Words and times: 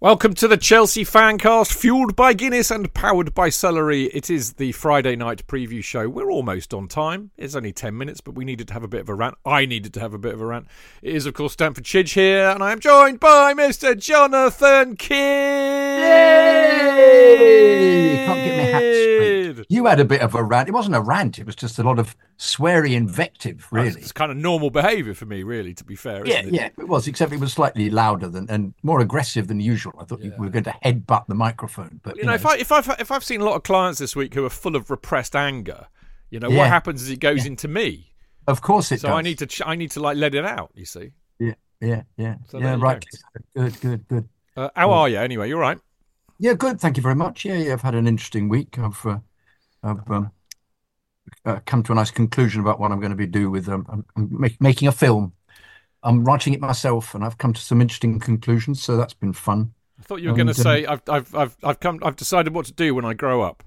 Welcome 0.00 0.34
to 0.34 0.46
the 0.46 0.56
Chelsea 0.56 1.04
Fancast, 1.04 1.72
fueled 1.72 2.14
by 2.14 2.32
Guinness 2.32 2.70
and 2.70 2.94
powered 2.94 3.34
by 3.34 3.48
celery. 3.48 4.04
It 4.04 4.30
is 4.30 4.52
the 4.52 4.70
Friday 4.70 5.16
night 5.16 5.44
preview 5.48 5.82
show. 5.82 6.08
We're 6.08 6.30
almost 6.30 6.72
on 6.72 6.86
time. 6.86 7.32
It's 7.36 7.56
only 7.56 7.72
10 7.72 7.98
minutes, 7.98 8.20
but 8.20 8.36
we 8.36 8.44
needed 8.44 8.68
to 8.68 8.74
have 8.74 8.84
a 8.84 8.88
bit 8.88 9.00
of 9.00 9.08
a 9.08 9.14
rant. 9.14 9.34
I 9.44 9.66
needed 9.66 9.92
to 9.94 10.00
have 10.00 10.14
a 10.14 10.18
bit 10.18 10.34
of 10.34 10.40
a 10.40 10.46
rant. 10.46 10.68
It 11.02 11.16
is, 11.16 11.26
of 11.26 11.34
course, 11.34 11.54
Stamford 11.54 11.82
Chidge 11.82 12.12
here, 12.12 12.48
and 12.48 12.62
I 12.62 12.70
am 12.70 12.78
joined 12.78 13.18
by 13.18 13.54
Mr. 13.54 13.98
Jonathan 13.98 14.94
Kydd. 14.94 15.18
Can't 18.24 18.44
get 18.44 18.56
me 18.56 18.70
hat 18.70 18.78
straight. 18.78 19.66
You 19.68 19.86
had 19.86 19.98
a 19.98 20.04
bit 20.04 20.20
of 20.20 20.36
a 20.36 20.44
rant. 20.44 20.68
It 20.68 20.72
wasn't 20.72 20.94
a 20.94 21.00
rant. 21.00 21.40
It 21.40 21.46
was 21.46 21.56
just 21.56 21.78
a 21.78 21.82
lot 21.82 21.98
of 21.98 22.16
sweary 22.38 22.94
invective, 22.94 23.66
really. 23.72 24.00
It's 24.00 24.12
kind 24.12 24.30
of 24.30 24.36
normal 24.38 24.70
behaviour 24.70 25.14
for 25.14 25.26
me, 25.26 25.42
really, 25.42 25.74
to 25.74 25.84
be 25.84 25.96
fair. 25.96 26.24
Yeah, 26.24 26.46
it? 26.46 26.54
yeah, 26.54 26.68
it 26.78 26.86
was. 26.88 27.08
Except 27.08 27.32
it 27.32 27.40
was 27.40 27.52
slightly 27.52 27.90
louder 27.90 28.28
than 28.28 28.48
and 28.48 28.74
more 28.82 29.00
aggressive 29.00 29.48
than 29.48 29.60
usual. 29.60 29.87
I 29.98 30.04
thought 30.04 30.20
you 30.22 30.32
were 30.38 30.48
going 30.48 30.64
to 30.64 30.74
headbutt 30.84 31.26
the 31.26 31.34
microphone, 31.34 32.00
but 32.02 32.16
You 32.16 32.24
know, 32.24 32.34
if 32.34 32.46
I 32.46 32.56
if 32.56 32.72
I've 32.72 32.88
if 33.00 33.10
I've 33.10 33.24
seen 33.24 33.40
a 33.40 33.44
lot 33.44 33.56
of 33.56 33.62
clients 33.62 33.98
this 33.98 34.14
week 34.16 34.34
who 34.34 34.44
are 34.44 34.50
full 34.50 34.76
of 34.76 34.90
repressed 34.90 35.36
anger, 35.36 35.86
you 36.30 36.40
know, 36.40 36.50
what 36.50 36.68
happens 36.68 37.02
is 37.02 37.10
it 37.10 37.20
goes 37.20 37.46
into 37.46 37.68
me. 37.68 38.12
of 38.46 38.60
course 38.62 38.92
it 38.92 39.00
So 39.00 39.08
does. 39.08 39.18
I 39.18 39.22
need 39.22 39.38
to 39.38 39.46
ch- 39.46 39.62
I 39.64 39.74
need 39.76 39.90
to 39.92 40.00
like 40.00 40.16
let 40.16 40.34
it 40.34 40.44
out. 40.44 40.70
You 40.74 40.84
see. 40.84 41.12
Yeah, 41.38 41.54
yeah, 41.80 42.02
yeah, 42.16 42.36
So 42.48 42.58
yeah. 42.58 42.76
Right. 42.80 43.04
go. 43.54 43.62
Good, 43.62 43.80
good, 43.80 44.08
good. 44.08 44.28
Uh, 44.56 44.70
how 44.74 44.90
are 44.92 45.08
you 45.08 45.18
anyway? 45.18 45.48
You're 45.48 45.60
right. 45.60 45.78
Yeah, 46.38 46.54
good. 46.54 46.80
Thank 46.80 46.96
you 46.96 47.02
very 47.02 47.14
much. 47.14 47.44
Yeah, 47.44 47.54
yeah. 47.56 47.72
I've 47.72 47.82
had 47.82 47.94
an 47.94 48.06
interesting 48.06 48.48
week. 48.48 48.78
I've 48.78 49.04
uh, 49.06 49.18
I've 49.82 50.10
um, 50.10 50.32
uh, 51.44 51.60
come 51.66 51.82
to 51.84 51.92
a 51.92 51.94
nice 51.94 52.10
conclusion 52.10 52.60
about 52.60 52.80
what 52.80 52.92
I'm 52.92 53.00
going 53.00 53.10
to 53.10 53.16
be 53.16 53.26
do 53.26 53.50
with. 53.50 53.68
Um, 53.68 53.86
I'm, 53.88 54.04
I'm 54.16 54.40
make, 54.40 54.60
making 54.60 54.88
a 54.88 54.92
film. 54.92 55.32
I'm 56.02 56.24
writing 56.24 56.54
it 56.54 56.60
myself, 56.60 57.14
and 57.14 57.24
I've 57.24 57.38
come 57.38 57.52
to 57.52 57.60
some 57.60 57.80
interesting 57.80 58.20
conclusions. 58.20 58.82
So 58.82 58.96
that's 58.96 59.14
been 59.14 59.32
fun. 59.32 59.74
I 60.08 60.14
thought 60.14 60.22
you 60.22 60.30
were 60.30 60.34
going 60.36 60.46
to 60.46 60.54
say 60.54 60.86
I've 60.86 61.02
I've 61.06 61.34
I've 61.34 61.56
I've 61.62 61.80
come 61.80 61.98
I've 62.02 62.16
decided 62.16 62.54
what 62.54 62.64
to 62.64 62.72
do 62.72 62.94
when 62.94 63.04
I 63.04 63.12
grow 63.12 63.42
up. 63.42 63.62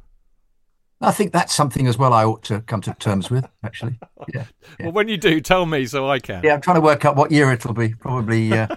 I 0.99 1.11
think 1.11 1.33
that's 1.33 1.53
something 1.53 1.85
as 1.85 1.99
well. 1.99 2.13
I 2.13 2.23
ought 2.25 2.41
to 2.45 2.61
come 2.61 2.81
to 2.81 2.95
terms 2.95 3.29
with. 3.29 3.45
Actually, 3.63 3.99
yeah, 4.33 4.45
yeah. 4.79 4.85
Well, 4.87 4.91
when 4.93 5.07
you 5.07 5.17
do, 5.17 5.39
tell 5.39 5.67
me 5.67 5.85
so 5.85 6.09
I 6.09 6.17
can. 6.17 6.41
Yeah, 6.43 6.55
I'm 6.55 6.61
trying 6.61 6.77
to 6.77 6.81
work 6.81 7.05
out 7.05 7.15
what 7.15 7.29
year 7.31 7.51
it'll 7.51 7.75
be. 7.75 7.93
Probably, 7.93 8.51
uh, 8.53 8.75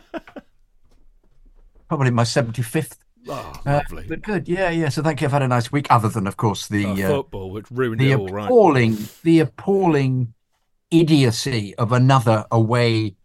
probably 1.89 2.11
my 2.11 2.25
75th. 2.25 2.99
Oh, 3.29 3.53
Uh, 3.65 3.81
lovely. 3.91 4.05
but 4.09 4.21
good. 4.21 4.47
Yeah, 4.47 4.69
yeah. 4.69 4.91
So 4.91 5.03
thank 5.03 5.23
you. 5.23 5.27
I've 5.27 5.33
had 5.33 5.41
a 5.43 5.49
nice 5.49 5.73
week. 5.73 5.87
Other 5.89 6.11
than, 6.11 6.27
of 6.27 6.37
course, 6.37 6.69
the 6.69 6.85
Uh, 6.85 6.93
uh, 6.93 7.09
football, 7.17 7.51
which 7.51 7.71
ruined 7.71 7.99
the 8.03 8.11
it 8.13 8.19
all, 8.19 8.29
right? 8.29 8.45
appalling, 8.45 8.99
the 9.23 9.41
appalling 9.41 10.35
idiocy 10.91 11.75
of 11.77 11.93
another 11.93 12.45
away 12.51 13.17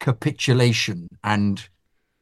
capitulation 0.00 1.08
and 1.22 1.68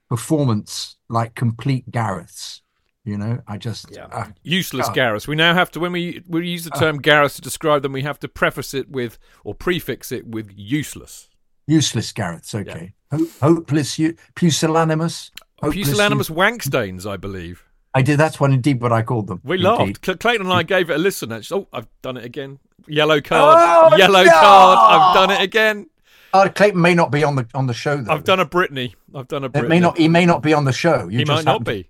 performance 0.09 0.97
like 1.09 1.35
complete 1.35 1.91
Gareth's. 1.91 2.63
You 3.05 3.17
know, 3.17 3.41
I 3.49 3.57
just 3.57 3.87
Yeah. 3.91 4.07
uh, 4.13 4.27
Useless 4.43 4.87
God. 4.89 4.95
Gareth. 4.95 5.29
We 5.29 5.35
now 5.37 5.55
have 5.55 5.71
to 5.71 5.81
when 5.81 5.93
we 5.93 6.23
we 6.29 6.47
use 6.47 6.65
the 6.65 6.71
term 6.71 6.99
Gareth 6.99 7.37
to 7.37 7.41
describe 7.41 7.83
them, 7.83 7.93
we 7.93 8.03
have 8.03 8.19
to 8.21 8.29
preface 8.29 8.75
it 8.75 8.91
with 8.91 9.19
or 9.45 9.55
prefix 9.55 10.13
it 10.13 10.27
with 10.27 10.53
useless. 10.55 11.29
useless 11.67 12.13
Gareth's. 12.13 12.55
Okay, 12.55 12.95
Ho- 13.11 13.27
hopeless, 13.41 13.99
you 13.99 14.15
pusillanimous. 14.35 15.31
hopeless 15.63 15.89
Pusillanimous 15.89 16.29
you- 16.29 16.35
wankstains, 16.35 17.07
I 17.11 17.17
believe. 17.17 17.65
I 17.95 18.03
did. 18.03 18.19
That's 18.19 18.39
one 18.39 18.53
indeed. 18.53 18.83
What 18.83 18.93
I 18.93 19.03
called 19.03 19.27
them. 19.29 19.41
We 19.43 19.57
Indeed. 19.57 19.67
laughed. 20.07 20.21
Clayton 20.21 20.47
and 20.47 20.53
I 20.53 20.63
gave 20.63 20.91
it 20.91 20.95
a 20.95 20.99
listen. 20.99 21.33
Actually, 21.33 21.63
oh, 21.63 21.69
I've 21.79 21.89
done 22.03 22.19
it 22.19 22.25
again. 22.25 22.59
Yellow 22.87 23.21
card. 23.23 23.93
Oh, 23.93 23.97
Yellow 23.97 24.25
no! 24.25 24.31
card. 24.31 24.79
I've 24.93 25.15
done 25.15 25.31
it 25.31 25.43
again. 25.43 25.87
Oh, 26.35 26.49
Clayton 26.49 26.81
may 26.81 26.95
not 26.95 27.11
be 27.11 27.25
on 27.25 27.37
the 27.37 27.47
on 27.55 27.67
the 27.67 27.75
show 27.75 27.97
though. 27.97 28.13
I've 28.13 28.25
done 28.25 28.41
a 28.41 28.47
Britney. 28.47 28.95
I've 29.15 29.29
done 29.29 29.45
a 29.45 29.47
It 29.47 29.69
may 29.69 29.81
not. 29.81 29.97
He 29.99 30.09
may 30.09 30.27
not 30.27 30.43
be 30.43 30.53
on 30.53 30.65
the 30.65 30.73
show. 30.73 31.05
You 31.09 31.19
He 31.19 31.25
just 31.25 31.29
might 31.29 31.45
not 31.45 31.53
happen 31.61 31.65
to- 31.65 31.71
be. 31.85 31.89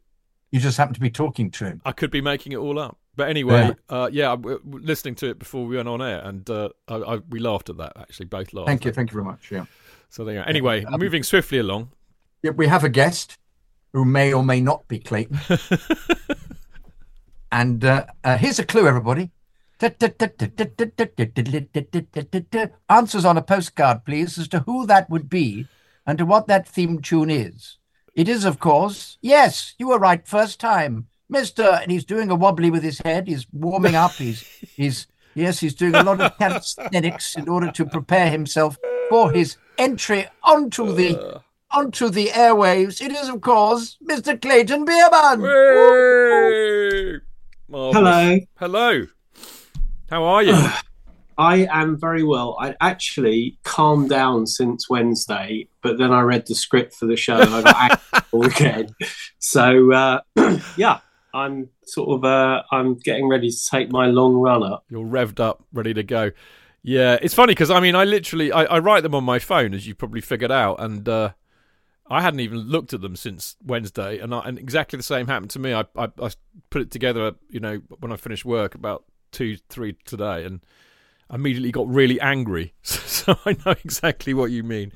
you 0.52 0.60
just 0.60 0.76
happen 0.78 0.94
to 0.94 1.00
be 1.00 1.10
talking 1.10 1.50
to 1.52 1.64
him. 1.64 1.82
I 1.84 1.92
could 1.92 2.10
be 2.10 2.20
making 2.20 2.52
it 2.52 2.56
all 2.56 2.78
up. 2.78 2.96
But 3.16 3.30
anyway, 3.30 3.74
uh, 3.88 4.08
yeah, 4.12 4.30
I'm 4.32 4.42
w- 4.42 4.60
w- 4.60 4.86
listening 4.86 5.16
to 5.16 5.30
it 5.30 5.40
before 5.40 5.66
we 5.66 5.74
went 5.74 5.88
on 5.88 6.00
air, 6.00 6.20
and 6.24 6.48
uh, 6.48 6.68
I, 6.86 6.94
I, 6.94 7.16
we 7.28 7.40
laughed 7.40 7.68
at 7.68 7.76
that. 7.78 7.94
Actually, 7.96 8.26
both 8.26 8.52
laughed. 8.52 8.68
Thank 8.68 8.84
you. 8.84 8.92
Thank 8.92 9.10
you 9.10 9.14
very 9.14 9.24
much. 9.24 9.50
Yeah. 9.50 9.64
So 10.08 10.24
there 10.24 10.36
you 10.36 10.40
go. 10.42 10.46
Anyway, 10.46 10.84
Um, 10.84 11.00
moving 11.00 11.24
swiftly 11.24 11.58
along. 11.58 11.90
Yeah, 12.44 12.52
we 12.52 12.68
have 12.68 12.84
a 12.84 12.88
guest 12.88 13.36
who 13.92 14.04
may 14.04 14.32
or 14.32 14.44
may 14.44 14.60
not 14.60 14.86
be 14.86 15.00
Clayton. 15.00 15.40
and 17.52 17.84
uh, 17.84 18.04
uh, 18.22 18.36
here's 18.38 18.58
a 18.60 18.64
clue, 18.64 18.86
everybody. 18.86 19.30
Answers 22.90 23.24
on 23.24 23.36
a 23.38 23.42
postcard, 23.42 24.04
please, 24.04 24.38
as 24.38 24.48
to 24.48 24.60
who 24.60 24.86
that 24.86 25.08
would 25.08 25.28
be 25.30 25.66
and 26.06 26.18
to 26.18 26.26
what 26.26 26.46
that 26.48 26.66
theme 26.66 27.00
tune 27.00 27.30
is. 27.30 27.78
It 28.14 28.28
is, 28.28 28.44
of 28.44 28.58
course, 28.58 29.18
yes, 29.20 29.74
you 29.78 29.88
were 29.88 29.98
right 29.98 30.26
first 30.26 30.58
time, 30.58 31.06
Mister. 31.28 31.62
And 31.62 31.92
he's 31.92 32.04
doing 32.04 32.30
a 32.30 32.34
wobbly 32.34 32.70
with 32.70 32.82
his 32.82 32.98
head. 33.04 33.28
He's 33.28 33.46
warming 33.52 33.94
up. 33.94 34.12
He's 34.12 34.40
he's 34.74 35.06
yes, 35.36 35.60
he's 35.60 35.74
doing 35.74 35.94
a 35.94 36.02
lot 36.02 36.20
of 36.20 36.36
calisthenics 36.38 37.36
in 37.36 37.48
order 37.48 37.70
to 37.70 37.86
prepare 37.86 38.30
himself 38.30 38.76
for 39.08 39.30
his 39.30 39.56
entry 39.78 40.26
onto 40.42 40.92
the 40.92 41.40
onto 41.70 42.08
the 42.08 42.28
airwaves. 42.28 43.00
It 43.00 43.12
is, 43.12 43.28
of 43.28 43.40
course, 43.40 43.96
Mr. 44.04 44.40
Clayton 44.40 44.84
Beerman. 44.84 45.40
Hello. 47.70 48.38
Hello. 48.56 49.06
How 50.08 50.24
are 50.24 50.42
you? 50.42 50.54
I 51.38 51.68
am 51.70 51.96
very 51.96 52.24
well. 52.24 52.56
I 52.60 52.74
actually 52.80 53.58
calmed 53.62 54.10
down 54.10 54.48
since 54.48 54.90
Wednesday, 54.90 55.68
but 55.82 55.96
then 55.96 56.10
I 56.10 56.22
read 56.22 56.46
the 56.46 56.56
script 56.56 56.94
for 56.94 57.06
the 57.06 57.16
show 57.16 57.40
and 57.40 57.54
I 57.54 57.62
got 57.62 58.00
angry 58.32 58.48
again. 58.48 58.88
So 59.38 59.92
uh, 59.92 60.20
yeah, 60.76 60.98
I'm 61.32 61.68
sort 61.84 62.08
of 62.10 62.24
uh, 62.24 62.62
I'm 62.72 62.94
getting 62.94 63.28
ready 63.28 63.50
to 63.50 63.66
take 63.70 63.92
my 63.92 64.06
long 64.06 64.34
run 64.34 64.64
up. 64.64 64.84
You're 64.90 65.06
revved 65.06 65.38
up, 65.38 65.62
ready 65.72 65.94
to 65.94 66.02
go. 66.02 66.32
Yeah, 66.82 67.18
it's 67.22 67.34
funny 67.34 67.52
because 67.52 67.70
I 67.70 67.78
mean, 67.78 67.94
I 67.94 68.02
literally 68.04 68.50
I, 68.50 68.64
I 68.64 68.78
write 68.80 69.04
them 69.04 69.14
on 69.14 69.22
my 69.22 69.38
phone, 69.38 69.74
as 69.74 69.86
you 69.86 69.94
probably 69.94 70.20
figured 70.20 70.50
out, 70.50 70.80
and 70.80 71.08
uh, 71.08 71.32
I 72.10 72.20
hadn't 72.20 72.40
even 72.40 72.58
looked 72.58 72.94
at 72.94 73.00
them 73.00 73.14
since 73.14 73.56
Wednesday, 73.64 74.18
and, 74.18 74.34
I, 74.34 74.40
and 74.40 74.58
exactly 74.58 74.96
the 74.96 75.04
same 75.04 75.28
happened 75.28 75.50
to 75.50 75.60
me. 75.60 75.72
I, 75.72 75.84
I, 75.96 76.08
I 76.20 76.30
put 76.70 76.82
it 76.82 76.90
together, 76.90 77.34
you 77.48 77.60
know, 77.60 77.80
when 78.00 78.10
I 78.10 78.16
finished 78.16 78.44
work 78.44 78.74
about 78.74 79.04
two, 79.32 79.56
three 79.68 79.96
today, 80.04 80.44
and 80.44 80.60
immediately 81.32 81.70
got 81.70 81.88
really 81.88 82.20
angry. 82.20 82.74
so 82.82 83.38
I 83.44 83.56
know 83.64 83.72
exactly 83.84 84.34
what 84.34 84.50
you 84.50 84.62
mean. 84.62 84.92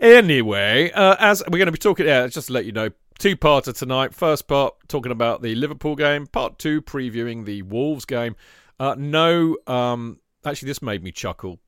Anyway, 0.00 0.92
uh, 0.92 1.16
as 1.18 1.42
we're 1.48 1.58
going 1.58 1.66
to 1.66 1.72
be 1.72 1.78
talking, 1.78 2.06
yeah, 2.06 2.26
just 2.28 2.46
to 2.46 2.52
let 2.52 2.64
you 2.64 2.72
know, 2.72 2.90
two 3.18 3.36
parter 3.36 3.76
tonight. 3.76 4.14
First 4.14 4.46
part 4.46 4.74
talking 4.88 5.12
about 5.12 5.42
the 5.42 5.54
Liverpool 5.54 5.96
game. 5.96 6.26
Part 6.26 6.58
two 6.58 6.80
previewing 6.80 7.44
the 7.44 7.62
Wolves 7.62 8.04
game. 8.04 8.36
Uh, 8.78 8.94
no, 8.96 9.56
um, 9.66 10.20
actually, 10.44 10.68
this 10.68 10.82
made 10.82 11.02
me 11.02 11.10
chuckle. 11.10 11.58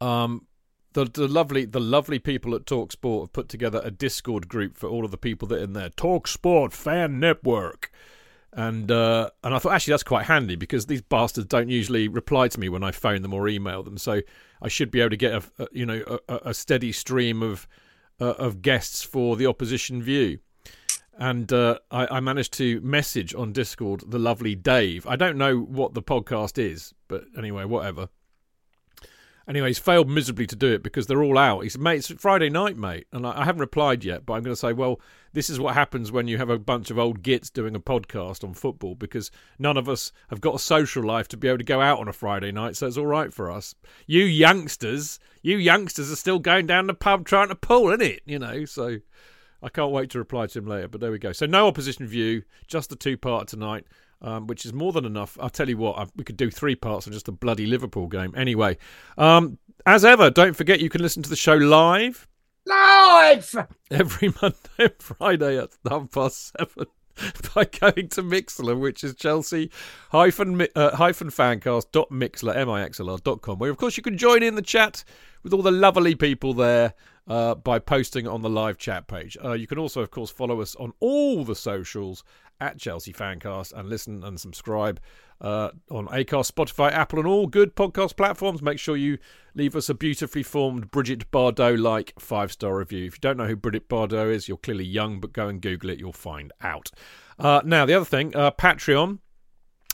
Um, 0.00 0.46
the 0.92 1.04
the 1.06 1.28
lovely 1.28 1.64
the 1.64 1.80
lovely 1.80 2.18
people 2.18 2.54
at 2.54 2.64
Talksport 2.64 3.22
have 3.22 3.32
put 3.32 3.48
together 3.48 3.80
a 3.84 3.90
Discord 3.90 4.48
group 4.48 4.76
for 4.76 4.88
all 4.88 5.04
of 5.04 5.10
the 5.10 5.18
people 5.18 5.48
that 5.48 5.60
are 5.60 5.64
in 5.64 5.72
there. 5.72 5.90
Talksport 5.90 6.72
fan 6.72 7.20
network. 7.20 7.90
And 8.56 8.90
uh, 8.90 9.30
and 9.42 9.52
I 9.52 9.58
thought 9.58 9.72
actually 9.72 9.92
that's 9.92 10.04
quite 10.04 10.26
handy 10.26 10.54
because 10.54 10.86
these 10.86 11.02
bastards 11.02 11.48
don't 11.48 11.68
usually 11.68 12.06
reply 12.06 12.46
to 12.48 12.60
me 12.60 12.68
when 12.68 12.84
I 12.84 12.92
phone 12.92 13.22
them 13.22 13.34
or 13.34 13.48
email 13.48 13.82
them. 13.82 13.98
So 13.98 14.20
I 14.62 14.68
should 14.68 14.90
be 14.92 15.00
able 15.00 15.10
to 15.10 15.16
get 15.16 15.32
a, 15.32 15.42
a 15.58 15.68
you 15.72 15.84
know 15.84 16.20
a, 16.28 16.36
a, 16.44 16.54
steady 16.54 16.92
stream 16.92 17.42
of 17.42 17.66
uh, 18.20 18.34
of 18.34 18.62
guests 18.62 19.02
for 19.02 19.36
the 19.36 19.46
opposition 19.46 20.02
view. 20.02 20.38
And 21.18 21.52
uh, 21.52 21.78
I, 21.90 22.16
I, 22.16 22.20
managed 22.20 22.52
to 22.54 22.80
message 22.80 23.34
on 23.34 23.52
Discord 23.52 24.02
the 24.06 24.18
lovely 24.18 24.54
Dave. 24.54 25.06
I 25.06 25.14
don't 25.14 25.38
know 25.38 25.58
what 25.58 25.94
the 25.94 26.02
podcast 26.02 26.58
is, 26.58 26.92
but 27.06 27.24
anyway, 27.36 27.64
whatever. 27.64 28.08
Anyway, 29.46 29.68
he's 29.68 29.78
failed 29.78 30.08
miserably 30.08 30.46
to 30.46 30.56
do 30.56 30.72
it 30.72 30.82
because 30.82 31.06
they're 31.06 31.22
all 31.22 31.36
out. 31.36 31.60
He 31.60 31.68
said, 31.68 31.80
mate, 31.80 32.10
it's 32.10 32.20
Friday 32.20 32.48
night, 32.48 32.78
mate. 32.78 33.06
And 33.12 33.26
I, 33.26 33.42
I 33.42 33.44
haven't 33.44 33.60
replied 33.60 34.02
yet, 34.02 34.24
but 34.24 34.34
I'm 34.34 34.42
going 34.42 34.54
to 34.54 34.60
say, 34.60 34.72
well, 34.72 35.00
this 35.34 35.50
is 35.50 35.60
what 35.60 35.74
happens 35.74 36.10
when 36.10 36.28
you 36.28 36.38
have 36.38 36.48
a 36.48 36.58
bunch 36.58 36.90
of 36.90 36.98
old 36.98 37.22
gits 37.22 37.50
doing 37.50 37.74
a 37.74 37.80
podcast 37.80 38.42
on 38.42 38.54
football 38.54 38.94
because 38.94 39.30
none 39.58 39.76
of 39.76 39.88
us 39.88 40.12
have 40.30 40.40
got 40.40 40.54
a 40.54 40.58
social 40.58 41.02
life 41.02 41.28
to 41.28 41.36
be 41.36 41.48
able 41.48 41.58
to 41.58 41.64
go 41.64 41.82
out 41.82 41.98
on 41.98 42.08
a 42.08 42.12
Friday 42.12 42.52
night, 42.52 42.76
so 42.76 42.86
it's 42.86 42.96
all 42.96 43.06
right 43.06 43.34
for 43.34 43.50
us. 43.50 43.74
You 44.06 44.24
youngsters, 44.24 45.18
you 45.42 45.58
youngsters 45.58 46.10
are 46.10 46.16
still 46.16 46.38
going 46.38 46.66
down 46.66 46.86
the 46.86 46.94
pub 46.94 47.26
trying 47.26 47.48
to 47.48 47.54
pull, 47.54 47.88
isn't 47.88 48.00
it? 48.00 48.22
You 48.24 48.38
know, 48.38 48.64
so 48.64 48.98
I 49.62 49.68
can't 49.68 49.92
wait 49.92 50.10
to 50.10 50.18
reply 50.18 50.46
to 50.46 50.58
him 50.58 50.66
later, 50.66 50.88
but 50.88 51.02
there 51.02 51.10
we 51.10 51.18
go. 51.18 51.32
So 51.32 51.44
no 51.44 51.66
opposition 51.66 52.06
view, 52.06 52.44
just 52.66 52.88
the 52.88 52.96
two 52.96 53.18
part 53.18 53.48
tonight 53.48 53.86
um, 54.22 54.46
which 54.46 54.64
is 54.64 54.72
more 54.72 54.92
than 54.92 55.04
enough. 55.04 55.36
I'll 55.40 55.50
tell 55.50 55.68
you 55.68 55.76
what, 55.76 55.98
I, 55.98 56.06
we 56.16 56.24
could 56.24 56.36
do 56.36 56.50
three 56.50 56.74
parts 56.74 57.06
of 57.06 57.12
just 57.12 57.28
a 57.28 57.32
bloody 57.32 57.66
Liverpool 57.66 58.06
game. 58.06 58.34
Anyway, 58.36 58.78
um, 59.18 59.58
as 59.86 60.04
ever, 60.04 60.30
don't 60.30 60.54
forget 60.54 60.80
you 60.80 60.90
can 60.90 61.02
listen 61.02 61.22
to 61.22 61.30
the 61.30 61.36
show 61.36 61.54
live. 61.54 62.28
Live! 62.66 63.54
Every 63.90 64.32
Monday 64.42 64.56
and 64.78 64.94
Friday 64.98 65.58
at 65.58 65.70
half 65.88 66.10
past 66.10 66.52
seven 66.58 66.86
by 67.54 67.64
going 67.64 68.08
to 68.08 68.22
Mixlr, 68.22 68.78
which 68.78 69.04
is 69.04 69.14
Chelsea 69.14 69.70
hyphen 70.10 70.66
uh, 70.74 70.96
hyphen 70.96 71.28
fancast 71.28 71.92
dot 71.92 72.10
mixlr 72.10 72.56
m 72.56 72.70
i 72.70 72.82
x 72.82 73.00
l 73.00 73.10
r 73.10 73.18
dot 73.18 73.42
com, 73.42 73.58
where 73.58 73.70
of 73.70 73.76
course 73.76 73.96
you 73.96 74.02
can 74.02 74.18
join 74.18 74.42
in 74.42 74.54
the 74.54 74.62
chat 74.62 75.04
with 75.42 75.52
all 75.52 75.62
the 75.62 75.70
lovely 75.70 76.14
people 76.14 76.54
there 76.54 76.94
uh, 77.26 77.54
by 77.54 77.78
posting 77.78 78.26
on 78.26 78.42
the 78.42 78.50
live 78.50 78.78
chat 78.78 79.06
page. 79.06 79.36
Uh, 79.42 79.52
you 79.52 79.66
can 79.66 79.78
also, 79.78 80.02
of 80.02 80.10
course, 80.10 80.30
follow 80.30 80.60
us 80.60 80.74
on 80.76 80.92
all 81.00 81.44
the 81.44 81.54
socials 81.54 82.24
at 82.60 82.78
Chelsea 82.78 83.12
Fancast 83.12 83.72
and 83.72 83.88
listen 83.88 84.22
and 84.22 84.38
subscribe 84.38 85.00
uh, 85.40 85.70
on 85.90 86.06
Acast, 86.08 86.52
Spotify, 86.52 86.92
Apple, 86.92 87.18
and 87.18 87.28
all 87.28 87.46
good 87.46 87.74
podcast 87.74 88.16
platforms. 88.16 88.62
Make 88.62 88.78
sure 88.78 88.96
you 88.96 89.18
leave 89.54 89.74
us 89.74 89.88
a 89.88 89.94
beautifully 89.94 90.42
formed 90.42 90.90
Bridget 90.90 91.30
Bardot 91.30 91.78
like 91.78 92.12
five 92.18 92.52
star 92.52 92.76
review. 92.76 93.06
If 93.06 93.14
you 93.14 93.20
don't 93.20 93.36
know 93.36 93.46
who 93.46 93.56
Bridget 93.56 93.88
Bardot 93.88 94.32
is, 94.32 94.48
you're 94.48 94.56
clearly 94.56 94.84
young, 94.84 95.20
but 95.20 95.32
go 95.32 95.48
and 95.48 95.60
Google 95.60 95.90
it, 95.90 95.98
you'll 95.98 96.12
find 96.12 96.52
out. 96.62 96.90
Uh, 97.38 97.60
now, 97.64 97.84
the 97.84 97.94
other 97.94 98.04
thing, 98.04 98.34
uh, 98.36 98.50
Patreon. 98.52 99.18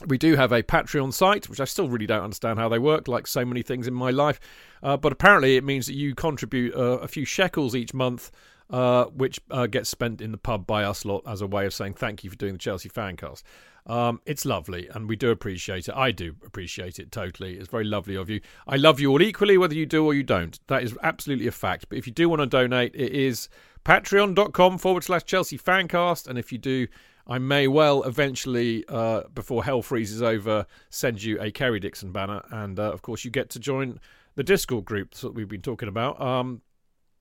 We 0.07 0.17
do 0.17 0.35
have 0.35 0.51
a 0.51 0.63
Patreon 0.63 1.13
site, 1.13 1.49
which 1.49 1.59
I 1.59 1.65
still 1.65 1.89
really 1.89 2.05
don't 2.05 2.23
understand 2.23 2.59
how 2.59 2.69
they 2.69 2.79
work, 2.79 3.07
like 3.07 3.27
so 3.27 3.45
many 3.45 3.61
things 3.61 3.87
in 3.87 3.93
my 3.93 4.11
life. 4.11 4.39
Uh, 4.81 4.97
but 4.97 5.11
apparently, 5.11 5.57
it 5.57 5.63
means 5.63 5.87
that 5.87 5.93
you 5.93 6.15
contribute 6.15 6.75
uh, 6.75 6.99
a 6.99 7.07
few 7.07 7.25
shekels 7.25 7.75
each 7.75 7.93
month 7.93 8.31
uh, 8.71 9.05
which 9.05 9.39
uh, 9.51 9.67
gets 9.67 9.89
spent 9.89 10.21
in 10.21 10.31
the 10.31 10.37
pub 10.37 10.65
by 10.65 10.83
us 10.83 11.03
lot 11.03 11.21
as 11.27 11.41
a 11.41 11.47
way 11.47 11.65
of 11.65 11.73
saying 11.73 11.93
thank 11.93 12.23
you 12.23 12.29
for 12.29 12.37
doing 12.37 12.53
the 12.53 12.59
Chelsea 12.59 12.89
Fancast. 12.89 13.43
Um, 13.85 14.21
it's 14.25 14.45
lovely, 14.45 14.87
and 14.87 15.09
we 15.09 15.15
do 15.15 15.31
appreciate 15.31 15.89
it. 15.89 15.95
I 15.95 16.11
do 16.11 16.35
appreciate 16.45 16.99
it 16.99 17.11
totally. 17.11 17.57
It's 17.57 17.67
very 17.67 17.83
lovely 17.83 18.15
of 18.15 18.29
you. 18.29 18.39
I 18.67 18.77
love 18.77 18.99
you 18.99 19.09
all 19.11 19.21
equally, 19.21 19.57
whether 19.57 19.73
you 19.73 19.85
do 19.85 20.05
or 20.05 20.13
you 20.13 20.23
don't. 20.23 20.59
That 20.67 20.83
is 20.83 20.97
absolutely 21.03 21.47
a 21.47 21.51
fact. 21.51 21.89
But 21.89 21.97
if 21.97 22.07
you 22.07 22.13
do 22.13 22.29
want 22.29 22.41
to 22.41 22.45
donate, 22.45 22.95
it 22.95 23.11
is 23.11 23.49
patreon.com 23.83 24.77
forward 24.77 25.03
slash 25.03 25.23
Chelsea 25.25 25.57
Fancast. 25.57 26.27
And 26.27 26.37
if 26.37 26.51
you 26.51 26.59
do, 26.59 26.87
I 27.27 27.37
may 27.37 27.67
well 27.67 28.03
eventually, 28.03 28.83
uh, 28.87 29.23
before 29.33 29.63
hell 29.63 29.81
freezes 29.81 30.21
over, 30.21 30.65
send 30.89 31.21
you 31.23 31.39
a 31.39 31.51
Kerry 31.51 31.79
Dixon 31.79 32.11
banner. 32.11 32.41
And 32.51 32.79
uh, 32.79 32.91
of 32.91 33.01
course, 33.01 33.23
you 33.23 33.31
get 33.31 33.49
to 33.51 33.59
join 33.59 33.99
the 34.35 34.43
Discord 34.43 34.85
group 34.85 35.13
that 35.15 35.33
we've 35.33 35.47
been 35.47 35.61
talking 35.61 35.89
about. 35.89 36.21
Um, 36.21 36.61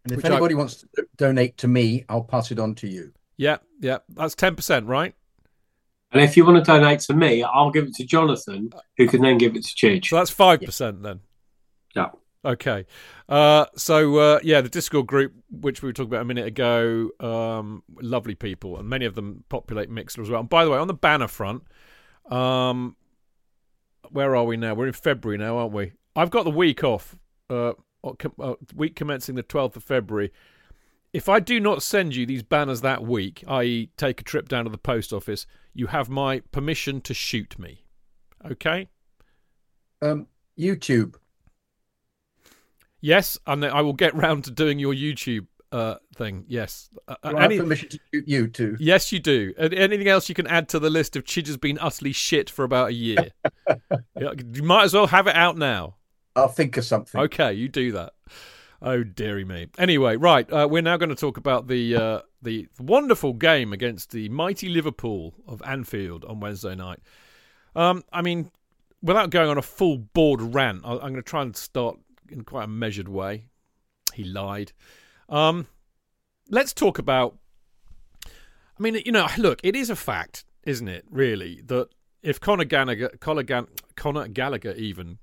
and 0.04 0.12
if 0.12 0.24
anybody 0.24 0.54
I... 0.54 0.58
wants 0.58 0.84
to 0.96 1.06
donate 1.16 1.58
to 1.58 1.68
me, 1.68 2.04
I'll 2.08 2.24
pass 2.24 2.50
it 2.50 2.58
on 2.58 2.74
to 2.76 2.88
you. 2.88 3.12
Yeah, 3.36 3.58
yeah, 3.80 3.98
that's 4.08 4.34
ten 4.34 4.56
percent, 4.56 4.86
right? 4.86 5.14
And 6.12 6.22
if 6.22 6.36
you 6.36 6.44
want 6.44 6.64
to 6.64 6.64
donate 6.64 7.00
to 7.00 7.14
me, 7.14 7.42
I'll 7.42 7.70
give 7.70 7.84
it 7.86 7.94
to 7.94 8.04
Jonathan, 8.04 8.70
who 8.96 9.06
can 9.06 9.22
then 9.22 9.38
give 9.38 9.54
it 9.54 9.64
to 9.64 9.74
Chidge. 9.74 10.06
So 10.06 10.16
that's 10.16 10.30
five 10.30 10.60
percent 10.60 10.98
yeah. 10.98 11.02
then. 11.02 11.20
Yeah. 11.94 12.08
Okay. 12.44 12.86
Uh, 13.28 13.66
so 13.76 14.16
uh, 14.16 14.40
yeah, 14.42 14.60
the 14.60 14.68
Discord 14.68 15.06
group, 15.06 15.34
which 15.50 15.82
we 15.82 15.88
were 15.88 15.92
talking 15.92 16.10
about 16.10 16.22
a 16.22 16.26
minute 16.26 16.46
ago, 16.46 17.10
um, 17.20 17.82
lovely 18.00 18.34
people, 18.34 18.78
and 18.78 18.88
many 18.88 19.04
of 19.04 19.14
them 19.14 19.44
populate 19.48 19.90
Mixlr 19.90 20.22
as 20.22 20.30
well. 20.30 20.40
And 20.40 20.48
by 20.48 20.64
the 20.64 20.70
way, 20.70 20.78
on 20.78 20.86
the 20.86 20.94
banner 20.94 21.28
front, 21.28 21.64
um, 22.30 22.96
where 24.10 24.34
are 24.34 24.44
we 24.44 24.56
now? 24.56 24.74
We're 24.74 24.86
in 24.86 24.92
February 24.92 25.38
now, 25.38 25.58
aren't 25.58 25.72
we? 25.72 25.92
I've 26.16 26.30
got 26.30 26.44
the 26.44 26.50
week 26.50 26.82
off. 26.82 27.16
Uh, 27.48 27.72
uh, 28.02 28.54
week 28.74 28.96
commencing 28.96 29.34
the 29.34 29.42
12th 29.42 29.76
of 29.76 29.84
February, 29.84 30.32
if 31.12 31.28
I 31.28 31.40
do 31.40 31.58
not 31.58 31.82
send 31.82 32.14
you 32.14 32.24
these 32.24 32.42
banners 32.42 32.80
that 32.82 33.02
week, 33.02 33.44
i.e., 33.46 33.90
take 33.96 34.20
a 34.20 34.24
trip 34.24 34.48
down 34.48 34.64
to 34.64 34.70
the 34.70 34.78
post 34.78 35.12
office, 35.12 35.46
you 35.74 35.88
have 35.88 36.08
my 36.08 36.40
permission 36.52 37.00
to 37.02 37.14
shoot 37.14 37.58
me. 37.58 37.84
Okay? 38.48 38.88
Um, 40.00 40.28
YouTube. 40.58 41.16
Yes, 43.00 43.38
and 43.46 43.64
I 43.64 43.80
will 43.82 43.92
get 43.92 44.14
round 44.14 44.44
to 44.44 44.50
doing 44.50 44.78
your 44.78 44.94
YouTube 44.94 45.46
uh, 45.72 45.96
thing. 46.16 46.44
Yes. 46.48 46.90
Uh, 47.06 47.14
do 47.22 47.36
I 47.36 47.44
any... 47.44 47.56
have 47.56 47.64
permission 47.64 47.88
to 47.90 47.98
shoot 48.12 48.28
you 48.28 48.48
too? 48.48 48.76
Yes, 48.80 49.12
you 49.12 49.18
do. 49.18 49.54
Anything 49.58 50.08
else 50.08 50.28
you 50.28 50.34
can 50.34 50.46
add 50.46 50.68
to 50.70 50.78
the 50.78 50.90
list 50.90 51.16
of 51.16 51.24
Chidge 51.24 51.46
has 51.46 51.56
been 51.56 51.78
utterly 51.80 52.12
shit 52.12 52.50
for 52.50 52.64
about 52.64 52.88
a 52.88 52.94
year? 52.94 53.30
you 54.20 54.62
might 54.62 54.84
as 54.84 54.94
well 54.94 55.06
have 55.06 55.26
it 55.26 55.36
out 55.36 55.56
now. 55.56 55.96
I'll 56.36 56.48
think 56.48 56.76
of 56.76 56.84
something. 56.84 57.20
Okay, 57.20 57.52
you 57.52 57.68
do 57.68 57.92
that. 57.92 58.12
Oh 58.82 59.02
dearie 59.02 59.44
me. 59.44 59.66
Anyway, 59.78 60.16
right, 60.16 60.50
uh, 60.50 60.66
we're 60.70 60.80
now 60.80 60.96
going 60.96 61.10
to 61.10 61.14
talk 61.14 61.36
about 61.36 61.66
the 61.66 61.94
uh, 61.96 62.20
the 62.40 62.66
wonderful 62.78 63.34
game 63.34 63.74
against 63.74 64.10
the 64.10 64.28
mighty 64.30 64.70
Liverpool 64.70 65.34
of 65.46 65.60
Anfield 65.66 66.24
on 66.24 66.40
Wednesday 66.40 66.74
night. 66.74 67.00
Um, 67.76 68.04
I 68.10 68.22
mean, 68.22 68.50
without 69.02 69.28
going 69.30 69.50
on 69.50 69.58
a 69.58 69.62
full 69.62 69.98
board 69.98 70.40
rant, 70.40 70.82
I'm 70.84 70.98
going 70.98 71.14
to 71.16 71.22
try 71.22 71.42
and 71.42 71.54
start 71.54 71.98
in 72.30 72.44
quite 72.44 72.64
a 72.64 72.68
measured 72.68 73.08
way. 73.08 73.46
He 74.14 74.24
lied. 74.24 74.72
Um, 75.28 75.66
let's 76.48 76.72
talk 76.72 76.98
about. 76.98 77.36
I 78.26 78.82
mean, 78.82 79.00
you 79.04 79.12
know, 79.12 79.28
look, 79.38 79.60
it 79.62 79.76
is 79.76 79.90
a 79.90 79.96
fact, 79.96 80.44
isn't 80.64 80.88
it? 80.88 81.04
Really, 81.10 81.60
that 81.66 81.88
if 82.22 82.40
Conor 82.40 82.64
Gallagher, 82.64 83.10
Conor, 83.20 83.66
Conor 83.96 84.28
Gallagher 84.28 84.72
even 84.72 85.18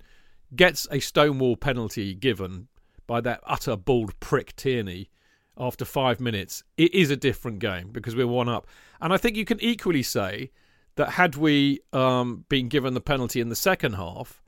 gets 0.55 0.87
a 0.91 0.99
Stonewall 0.99 1.57
penalty 1.57 2.13
given 2.13 2.67
by 3.05 3.21
that 3.21 3.41
utter 3.45 3.75
bald 3.75 4.19
prick 4.19 4.55
Tierney 4.55 5.09
after 5.57 5.85
five 5.85 6.19
minutes, 6.19 6.63
it 6.77 6.93
is 6.93 7.09
a 7.09 7.15
different 7.15 7.59
game 7.59 7.89
because 7.91 8.15
we're 8.15 8.27
one 8.27 8.49
up. 8.49 8.67
And 9.01 9.11
I 9.11 9.17
think 9.17 9.35
you 9.35 9.45
can 9.45 9.59
equally 9.59 10.03
say 10.03 10.51
that 10.95 11.11
had 11.11 11.35
we 11.35 11.79
um, 11.93 12.45
been 12.49 12.67
given 12.67 12.93
the 12.93 13.01
penalty 13.01 13.39
in 13.39 13.49
the 13.49 13.55
second 13.55 13.93
half, 13.93 14.41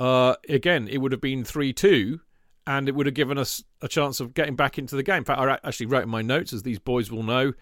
uh, 0.00 0.34
again, 0.48 0.88
it 0.88 0.98
would 0.98 1.12
have 1.12 1.20
been 1.20 1.44
3 1.44 1.72
2 1.74 2.20
and 2.66 2.88
it 2.88 2.94
would 2.94 3.06
have 3.06 3.14
given 3.14 3.36
us 3.36 3.62
a 3.82 3.88
chance 3.88 4.18
of 4.18 4.32
getting 4.32 4.56
back 4.56 4.78
into 4.78 4.96
the 4.96 5.02
game. 5.02 5.18
In 5.18 5.24
fact, 5.24 5.40
I 5.40 5.58
actually 5.62 5.86
wrote 5.86 6.04
in 6.04 6.08
my 6.08 6.22
notes, 6.22 6.52
as 6.52 6.62
these 6.62 6.78
boys 6.78 7.10
will 7.10 7.22
know, 7.22 7.52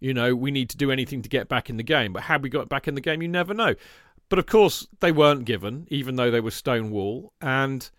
you 0.00 0.14
know, 0.14 0.34
we 0.34 0.50
need 0.50 0.70
to 0.70 0.76
do 0.76 0.90
anything 0.90 1.22
to 1.22 1.28
get 1.28 1.48
back 1.48 1.68
in 1.68 1.76
the 1.76 1.82
game. 1.82 2.12
But 2.14 2.24
had 2.24 2.42
we 2.42 2.48
got 2.48 2.68
back 2.68 2.88
in 2.88 2.94
the 2.94 3.00
game, 3.00 3.22
you 3.22 3.28
never 3.28 3.54
know. 3.54 3.74
But 4.30 4.38
of 4.38 4.46
course, 4.46 4.88
they 5.00 5.12
weren't 5.12 5.44
given, 5.44 5.86
even 5.90 6.16
though 6.16 6.30
they 6.30 6.40
were 6.40 6.50
Stonewall. 6.50 7.32
And 7.42 7.90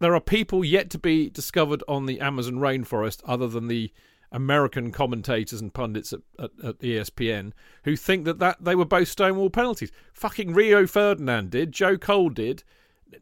there 0.00 0.14
are 0.14 0.20
people 0.20 0.64
yet 0.64 0.88
to 0.90 0.98
be 0.98 1.28
discovered 1.28 1.84
on 1.86 2.06
the 2.06 2.20
Amazon 2.20 2.54
rainforest, 2.54 3.20
other 3.26 3.48
than 3.48 3.68
the 3.68 3.92
American 4.32 4.90
commentators 4.90 5.60
and 5.60 5.74
pundits 5.74 6.12
at, 6.12 6.20
at, 6.38 6.50
at, 6.64 6.78
ESPN, 6.80 7.52
who 7.84 7.96
think 7.96 8.24
that, 8.24 8.38
that 8.38 8.64
they 8.64 8.74
were 8.74 8.84
both 8.84 9.08
Stonewall 9.08 9.50
penalties. 9.50 9.92
Fucking 10.14 10.54
Rio 10.54 10.86
Ferdinand 10.86 11.50
did, 11.50 11.72
Joe 11.72 11.98
Cole 11.98 12.30
did, 12.30 12.64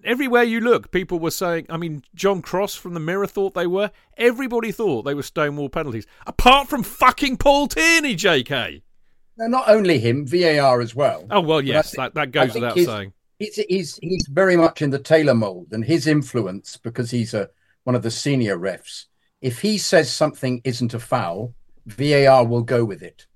everywhere 0.04 0.42
you 0.42 0.60
look, 0.60 0.90
people 0.90 1.18
were 1.18 1.30
saying. 1.30 1.66
I 1.68 1.76
mean, 1.76 2.02
John 2.14 2.42
Cross 2.42 2.74
from 2.76 2.94
the 2.94 3.00
Mirror 3.00 3.26
thought 3.26 3.54
they 3.54 3.66
were. 3.66 3.90
Everybody 4.16 4.72
thought 4.72 5.02
they 5.02 5.14
were 5.14 5.22
stonewall 5.22 5.68
penalties, 5.68 6.06
apart 6.26 6.68
from 6.68 6.82
fucking 6.82 7.36
Paul 7.38 7.68
Tierney, 7.68 8.14
J.K. 8.14 8.82
No, 9.38 9.46
not 9.46 9.68
only 9.68 9.98
him, 9.98 10.26
VAR 10.26 10.80
as 10.80 10.94
well. 10.94 11.26
Oh 11.30 11.40
well, 11.40 11.62
yes, 11.62 11.90
think- 11.92 11.98
that, 11.98 12.14
that 12.14 12.32
goes 12.32 12.54
without 12.54 12.76
his- 12.76 12.86
saying. 12.86 13.12
He's, 13.38 13.56
he's 13.68 13.96
he's 14.02 14.26
very 14.28 14.56
much 14.56 14.82
in 14.82 14.90
the 14.90 14.98
Taylor 15.00 15.34
mold, 15.34 15.68
and 15.72 15.84
his 15.84 16.06
influence 16.06 16.76
because 16.76 17.10
he's 17.10 17.34
a 17.34 17.50
one 17.84 17.96
of 17.96 18.02
the 18.02 18.10
senior 18.10 18.56
refs. 18.56 19.06
If 19.40 19.60
he 19.60 19.78
says 19.78 20.12
something 20.12 20.60
isn't 20.62 20.94
a 20.94 21.00
foul, 21.00 21.52
VAR 21.86 22.46
will 22.46 22.62
go 22.62 22.84
with 22.84 23.02
it 23.02 23.26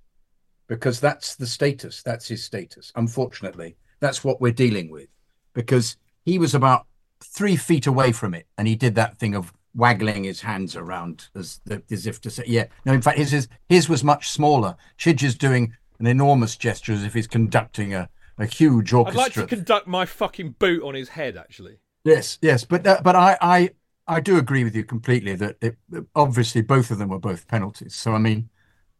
because 0.69 1.01
that's 1.01 1.35
the 1.35 1.47
status. 1.47 2.03
That's 2.05 2.29
his 2.29 2.45
status. 2.45 2.93
Unfortunately, 2.95 3.77
that's 3.99 4.23
what 4.23 4.41
we're 4.41 4.53
dealing 4.53 4.91
with 4.91 5.09
because 5.55 5.97
he 6.27 6.39
was 6.39 6.55
about 6.55 6.87
three 7.25 7.57
feet 7.57 7.87
away 7.87 8.13
from 8.13 8.35
it, 8.35 8.47
and 8.59 8.69
he 8.69 8.77
did 8.77 8.95
that 8.97 9.19
thing 9.19 9.35
of 9.35 9.55
waggling 9.75 10.25
his 10.25 10.43
hands 10.43 10.77
around 10.77 11.29
as 11.35 11.61
as 11.91 12.07
if 12.07 12.21
to 12.21 12.31
say, 12.31 12.45
"Yeah." 12.47 12.67
No, 12.85 12.93
in 12.93 13.01
fact, 13.01 13.17
his 13.17 13.31
his, 13.31 13.49
his 13.69 13.89
was 13.89 14.05
much 14.05 14.29
smaller. 14.29 14.77
Chidge 14.99 15.23
is 15.23 15.35
doing 15.35 15.73
an 15.99 16.07
enormous 16.07 16.57
gesture 16.57 16.93
as 16.93 17.05
if 17.05 17.15
he's 17.15 17.27
conducting 17.27 17.95
a 17.95 18.11
a 18.39 18.47
huge 18.47 18.93
orchestra. 18.93 19.23
I'd 19.23 19.25
like 19.25 19.33
to 19.33 19.47
conduct 19.47 19.87
my 19.87 20.05
fucking 20.05 20.57
boot 20.59 20.83
on 20.83 20.95
his 20.95 21.11
head, 21.11 21.37
actually. 21.37 21.79
Yes, 22.05 22.39
yes, 22.43 22.65
but 22.65 22.87
uh, 22.87 23.01
but 23.03 23.17
I, 23.17 23.39
I 23.41 23.71
I 24.07 24.21
do 24.21 24.37
agree 24.39 24.65
with 24.65 24.77
you 24.77 24.85
completely 24.85 25.35
that 25.37 25.57
it, 25.61 25.77
obviously 26.15 26.63
both 26.63 26.91
of 26.91 26.99
them 26.99 27.09
were 27.09 27.19
both 27.19 27.49
penalties. 27.49 27.95
So 27.95 28.13
I 28.13 28.19
mean, 28.19 28.49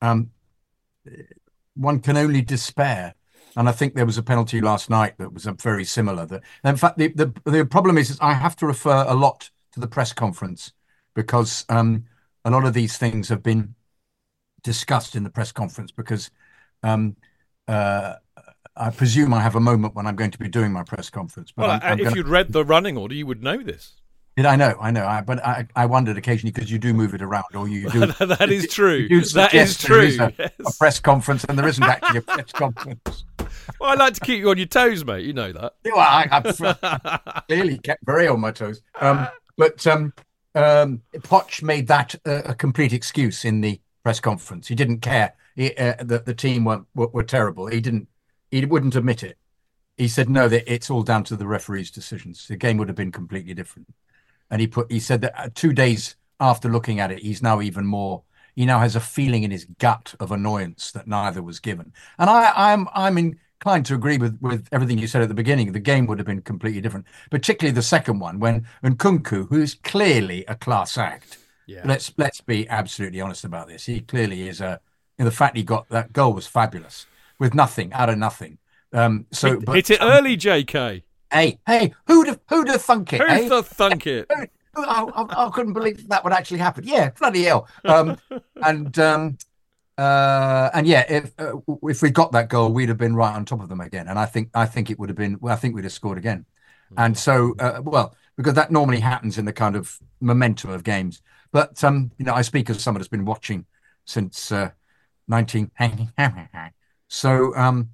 um, 0.01 0.31
one 1.75 2.01
can 2.01 2.17
only 2.17 2.43
despair. 2.43 3.15
And 3.57 3.69
I 3.69 3.73
think 3.73 3.95
there 3.95 4.05
was 4.07 4.19
a 4.19 4.23
penalty 4.23 4.61
last 4.61 4.91
night 4.91 5.15
that 5.19 5.33
was 5.33 5.45
very 5.63 5.85
similar. 5.85 6.27
That 6.27 6.43
in 6.65 6.77
fact 6.77 6.99
the, 6.99 7.09
the 7.09 7.33
the 7.51 7.65
problem 7.65 7.97
is, 7.99 8.11
is 8.11 8.19
I 8.21 8.35
have 8.35 8.55
to 8.57 8.67
refer 8.67 9.05
a 9.09 9.15
lot 9.15 9.51
to 9.73 9.81
the 9.81 9.87
press 9.89 10.13
conference 10.13 10.73
because 11.15 11.65
um, 11.71 12.05
a 12.45 12.51
lot 12.51 12.65
of 12.67 12.75
these 12.75 12.99
things 12.99 13.29
have 13.31 13.43
been 13.43 13.75
discussed 14.63 15.17
in 15.17 15.23
the 15.25 15.31
press 15.31 15.53
conference 15.53 15.91
because 15.91 16.31
um, 16.83 17.17
uh, 17.67 18.15
I 18.77 18.91
presume 18.91 19.33
I 19.33 19.41
have 19.41 19.55
a 19.57 19.61
moment 19.61 19.95
when 19.95 20.07
I'm 20.07 20.17
going 20.17 20.31
to 20.33 20.39
be 20.39 20.49
doing 20.49 20.71
my 20.73 20.83
press 20.83 21.09
conference. 21.09 21.51
But 21.57 21.63
Well, 21.63 21.71
I'm, 21.71 21.81
uh, 21.83 21.85
I'm 21.87 21.99
if 21.99 22.05
gonna- 22.05 22.17
you'd 22.17 22.29
read 22.29 22.53
the 22.53 22.65
running 22.65 22.99
order, 22.99 23.15
you 23.15 23.27
would 23.27 23.43
know 23.43 23.63
this. 23.63 23.95
did 24.37 24.45
I 24.45 24.57
know? 24.57 24.77
I 24.79 24.91
know. 24.91 25.07
I, 25.07 25.23
but 25.23 25.43
I, 25.43 25.67
I 25.75 25.87
wondered 25.87 26.19
occasionally 26.19 26.53
because 26.53 26.71
you 26.71 26.79
do 26.79 26.93
move 26.93 27.15
it 27.15 27.23
around, 27.23 27.55
or 27.55 27.69
you 27.69 27.89
do. 27.89 28.01
that 28.21 28.51
is 28.51 28.69
true. 28.69 29.07
you 29.09 29.23
That 29.23 29.55
is 29.55 29.79
true. 29.79 30.03
is 30.03 30.19
a, 30.19 30.31
yes. 30.39 30.53
a 30.67 30.73
press 30.79 31.01
conference, 31.01 31.45
and 31.45 31.59
there 31.59 31.67
isn't 31.67 31.83
actually 31.83 32.19
a 32.19 32.23
press 32.23 32.53
conference. 32.53 33.25
Well, 33.81 33.91
I 33.91 33.95
like 33.95 34.15
to 34.15 34.21
keep 34.21 34.39
you 34.39 34.51
on 34.51 34.57
your 34.57 34.67
toes, 34.67 35.05
mate. 35.05 35.25
You 35.25 35.33
know 35.33 35.53
that. 35.53 35.75
Well, 35.85 35.99
I, 35.99 36.29
I 36.31 37.43
clearly 37.49 37.79
kept 37.79 38.05
very 38.05 38.29
on 38.29 38.41
my 38.41 38.53
toes. 38.53 38.83
Um, 39.01 39.29
but 39.57 39.87
um, 39.87 40.13
um, 40.55 41.03
Poch 41.19 41.63
made 41.63 41.87
that 41.89 42.15
a, 42.25 42.55
complete 42.55 42.93
excuse 42.93 43.45
in 43.45 43.61
the 43.61 43.81
press 44.03 44.21
conference. 44.21 44.69
He 44.69 44.75
didn't 44.75 45.01
care 45.01 45.35
uh, 45.59 45.95
that 46.01 46.25
the 46.27 46.35
team 46.35 46.65
were, 46.65 46.85
were 46.95 47.09
were 47.09 47.23
terrible. 47.23 47.67
He 47.67 47.81
didn't. 47.81 48.09
He 48.51 48.65
wouldn't 48.65 48.95
admit 48.95 49.23
it. 49.23 49.39
He 49.97 50.09
said 50.09 50.29
no. 50.29 50.49
That 50.49 50.71
it's 50.73 50.91
all 50.91 51.03
down 51.03 51.25
to 51.25 51.37
the 51.37 51.47
referee's 51.47 51.91
decisions. 51.91 52.47
The 52.47 52.57
game 52.57 52.77
would 52.79 52.89
have 52.89 52.97
been 52.97 53.13
completely 53.13 53.55
different. 53.55 53.89
And 54.51 54.61
he 54.61 54.67
put. 54.67 54.91
He 54.91 55.01
said 55.01 55.21
that 55.23 55.39
uh, 55.39 55.49
two 55.55 55.73
days 55.73 56.17
after 56.41 56.69
looking 56.69 57.01
at 57.01 57.11
it, 57.11 57.21
he's 57.21 57.43
now 57.43 57.61
even 57.61 57.87
more. 57.87 58.23
He 58.55 58.65
now 58.65 58.79
has 58.79 58.97
a 58.97 59.01
feeling 59.01 59.43
in 59.43 59.51
his 59.51 59.67
gut 59.79 60.15
of 60.19 60.33
annoyance 60.33 60.91
that 60.93 61.07
neither 61.07 61.43
was 61.43 61.61
given. 61.61 61.93
And 62.19 62.31
I, 62.31 62.53
I'm 62.73 62.89
I'm 62.95 63.39
inclined 63.61 63.87
to 63.87 63.95
agree 63.95 64.19
with 64.19 64.39
with 64.41 64.69
everything 64.73 64.99
you 64.99 65.07
said 65.07 65.23
at 65.23 65.29
the 65.29 65.35
beginning. 65.35 65.73
The 65.73 65.81
game 65.81 66.07
would 66.07 66.19
have 66.19 66.27
been 66.27 66.43
completely 66.43 66.81
different, 66.81 67.07
particularly 67.31 67.75
the 67.75 67.83
second 67.83 68.19
one 68.19 68.39
when 68.39 68.67
Nkunku, 68.85 69.49
who's 69.49 69.75
clearly 69.75 70.45
a 70.47 70.55
class 70.55 70.99
act. 70.99 71.39
Yeah. 71.67 71.83
Let's 71.85 72.13
let's 72.17 72.41
be 72.41 72.69
absolutely 72.69 73.21
honest 73.21 73.45
about 73.45 73.69
this. 73.69 73.87
He 73.87 74.01
clearly 74.01 74.49
is 74.49 74.61
a. 74.61 74.81
The 75.19 75.31
fact 75.31 75.57
he 75.57 75.63
got 75.63 75.89
that 75.89 76.13
goal 76.13 76.35
was 76.35 76.47
fabulous 76.47 77.07
with 77.39 77.55
nothing 77.55 77.93
out 77.95 78.11
of 78.11 78.19
nothing. 78.19 78.59
Um, 78.93 79.27
so 79.33 79.53
hit, 79.53 79.65
but, 79.65 79.77
hit 79.77 79.91
it 79.91 80.03
um, 80.03 80.11
early, 80.11 80.37
J.K. 80.37 81.05
Hey, 81.33 81.59
hey, 81.67 81.95
who'd 82.07 82.29
have 82.29 82.41
who'd 82.49 82.69
have 82.69 82.83
thunk 82.83 83.15
it? 83.15 83.23
Who's 83.23 83.31
eh? 83.31 83.49
the 83.49 83.63
thunk 83.63 84.07
it? 84.07 84.31
I, 84.77 85.05
I, 85.05 85.47
I 85.47 85.51
couldn't 85.51 85.73
believe 85.73 86.07
that 86.09 86.23
would 86.23 86.35
actually 86.35 86.59
happen. 86.59 86.85
Yeah, 86.87 87.11
bloody 87.11 87.45
hell. 87.45 87.67
Um, 87.87 88.19
and 88.63 88.99
um, 88.99 89.39
uh, 89.99 90.71
and 90.75 90.87
yeah, 90.87 91.05
if 91.09 91.33
uh, 91.39 91.53
if 91.85 92.03
we 92.03 92.11
got 92.11 92.33
that 92.33 92.49
goal, 92.49 92.73
we'd 92.73 92.89
have 92.89 92.99
been 92.99 93.15
right 93.15 93.35
on 93.35 93.45
top 93.45 93.63
of 93.63 93.69
them 93.69 93.81
again. 93.81 94.09
And 94.09 94.19
I 94.19 94.27
think 94.27 94.51
I 94.55 94.67
think 94.67 94.91
it 94.91 94.99
would 94.99 95.09
have 95.09 95.17
been. 95.17 95.39
Well, 95.41 95.53
I 95.53 95.57
think 95.57 95.75
we'd 95.75 95.85
have 95.85 95.93
scored 95.93 96.19
again. 96.19 96.45
And 96.97 97.19
so, 97.19 97.55
uh, 97.59 97.81
well, 97.83 98.15
because 98.37 98.55
that 98.55 98.71
normally 98.71 99.01
happens 99.01 99.39
in 99.39 99.45
the 99.45 99.53
kind 99.53 99.75
of 99.75 99.99
momentum 100.21 100.71
of 100.71 100.85
games. 100.85 101.23
But 101.51 101.83
um, 101.83 102.11
you 102.19 102.25
know, 102.25 102.35
I 102.35 102.43
speak 102.43 102.69
as 102.71 102.83
someone 102.83 103.01
who's 103.01 103.09
been 103.09 103.25
watching 103.25 103.65
since 104.05 104.53
uh, 104.53 104.71
nineteen. 105.27 105.71
so 107.09 107.57
um, 107.57 107.91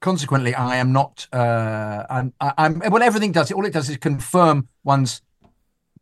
consequently, 0.00 0.54
I 0.54 0.76
am 0.76 0.92
not. 0.92 1.26
Uh, 1.32 2.04
I'm, 2.10 2.32
I'm. 2.40 2.80
Well, 2.90 3.02
everything 3.02 3.32
does 3.32 3.50
it. 3.50 3.54
All 3.54 3.64
it 3.64 3.72
does 3.72 3.88
is 3.88 3.96
confirm 3.98 4.68
one's 4.82 5.22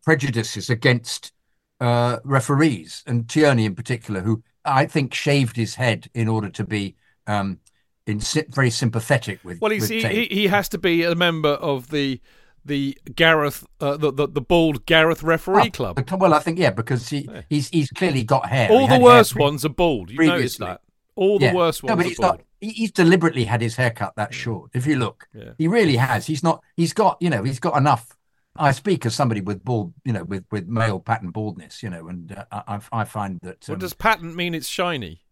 prejudices 0.03 0.71
against 0.71 1.33
uh, 1.81 2.19
referees 2.25 3.03
and 3.07 3.29
Tierney 3.29 3.67
in 3.67 3.75
particular, 3.75 4.21
who 4.21 4.43
I 4.65 4.87
think 4.87 5.15
shaved 5.15 5.57
his 5.57 5.75
head 5.75 6.09
in 6.15 6.29
order 6.29 6.49
to 6.51 6.65
be 6.65 6.97
um, 7.27 7.59
in 8.07 8.21
very 8.51 8.71
sympathetic 8.71 9.41
with. 9.45 9.61
Well, 9.61 9.71
he's, 9.71 9.83
with 9.83 9.91
he, 9.91 10.27
he 10.27 10.35
he 10.35 10.47
has 10.49 10.69
to 10.71 10.79
be 10.79 11.05
a 11.05 11.15
member 11.15 11.51
of 11.51 11.89
the 11.91 12.21
the 12.65 12.97
Gareth 13.15 13.67
uh, 13.81 13.97
the, 13.97 14.13
the 14.13 14.29
the 14.29 14.41
bald 14.41 14.87
Gareth 14.87 15.23
referee 15.23 15.71
club. 15.71 16.01
Well, 16.19 16.35
I 16.35 16.39
think 16.39 16.59
yeah, 16.59 16.71
because 16.71 17.09
he 17.09 17.29
he's 17.49 17.69
he's 17.69 17.91
clearly 17.91 18.23
got 18.25 18.49
hair. 18.49 18.69
He 18.69 18.75
All 18.75 18.87
the 18.87 18.99
worst 18.99 19.33
hair 19.33 19.37
pre- 19.39 19.45
ones 19.45 19.65
are 19.65 19.69
bald. 19.71 20.11
You 20.11 20.19
noticed 20.19 20.59
previously. 20.59 20.67
that. 20.67 20.81
All 21.15 21.39
the 21.39 21.47
Yeah. 21.47 21.55
worst 21.55 21.83
No, 21.85 21.95
ones 21.95 21.99
but 21.99 22.07
are 22.07 22.09
he's 22.09 22.19
bald. 22.19 22.39
not. 22.39 22.47
He, 22.61 22.71
he's 22.71 22.93
deliberately 22.93 23.45
had 23.45 23.61
his 23.61 23.77
haircut 23.77 24.15
that 24.17 24.33
short. 24.33 24.71
If 24.75 24.87
you 24.87 24.97
look, 24.97 25.29
Yeah. 25.35 25.51
he 25.59 25.67
really 25.69 25.97
has. 25.97 26.27
He's 26.27 26.43
not. 26.43 26.63
He's 26.77 26.93
got. 26.93 27.19
You 27.21 27.31
know, 27.31 27.43
he's 27.43 27.59
got 27.61 27.77
enough. 27.77 28.17
I 28.57 28.73
speak 28.73 29.07
as 29.07 29.15
somebody 29.15 29.41
with 29.41 29.65
bald. 29.65 29.95
You 30.05 30.13
know, 30.13 30.25
with 30.25 30.45
with 30.51 30.67
male 30.69 31.01
pattern 31.01 31.31
baldness. 31.31 31.83
You 31.83 31.91
know, 31.91 32.09
and 32.09 32.33
uh, 32.33 32.45
I 32.53 32.77
I 32.77 33.01
I 33.01 33.05
find 33.05 33.41
that 33.43 33.69
um, 33.69 33.73
What 33.75 33.79
does 33.81 33.95
patent 33.95 34.37
mean? 34.37 34.55
It's 34.55 34.69
shiny. 34.69 35.23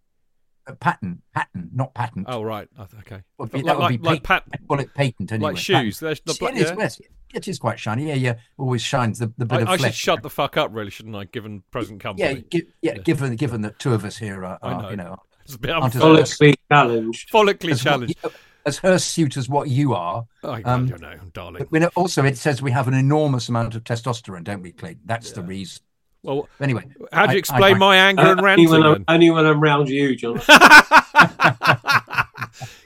uh, 0.66 0.74
pattern 0.74 1.22
patent 1.34 1.70
not 1.74 1.94
patent. 1.94 2.26
Oh 2.28 2.42
right, 2.42 2.68
okay. 3.00 3.22
Would 3.38 3.50
be- 3.52 3.58
Like- 3.62 3.66
that 3.66 3.78
would 3.78 3.88
be 3.88 3.98
like- 3.98 4.04
like 4.04 4.22
patent. 4.22 4.52
patent. 4.52 4.68
Call 4.68 4.80
it 4.80 4.94
patent 4.94 5.32
anyway. 5.32 5.50
Like 5.52 5.58
shoes. 5.58 5.98
They're 6.00 6.14
the 6.14 6.34
Patent. 6.34 6.38
black- 6.38 6.54
It 6.54 6.60
is, 6.62 6.70
yeah. 6.70 6.76
yes, 6.78 7.00
it 7.34 7.48
is 7.48 7.58
quite 7.58 7.78
shiny. 7.78 8.08
Yeah, 8.08 8.14
yeah. 8.14 8.34
Always 8.58 8.82
shines 8.82 9.18
the, 9.18 9.32
the 9.38 9.46
bit 9.46 9.58
I, 9.58 9.62
of 9.62 9.68
I 9.68 9.72
should 9.76 9.80
flesh. 9.80 9.96
shut 9.96 10.22
the 10.22 10.30
fuck 10.30 10.56
up, 10.56 10.70
really, 10.72 10.90
shouldn't 10.90 11.16
I? 11.16 11.24
Given 11.24 11.62
present 11.70 12.00
company. 12.00 12.28
Yeah, 12.28 12.40
gi- 12.60 12.66
yeah, 12.82 12.98
Given 12.98 13.36
given 13.36 13.62
that 13.62 13.78
two 13.78 13.92
of 13.94 14.04
us 14.04 14.16
here 14.18 14.44
are, 14.44 14.58
are, 14.62 14.82
know. 14.82 14.90
you 14.90 14.96
know, 14.96 15.16
It's 15.44 15.54
a 15.54 15.58
bit 15.58 15.70
Aren't 15.70 15.94
unfair. 15.94 16.00
Follically 16.02 16.54
challenged. 16.70 17.30
Follically 17.30 17.70
as, 17.72 17.84
what 17.84 17.90
challenged. 17.90 18.14
you- 18.24 18.30
as 18.66 18.78
hirsute 18.78 19.36
as 19.36 19.48
what 19.48 19.68
you 19.68 19.94
are. 19.94 20.26
I, 20.44 20.62
um, 20.62 20.86
I 20.86 20.90
don't 20.90 21.00
know, 21.00 21.18
darling. 21.32 21.58
But 21.58 21.72
we 21.72 21.78
know, 21.78 21.90
also, 21.96 22.24
it 22.24 22.36
says 22.38 22.60
we 22.62 22.70
have 22.72 22.88
an 22.88 22.94
enormous 22.94 23.48
amount 23.48 23.74
of 23.74 23.84
testosterone, 23.84 24.44
don't 24.44 24.62
we, 24.62 24.72
Clayton? 24.72 25.02
That's 25.04 25.32
the 25.32 25.42
reason. 25.42 25.82
Well, 26.22 26.48
Anyway, 26.60 26.84
how 27.12 27.26
do 27.26 27.32
you 27.32 27.38
explain 27.38 27.76
I- 27.76 27.78
my 27.78 27.96
anger 27.96 28.22
Uh, 28.22 28.30
and 28.32 28.40
only, 28.40 28.44
ranting? 28.44 28.68
when 28.70 28.82
I'm, 28.82 28.92
then? 28.92 29.04
only 29.08 29.30
when 29.30 29.46
I'm 29.46 29.60
round 29.60 29.88
you, 29.88 30.14
John. 30.16 30.38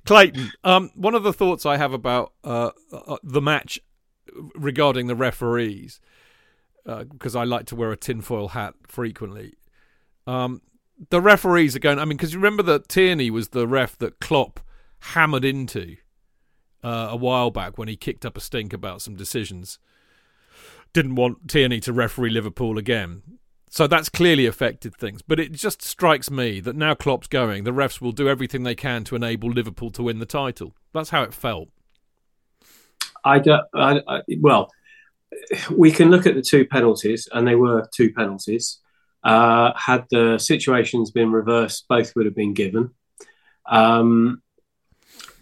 Clayton, 0.06 0.50
um, 0.62 0.90
one 0.94 1.14
of 1.14 1.22
the 1.22 1.32
thoughts 1.32 1.64
I 1.66 1.76
have 1.76 1.92
about 1.92 2.32
uh, 2.44 2.70
uh, 2.92 3.16
the 3.22 3.40
match 3.40 3.80
regarding 4.54 5.06
the 5.06 5.14
referees, 5.16 6.00
because 6.84 7.34
I 7.34 7.44
like 7.44 7.66
to 7.66 7.76
wear 7.76 7.90
a 7.92 7.96
tinfoil 7.96 8.48
hat 8.48 8.74
frequently. 8.86 9.54
Um, 10.26 10.60
the 11.10 11.20
referees 11.20 11.74
are 11.74 11.80
going. 11.80 11.98
I 11.98 12.04
mean, 12.04 12.16
because 12.16 12.32
you 12.34 12.38
remember 12.38 12.62
that 12.64 12.88
Tierney 12.88 13.30
was 13.30 13.48
the 13.48 13.66
ref 13.66 13.98
that 13.98 14.20
Klopp 14.20 14.60
hammered 15.04 15.44
into 15.44 15.96
uh, 16.82 17.08
a 17.10 17.16
while 17.16 17.50
back 17.50 17.78
when 17.78 17.88
he 17.88 17.96
kicked 17.96 18.24
up 18.24 18.36
a 18.36 18.40
stink 18.40 18.72
about 18.72 19.02
some 19.02 19.14
decisions. 19.14 19.78
Didn't 20.92 21.16
want 21.16 21.48
Tierney 21.48 21.80
to 21.80 21.92
referee 21.92 22.30
Liverpool 22.30 22.78
again. 22.78 23.22
So 23.68 23.86
that's 23.88 24.08
clearly 24.08 24.46
affected 24.46 24.94
things. 24.94 25.20
But 25.20 25.40
it 25.40 25.52
just 25.52 25.82
strikes 25.82 26.30
me 26.30 26.60
that 26.60 26.76
now 26.76 26.94
Klopp's 26.94 27.26
going, 27.26 27.64
the 27.64 27.72
refs 27.72 28.00
will 28.00 28.12
do 28.12 28.28
everything 28.28 28.62
they 28.62 28.76
can 28.76 29.02
to 29.04 29.16
enable 29.16 29.50
Liverpool 29.50 29.90
to 29.92 30.04
win 30.04 30.20
the 30.20 30.26
title. 30.26 30.74
That's 30.92 31.10
how 31.10 31.22
it 31.22 31.34
felt. 31.34 31.68
I 33.24 33.40
don't. 33.40 33.64
I, 33.74 34.00
I, 34.06 34.20
well, 34.38 34.70
we 35.70 35.90
can 35.90 36.10
look 36.10 36.26
at 36.26 36.36
the 36.36 36.42
two 36.42 36.66
penalties, 36.66 37.28
and 37.32 37.48
they 37.48 37.56
were 37.56 37.88
two 37.92 38.12
penalties. 38.12 38.78
Uh, 39.24 39.72
had 39.74 40.04
the 40.10 40.38
situations 40.38 41.10
been 41.10 41.32
reversed, 41.32 41.86
both 41.88 42.14
would 42.14 42.26
have 42.26 42.36
been 42.36 42.54
given. 42.54 42.90
Um, 43.66 44.42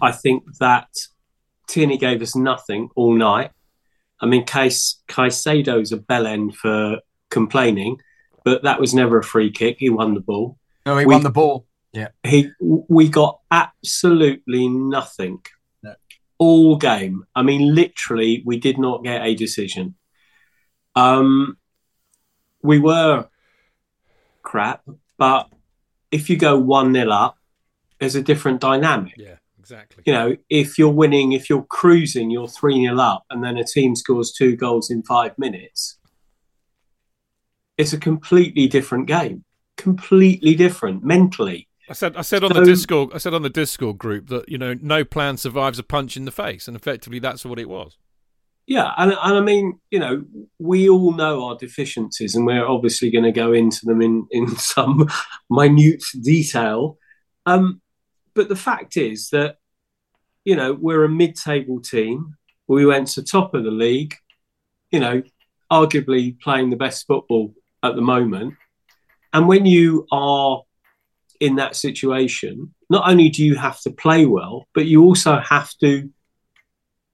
I 0.03 0.13
think 0.13 0.43
that 0.59 0.89
Tierney 1.69 1.97
gave 1.97 2.21
us 2.21 2.35
nothing 2.37 2.91
all 2.97 3.15
night. 3.15 3.53
I 4.21 4.27
mean, 4.27 4.45
Caicedo's 4.45 5.93
a 5.93 5.97
bell 5.97 6.27
end 6.27 6.57
for 6.57 6.99
complaining, 7.31 7.99
but 8.45 8.63
that 8.65 8.81
was 8.81 8.93
never 8.95 9.19
a 9.19 9.25
free 9.25 9.51
kick. 9.51 9.77
He 9.79 9.89
won 9.89 10.15
the 10.15 10.21
ball. 10.21 10.59
No, 10.85 10.99
he 10.99 11.07
we- 11.07 11.15
won 11.15 11.23
the 11.23 11.31
ball. 11.31 11.67
Yeah. 11.93 12.09
He, 12.25 12.51
we 12.61 13.09
got 13.09 13.41
absolutely 13.51 14.67
nothing 14.69 15.41
No. 15.83 15.95
all 16.39 16.77
game. 16.77 17.25
I 17.35 17.43
mean, 17.43 17.75
literally, 17.75 18.43
we 18.47 18.59
did 18.59 18.79
not 18.79 19.05
get 19.05 19.23
a 19.25 19.35
decision. 19.35 19.95
Um, 20.95 21.59
we 22.63 22.79
were 22.79 23.29
crap, 24.43 24.83
but 25.19 25.49
if 26.11 26.31
you 26.31 26.37
go 26.39 26.59
one 26.59 26.93
nil 26.93 27.13
up, 27.13 27.37
there's 28.01 28.15
a 28.15 28.23
different 28.23 28.61
dynamic. 28.61 29.15
Yeah, 29.19 29.37
exactly. 29.63 30.03
You 30.07 30.13
know, 30.13 30.37
if 30.51 30.77
you're 30.79 30.91
winning, 30.91 31.33
if 31.33 31.49
you're 31.49 31.63
cruising, 31.63 32.31
you're 32.33 32.49
three 32.49 32.81
nil 32.81 33.01
up, 33.01 33.23
and 33.31 33.45
then 33.45 33.57
a 33.57 33.65
team 33.65 33.95
scores 33.95 34.33
two 34.33 34.57
goals 34.57 34.91
in 34.91 35.05
five 35.05 35.39
minutes. 35.39 35.99
It's 37.79 37.93
a 37.93 37.99
completely 37.99 38.67
different 38.67 39.07
game. 39.07 39.45
Completely 39.77 40.55
different 40.55 41.05
mentally. 41.05 41.69
I 41.89 41.95
said 41.95 42.17
I 42.17 42.23
said 42.23 42.43
on 42.45 42.53
So- 42.53 42.61
the 42.61 42.67
Discord 42.67 43.11
I 43.15 43.19
said 43.19 43.35
on 43.35 43.43
the 43.43 43.51
Discord 43.51 43.99
group 43.99 44.29
that 44.29 44.49
you 44.49 44.59
know 44.59 44.75
no 44.81 45.05
plan 45.05 45.37
survives 45.37 45.79
a 45.79 45.83
punch 45.83 46.17
in 46.17 46.25
the 46.25 46.31
face, 46.33 46.67
and 46.67 46.77
effectively 46.77 47.19
that's 47.21 47.45
what 47.45 47.59
it 47.59 47.69
was. 47.69 47.99
Yeah, 48.67 48.93
and, 48.97 49.11
and 49.11 49.37
I 49.37 49.41
mean, 49.41 49.81
you 49.91 49.99
know, 49.99 50.25
we 50.61 50.89
all 50.89 51.13
know 51.13 51.45
our 51.45 51.57
deficiencies, 51.57 52.37
and 52.37 52.47
we're 52.47 52.65
obviously 52.65 53.11
going 53.11 53.25
to 53.25 53.33
go 53.33 53.53
into 53.53 53.85
them 53.85 54.01
in 54.01 54.27
in 54.31 54.49
some 54.57 55.09
minute 55.51 56.03
detail. 56.23 56.97
Um, 57.45 57.82
but 58.35 58.49
the 58.49 58.57
fact 58.57 58.97
is 58.97 59.31
that, 59.31 59.57
you 60.45 60.57
know, 60.57 60.73
we're 60.73 61.05
a 61.05 61.09
mid-table 61.09 61.81
team. 61.81 62.37
We 62.67 62.87
went 62.87 63.09
to 63.09 63.23
top 63.23 63.55
of 63.55 63.65
the 63.65 63.71
league. 63.71 64.15
You 64.91 65.01
know, 65.01 65.23
arguably 65.71 66.39
playing 66.41 66.71
the 66.71 66.77
best 66.77 67.07
football 67.07 67.55
at 67.83 67.95
the 67.97 68.03
moment. 68.03 68.55
And 69.33 69.49
when 69.49 69.65
you 69.65 70.07
are 70.13 70.63
in 71.41 71.57
that 71.57 71.75
situation, 71.77 72.75
not 72.91 73.09
only 73.09 73.31
do 73.31 73.43
you 73.43 73.55
have 73.57 73.81
to 73.81 73.91
play 73.91 74.27
well, 74.27 74.69
but 74.75 74.85
you 74.85 75.03
also 75.03 75.41
have 75.41 75.71
to 75.81 76.11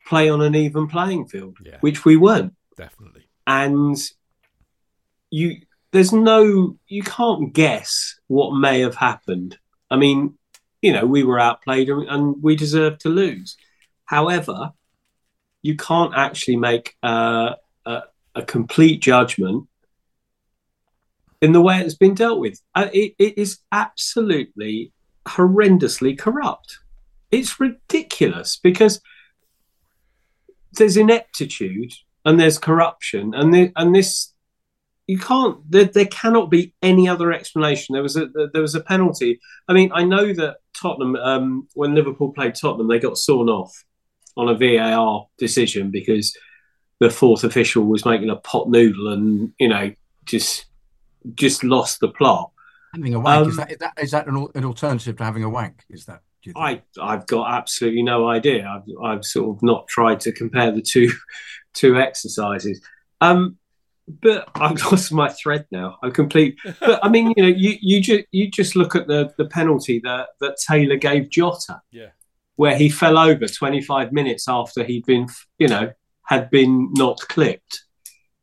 play 0.06 0.28
on 0.28 0.42
an 0.42 0.54
even 0.56 0.88
playing 0.88 1.28
field, 1.28 1.56
Yeah. 1.64 1.76
which 1.80 2.04
we 2.04 2.16
weren't. 2.16 2.54
Definitely. 2.76 3.28
And 3.46 3.96
you, 5.30 5.60
there's 5.92 6.12
no, 6.12 6.76
you 6.88 7.02
can't 7.02 7.52
guess 7.52 8.18
what 8.26 8.58
may 8.58 8.80
have 8.80 8.96
happened. 8.96 9.56
I 9.90 9.96
mean, 9.96 10.36
you 10.82 10.92
know, 10.92 11.04
we 11.04 11.24
were 11.24 11.40
outplayed 11.40 11.88
and, 11.88 12.08
and 12.08 12.42
we 12.42 12.56
deserved 12.56 13.00
to 13.00 13.08
lose. 13.08 13.56
However, 14.04 14.72
you 15.62 15.76
can't 15.76 16.14
actually 16.16 16.56
make 16.56 16.96
uh, 17.02 17.54
a, 17.84 18.02
a 18.34 18.42
complete 18.42 19.02
judgment 19.02 19.68
in 21.40 21.52
the 21.52 21.60
way 21.60 21.80
it's 21.80 21.94
been 21.94 22.14
dealt 22.14 22.40
with. 22.40 22.60
Uh, 22.74 22.88
it, 22.92 23.14
it 23.18 23.38
is 23.38 23.58
absolutely 23.72 24.92
horrendously 25.26 26.18
corrupt. 26.18 26.78
It's 27.30 27.60
ridiculous 27.60 28.56
because 28.56 29.00
there's 30.72 30.96
ineptitude 30.96 31.92
and 32.24 32.38
there's 32.38 32.58
corruption 32.58 33.34
and 33.34 33.54
the, 33.54 33.72
and 33.76 33.94
this 33.94 34.32
you 35.06 35.18
can't 35.18 35.58
there, 35.70 35.84
there 35.84 36.06
cannot 36.06 36.50
be 36.50 36.74
any 36.82 37.08
other 37.08 37.32
explanation 37.32 37.94
there 37.94 38.02
was 38.02 38.16
a 38.16 38.28
there 38.52 38.62
was 38.62 38.74
a 38.74 38.80
penalty 38.80 39.40
i 39.66 39.72
mean 39.72 39.90
i 39.94 40.04
know 40.04 40.32
that 40.34 40.58
tottenham 40.80 41.16
um, 41.16 41.68
when 41.74 41.94
liverpool 41.94 42.32
played 42.32 42.54
tottenham 42.54 42.88
they 42.88 42.98
got 42.98 43.18
sawn 43.18 43.48
off 43.48 43.84
on 44.36 44.48
a 44.48 44.54
var 44.54 45.26
decision 45.38 45.90
because 45.90 46.36
the 47.00 47.10
fourth 47.10 47.44
official 47.44 47.84
was 47.84 48.04
making 48.04 48.30
a 48.30 48.36
pot 48.36 48.68
noodle 48.68 49.12
and 49.12 49.52
you 49.58 49.68
know 49.68 49.92
just 50.24 50.66
just 51.34 51.64
lost 51.64 52.00
the 52.00 52.08
plot 52.08 52.50
Having 52.94 53.14
a 53.14 53.20
wank 53.20 53.42
Um, 53.42 53.48
is 53.50 53.56
that 53.56 53.70
is 53.70 53.78
that 53.78 53.92
is 54.00 54.10
that 54.12 54.26
an, 54.26 54.48
an 54.54 54.64
alternative 54.64 55.16
to 55.16 55.24
having 55.24 55.44
a 55.44 55.48
wank? 55.48 55.84
Is 55.90 56.06
that? 56.06 56.22
I 56.56 56.82
I've 57.00 57.26
got 57.26 57.52
absolutely 57.52 58.02
no 58.02 58.28
idea. 58.28 58.66
I've 58.66 58.82
I've 59.04 59.24
sort 59.24 59.54
of 59.54 59.62
not 59.62 59.86
tried 59.88 60.20
to 60.20 60.32
compare 60.32 60.70
the 60.70 60.80
two 60.80 61.10
two 61.74 61.98
exercises. 61.98 62.80
Um, 63.20 63.58
but 64.22 64.48
I've 64.54 64.80
lost 64.92 65.12
my 65.12 65.28
thread 65.28 65.66
now. 65.70 65.96
I'm 66.02 66.12
complete. 66.12 66.56
But 66.80 67.04
I 67.04 67.08
mean, 67.08 67.32
you 67.36 67.42
know, 67.42 67.48
you 67.48 67.76
you 67.80 68.00
just 68.00 68.24
you 68.32 68.50
just 68.50 68.76
look 68.76 68.94
at 68.94 69.06
the 69.06 69.32
the 69.38 69.46
penalty 69.46 70.00
that 70.04 70.28
that 70.40 70.56
Taylor 70.66 70.96
gave 70.96 71.30
Jota, 71.30 71.80
Yeah. 71.92 72.08
where 72.56 72.76
he 72.76 72.88
fell 72.88 73.18
over 73.18 73.46
25 73.46 74.12
minutes 74.12 74.48
after 74.48 74.84
he'd 74.84 75.06
been, 75.06 75.28
you 75.58 75.68
know, 75.68 75.92
had 76.24 76.50
been 76.50 76.92
not 76.94 77.18
clipped. 77.28 77.84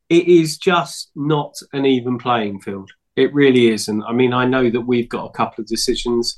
It 0.09 0.27
is 0.27 0.57
just 0.57 1.11
not 1.15 1.55
an 1.73 1.85
even 1.85 2.17
playing 2.19 2.61
field. 2.61 2.91
It 3.15 3.33
really 3.33 3.67
isn't. 3.67 4.03
I 4.03 4.11
mean, 4.13 4.33
I 4.33 4.45
know 4.45 4.69
that 4.69 4.81
we've 4.81 5.09
got 5.09 5.25
a 5.25 5.31
couple 5.31 5.61
of 5.63 5.67
decisions, 5.67 6.37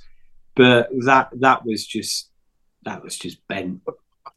but 0.55 0.87
that 1.05 1.29
that 1.39 1.65
was 1.65 1.85
just 1.85 2.29
that 2.83 3.03
was 3.03 3.17
just 3.17 3.45
bent. 3.47 3.81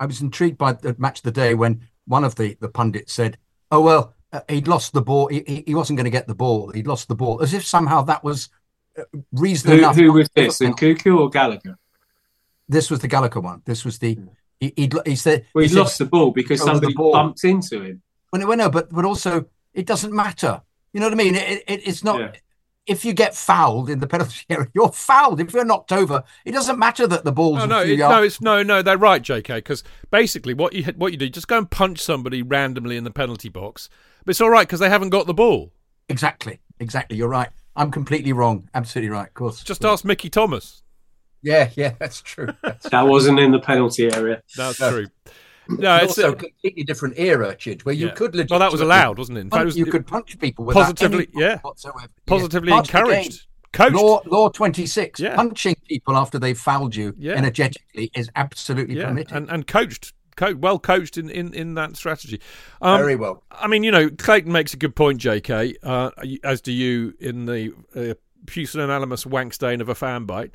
I 0.01 0.07
was 0.07 0.21
intrigued 0.23 0.59
by 0.59 0.73
the 0.73 0.97
match 0.99 1.19
of 1.19 1.25
the 1.25 1.31
day 1.33 1.55
when 1.55 1.83
one 2.07 2.25
of 2.25 2.35
the, 2.37 2.57
the 2.61 2.69
pundits 2.69 3.13
said, 3.13 3.39
"Oh 3.71 3.81
well, 3.83 4.15
he'd 4.49 4.69
lost 4.69 4.93
the 4.93 5.03
ball. 5.03 5.29
He, 5.29 5.43
he- 5.47 5.65
he 5.69 5.75
wasn't 5.75 5.97
going 5.97 6.05
to 6.05 6.11
get 6.11 6.27
the 6.27 6.35
ball. 6.35 6.71
He'd 6.73 6.87
lost 6.87 7.09
the 7.09 7.15
ball." 7.15 7.43
As 7.43 7.53
if 7.55 7.65
somehow 7.67 8.03
that 8.03 8.23
was 8.25 8.49
uh, 8.99 9.03
reason 9.33 9.71
Who, 9.73 9.79
enough. 9.79 9.97
who 9.97 10.13
was 10.13 10.29
this? 10.35 10.61
a 10.61 10.65
penalty. 10.65 10.95
Nkunku 10.95 11.19
or 11.19 11.29
Gallagher? 11.31 11.79
This 12.69 12.91
was 12.91 13.01
the 13.01 13.09
Gallagher 13.09 13.41
one. 13.41 13.63
This 13.65 13.85
was 13.85 13.99
the 13.99 14.19
he, 14.61 14.73
he'd, 14.77 14.95
he 15.07 15.17
said 15.17 15.47
Well, 15.55 15.63
he 15.63 15.69
he 15.69 15.75
said- 15.75 15.81
lost 15.81 15.99
the 15.99 16.07
ball 16.07 16.31
because 16.31 16.61
over 16.61 16.71
the 16.73 16.75
somebody 16.77 16.95
ball. 16.95 17.13
bumped 17.13 17.45
into 17.45 17.83
him. 17.83 18.03
Well, 18.33 18.47
well, 18.47 18.57
no, 18.57 18.71
but 18.71 18.91
but 18.93 19.05
also 19.05 19.47
it 19.75 19.87
doesn't 19.87 20.13
matter. 20.15 20.61
You 20.93 21.01
know 21.01 21.07
what 21.07 21.13
I 21.15 21.17
mean? 21.17 21.35
It, 21.37 21.65
it, 21.67 21.87
it's 21.89 22.05
not. 22.05 22.21
Yeah. 22.21 22.33
If 22.91 23.05
you 23.05 23.13
get 23.13 23.35
fouled 23.37 23.89
in 23.89 24.01
the 24.01 24.07
penalty 24.07 24.45
area, 24.51 24.67
you're 24.75 24.91
fouled. 24.91 25.41
If 25.41 25.53
you're 25.53 25.65
knocked 25.65 25.93
over, 25.93 26.25
it 26.45 26.53
doesn't 26.53 26.79
matter 26.79 27.07
that 27.07 27.25
the 27.25 27.33
ball's 27.33 27.59
No, 27.59 27.65
a 27.65 27.67
no, 27.69 27.85
few 27.85 27.95
it, 27.95 27.99
yards- 27.99 28.13
no, 28.17 28.23
it's 28.23 28.41
no, 28.41 28.63
no. 28.63 28.83
They're 28.83 28.99
right, 28.99 29.23
J.K. 29.23 29.55
Because 29.59 29.85
basically, 30.11 30.55
what 30.55 30.73
you 30.73 30.85
what 30.97 31.13
you 31.13 31.19
do, 31.19 31.29
just 31.29 31.49
go 31.49 31.59
and 31.59 31.71
punch 31.71 32.01
somebody 32.01 32.43
randomly 32.43 32.97
in 32.97 33.05
the 33.05 33.11
penalty 33.11 33.49
box. 33.49 33.89
But 34.25 34.31
it's 34.33 34.41
all 34.41 34.51
right 34.51 34.67
because 34.67 34.81
they 34.81 34.91
haven't 34.91 35.11
got 35.11 35.27
the 35.27 35.35
ball. 35.35 35.73
Exactly, 36.09 36.61
exactly. 36.81 37.17
You're 37.17 37.29
right. 37.29 37.49
I'm 37.77 37.91
completely 37.93 38.33
wrong. 38.33 38.69
Absolutely 38.75 39.11
right. 39.11 39.29
Of 39.29 39.35
course. 39.35 39.63
Just 39.63 39.85
ask 39.85 40.05
Mickey 40.05 40.29
Thomas. 40.29 40.83
Yeah, 41.43 41.71
yeah, 41.77 41.95
that's 41.99 42.21
true. 42.21 42.49
That's 42.63 42.89
That 42.91 43.07
wasn't 43.07 43.39
in 43.39 43.53
the 43.53 43.61
penalty 43.61 44.13
area. 44.13 44.43
That's 44.57 44.81
No. 44.81 44.91
true. 44.91 45.07
No, 45.79 45.97
It's 45.97 46.05
it's 46.05 46.19
also 46.19 46.33
a 46.33 46.37
completely 46.37 46.83
different 46.85 47.19
era, 47.19 47.55
Chid, 47.57 47.85
where 47.85 47.95
you 47.95 48.09
yeah. 48.09 48.15
could 48.15 48.35
Well, 48.51 48.59
that 48.59 48.73
was 48.73 48.81
allowed, 48.81 49.19
wasn't 49.19 49.39
it? 49.39 49.43
In 49.43 49.51
fact, 49.51 49.63
it 49.63 49.65
was 49.67 49.77
you 49.79 49.87
could 49.87 50.07
punch 50.07 50.39
people 50.39 50.65
without 50.65 50.81
positively- 50.83 51.29
yeah. 51.35 51.59
whatsoever. 51.59 52.09
positively 52.27 52.71
Yeah. 52.71 52.77
Part 52.77 52.87
of 52.89 52.93
the 52.93 52.99
game. 53.01 53.07
encouraged, 53.09 53.47
coached. 53.73 53.95
Law, 53.95 54.23
law 54.27 54.49
26, 54.49 55.21
Yeah. 55.21 55.37
punching 55.37 55.77
people 55.89 56.17
after 56.17 56.39
they've 56.39 56.59
fouled 56.59 56.95
you 56.97 57.15
energetically 57.23 58.11
is 58.15 58.29
absolutely 58.37 58.97
yeah, 58.97 59.07
permitted. 59.09 59.37
and 59.37 59.51
and 59.51 59.67
coached, 59.67 60.13
co- 60.37 60.55
well 60.55 60.79
coached 60.79 61.17
in, 61.19 61.31
in, 61.31 61.53
in 61.55 61.75
that 61.75 61.97
strategy. 61.97 62.41
Um, 62.83 63.01
Very 63.01 63.17
well. 63.17 63.43
I 63.51 63.67
mean, 63.69 63.85
you 63.85 63.91
know, 63.91 64.11
Clayton 64.11 64.51
makes 64.53 64.75
a 64.75 64.77
good 64.77 64.97
point, 64.97 65.19
J.K. 65.19 65.77
Uh, 65.83 66.11
as 66.43 66.61
do 66.61 66.73
you 66.73 67.15
in 67.21 67.47
the 67.47 67.73
uh, 67.95 68.15
pusillanimous 68.47 69.27
wank 69.27 69.53
stain 69.55 69.81
of 69.81 69.89
a 69.89 69.95
fan 69.95 70.25
bite. 70.25 70.53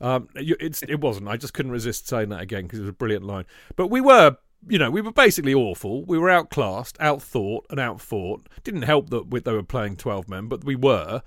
Um, 0.00 0.28
it's 0.36 0.82
it 0.84 1.00
wasn't. 1.00 1.26
I 1.28 1.36
just 1.36 1.54
couldn't 1.54 1.72
resist 1.72 2.06
saying 2.08 2.28
that 2.28 2.40
again 2.40 2.62
because 2.64 2.78
it 2.78 2.82
was 2.82 2.90
a 2.90 2.92
brilliant 2.92 3.24
line. 3.24 3.46
But 3.74 3.88
we 3.88 4.00
were, 4.00 4.36
you 4.66 4.78
know, 4.78 4.90
we 4.90 5.00
were 5.00 5.12
basically 5.12 5.54
awful. 5.54 6.04
We 6.04 6.18
were 6.18 6.30
outclassed, 6.30 6.96
outthought, 6.98 7.62
and 7.70 7.78
outfought. 7.78 8.48
Didn't 8.64 8.82
help 8.82 9.10
that 9.10 9.28
we, 9.28 9.40
they 9.40 9.52
were 9.52 9.62
playing 9.62 9.96
twelve 9.96 10.28
men, 10.28 10.48
but 10.48 10.64
we 10.64 10.76
were. 10.76 11.22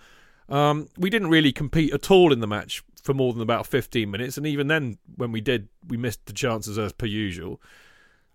Um, 0.49 0.89
we 0.97 1.09
didn't 1.09 1.29
really 1.29 1.53
compete 1.53 1.93
at 1.93 2.11
all 2.11 2.33
in 2.33 2.41
the 2.41 2.47
match 2.47 2.83
for 3.01 3.13
more 3.13 3.31
than 3.31 3.41
about 3.41 3.65
fifteen 3.67 4.11
minutes, 4.11 4.37
and 4.37 4.45
even 4.45 4.67
then, 4.67 4.97
when 5.15 5.31
we 5.31 5.41
did, 5.41 5.69
we 5.87 5.97
missed 5.97 6.25
the 6.25 6.33
chances 6.33 6.77
as 6.77 6.91
per 6.91 7.05
usual. 7.05 7.61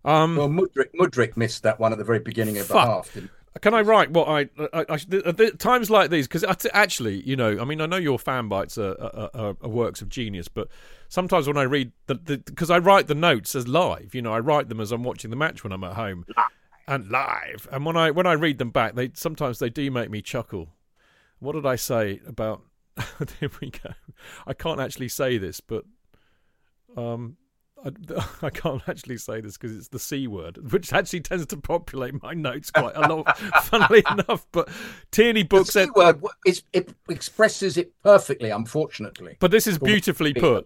Um, 0.04 0.36
Well, 0.36 0.48
Mudryk, 0.48 0.92
Mudryk 0.98 1.36
missed 1.36 1.62
that 1.64 1.78
one 1.80 1.92
at 1.92 1.98
the 1.98 2.04
very 2.04 2.20
beginning 2.20 2.58
of 2.58 2.68
the 2.68 2.74
Fuck. 2.74 2.86
half. 2.86 3.16
Can 3.60 3.74
I 3.74 3.80
write 3.80 4.10
what 4.10 4.28
I, 4.28 4.48
I, 4.72 4.84
I 4.88 4.94
at 4.94 5.36
the- 5.36 5.54
times 5.58 5.90
like 5.90 6.10
these? 6.10 6.28
Because 6.28 6.44
actually, 6.72 7.22
you 7.28 7.36
know, 7.36 7.58
I 7.60 7.64
mean, 7.64 7.80
I 7.80 7.86
know 7.86 7.96
your 7.96 8.18
fan 8.18 8.48
bites 8.48 8.76
are, 8.78 9.00
are, 9.00 9.30
are, 9.34 9.56
are 9.60 9.68
works 9.68 10.02
of 10.02 10.08
genius, 10.08 10.48
but 10.48 10.68
sometimes 11.08 11.46
when 11.46 11.56
I 11.56 11.62
read 11.62 11.92
the 12.06 12.14
because 12.16 12.70
I 12.70 12.78
write 12.78 13.06
the 13.06 13.14
notes 13.14 13.54
as 13.54 13.68
live, 13.68 14.14
you 14.14 14.22
know, 14.22 14.32
I 14.32 14.40
write 14.40 14.68
them 14.68 14.80
as 14.80 14.92
I'm 14.92 15.02
watching 15.02 15.30
the 15.30 15.36
match 15.36 15.64
when 15.64 15.72
I'm 15.72 15.84
at 15.84 15.94
home 15.94 16.24
and 16.88 17.08
live, 17.08 17.68
and 17.70 17.84
when 17.84 17.96
I 17.96 18.10
when 18.10 18.26
I 18.26 18.32
read 18.32 18.58
them 18.58 18.70
back, 18.70 18.94
they 18.94 19.10
sometimes 19.14 19.58
they 19.58 19.70
do 19.70 19.90
make 19.90 20.10
me 20.10 20.22
chuckle. 20.22 20.68
What 21.38 21.52
did 21.52 21.66
I 21.66 21.76
say 21.76 22.20
about? 22.26 22.62
there 23.40 23.50
we 23.60 23.70
go. 23.70 23.90
I 24.46 24.54
can't 24.54 24.80
actually 24.80 25.08
say 25.08 25.38
this, 25.38 25.60
but 25.60 25.84
um, 26.96 27.36
I, 27.84 27.90
I 28.42 28.50
can't 28.50 28.82
actually 28.88 29.18
say 29.18 29.40
this 29.40 29.56
because 29.56 29.76
it's 29.76 29.88
the 29.88 29.98
C 29.98 30.26
word, 30.26 30.72
which 30.72 30.92
actually 30.92 31.20
tends 31.20 31.46
to 31.46 31.56
populate 31.56 32.20
my 32.22 32.32
notes 32.32 32.70
quite 32.70 32.96
a 32.96 33.12
lot, 33.12 33.38
funnily 33.64 34.02
enough. 34.10 34.46
But 34.52 34.68
Tierney 35.10 35.42
the 35.42 35.48
books 35.48 35.72
C 35.72 35.82
it. 35.82 35.94
word 35.94 36.20
is, 36.46 36.62
it 36.72 36.94
expresses 37.08 37.76
it 37.76 37.92
perfectly, 38.02 38.50
unfortunately. 38.50 39.36
But 39.40 39.50
this 39.50 39.66
is 39.66 39.78
beautifully 39.78 40.34
put. 40.34 40.64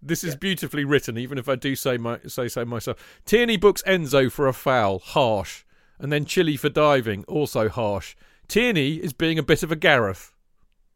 This 0.00 0.22
is 0.22 0.36
beautifully 0.36 0.84
written, 0.84 1.18
even 1.18 1.38
if 1.38 1.48
I 1.48 1.56
do 1.56 1.74
say 1.74 1.96
my 1.96 2.20
say 2.26 2.48
so 2.48 2.64
myself. 2.64 3.20
Tierney 3.24 3.56
books 3.56 3.82
Enzo 3.86 4.30
for 4.30 4.46
a 4.46 4.52
foul, 4.52 5.00
harsh, 5.00 5.64
and 5.98 6.12
then 6.12 6.24
Chile 6.24 6.56
for 6.56 6.68
diving, 6.68 7.24
also 7.24 7.68
harsh. 7.68 8.14
Tierney 8.48 8.96
is 8.96 9.12
being 9.12 9.38
a 9.38 9.42
bit 9.42 9.62
of 9.62 9.72
a 9.72 9.76
Gareth, 9.76 10.32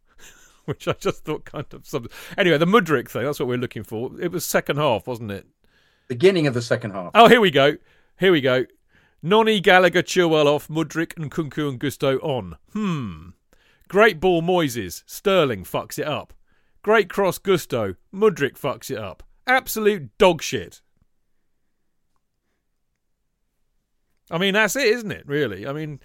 which 0.66 0.86
I 0.86 0.92
just 0.92 1.24
thought 1.24 1.44
kind 1.44 1.66
of 1.72 1.86
something. 1.86 2.12
Anyway, 2.38 2.58
the 2.58 2.66
Mudryk 2.66 3.08
thing, 3.08 3.24
that's 3.24 3.40
what 3.40 3.48
we're 3.48 3.56
looking 3.56 3.82
for. 3.82 4.10
It 4.20 4.30
was 4.30 4.44
second 4.44 4.76
half, 4.76 5.06
wasn't 5.06 5.32
it? 5.32 5.46
Beginning 6.08 6.46
of 6.46 6.54
the 6.54 6.62
second 6.62 6.92
half. 6.92 7.10
Oh, 7.14 7.28
here 7.28 7.40
we 7.40 7.50
go. 7.50 7.76
Here 8.18 8.32
we 8.32 8.40
go. 8.40 8.66
Noni, 9.22 9.60
Gallagher, 9.60 10.02
Chilwell 10.02 10.46
off, 10.46 10.68
Mudryk 10.68 11.16
and 11.16 11.30
Nkunku 11.30 11.68
and 11.68 11.78
Gusto 11.78 12.18
on. 12.18 12.56
Hmm. 12.72 13.30
Great 13.88 14.20
ball, 14.20 14.42
Moises. 14.42 15.02
Sterling 15.06 15.64
fucks 15.64 15.98
it 15.98 16.06
up. 16.06 16.32
Great 16.82 17.08
cross, 17.08 17.38
Gusto. 17.38 17.96
Mudryk 18.14 18.58
fucks 18.58 18.90
it 18.90 18.98
up. 18.98 19.22
Absolute 19.46 20.16
dog 20.18 20.42
shit. 20.42 20.80
I 24.30 24.38
mean, 24.38 24.54
that's 24.54 24.76
it, 24.76 24.86
isn't 24.86 25.10
it? 25.10 25.24
Really? 25.26 25.66
I 25.66 25.72
mean, 25.72 26.00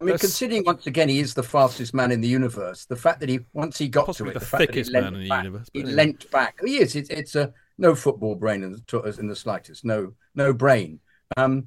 I 0.00 0.04
mean, 0.04 0.12
that's 0.12 0.22
considering 0.22 0.64
once 0.64 0.86
again 0.86 1.08
he 1.08 1.20
is 1.20 1.34
the 1.34 1.42
fastest 1.42 1.94
man 1.94 2.10
in 2.10 2.20
the 2.20 2.28
universe, 2.28 2.84
the 2.86 2.96
fact 2.96 3.20
that 3.20 3.28
he 3.28 3.40
once 3.52 3.78
he 3.78 3.88
got 3.88 4.06
Possibly 4.06 4.32
to 4.32 4.36
it, 4.36 4.40
the 4.40 4.40
the, 4.40 4.46
fact 4.46 4.60
that 4.60 4.74
he 4.74 4.82
thickest 4.82 4.92
man 4.92 5.14
in 5.14 5.20
the 5.20 5.28
back, 5.28 5.44
universe, 5.44 5.68
he 5.72 5.80
anyway. 5.80 5.94
leant 5.94 6.30
back. 6.30 6.60
He 6.64 6.78
is. 6.78 6.96
It's, 6.96 7.10
it's 7.10 7.36
a 7.36 7.52
no 7.80 7.94
football 7.94 8.36
brain 8.36 8.62
in 8.62 8.72
the, 8.72 9.16
in 9.18 9.26
the 9.26 9.34
slightest. 9.34 9.84
No, 9.84 10.12
no 10.34 10.52
brain. 10.52 11.00
Um, 11.36 11.66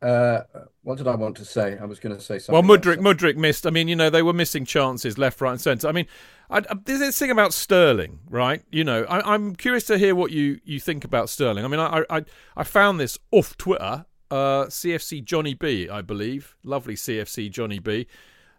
uh, 0.00 0.42
what 0.82 0.98
did 0.98 1.08
I 1.08 1.16
want 1.16 1.36
to 1.38 1.44
say? 1.44 1.76
I 1.78 1.84
was 1.84 1.98
going 1.98 2.14
to 2.14 2.22
say 2.22 2.34
well, 2.48 2.62
something. 2.62 2.64
Mudryk, 2.64 2.96
else. 2.98 3.16
Mudryk 3.16 3.36
missed. 3.36 3.66
I 3.66 3.70
mean, 3.70 3.88
you 3.88 3.96
know, 3.96 4.10
they 4.10 4.22
were 4.22 4.32
missing 4.32 4.64
chances 4.64 5.18
left, 5.18 5.40
right, 5.40 5.52
and 5.52 5.60
centre. 5.60 5.88
I 5.88 5.92
mean, 5.92 6.06
I, 6.50 6.58
I, 6.58 6.74
there's 6.84 7.00
this 7.00 7.18
thing 7.18 7.30
about 7.30 7.52
Sterling, 7.52 8.20
right? 8.28 8.62
You 8.70 8.84
know, 8.84 9.04
I, 9.04 9.34
I'm 9.34 9.56
curious 9.56 9.84
to 9.84 9.98
hear 9.98 10.14
what 10.14 10.30
you, 10.30 10.60
you 10.64 10.78
think 10.78 11.04
about 11.04 11.30
Sterling. 11.30 11.64
I 11.64 11.68
mean, 11.68 11.80
I, 11.80 12.04
I 12.10 12.24
I 12.56 12.64
found 12.64 13.00
this 13.00 13.18
off 13.32 13.56
Twitter. 13.56 14.04
Uh, 14.30 14.66
CFC 14.66 15.24
Johnny 15.24 15.54
B, 15.54 15.88
I 15.88 16.02
believe, 16.02 16.54
lovely 16.62 16.96
CFC 16.96 17.50
Johnny 17.50 17.78
B. 17.78 18.06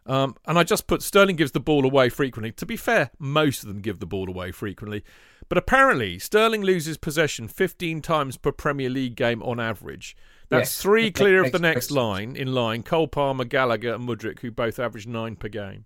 Um, 0.09 0.35
and 0.47 0.57
I 0.57 0.63
just 0.63 0.87
put 0.87 1.03
Sterling 1.03 1.35
gives 1.35 1.51
the 1.51 1.59
ball 1.59 1.85
away 1.85 2.09
frequently. 2.09 2.51
To 2.53 2.65
be 2.65 2.75
fair, 2.75 3.11
most 3.19 3.61
of 3.61 3.67
them 3.69 3.79
give 3.79 3.99
the 3.99 4.07
ball 4.07 4.27
away 4.27 4.51
frequently. 4.51 5.03
But 5.47 5.57
apparently, 5.59 6.17
Sterling 6.17 6.63
loses 6.63 6.97
possession 6.97 7.47
15 7.47 8.01
times 8.01 8.35
per 8.35 8.51
Premier 8.51 8.89
League 8.89 9.15
game 9.15 9.43
on 9.43 9.59
average. 9.59 10.17
That's 10.49 10.71
Yes. 10.71 10.81
three 10.81 11.11
clear 11.11 11.43
of 11.45 11.51
the 11.51 11.59
next 11.59 11.91
line 11.91 12.35
in 12.35 12.53
line 12.55 12.81
Cole 12.81 13.07
Palmer, 13.07 13.45
Gallagher, 13.45 13.93
and 13.93 14.07
Mudryk, 14.09 14.39
who 14.39 14.49
both 14.49 14.79
average 14.79 15.05
nine 15.05 15.35
per 15.35 15.47
game. 15.47 15.85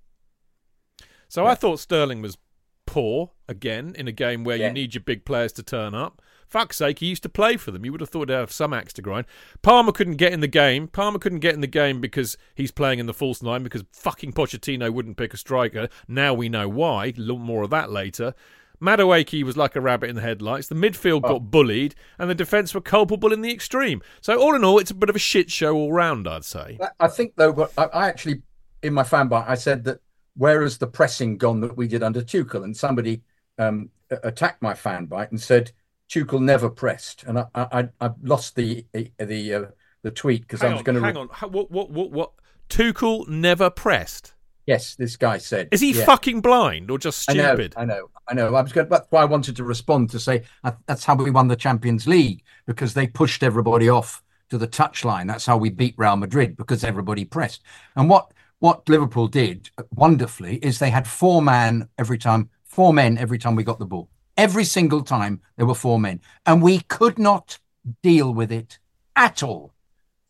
So 1.28 1.46
I 1.46 1.56
thought 1.56 1.80
Sterling 1.80 2.22
was 2.22 2.38
poor 2.86 3.32
again 3.50 3.94
in 3.98 4.08
a 4.08 4.12
game 4.14 4.44
where 4.44 4.56
Yeah. 4.58 4.68
you 4.68 4.74
need 4.74 4.94
your 4.96 5.04
big 5.04 5.26
players 5.26 5.52
to 5.54 5.64
turn 5.64 5.94
up. 5.94 6.22
Fuck's 6.54 6.78
sake, 6.78 7.00
he 7.00 7.08
used 7.08 7.24
to 7.24 7.30
play 7.30 7.58
for 7.58 7.72
them. 7.72 7.84
You 7.84 7.92
would 7.92 8.02
have 8.02 8.12
thought 8.12 8.30
he'd 8.30 8.36
have 8.36 8.52
some 8.52 8.74
axe 8.76 8.94
to 8.94 9.02
grind. 9.02 9.26
Palmer 9.64 9.92
couldn't 9.92 10.18
get 10.18 10.34
in 10.34 10.40
the 10.40 10.48
game. 10.48 10.88
Palmer 10.88 11.18
couldn't 11.18 11.40
get 11.40 11.56
in 11.56 11.62
the 11.62 11.66
game 11.68 12.00
because 12.00 12.38
he's 12.54 12.70
playing 12.70 13.00
in 13.00 13.08
the 13.08 13.14
false 13.14 13.42
nine 13.42 13.64
because 13.64 13.84
fucking 13.92 14.34
Pochettino 14.34 14.94
wouldn't 14.94 15.18
pick 15.18 15.34
a 15.34 15.38
striker. 15.38 15.90
Now 16.08 16.36
we 16.36 16.50
know 16.50 16.70
why. 16.70 17.12
More 17.18 17.64
of 17.64 17.72
that 17.72 17.90
later. 17.90 18.36
Madueke 18.80 19.42
was 19.44 19.58
like 19.58 19.76
a 19.76 19.82
rabbit 19.82 20.12
in 20.12 20.16
the 20.16 20.22
headlights. 20.22 20.68
The 20.68 20.76
midfield 20.76 21.22
Oh. 21.24 21.30
got 21.40 21.50
bullied, 21.50 21.96
and 22.20 22.30
the 22.30 22.36
defence 22.36 22.76
were 22.76 22.82
culpable 22.82 23.34
in 23.34 23.42
the 23.42 23.52
extreme. 23.52 24.04
So 24.22 24.40
all 24.40 24.54
in 24.54 24.64
all, 24.64 24.78
it's 24.78 24.92
a 24.92 24.96
bit 24.96 25.10
of 25.10 25.16
a 25.16 25.20
shit 25.20 25.50
show 25.50 25.74
all 25.74 25.92
round, 25.92 26.28
I'd 26.28 26.46
say. 26.46 26.78
I- 27.00 27.08
think 27.08 27.34
though, 27.36 27.68
I, 27.80 28.08
actually 28.10 28.44
in 28.84 28.94
my 28.94 29.04
fan 29.04 29.28
bite 29.28 29.46
I 29.48 29.56
said 29.56 29.86
that 29.86 30.02
where 30.36 30.62
has 30.62 30.78
the 30.78 30.86
pressing 30.88 31.38
gone 31.40 31.62
that 31.62 31.76
we 31.76 31.88
did 31.88 32.04
under 32.04 32.22
Tuchel, 32.22 32.64
and 32.64 32.78
somebody 32.78 33.24
um, 33.58 33.90
attacked 34.12 34.62
my 34.62 34.76
fan 34.76 35.06
bite 35.06 35.32
and 35.32 35.42
said 35.42 35.72
Tuchel 36.14 36.42
never 36.42 36.70
pressed, 36.70 37.24
and 37.24 37.40
I 37.40 37.46
I, 37.56 37.90
I 38.00 38.12
lost 38.22 38.56
the 38.56 38.86
the 39.18 39.54
uh, 39.54 39.66
the 40.04 40.12
tweet 40.12 40.42
because 40.42 40.62
I 40.62 40.72
was 40.72 40.82
going 40.84 40.96
to 40.96 41.02
hang 41.02 41.18
on. 41.18 41.30
How- 41.32 41.48
What? 41.48 41.72
What? 41.72 41.90
What? 41.90 42.12
What? 42.12 42.32
Tuchel 42.70 43.28
never 43.28 43.70
pressed. 43.70 44.34
Yes, 44.66 44.96
this 44.96 45.18
guy 45.18 45.40
said. 45.40 45.68
Is 45.72 45.82
he 45.82 45.92
Yeah. 45.92 46.06
fucking 46.06 46.40
blind 46.42 46.90
or 46.90 46.98
just 46.98 47.20
stupid? 47.24 47.74
I 47.76 47.84
know? 47.86 47.94
I 48.28 48.34
know, 48.34 48.44
I 48.46 48.52
know. 48.52 48.56
I 48.56 48.62
was 48.62 48.72
going. 48.72 48.88
That's 48.90 49.08
why 49.10 49.22
I 49.22 49.26
wanted 49.26 49.56
to 49.58 49.64
respond 49.64 50.10
to 50.12 50.20
say 50.20 50.44
that's 50.86 51.04
how 51.04 51.16
we 51.16 51.32
won 51.32 51.48
the 51.48 51.56
Champions 51.56 52.08
League 52.08 52.44
because 52.66 52.94
they 52.94 53.08
pushed 53.08 53.44
everybody 53.44 53.90
off 53.90 54.24
to 54.50 54.58
the 54.58 54.68
touchline. 54.68 55.28
That's 55.28 55.46
how 55.46 55.58
we 55.58 55.70
beat 55.70 55.96
Real 55.98 56.16
Madrid 56.16 56.56
because 56.56 56.84
everybody 56.84 57.26
pressed. 57.26 57.64
And 57.96 58.10
what 58.10 58.32
what 58.60 58.88
Liverpool 58.88 59.28
did 59.28 59.70
wonderfully 59.92 60.58
is 60.58 60.80
they 60.80 60.90
had 60.92 61.08
four 61.08 61.42
man 61.42 61.90
every 61.98 62.18
time, 62.18 62.50
four 62.64 62.94
men 62.94 63.18
every 63.18 63.38
time 63.40 63.56
we 63.56 63.64
got 63.64 63.80
the 63.80 63.86
ball. 63.86 64.10
Every 64.38 64.64
single 64.64 65.04
time 65.04 65.42
there 65.58 65.66
were 65.66 65.76
four 65.76 66.00
men, 66.00 66.22
and 66.46 66.62
we 66.62 66.80
could 66.80 67.20
not 67.20 67.60
deal 68.02 68.34
with 68.34 68.52
it 68.52 68.80
at 69.16 69.44
all. 69.44 69.74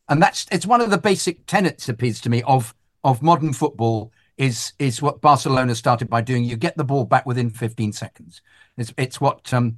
And 0.10 0.22
that's 0.22 0.46
it's 0.52 0.66
one 0.66 0.82
of 0.82 0.90
the 0.90 0.98
basic 0.98 1.46
tenets, 1.46 1.88
appears 1.88 2.20
to 2.22 2.30
me, 2.30 2.44
of 2.44 2.76
of 3.04 3.22
modern 3.22 3.54
football 3.54 4.12
is 4.38 4.74
is 4.80 5.02
what 5.02 5.22
Barcelona 5.22 5.76
started 5.76 6.10
by 6.10 6.22
doing. 6.22 6.44
You 6.44 6.56
get 6.56 6.78
the 6.78 6.84
ball 6.84 7.06
back 7.06 7.26
within 7.26 7.50
15 7.50 7.94
seconds. 7.94 8.42
It's 8.78 8.94
it's 8.98 9.22
what 9.22 9.54
um 9.54 9.78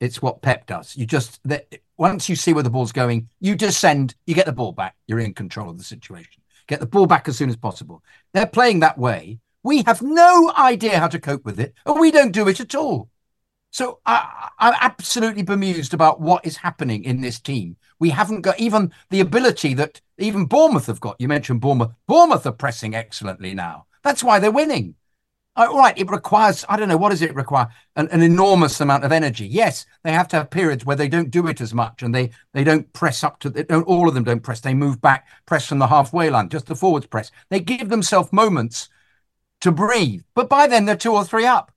it's 0.00 0.22
what 0.22 0.42
Pep 0.42 0.66
does. 0.66 0.96
You 0.96 1.06
just 1.06 1.40
that 1.44 1.66
once 1.96 2.28
you 2.28 2.36
see 2.36 2.52
where 2.52 2.62
the 2.62 2.70
ball's 2.70 2.92
going, 2.92 3.28
you 3.40 3.56
descend, 3.56 4.14
you 4.26 4.34
get 4.34 4.46
the 4.46 4.52
ball 4.52 4.72
back. 4.72 4.96
You're 5.06 5.20
in 5.20 5.34
control 5.34 5.70
of 5.70 5.78
the 5.78 5.84
situation. 5.84 6.42
Get 6.66 6.80
the 6.80 6.86
ball 6.86 7.06
back 7.06 7.28
as 7.28 7.36
soon 7.36 7.48
as 7.48 7.56
possible. 7.56 8.02
They're 8.32 8.46
playing 8.46 8.80
that 8.80 8.98
way. 8.98 9.38
We 9.62 9.82
have 9.84 10.02
no 10.02 10.52
idea 10.56 10.98
how 10.98 11.08
to 11.08 11.18
cope 11.18 11.44
with 11.44 11.58
it, 11.58 11.74
and 11.84 11.98
we 11.98 12.10
don't 12.10 12.32
do 12.32 12.48
it 12.48 12.60
at 12.60 12.74
all. 12.74 13.08
So 13.70 14.00
I, 14.06 14.50
I'm 14.58 14.74
absolutely 14.80 15.42
bemused 15.42 15.92
about 15.92 16.20
what 16.20 16.46
is 16.46 16.56
happening 16.56 17.04
in 17.04 17.20
this 17.20 17.38
team. 17.38 17.76
We 17.98 18.10
haven't 18.10 18.40
got 18.40 18.58
even 18.58 18.92
the 19.10 19.20
ability 19.20 19.74
that 19.74 20.00
even 20.18 20.46
Bournemouth 20.46 20.86
have 20.86 21.00
got. 21.00 21.16
You 21.18 21.28
mentioned 21.28 21.60
Bournemouth. 21.60 21.92
Bournemouth 22.06 22.46
are 22.46 22.52
pressing 22.52 22.94
excellently 22.94 23.54
now. 23.54 23.86
That's 24.02 24.24
why 24.24 24.38
they're 24.38 24.50
winning. 24.50 24.94
Uh, 25.56 25.66
All 25.70 25.78
right, 25.78 25.96
it 25.98 26.10
requires, 26.10 26.64
I 26.68 26.76
don't 26.76 26.88
know, 26.88 26.98
what 26.98 27.10
does 27.10 27.22
it 27.22 27.34
require? 27.34 27.68
An, 27.96 28.08
an 28.08 28.22
enormous 28.22 28.80
amount 28.80 29.04
of 29.04 29.12
energy. 29.12 29.46
Yes, 29.46 29.86
they 30.04 30.12
have 30.12 30.28
to 30.28 30.36
have 30.36 30.50
periods 30.50 30.84
where 30.84 30.96
they 30.96 31.08
don't 31.08 31.30
do 31.30 31.46
it 31.46 31.60
as 31.60 31.72
much 31.72 32.02
and 32.02 32.14
they 32.14 32.30
they 32.52 32.62
don't 32.62 32.92
press 32.92 33.24
up 33.24 33.40
to, 33.40 33.50
they 33.50 33.64
don't, 33.64 33.84
all 33.84 34.08
of 34.08 34.14
them 34.14 34.24
don't 34.24 34.42
press. 34.42 34.60
They 34.60 34.74
move 34.74 35.00
back, 35.00 35.26
press 35.46 35.66
from 35.66 35.78
the 35.78 35.86
halfway 35.86 36.30
line, 36.30 36.50
just 36.50 36.66
the 36.66 36.76
forwards 36.76 37.06
press. 37.06 37.30
They 37.48 37.60
give 37.60 37.88
themselves 37.88 38.32
moments 38.32 38.88
to 39.62 39.72
breathe. 39.72 40.22
But 40.34 40.48
by 40.48 40.66
then, 40.66 40.84
they're 40.84 40.96
two 40.96 41.14
or 41.14 41.24
three 41.24 41.46
up. 41.46 41.72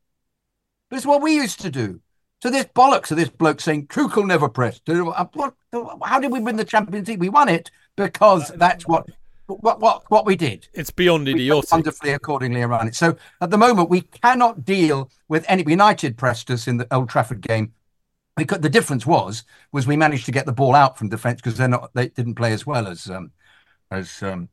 It's 0.91 1.05
what 1.05 1.21
we 1.21 1.35
used 1.35 1.61
to 1.61 1.69
do. 1.69 2.01
So 2.41 2.49
this 2.49 2.65
bollocks 2.65 3.11
of 3.11 3.17
this 3.17 3.29
bloke 3.29 3.59
saying 3.59 3.87
Tuchel 3.87 4.25
never 4.25 4.47
pressed. 4.47 4.83
What, 4.87 5.55
how 6.03 6.19
did 6.19 6.31
we 6.31 6.39
win 6.39 6.55
the 6.55 6.63
Champions 6.63 7.07
League? 7.07 7.19
We 7.19 7.29
won 7.29 7.49
it 7.49 7.69
because 7.97 8.49
that's 8.55 8.87
what 8.87 9.05
what 9.47 9.79
what, 9.81 10.03
what 10.09 10.25
we 10.25 10.35
did. 10.35 10.67
It's 10.73 10.91
beyond 10.91 11.27
idiotic. 11.27 11.71
wonderfully 11.71 12.11
accordingly 12.11 12.61
around 12.61 12.87
it. 12.87 12.95
So 12.95 13.17
at 13.41 13.49
the 13.49 13.57
moment, 13.57 13.89
we 13.89 14.01
cannot 14.01 14.63
deal 14.63 15.11
with 15.27 15.43
any. 15.47 15.63
United 15.67 16.17
pressed 16.17 16.49
us 16.49 16.67
in 16.67 16.77
the 16.77 16.87
Old 16.93 17.09
Trafford 17.09 17.41
game. 17.41 17.73
We 18.37 18.45
could, 18.45 18.61
the 18.61 18.69
difference 18.69 19.05
was 19.05 19.43
was 19.73 19.85
we 19.85 19.97
managed 19.97 20.25
to 20.27 20.31
get 20.31 20.45
the 20.45 20.53
ball 20.53 20.75
out 20.75 20.97
from 20.97 21.09
defence 21.09 21.41
because 21.41 21.57
they're 21.57 21.67
not 21.67 21.91
they 21.93 22.07
didn't 22.07 22.35
play 22.35 22.53
as 22.53 22.65
well 22.65 22.87
as 22.87 23.09
um 23.09 23.31
as 23.91 24.23
um 24.23 24.47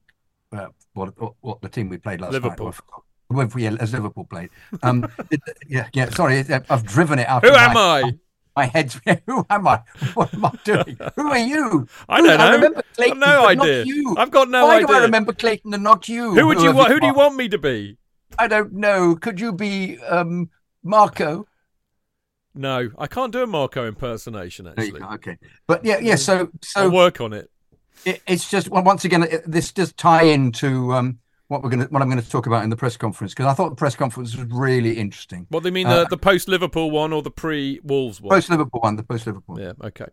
uh, 0.53 0.68
what 0.94 1.14
what 1.40 1.61
the 1.61 1.68
team 1.68 1.88
we 1.88 1.99
played 1.99 2.20
last 2.20 2.33
Liverpool. 2.33 2.66
night. 2.66 2.81
I. 3.30 3.34
Well, 3.34 3.48
yeah, 3.56 3.76
as 3.80 3.92
Liverpool 3.92 4.24
played. 4.24 4.50
Um, 4.82 5.08
it- 5.30 5.40
yeah, 5.68 5.88
yeah. 5.92 6.10
Sorry, 6.10 6.44
I've 6.70 6.84
driven 6.84 7.18
it 7.18 7.28
out. 7.28 7.44
Who 7.44 7.52
am 7.52 7.74
my, 7.74 8.02
I? 8.02 8.12
My 8.56 8.66
head's. 8.66 9.00
Who 9.26 9.44
am 9.50 9.68
I? 9.68 9.82
What 10.14 10.32
am 10.32 10.44
I 10.44 10.52
doing? 10.64 10.98
Who 11.16 11.28
are 11.28 11.38
you? 11.38 11.86
I 12.08 12.20
don't 12.22 12.38
know. 12.38 12.52
remember 12.52 12.78
I've 12.78 12.94
Clayton, 12.96 13.18
no 13.20 13.42
but 13.42 13.56
not 13.58 13.66
idea. 13.68 13.84
you. 13.84 14.14
I've 14.18 14.30
got 14.30 14.48
no 14.48 14.70
idea. 14.70 14.86
Why 14.86 14.92
do 14.92 14.98
I 14.98 15.02
remember 15.04 15.32
Clayton 15.32 15.74
and 15.74 15.82
not 15.82 16.08
you? 16.08 16.34
Who 16.34 16.46
would 16.46 16.60
you 16.62 16.72
want? 16.72 16.92
Who 16.92 17.00
do 17.00 17.06
you 17.06 17.14
want 17.14 17.36
me 17.36 17.48
to 17.48 17.58
be? 17.58 17.98
I 18.38 18.48
don't 18.48 18.72
know. 18.72 19.16
Could 19.16 19.40
you 19.40 19.52
be 19.52 19.98
um, 20.00 20.50
Marco? 20.82 21.46
No, 22.54 22.88
I 22.98 23.06
can't 23.06 23.32
do 23.32 23.42
a 23.42 23.46
Marco 23.46 23.86
impersonation. 23.86 24.66
Actually, 24.66 25.02
Okay, 25.02 25.36
but 25.66 25.84
yeah, 25.84 25.98
yeah. 25.98 26.16
So, 26.16 26.38
I'll 26.38 26.48
so 26.62 26.90
work 26.90 27.20
on 27.20 27.34
it. 27.34 27.50
it, 28.06 28.22
it's 28.26 28.48
just 28.48 28.68
well, 28.70 28.82
once 28.82 29.04
again, 29.04 29.24
it, 29.24 29.42
this 29.50 29.72
does 29.72 29.92
tie 29.92 30.22
into 30.22 30.94
um, 30.94 31.18
what 31.48 31.62
we're 31.62 31.70
going 31.70 31.80
to 31.80 31.87
what 31.87 32.02
I'm 32.02 32.11
going 32.11 32.22
to 32.22 32.28
talk 32.28 32.46
about 32.46 32.64
in 32.64 32.70
the 32.70 32.76
press 32.76 32.96
conference 32.96 33.32
because 33.32 33.46
I 33.46 33.54
thought 33.54 33.70
the 33.70 33.76
press 33.76 33.94
conference 33.94 34.37
was 34.37 34.46
really 34.50 34.98
interesting. 34.98 35.46
What 35.50 35.62
do 35.62 35.68
you 35.68 35.72
mean 35.72 35.87
Uh, 35.87 36.04
the 36.04 36.11
the 36.11 36.16
post 36.18 36.48
Liverpool 36.48 36.90
one 36.90 37.12
or 37.12 37.22
the 37.22 37.30
pre 37.30 37.80
Wolves 37.85 38.20
one? 38.20 38.35
Post 38.35 38.50
Liverpool 38.50 38.80
one, 38.80 38.96
the 38.96 39.02
post 39.02 39.26
Liverpool. 39.26 39.61
Yeah, 39.61 39.72
okay. 39.82 40.06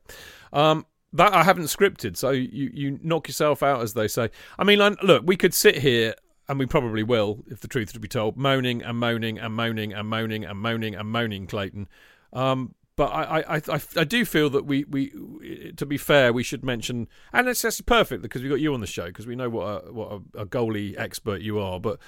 Um, 0.51 0.85
that 1.13 1.33
I 1.33 1.43
haven't 1.43 1.65
scripted, 1.65 2.17
so 2.17 2.31
you, 2.31 2.71
you 2.73 2.99
knock 3.03 3.27
yourself 3.27 3.61
out, 3.61 3.81
as 3.81 3.93
they 3.93 4.07
say. 4.07 4.29
I 4.57 4.63
mean, 4.63 4.79
look, 5.03 5.23
we 5.25 5.37
could 5.37 5.53
sit 5.53 5.77
here, 5.77 6.15
and 6.49 6.57
we 6.57 6.65
probably 6.65 7.03
will, 7.03 7.43
if 7.47 7.59
the 7.59 7.67
truth 7.67 7.93
to 7.93 7.99
be 7.99 8.07
told, 8.07 8.35
moaning 8.35 8.81
and 8.81 8.97
moaning 8.97 9.37
and 9.37 9.53
moaning 9.53 9.93
and 9.93 10.07
moaning 10.07 10.43
and 10.43 10.57
moaning 10.57 10.95
and 10.95 11.07
moaning, 11.07 11.45
Clayton. 11.45 11.87
Um, 12.33 12.73
but 12.95 13.05
I, 13.05 13.39
I, 13.41 13.55
I, 13.55 13.81
I 13.97 14.03
do 14.03 14.23
feel 14.23 14.49
that 14.51 14.65
we, 14.65 14.83
we, 14.83 15.73
to 15.77 15.85
be 15.85 15.97
fair, 15.97 16.31
we 16.31 16.43
should 16.43 16.63
mention, 16.63 17.07
and 17.31 17.47
it's 17.47 17.65
actually 17.65 17.85
perfect 17.85 18.21
because 18.21 18.43
we 18.43 18.49
got 18.49 18.59
you 18.59 18.73
on 18.73 18.81
the 18.81 18.87
show 18.87 19.07
because 19.07 19.25
we 19.25 19.35
know 19.35 19.49
what 19.49 19.65
a, 19.65 19.91
what 19.91 20.11
a, 20.11 20.41
a 20.41 20.45
goalie 20.45 20.93
expert 20.97 21.41
you 21.41 21.59
are. 21.59 21.79
But 21.79 21.99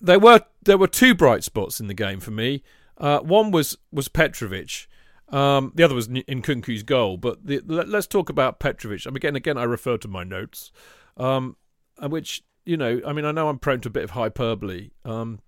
there 0.00 0.20
were 0.20 0.40
there 0.62 0.78
were 0.78 0.86
two 0.86 1.14
bright 1.14 1.42
spots 1.42 1.80
in 1.80 1.88
the 1.88 1.94
game 1.94 2.20
for 2.20 2.30
me. 2.30 2.62
Uh, 2.98 3.18
one 3.20 3.50
was 3.50 3.76
was 3.90 4.08
Petrovic. 4.08 4.86
Um, 5.28 5.72
the 5.74 5.82
other 5.82 5.94
was 5.94 6.08
N- 6.08 6.24
Nkunku's 6.28 6.82
goal. 6.82 7.16
But 7.16 7.44
the, 7.46 7.60
let, 7.66 7.88
us 7.88 8.06
talk 8.06 8.28
about 8.28 8.60
Petrovic. 8.60 9.06
Mean, 9.06 9.16
again, 9.16 9.36
again, 9.36 9.58
I 9.58 9.64
refer 9.64 9.96
to 9.96 10.08
my 10.08 10.24
notes, 10.24 10.70
um, 11.16 11.56
which 12.00 12.42
you 12.64 12.76
know, 12.76 13.00
I 13.04 13.12
mean, 13.12 13.24
I 13.24 13.32
know 13.32 13.48
I'm 13.48 13.58
prone 13.58 13.80
to 13.80 13.88
a 13.88 13.92
bit 13.92 14.04
of 14.04 14.10
hyperbole. 14.10 14.90
Um, 15.04 15.40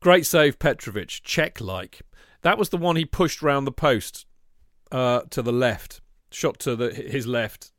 great 0.00 0.26
save, 0.26 0.58
Petrovic, 0.58 1.08
check 1.08 1.60
like. 1.60 2.02
That 2.44 2.58
was 2.58 2.68
the 2.68 2.76
one 2.76 2.96
he 2.96 3.04
pushed 3.04 3.42
round 3.42 3.66
the 3.66 3.72
post 3.72 4.26
uh, 4.92 5.22
to 5.30 5.40
the 5.42 5.52
left, 5.52 6.00
shot 6.30 6.58
to 6.60 6.76
the 6.76 6.90
his 6.94 7.26
left. 7.26 7.72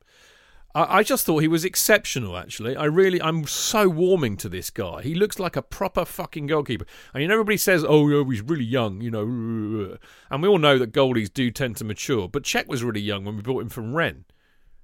I, 0.73 0.97
I 0.97 1.03
just 1.03 1.23
thought 1.23 1.37
he 1.43 1.47
was 1.47 1.63
exceptional. 1.63 2.35
Actually, 2.35 2.75
I 2.75 2.85
really, 2.85 3.21
I'm 3.21 3.45
so 3.45 3.87
warming 3.87 4.37
to 4.37 4.49
this 4.49 4.71
guy. 4.71 5.03
He 5.03 5.13
looks 5.13 5.37
like 5.39 5.55
a 5.55 5.61
proper 5.61 6.03
fucking 6.03 6.47
goalkeeper. 6.47 6.85
I 7.13 7.19
mean, 7.19 7.29
everybody 7.31 7.57
says, 7.57 7.85
"Oh, 7.87 8.09
yeah, 8.09 8.23
he's 8.27 8.41
really 8.41 8.65
young," 8.65 9.01
you 9.01 9.11
know, 9.11 9.97
and 10.31 10.41
we 10.41 10.49
all 10.49 10.57
know 10.57 10.79
that 10.79 10.91
goalies 10.91 11.31
do 11.31 11.51
tend 11.51 11.77
to 11.77 11.85
mature. 11.85 12.27
But 12.27 12.43
Cech 12.43 12.67
was 12.67 12.83
really 12.83 13.01
young 13.01 13.23
when 13.23 13.35
we 13.35 13.43
brought 13.43 13.61
him 13.61 13.69
from 13.69 13.93
Rennes. 13.95 14.25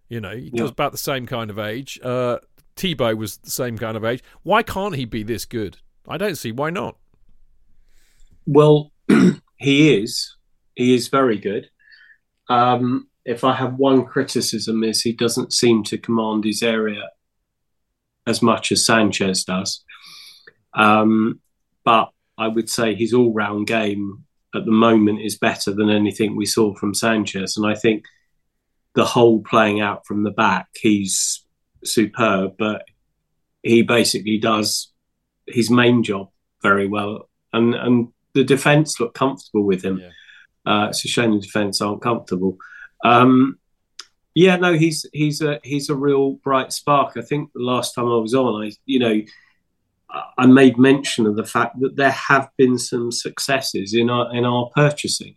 You 0.10 0.22
know, 0.22 0.36
he 0.36 0.52
Yeah. 0.54 0.62
was 0.64 0.72
about 0.72 0.92
the 0.92 0.98
same 1.00 1.26
kind 1.26 1.50
of 1.50 1.58
age. 1.58 2.00
Uh, 2.04 2.38
Thibaut 2.76 3.18
was 3.18 3.38
the 3.38 3.50
same 3.50 3.78
kind 3.80 3.98
of 3.98 4.06
age. 4.06 4.22
Why 4.44 4.62
can't 4.62 4.96
he 4.96 5.06
be 5.06 5.24
this 5.24 5.46
good? 5.46 5.78
I 6.08 6.18
don't 6.18 6.36
see 6.36 6.52
why 6.52 6.70
not. 6.70 6.98
Well, 8.46 8.92
he 9.62 10.02
is. 10.02 10.36
He 10.76 10.96
is 10.96 11.10
very 11.10 11.38
good. 11.38 11.70
Um, 12.50 13.08
if 13.24 13.44
I 13.44 13.54
have 13.54 13.76
one 13.76 14.06
criticism, 14.06 14.84
is 14.84 15.02
he 15.02 15.14
doesn't 15.14 15.54
seem 15.54 15.84
to 15.84 15.98
command 15.98 16.44
his 16.44 16.64
area 16.64 17.10
as 18.26 18.42
much 18.42 18.72
as 18.72 18.86
Sanchez 18.86 19.44
does. 19.44 19.84
Um, 20.74 21.40
but 21.84 22.10
I 22.38 22.48
would 22.48 22.70
say 22.70 22.96
his 22.96 23.14
all-round 23.14 23.68
game 23.68 24.24
at 24.56 24.66
the 24.66 24.72
moment 24.72 25.22
is 25.22 25.38
better 25.38 25.74
than 25.74 25.90
anything 25.90 26.36
we 26.36 26.46
saw 26.46 26.74
from 26.76 26.94
Sanchez, 26.94 27.56
and 27.58 27.66
I 27.66 27.76
think 27.76 28.06
the 28.96 29.06
whole 29.06 29.42
playing 29.42 29.80
out 29.80 30.06
from 30.06 30.24
the 30.24 30.32
back, 30.32 30.68
he's 30.76 31.46
superb. 31.84 32.56
But 32.58 32.84
he 33.64 33.84
basically 33.84 34.38
does 34.40 34.92
his 35.48 35.70
main 35.70 36.04
job 36.04 36.30
very 36.62 36.88
well, 36.88 37.30
and 37.54 37.76
and 37.76 38.08
the 38.34 38.44
defence 38.44 39.00
look 39.00 39.14
comfortable 39.14 39.64
with 39.64 39.84
him. 39.84 40.00
Yeah. 40.00 40.10
Uh, 40.66 40.88
it's 40.90 41.04
a 41.06 41.08
shame 41.08 41.32
the 41.32 41.40
defence 41.40 41.82
aren't 41.82 42.02
comfortable. 42.02 42.58
Um, 43.04 43.58
yeah, 44.34 44.56
no, 44.56 44.74
he's 44.74 45.06
he's 45.12 45.42
a 45.42 45.60
he's 45.64 45.90
a 45.90 45.96
real 45.96 46.34
bright 46.34 46.72
spark. 46.72 47.18
I 47.18 47.22
think 47.22 47.52
the 47.54 47.64
last 47.64 47.94
time 47.94 48.06
I 48.06 48.18
was 48.18 48.34
on, 48.34 48.64
I 48.64 48.72
you 48.86 49.00
know, 49.00 49.22
I 50.38 50.46
made 50.46 50.78
mention 50.78 51.26
of 51.26 51.36
the 51.36 51.46
fact 51.46 51.80
that 51.82 51.96
there 51.96 52.12
have 52.12 52.50
been 52.58 52.78
some 52.78 53.12
successes 53.12 53.94
in 53.94 54.10
our 54.10 54.34
in 54.34 54.46
our 54.46 54.70
purchasing, 54.76 55.36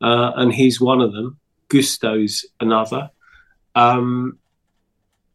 uh, 0.00 0.32
and 0.36 0.52
he's 0.52 0.80
one 0.80 1.00
of 1.00 1.12
them. 1.12 1.38
Gusto's 1.68 2.44
another. 2.60 3.10
Um, 3.74 4.38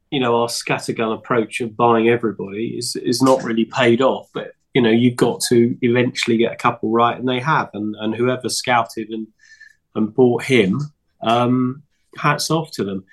you 0.09 0.19
know, 0.19 0.41
our 0.41 0.47
scattergun 0.47 1.13
approach 1.13 1.61
of 1.61 1.77
buying 1.77 2.09
everybody 2.09 2.75
is 2.77 2.97
is 2.97 3.21
not 3.21 3.43
really 3.43 3.65
paid 3.65 4.01
off, 4.01 4.29
but 4.33 4.51
you 4.73 4.81
know, 4.81 4.89
you've 4.89 5.17
got 5.17 5.41
to 5.49 5.77
eventually 5.81 6.37
get 6.37 6.53
a 6.53 6.57
couple 6.57 6.91
right, 6.91 7.17
and 7.17 7.27
they 7.27 7.39
have. 7.39 7.69
And 7.73 7.95
and 7.99 8.15
whoever 8.15 8.49
scouted 8.49 9.09
and 9.09 9.27
and 9.95 10.13
bought 10.13 10.43
him, 10.43 10.79
um, 11.21 11.83
hats 12.17 12.49
off 12.49 12.71
to 12.71 12.83
them. 12.83 13.05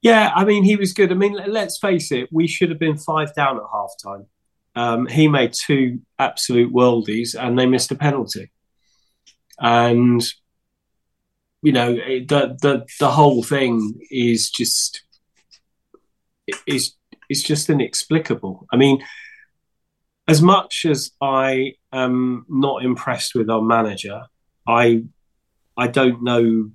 Yeah, 0.00 0.32
I 0.34 0.44
mean, 0.44 0.64
he 0.64 0.74
was 0.74 0.92
good. 0.92 1.12
I 1.12 1.14
mean, 1.14 1.32
let- 1.32 1.48
let's 1.50 1.78
face 1.78 2.10
it, 2.10 2.28
we 2.32 2.48
should 2.48 2.70
have 2.70 2.80
been 2.80 2.98
five 2.98 3.32
down 3.34 3.56
at 3.58 3.62
half 3.72 3.92
time. 4.02 4.26
Um, 4.74 5.06
he 5.06 5.28
made 5.28 5.52
two 5.52 6.00
absolute 6.18 6.72
worldies, 6.72 7.36
and 7.38 7.58
they 7.58 7.66
missed 7.66 7.92
a 7.92 7.94
penalty. 7.94 8.50
And 9.60 10.22
you 11.62 11.72
know, 11.72 11.94
the 11.94 12.56
the 12.60 12.86
the 12.98 13.10
whole 13.10 13.42
thing 13.44 14.00
is 14.10 14.50
just 14.50 15.04
is 16.66 16.94
is 17.28 17.42
just 17.42 17.70
inexplicable. 17.70 18.66
I 18.72 18.76
mean, 18.76 19.02
as 20.32 20.40
much 20.40 20.86
as 20.88 21.10
I 21.20 21.74
am 21.92 22.46
not 22.48 22.82
impressed 22.82 23.34
with 23.34 23.50
our 23.50 23.60
manager, 23.60 24.22
I 24.66 25.04
I 25.76 25.88
don't 25.88 26.22
know 26.22 26.70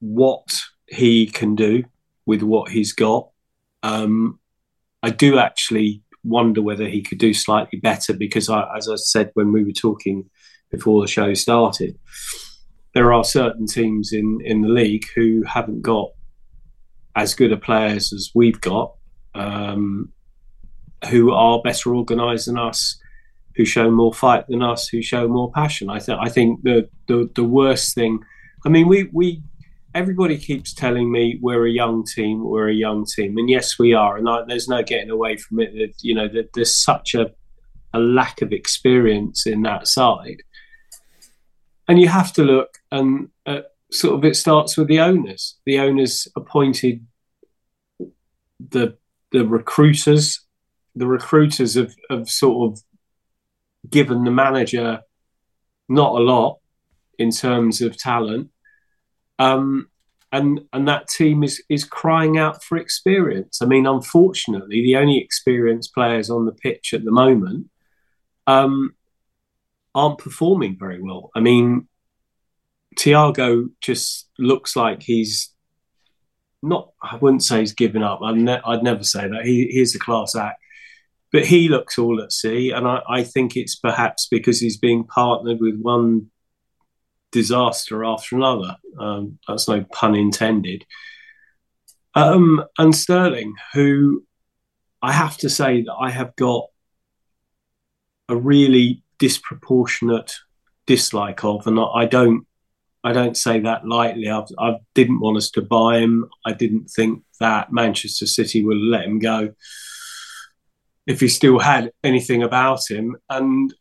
what 0.00 0.48
he 0.86 1.26
can 1.26 1.54
do 1.54 1.84
with 2.24 2.42
what 2.42 2.70
he's 2.70 2.94
got. 2.94 3.28
Um, 3.82 4.38
I 5.02 5.10
do 5.10 5.38
actually 5.38 6.02
wonder 6.24 6.62
whether 6.62 6.88
he 6.88 7.02
could 7.02 7.18
do 7.18 7.34
slightly 7.34 7.78
better 7.78 8.14
because, 8.14 8.48
I, 8.48 8.60
as 8.78 8.88
I 8.88 8.96
said 8.96 9.30
when 9.34 9.52
we 9.52 9.62
were 9.62 9.78
talking 9.88 10.30
before 10.70 11.02
the 11.02 11.14
show 11.16 11.34
started, 11.34 11.98
there 12.94 13.12
are 13.12 13.24
certain 13.24 13.66
teams 13.66 14.14
in 14.14 14.38
in 14.42 14.62
the 14.62 14.74
league 14.80 15.04
who 15.14 15.42
haven't 15.42 15.82
got 15.82 16.08
as 17.14 17.34
good 17.34 17.52
a 17.52 17.58
players 17.58 18.10
as 18.10 18.30
we've 18.34 18.62
got, 18.62 18.94
um, 19.34 20.14
who 21.10 21.32
are 21.32 21.62
better 21.62 21.94
organised 21.94 22.46
than 22.46 22.58
us, 22.58 22.98
who 23.56 23.64
show 23.64 23.90
more 23.90 24.12
fight 24.12 24.46
than 24.48 24.62
us, 24.62 24.88
who 24.88 25.02
show 25.02 25.28
more 25.28 25.50
passion. 25.52 25.90
I 25.90 25.98
think 25.98 26.18
I 26.20 26.28
think 26.28 26.62
the, 26.62 26.88
the 27.08 27.30
the 27.34 27.44
worst 27.44 27.94
thing. 27.94 28.20
I 28.64 28.68
mean, 28.68 28.88
we 28.88 29.08
we 29.12 29.42
everybody 29.94 30.38
keeps 30.38 30.72
telling 30.72 31.10
me 31.10 31.38
we're 31.42 31.66
a 31.66 31.70
young 31.70 32.04
team, 32.04 32.44
we're 32.44 32.68
a 32.68 32.74
young 32.74 33.04
team, 33.04 33.36
and 33.36 33.50
yes, 33.50 33.78
we 33.78 33.92
are, 33.94 34.16
and 34.16 34.28
I, 34.28 34.42
there's 34.46 34.68
no 34.68 34.82
getting 34.82 35.10
away 35.10 35.36
from 35.36 35.60
it. 35.60 35.72
That 35.74 35.94
you 36.02 36.14
know 36.14 36.28
that 36.28 36.52
there's 36.54 36.74
such 36.74 37.14
a 37.14 37.32
a 37.94 37.98
lack 37.98 38.40
of 38.40 38.52
experience 38.52 39.46
in 39.46 39.62
that 39.62 39.86
side, 39.86 40.42
and 41.88 42.00
you 42.00 42.08
have 42.08 42.32
to 42.34 42.42
look 42.42 42.78
and 42.90 43.28
uh, 43.46 43.60
sort 43.92 44.14
of 44.14 44.24
it 44.24 44.36
starts 44.36 44.76
with 44.76 44.88
the 44.88 45.00
owners. 45.00 45.56
The 45.66 45.78
owners 45.78 46.26
appointed 46.36 47.06
the 48.70 48.96
the 49.30 49.46
recruiters. 49.46 50.40
The 50.94 51.06
recruiters 51.06 51.74
have, 51.74 51.94
have 52.10 52.28
sort 52.28 52.72
of 52.72 52.82
given 53.90 54.24
the 54.24 54.30
manager 54.30 55.00
not 55.88 56.14
a 56.14 56.22
lot 56.22 56.58
in 57.18 57.30
terms 57.30 57.80
of 57.80 57.96
talent. 57.96 58.50
Um, 59.38 59.88
and 60.32 60.62
and 60.72 60.88
that 60.88 61.08
team 61.08 61.44
is 61.44 61.62
is 61.68 61.84
crying 61.84 62.38
out 62.38 62.64
for 62.64 62.78
experience. 62.78 63.60
I 63.60 63.66
mean, 63.66 63.86
unfortunately, 63.86 64.82
the 64.82 64.96
only 64.96 65.18
experienced 65.18 65.94
players 65.94 66.30
on 66.30 66.46
the 66.46 66.52
pitch 66.52 66.94
at 66.94 67.04
the 67.04 67.10
moment 67.10 67.68
um, 68.46 68.94
aren't 69.94 70.18
performing 70.18 70.78
very 70.78 71.02
well. 71.02 71.30
I 71.34 71.40
mean, 71.40 71.86
Thiago 72.98 73.70
just 73.82 74.30
looks 74.38 74.74
like 74.74 75.02
he's 75.02 75.50
not. 76.62 76.92
I 77.02 77.16
wouldn't 77.16 77.42
say 77.42 77.60
he's 77.60 77.74
given 77.74 78.02
up. 78.02 78.20
I'd, 78.22 78.36
ne- 78.36 78.60
I'd 78.64 78.82
never 78.82 79.04
say 79.04 79.28
that. 79.28 79.44
He, 79.44 79.66
he's 79.66 79.94
a 79.94 79.98
class 79.98 80.34
act, 80.34 80.61
but 81.32 81.46
he 81.46 81.68
looks 81.68 81.98
all 81.98 82.20
at 82.20 82.30
sea, 82.30 82.70
and 82.70 82.86
I, 82.86 83.00
I 83.08 83.24
think 83.24 83.56
it's 83.56 83.74
perhaps 83.74 84.28
because 84.30 84.60
he's 84.60 84.76
being 84.76 85.04
partnered 85.04 85.60
with 85.60 85.80
one 85.80 86.30
disaster 87.32 88.04
after 88.04 88.36
another. 88.36 88.76
Um, 89.00 89.38
that's 89.48 89.66
no 89.66 89.84
pun 89.92 90.14
intended. 90.14 90.84
Um, 92.14 92.62
and 92.78 92.94
Sterling, 92.94 93.54
who 93.72 94.24
I 95.00 95.12
have 95.12 95.38
to 95.38 95.48
say 95.48 95.82
that 95.82 95.94
I 95.98 96.10
have 96.10 96.36
got 96.36 96.66
a 98.28 98.36
really 98.36 99.02
disproportionate 99.18 100.34
dislike 100.86 101.42
of, 101.44 101.66
and 101.66 101.80
I, 101.80 102.04
don't, 102.04 102.46
I 103.02 103.12
don't 103.14 103.38
say 103.38 103.60
that 103.60 103.88
lightly. 103.88 104.28
I've, 104.28 104.48
I 104.58 104.76
didn't 104.94 105.20
want 105.20 105.38
us 105.38 105.50
to 105.52 105.62
buy 105.62 106.00
him. 106.00 106.28
I 106.44 106.52
didn't 106.52 106.90
think 106.90 107.22
that 107.40 107.72
Manchester 107.72 108.26
City 108.26 108.62
would 108.62 108.76
let 108.76 109.06
him 109.06 109.18
go 109.18 109.54
if 111.06 111.20
he 111.20 111.28
still 111.28 111.58
had 111.58 111.92
anything 112.04 112.42
about 112.42 112.90
him. 112.90 113.16
And 113.28 113.72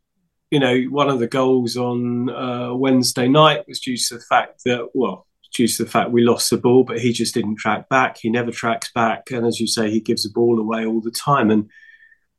you 0.51 0.59
know, 0.59 0.81
one 0.89 1.09
of 1.09 1.19
the 1.19 1.27
goals 1.27 1.77
on 1.77 2.29
uh, 2.29 2.73
Wednesday 2.75 3.29
night 3.29 3.65
was 3.67 3.79
due 3.79 3.95
to 3.95 4.15
the 4.15 4.23
fact 4.29 4.61
that, 4.65 4.89
well, 4.93 5.25
due 5.53 5.67
to 5.67 5.83
the 5.85 5.89
fact 5.89 6.11
we 6.11 6.23
lost 6.23 6.49
the 6.49 6.57
ball, 6.57 6.83
but 6.83 6.99
he 6.99 7.13
just 7.13 7.33
didn't 7.33 7.55
track 7.55 7.87
back. 7.87 8.17
He 8.17 8.29
never 8.29 8.51
tracks 8.51 8.91
back, 8.93 9.31
and 9.31 9.45
as 9.45 9.59
you 9.59 9.67
say, 9.67 9.89
he 9.89 10.01
gives 10.01 10.23
the 10.23 10.29
ball 10.29 10.59
away 10.59 10.85
all 10.85 11.01
the 11.01 11.11
time. 11.11 11.49
And 11.51 11.69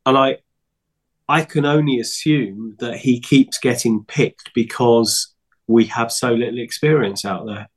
and 0.05 0.19
I 0.19 0.39
I 1.29 1.45
can 1.45 1.65
only 1.65 2.01
assume 2.01 2.77
that 2.81 2.99
he 2.99 3.21
keeps 3.21 3.59
getting 3.59 4.05
picked 4.05 4.53
because 4.55 5.35
we 5.67 5.87
have 5.87 6.13
so 6.13 6.35
little 6.35 6.59
experience 6.59 7.25
out 7.25 7.47
there, 7.47 7.71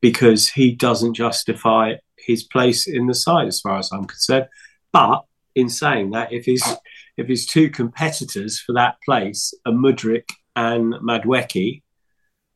because 0.00 0.48
he 0.48 0.72
doesn't 0.72 1.14
justify 1.14 1.94
his 2.16 2.44
place 2.44 2.86
in 2.86 3.06
the 3.06 3.14
side, 3.14 3.48
as 3.48 3.60
far 3.60 3.78
as 3.78 3.90
I'm 3.92 4.04
concerned. 4.04 4.46
But 4.92 5.24
in 5.54 5.68
saying 5.68 6.10
that, 6.10 6.32
if 6.32 6.44
his 6.46 6.62
if 7.16 7.28
his 7.28 7.46
two 7.46 7.70
competitors 7.70 8.58
for 8.60 8.72
that 8.74 8.96
place 9.04 9.54
are 9.64 9.72
Mudryk 9.72 10.28
and 10.56 10.94
Madueke, 10.94 11.82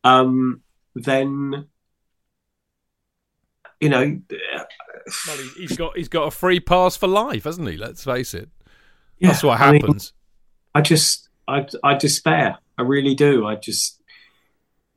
um, 0.03 0.61
then 0.95 1.67
you 3.79 3.89
know, 3.89 4.19
Well, 5.27 5.37
he, 5.37 5.61
he's 5.61 5.77
got 5.77 5.95
he's 5.97 6.09
got 6.09 6.27
a 6.27 6.31
free 6.31 6.59
pass 6.59 6.97
for 6.97 7.07
life, 7.07 7.45
hasn't 7.45 7.69
he? 7.69 7.77
Let's 7.77 8.03
face 8.03 8.33
it. 8.33 8.49
yeah, 9.19 9.29
That's 9.29 9.43
what 9.43 9.59
I 9.59 9.71
mean, 9.71 9.81
happens. 9.81 10.13
I 10.75 10.81
just, 10.81 11.29
I, 11.47 11.65
I 11.83 11.95
despair. 11.95 12.57
I 12.77 12.81
really 12.83 13.15
do. 13.15 13.45
I 13.47 13.55
just, 13.55 14.01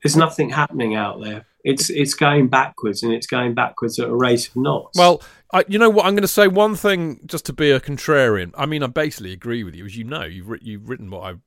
there's 0.02 0.16
nothing 0.16 0.50
happening 0.50 0.94
out 0.94 1.22
there. 1.22 1.46
It's, 1.64 1.90
it's 1.90 2.14
going 2.14 2.48
backwards, 2.48 3.02
and 3.02 3.12
it's 3.12 3.26
going 3.26 3.54
backwards 3.54 3.98
at 3.98 4.08
a 4.08 4.14
rate 4.14 4.48
of 4.48 4.56
knots. 4.56 4.98
Well, 4.98 5.22
I, 5.52 5.64
you 5.68 5.78
know 5.78 5.90
what? 5.90 6.06
I'm 6.06 6.14
going 6.14 6.22
to 6.22 6.28
say 6.28 6.48
one 6.48 6.74
thing 6.74 7.20
just 7.26 7.44
to 7.46 7.52
be 7.52 7.70
a 7.70 7.80
contrarian. 7.80 8.52
I 8.56 8.66
mean, 8.66 8.82
I 8.82 8.86
basically 8.86 9.32
agree 9.32 9.64
with 9.64 9.74
you, 9.74 9.84
as 9.84 9.96
you 9.96 10.04
know. 10.04 10.22
You've 10.22 10.48
writ- 10.48 10.62
you've 10.62 10.88
written 10.88 11.10
what 11.10 11.24
I've 11.24 11.40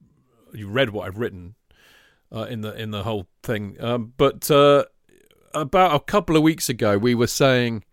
you 0.53 0.67
read 0.67 0.91
what 0.91 1.07
I've 1.07 1.17
written 1.17 1.55
uh, 2.33 2.43
in 2.43 2.61
the 2.61 2.73
in 2.73 2.91
the 2.91 3.03
whole 3.03 3.27
thing. 3.43 3.77
Um, 3.79 4.13
but 4.17 4.49
uh, 4.49 4.85
about 5.53 5.95
a 5.95 5.99
couple 5.99 6.35
of 6.35 6.43
weeks 6.43 6.69
ago, 6.69 6.97
we 6.97 7.15
were 7.15 7.27
saying, 7.27 7.83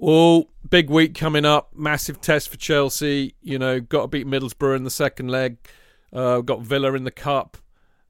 "Oh, 0.00 0.48
big 0.68 0.90
week 0.90 1.14
coming 1.14 1.44
up, 1.44 1.70
massive 1.74 2.20
test 2.20 2.48
for 2.48 2.56
Chelsea. 2.56 3.34
You 3.42 3.58
know, 3.58 3.80
got 3.80 4.02
to 4.02 4.08
beat 4.08 4.26
Middlesbrough 4.26 4.76
in 4.76 4.84
the 4.84 4.90
second 4.90 5.28
leg. 5.28 5.58
Uh, 6.12 6.40
got 6.40 6.62
Villa 6.62 6.94
in 6.94 7.04
the 7.04 7.10
cup. 7.10 7.58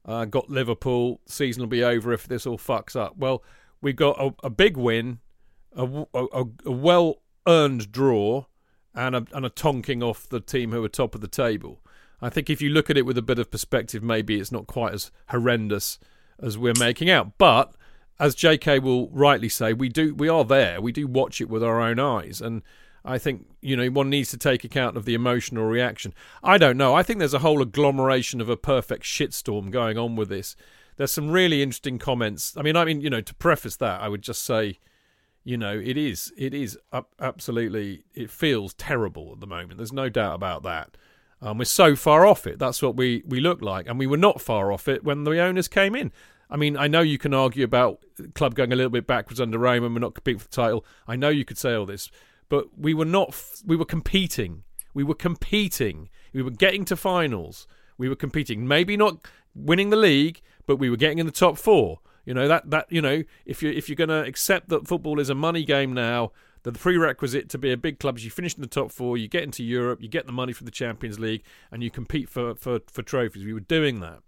Uh, 0.05 0.25
got 0.25 0.49
Liverpool. 0.49 1.19
Season 1.25 1.61
will 1.61 1.67
be 1.67 1.83
over 1.83 2.13
if 2.13 2.27
this 2.27 2.45
all 2.45 2.57
fucks 2.57 2.95
up." 2.95 3.17
Well, 3.17 3.43
we 3.81 3.93
got 3.93 4.19
a, 4.19 4.33
a 4.43 4.49
big 4.49 4.77
win, 4.77 5.19
a, 5.75 6.05
a, 6.13 6.45
a 6.65 6.71
well 6.71 7.21
earned 7.47 7.91
draw, 7.91 8.45
and 8.93 9.15
a, 9.15 9.25
and 9.33 9.45
a 9.45 9.49
tonking 9.49 10.03
off 10.03 10.27
the 10.27 10.39
team 10.39 10.71
who 10.71 10.83
are 10.83 10.89
top 10.89 11.15
of 11.15 11.21
the 11.21 11.27
table. 11.27 11.81
I 12.21 12.29
think 12.29 12.49
if 12.49 12.61
you 12.61 12.69
look 12.69 12.89
at 12.89 12.97
it 12.97 13.05
with 13.05 13.17
a 13.17 13.21
bit 13.21 13.39
of 13.39 13.49
perspective, 13.49 14.03
maybe 14.03 14.39
it's 14.39 14.51
not 14.51 14.67
quite 14.67 14.93
as 14.93 15.11
horrendous 15.29 15.99
as 16.41 16.57
we're 16.57 16.73
making 16.77 17.09
out. 17.09 17.37
But 17.37 17.73
as 18.19 18.35
J.K. 18.35 18.79
will 18.79 19.09
rightly 19.09 19.49
say, 19.49 19.73
we 19.73 19.89
do 19.89 20.13
we 20.13 20.27
are 20.27 20.43
there. 20.43 20.81
We 20.81 20.91
do 20.91 21.07
watch 21.07 21.39
it 21.39 21.49
with 21.49 21.63
our 21.63 21.79
own 21.79 21.99
eyes, 21.99 22.41
and 22.41 22.61
I 23.05 23.17
think 23.17 23.47
you 23.61 23.77
know 23.77 23.87
one 23.87 24.09
needs 24.09 24.29
to 24.31 24.37
take 24.37 24.63
account 24.63 24.97
of 24.97 25.05
the 25.05 25.13
emotional 25.13 25.65
reaction. 25.65 26.13
I 26.43 26.57
don't 26.57 26.77
know. 26.77 26.93
I 26.93 27.03
think 27.03 27.19
there's 27.19 27.33
a 27.33 27.39
whole 27.39 27.61
agglomeration 27.61 28.41
of 28.41 28.49
a 28.49 28.57
perfect 28.57 29.03
shitstorm 29.03 29.71
going 29.71 29.97
on 29.97 30.15
with 30.15 30.29
this. 30.29 30.55
There's 30.97 31.13
some 31.13 31.29
really 31.29 31.61
interesting 31.61 31.97
comments. 31.97 32.57
I 32.57 32.61
mean, 32.61 32.75
I 32.75 32.83
mean, 32.83 32.99
you 32.99 33.09
know, 33.09 33.21
to 33.21 33.33
preface 33.35 33.77
that, 33.77 34.01
I 34.01 34.09
would 34.09 34.21
just 34.21 34.43
say, 34.43 34.79
you 35.49 35.57
know, 35.57 35.81
it 35.83 35.97
is 35.97 36.31
it 36.37 36.53
is 36.53 36.77
absolutely 37.19 38.03
it 38.13 38.29
feels 38.29 38.75
terrible 38.75 39.31
at 39.33 39.39
the 39.39 39.47
moment. 39.47 39.77
There's 39.77 39.91
no 39.91 40.07
doubt 40.07 40.35
about 40.35 40.61
that. 40.61 40.95
Um, 41.41 41.57
we're 41.57 41.65
so 41.65 41.95
far 41.95 42.27
off 42.27 42.45
it. 42.45 42.59
That's 42.59 42.83
what 42.83 42.95
we, 42.95 43.23
we 43.25 43.39
look 43.39 43.59
like. 43.59 43.87
And 43.87 43.97
we 43.97 44.05
were 44.05 44.17
not 44.17 44.41
far 44.41 44.71
off 44.71 44.87
it 44.87 45.03
when 45.03 45.23
the 45.23 45.39
owners 45.39 45.67
came 45.67 45.95
in. 45.95 46.11
I 46.51 46.57
mean, 46.57 46.77
I 46.77 46.87
know 46.87 47.01
you 47.01 47.17
can 47.17 47.33
argue 47.33 47.63
about 47.63 47.99
club 48.35 48.53
going 48.53 48.71
a 48.71 48.75
little 48.75 48.91
bit 48.91 49.07
backwards 49.07 49.41
under 49.41 49.57
Roman. 49.57 49.91
We're 49.91 50.01
not 50.01 50.13
competing 50.13 50.37
for 50.37 50.47
the 50.49 50.55
title. 50.55 50.85
I 51.07 51.15
know 51.15 51.29
you 51.29 51.45
could 51.45 51.57
say 51.57 51.73
all 51.73 51.87
this, 51.87 52.11
but 52.47 52.77
we 52.77 52.93
were 52.93 53.05
not. 53.05 53.35
We 53.65 53.75
were 53.75 53.85
competing. 53.85 54.63
We 54.93 55.03
were 55.03 55.15
competing. 55.15 56.09
We 56.31 56.43
were 56.43 56.51
getting 56.51 56.85
to 56.85 56.95
finals. 56.95 57.65
We 57.97 58.07
were 58.07 58.15
competing. 58.15 58.67
Maybe 58.67 58.95
not 58.95 59.27
winning 59.55 59.89
the 59.89 59.95
league, 59.95 60.41
but 60.67 60.75
we 60.75 60.91
were 60.91 60.97
getting 60.97 61.17
in 61.17 61.25
the 61.25 61.31
top 61.31 61.57
four. 61.57 62.01
You 62.29 62.35
know 62.35 62.47
that 62.47 62.69
that 62.69 62.85
you 62.91 63.01
know 63.01 63.23
if 63.47 63.63
you 63.63 63.71
if 63.71 63.89
you're 63.89 63.95
going 63.95 64.09
to 64.09 64.23
accept 64.23 64.69
that 64.69 64.87
football 64.87 65.19
is 65.19 65.31
a 65.31 65.33
money 65.33 65.63
game 65.63 65.95
now, 65.95 66.31
the 66.61 66.71
prerequisite 66.71 67.49
to 67.49 67.57
be 67.57 67.71
a 67.71 67.75
big 67.75 67.97
club 67.97 68.19
is 68.19 68.23
you 68.23 68.29
finish 68.29 68.53
in 68.53 68.61
the 68.61 68.67
top 68.67 68.91
four, 68.91 69.17
you 69.17 69.27
get 69.27 69.41
into 69.41 69.63
Europe, 69.63 69.99
you 69.99 70.09
get 70.09 70.27
the 70.27 70.31
money 70.31 70.53
for 70.53 70.63
the 70.63 70.69
Champions 70.69 71.19
League, 71.19 71.41
and 71.71 71.81
you 71.81 71.89
compete 71.89 72.29
for, 72.29 72.53
for, 72.53 72.81
for 72.85 73.01
trophies. 73.01 73.43
We 73.43 73.53
were 73.53 73.59
doing 73.61 73.99
that. 74.01 74.19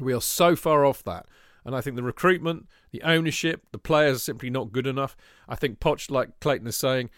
We 0.00 0.14
are 0.14 0.22
so 0.22 0.56
far 0.56 0.86
off 0.86 1.04
that. 1.04 1.26
And 1.66 1.76
I 1.76 1.82
think 1.82 1.96
the 1.96 2.02
recruitment, 2.02 2.66
the 2.92 3.02
ownership, 3.02 3.60
the 3.72 3.78
players 3.78 4.16
are 4.16 4.20
simply 4.20 4.48
not 4.48 4.72
good 4.72 4.86
enough. 4.86 5.14
I 5.46 5.54
think 5.54 5.80
Poch, 5.80 6.10
like 6.10 6.40
Clayton 6.40 6.66
is 6.66 6.78
saying, 6.78 7.10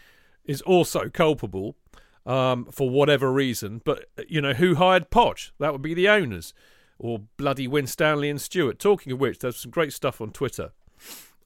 is 0.43 0.61
also 0.63 1.07
culpable 1.07 1.77
um, 2.25 2.65
for 2.65 2.89
whatever 2.89 3.31
reason. 3.31 3.81
But, 3.85 4.09
you 4.27 4.41
know, 4.41 4.51
who 4.51 4.75
hired 4.75 5.09
Poch? 5.09 5.51
That 5.57 5.71
would 5.71 5.81
be 5.81 5.93
the 5.93 6.09
owners. 6.09 6.53
Or 7.03 7.21
bloody 7.35 7.67
Winstanley 7.67 8.29
and 8.29 8.39
Stewart. 8.39 8.77
Talking 8.77 9.11
of 9.11 9.19
which, 9.19 9.39
there's 9.39 9.57
some 9.57 9.71
great 9.71 9.91
stuff 9.91 10.21
on 10.21 10.29
Twitter, 10.29 10.71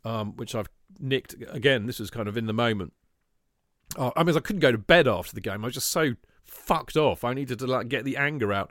um, 0.04 0.36
which 0.36 0.54
I've 0.54 0.68
nicked 1.00 1.34
again. 1.50 1.86
This 1.86 2.02
is 2.02 2.10
kind 2.10 2.28
of 2.28 2.36
in 2.36 2.46
the 2.46 2.54
moment. 2.54 2.92
Oh, 3.98 4.12
I 4.18 4.24
mean, 4.24 4.36
I 4.36 4.42
couldn't 4.42 4.60
go 4.60 4.74
to 4.74 4.78
bed 4.78 5.08
after 5.08 5.34
the 5.34 5.40
game. 5.40 5.64
I 5.64 5.68
was 5.68 5.76
just 5.76 5.92
so 5.92 6.16
fucked 6.44 6.98
off. 6.98 7.24
I 7.24 7.34
needed 7.34 7.60
to 7.60 7.68
like 7.68 7.88
get 7.88 8.04
the 8.04 8.18
anger 8.18 8.52
out. 8.52 8.70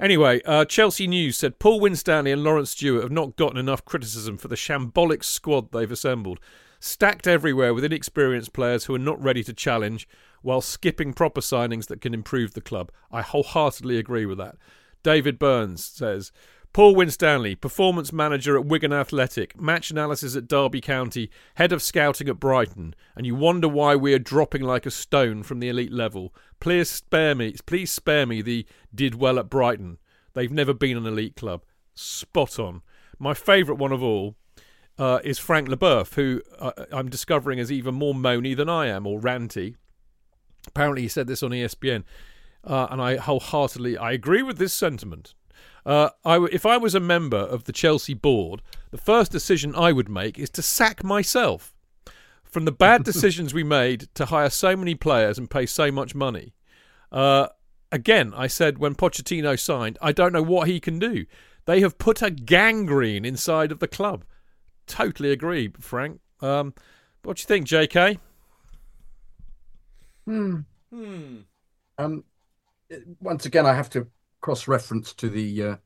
Anyway, 0.00 0.42
uh, 0.44 0.64
Chelsea 0.64 1.06
News 1.06 1.36
said 1.36 1.60
Paul 1.60 1.78
Winstanley 1.78 2.32
and 2.32 2.42
Laurence 2.42 2.70
Stewart 2.70 3.04
have 3.04 3.12
not 3.12 3.36
gotten 3.36 3.56
enough 3.56 3.84
criticism 3.84 4.36
for 4.36 4.48
the 4.48 4.56
shambolic 4.56 5.22
squad 5.22 5.70
they've 5.70 5.92
assembled, 5.92 6.40
stacked 6.80 7.28
everywhere 7.28 7.72
with 7.72 7.84
inexperienced 7.84 8.52
players 8.52 8.86
who 8.86 8.96
are 8.96 8.98
not 8.98 9.22
ready 9.22 9.44
to 9.44 9.54
challenge, 9.54 10.08
while 10.42 10.60
skipping 10.60 11.14
proper 11.14 11.40
signings 11.40 11.86
that 11.86 12.00
can 12.00 12.12
improve 12.12 12.52
the 12.54 12.60
club. 12.60 12.90
I 13.12 13.22
wholeheartedly 13.22 13.96
agree 13.96 14.26
with 14.26 14.38
that. 14.38 14.56
David 15.02 15.38
Burns 15.38 15.84
says 15.84 16.32
Paul 16.76 16.94
Winstanley, 16.94 17.54
performance 17.54 18.12
manager 18.12 18.54
at 18.58 18.66
Wigan 18.66 18.92
Athletic, 18.92 19.58
match 19.58 19.90
analysis 19.90 20.36
at 20.36 20.46
Derby 20.46 20.82
County, 20.82 21.30
head 21.54 21.72
of 21.72 21.82
scouting 21.82 22.28
at 22.28 22.38
Brighton, 22.38 22.94
and 23.16 23.24
you 23.24 23.34
wonder 23.34 23.66
why 23.66 23.96
we 23.96 24.12
are 24.12 24.18
dropping 24.18 24.62
like 24.62 24.84
a 24.84 24.90
stone 24.90 25.42
from 25.42 25.60
the 25.60 25.70
elite 25.70 25.90
level. 25.90 26.34
Please 26.60 26.90
spare 26.90 27.34
me, 27.34 27.54
please 27.64 27.90
spare 27.90 28.26
me 28.26 28.42
the 28.42 28.66
did 28.94 29.14
well 29.14 29.38
at 29.38 29.48
Brighton. 29.48 29.96
They've 30.34 30.52
never 30.52 30.74
been 30.74 30.98
an 30.98 31.06
elite 31.06 31.34
club. 31.34 31.64
Spot 31.94 32.58
on. 32.58 32.82
My 33.18 33.32
favourite 33.32 33.80
one 33.80 33.92
of 33.92 34.02
all 34.02 34.36
uh, 34.98 35.20
is 35.24 35.38
Frank 35.38 35.68
Leboeuf, 35.68 36.14
who 36.14 36.42
uh, 36.58 36.72
I'm 36.92 37.08
discovering 37.08 37.58
is 37.58 37.72
even 37.72 37.94
more 37.94 38.12
moany 38.12 38.54
than 38.54 38.68
I 38.68 38.88
am, 38.88 39.06
or 39.06 39.18
ranty. 39.18 39.76
Apparently, 40.66 41.00
he 41.02 41.08
said 41.08 41.26
this 41.26 41.42
on 41.42 41.52
ESPN, 41.52 42.04
uh, 42.66 42.88
and 42.90 43.00
I 43.00 43.16
wholeheartedly 43.16 43.96
I 43.96 44.12
agree 44.12 44.42
with 44.42 44.58
this 44.58 44.74
sentiment. 44.74 45.34
Uh, 45.84 46.10
I, 46.24 46.44
if 46.50 46.66
I 46.66 46.76
was 46.76 46.96
a 46.96 47.00
member 47.00 47.36
of 47.36 47.64
the 47.64 47.72
Chelsea 47.72 48.14
board, 48.14 48.60
the 48.90 48.98
first 48.98 49.30
decision 49.30 49.72
I 49.76 49.92
would 49.92 50.08
make 50.08 50.36
is 50.36 50.50
to 50.50 50.62
sack 50.62 51.04
myself. 51.04 51.74
From 52.42 52.64
the 52.64 52.72
bad 52.72 53.04
decisions 53.10 53.54
we 53.54 53.62
made 53.62 54.08
to 54.14 54.26
hire 54.26 54.50
so 54.50 54.76
many 54.76 54.96
players 54.96 55.38
and 55.38 55.48
pay 55.48 55.64
so 55.64 55.92
much 55.92 56.14
money. 56.14 56.54
Uh, 57.12 57.48
again, 57.92 58.32
I 58.34 58.48
said 58.48 58.78
when 58.78 58.96
Pochettino 58.96 59.58
signed, 59.58 59.96
I 60.02 60.10
don't 60.10 60.32
know 60.32 60.42
what 60.42 60.66
he 60.66 60.80
can 60.80 60.98
do. 60.98 61.26
They 61.66 61.80
have 61.80 61.98
put 61.98 62.20
a 62.20 62.30
gangrene 62.30 63.24
inside 63.24 63.70
of 63.70 63.78
the 63.78 63.88
club. 63.88 64.24
Totally 64.86 65.30
agree, 65.30 65.70
Frank. 65.78 66.20
Um, 66.40 66.74
what 67.22 67.36
do 67.36 67.42
you 67.42 67.46
think, 67.46 67.66
J.K.? 67.66 68.18
Hmm. 70.24 70.60
Hmm. 70.92 71.36
Um, 71.98 72.24
once 73.20 73.46
again, 73.46 73.66
I 73.66 73.74
have 73.74 73.90
to 73.90 74.06
cross-reference 74.40 75.12
to 75.14 75.28
the 75.28 75.62
uh, 75.62 75.76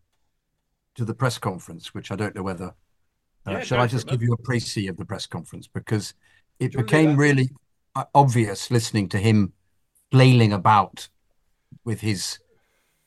to 0.97 1.05
the 1.05 1.15
press 1.15 1.39
conference, 1.39 1.95
which 1.95 2.11
I 2.11 2.17
don't 2.17 2.35
know 2.35 2.43
whether. 2.43 2.75
Uh, 3.47 3.53
yeah, 3.53 3.61
shall 3.63 3.81
I 3.81 3.87
just 3.87 4.07
give 4.07 4.23
you 4.23 4.33
a 4.33 4.39
précis 4.39 4.89
of 4.89 4.97
the 4.97 5.05
press 5.05 5.27
conference 5.27 5.67
because 5.67 6.15
it 6.59 6.73
became 6.73 7.17
really 7.17 7.49
uh, 7.97 8.05
obvious 8.15 8.71
listening 8.71 9.09
to 9.11 9.19
him 9.19 9.55
flailing 10.11 10.53
about 10.53 11.09
with 11.85 12.01
his 12.01 12.39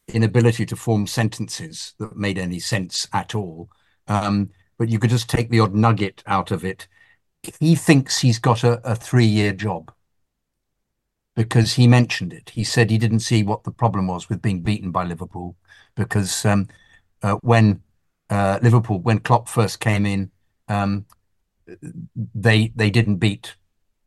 inability 0.07 0.65
to 0.65 0.75
form 0.75 1.05
sentences 1.05 1.93
that 1.99 2.15
made 2.17 2.39
any 2.39 2.59
sense 2.59 3.07
at 3.13 3.35
all. 3.35 3.69
Um, 4.07 4.49
but 4.77 4.89
you 4.89 4.99
could 4.99 5.11
just 5.11 5.29
take 5.29 5.49
the 5.49 5.59
odd 5.59 5.75
nugget 5.75 6.23
out 6.25 6.51
of 6.51 6.65
it. 6.65 6.87
He 7.59 7.75
thinks 7.75 8.19
he's 8.19 8.39
got 8.39 8.63
a, 8.63 8.81
a 8.89 8.95
three-year 8.95 9.53
job 9.53 9.91
because 11.35 11.73
he 11.73 11.87
mentioned 11.87 12.33
it. 12.33 12.51
He 12.51 12.63
said 12.63 12.89
he 12.89 12.97
didn't 12.97 13.21
see 13.21 13.43
what 13.43 13.63
the 13.63 13.71
problem 13.71 14.07
was 14.07 14.29
with 14.29 14.41
being 14.41 14.61
beaten 14.61 14.91
by 14.91 15.03
Liverpool 15.03 15.55
because 15.95 16.45
um, 16.45 16.67
uh, 17.21 17.35
when 17.41 17.81
uh, 18.29 18.59
Liverpool, 18.61 18.99
when 18.99 19.19
Klopp 19.19 19.47
first 19.47 19.79
came 19.79 20.05
in, 20.05 20.31
um, 20.67 21.05
they 22.35 22.71
they 22.75 22.89
didn't 22.89 23.17
beat. 23.17 23.55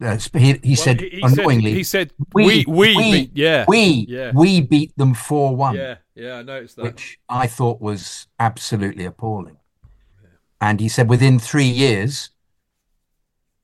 Uh, 0.01 0.19
he, 0.35 0.53
he 0.63 0.71
well, 0.71 0.77
said 0.77 1.01
he, 1.01 1.21
annoyingly. 1.23 1.71
Said, 1.71 1.77
he 1.77 1.85
said 1.85 2.11
we 2.35 2.45
we, 2.45 2.65
we 2.67 3.13
beat, 3.13 3.31
yeah 3.35 3.65
we 3.67 4.05
yeah. 4.09 4.31
we 4.35 4.61
beat 4.61 4.97
them 4.99 5.15
four 5.15 5.57
one. 5.57 5.75
Yeah 5.75 5.97
yeah 6.15 6.35
I 6.37 6.43
noticed 6.43 6.77
that, 6.77 6.83
which 6.83 7.19
I 7.29 7.47
thought 7.47 7.81
was 7.81 8.27
absolutely 8.39 9.07
appalling. 9.07 9.57
Yeah. 10.23 10.29
And 10.61 10.81
he 10.81 10.89
said 10.91 11.09
within 11.09 11.39
three 11.39 11.65
years, 11.65 12.31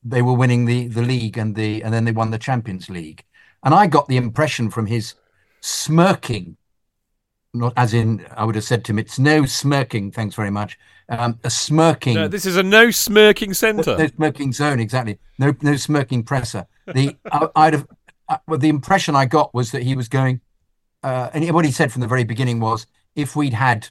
they 0.03 0.23
were 0.23 0.33
winning 0.33 0.65
the 0.65 0.89
the 0.89 1.03
league 1.03 1.37
and 1.37 1.55
the 1.55 1.83
and 1.83 1.93
then 1.93 2.07
they 2.07 2.13
won 2.13 2.31
the 2.31 2.39
Champions 2.39 2.89
League. 2.89 3.25
And 3.63 3.75
I 3.75 3.87
got 3.87 4.09
the 4.09 4.17
impression 4.17 4.71
from 4.71 4.87
his 4.87 5.15
smirking, 5.61 6.57
not 7.55 7.73
as 7.77 7.95
in 7.95 8.27
I 8.37 8.45
would 8.45 8.55
have 8.55 8.65
said 8.65 8.85
to 8.85 8.93
him, 8.93 8.99
it's 8.99 9.19
no 9.19 9.45
smirking, 9.47 10.11
thanks 10.11 10.35
very 10.35 10.51
much. 10.51 10.79
Um, 11.09 11.39
a 11.45 11.51
smirking. 11.51 12.15
No, 12.15 12.29
this 12.29 12.47
is 12.47 12.57
a 12.57 12.63
no 12.63 12.91
smirking 12.91 13.55
centre. 13.55 13.97
No 13.97 14.07
smirking 14.07 14.53
zone, 14.53 14.81
exactly. 14.81 15.19
No, 15.39 15.55
no 15.63 15.77
smirking 15.77 16.23
presser. 16.23 16.67
The 16.87 17.17
I, 17.31 17.65
would 17.65 17.75
have. 17.75 17.87
Uh, 18.29 18.39
well, 18.47 18.59
the 18.59 18.69
impression 18.69 19.15
I 19.15 19.27
got 19.27 19.53
was 19.53 19.73
that 19.73 19.83
he 19.83 19.95
was 19.95 20.09
going, 20.09 20.41
uh, 21.03 21.29
and 21.35 21.49
what 21.53 21.65
he 21.65 21.73
said 21.73 21.93
from 21.93 22.01
the 22.01 22.07
very 22.07 22.25
beginning 22.25 22.61
was, 22.61 22.87
if 23.15 23.37
we'd 23.37 23.53
had 23.53 23.89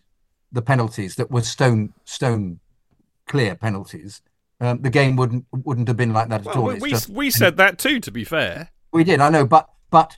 the 0.51 0.61
penalties 0.61 1.15
that 1.15 1.29
were 1.29 1.41
stone 1.41 1.93
stone 2.05 2.59
clear 3.27 3.55
penalties, 3.55 4.21
um, 4.59 4.81
the 4.81 4.89
game 4.89 5.15
wouldn't 5.15 5.45
wouldn't 5.51 5.87
have 5.87 5.97
been 5.97 6.13
like 6.13 6.29
that 6.29 6.43
well, 6.43 6.55
at 6.55 6.59
all. 6.59 6.67
We, 6.67 6.91
we, 6.91 6.93
we 7.09 7.29
said 7.29 7.57
that 7.57 7.77
too, 7.77 7.99
to 7.99 8.11
be 8.11 8.23
fair. 8.23 8.69
We 8.91 9.03
did, 9.03 9.21
I 9.21 9.29
know, 9.29 9.45
but 9.45 9.69
but 9.89 10.17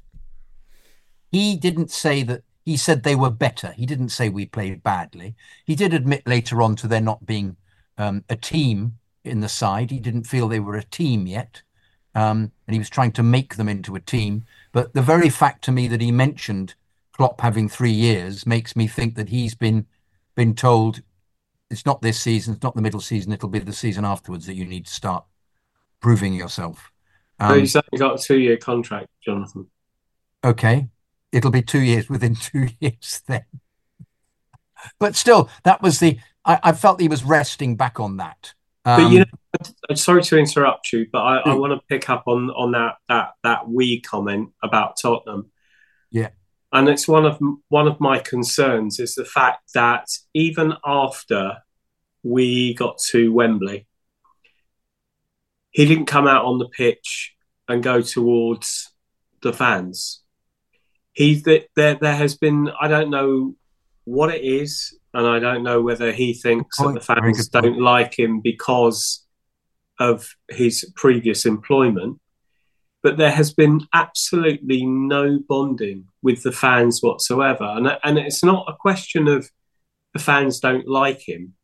he 1.32 1.56
didn't 1.56 1.92
say 1.92 2.24
that. 2.24 2.44
He 2.66 2.78
said 2.78 3.04
they 3.04 3.16
were 3.16 3.30
better. 3.30 3.74
He 3.74 3.86
didn't 3.86 4.10
say 4.10 4.30
we 4.30 4.46
played 4.46 4.84
badly. 4.84 5.36
He 5.66 5.76
did 5.76 5.94
admit 5.94 6.26
later 6.26 6.62
on 6.62 6.78
to 6.78 6.88
there 6.88 7.02
not 7.02 7.26
being 7.26 7.58
um, 7.98 8.24
a 8.30 8.38
team 8.38 9.00
in 9.26 9.42
the 9.42 9.50
side. 9.50 9.92
He 9.92 10.00
didn't 10.00 10.24
feel 10.24 10.48
they 10.48 10.62
were 10.62 10.78
a 10.78 10.84
team 10.84 11.28
yet, 11.28 11.62
um, 12.16 12.54
and 12.66 12.74
he 12.74 12.80
was 12.80 12.90
trying 12.90 13.12
to 13.14 13.24
make 13.24 13.56
them 13.56 13.68
into 13.68 13.96
a 13.96 14.00
team. 14.00 14.46
But 14.72 14.94
the 14.94 15.02
very 15.02 15.30
fact 15.30 15.64
to 15.66 15.74
me 15.74 15.90
that 15.90 16.00
he 16.00 16.12
mentioned 16.12 16.76
Klopp 17.12 17.42
having 17.42 17.68
three 17.68 17.92
years 17.92 18.46
makes 18.46 18.78
me 18.78 18.88
think 18.88 19.16
that 19.16 19.30
he's 19.30 19.56
been 19.56 19.86
been 20.36 20.56
told 20.56 21.02
it's 21.70 21.86
not 21.86 22.02
this 22.02 22.20
season, 22.20 22.54
it's 22.54 22.64
not 22.64 22.76
the 22.76 22.82
middle 22.82 23.02
season, 23.02 23.34
it'll 23.34 23.50
be 23.50 23.60
the 23.60 23.74
season 23.74 24.06
afterwards 24.06 24.46
that 24.46 24.56
you 24.56 24.66
need 24.66 24.86
to 24.86 24.94
start 24.94 25.26
proving 26.00 26.34
yourself. 26.34 26.93
Um, 27.40 27.60
he's 27.60 27.76
only 27.76 27.98
got 27.98 28.20
a 28.20 28.24
two-year 28.24 28.58
contract, 28.58 29.08
Jonathan. 29.24 29.68
Okay, 30.44 30.88
it'll 31.32 31.52
be 31.52 31.62
two 31.62 31.82
years 31.82 32.10
within 32.10 32.36
two 32.42 32.70
years 32.80 33.22
then. 33.28 33.46
But 35.00 35.16
still, 35.16 35.50
that 35.64 35.82
was 35.82 36.00
the. 36.00 36.20
I, 36.46 36.60
I 36.64 36.72
felt 36.74 37.00
he 37.00 37.08
was 37.08 37.24
resting 37.24 37.76
back 37.76 38.00
on 38.00 38.18
that. 38.18 38.54
Um, 38.86 39.04
but 39.04 39.12
you 39.12 39.22
um, 39.22 39.26
know, 39.32 39.66
I'm 39.90 39.96
sorry 39.96 40.24
to 40.24 40.38
interrupt 40.38 40.92
you, 40.92 41.08
but 41.12 41.20
I, 41.20 41.50
I 41.50 41.54
hmm. 41.54 41.60
want 41.60 41.74
to 41.74 41.86
pick 41.88 42.10
up 42.10 42.24
on 42.28 42.50
on 42.52 42.72
that 42.72 42.96
that 43.08 43.32
that 43.44 43.70
we 43.70 44.02
comment 44.02 44.50
about 44.62 44.98
Tottenham. 45.02 45.52
Yeah, 46.12 46.30
and 46.74 46.90
it's 46.90 47.08
one 47.08 47.26
of 47.26 47.40
one 47.70 47.88
of 47.88 48.00
my 48.00 48.20
concerns 48.20 49.00
is 49.00 49.16
the 49.16 49.26
fact 49.26 49.74
that 49.74 50.08
even 50.34 50.74
after 50.86 51.58
we 52.24 52.74
got 52.74 52.98
to 53.12 53.32
Wembley, 53.32 53.88
he 55.74 55.86
didn't 55.86 56.06
come 56.06 56.28
out 56.28 56.46
on 56.46 56.60
the 56.60 56.70
pitch 56.70 57.36
and 57.68 57.84
go 57.84 58.02
towards 58.02 58.92
the 59.42 59.52
fans. 59.52 60.22
He 61.12 61.36
there 61.36 61.66
there 61.76 62.16
has 62.16 62.38
been 62.38 62.70
I 62.80 62.88
don't 62.88 63.10
know 63.10 63.56
what 64.06 64.34
it 64.34 64.44
is, 64.44 64.98
and 65.14 65.28
I 65.28 65.40
don't 65.40 65.64
know 65.64 65.82
whether 65.82 66.12
he 66.12 66.34
thinks 66.34 66.78
that 66.78 66.94
the 66.94 67.02
fans 67.02 67.50
don't 67.50 67.80
like 67.80 68.18
him 68.18 68.40
because 68.40 69.26
of 70.00 70.36
his 70.50 70.92
previous 70.96 71.46
employment. 71.46 72.20
But 73.02 73.18
there 73.18 73.32
has 73.32 73.54
been 73.54 73.82
absolutely 73.94 74.86
no 74.86 75.40
bonding 75.48 76.06
with 76.22 76.44
the 76.44 76.52
fans 76.52 77.02
whatsoever, 77.02 77.66
and 77.66 77.98
and 78.04 78.18
it's 78.18 78.44
not 78.44 78.66
a 78.70 78.76
question 78.76 79.28
of 79.28 79.50
the 80.14 80.20
fans 80.20 80.60
don't 80.60 80.88
like 80.88 81.28
him. 81.28 81.56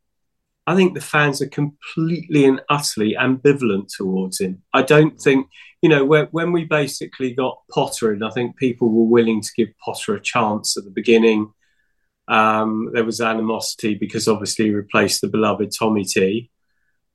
I 0.69 0.75
think 0.75 0.93
the 0.93 1.01
fans 1.01 1.41
are 1.41 1.49
completely 1.49 2.45
and 2.45 2.61
utterly 2.69 3.15
ambivalent 3.19 3.87
towards 3.97 4.39
him. 4.39 4.61
I 4.71 4.83
don't 4.83 5.19
think, 5.19 5.47
you 5.81 5.89
know, 5.89 6.05
when, 6.05 6.51
we 6.51 6.63
basically 6.63 7.33
got 7.33 7.57
Potter 7.71 8.13
in, 8.13 8.21
I 8.21 8.29
think 8.29 8.55
people 8.55 8.87
were 8.87 9.09
willing 9.09 9.41
to 9.41 9.49
give 9.57 9.69
Potter 9.83 10.13
a 10.13 10.21
chance 10.21 10.77
at 10.77 10.83
the 10.83 10.91
beginning. 10.91 11.51
Um, 12.27 12.91
there 12.93 13.03
was 13.03 13.19
animosity 13.19 13.95
because 13.95 14.27
obviously 14.27 14.65
he 14.65 14.71
replaced 14.71 15.21
the 15.21 15.27
beloved 15.27 15.71
Tommy 15.75 16.03
T. 16.03 16.51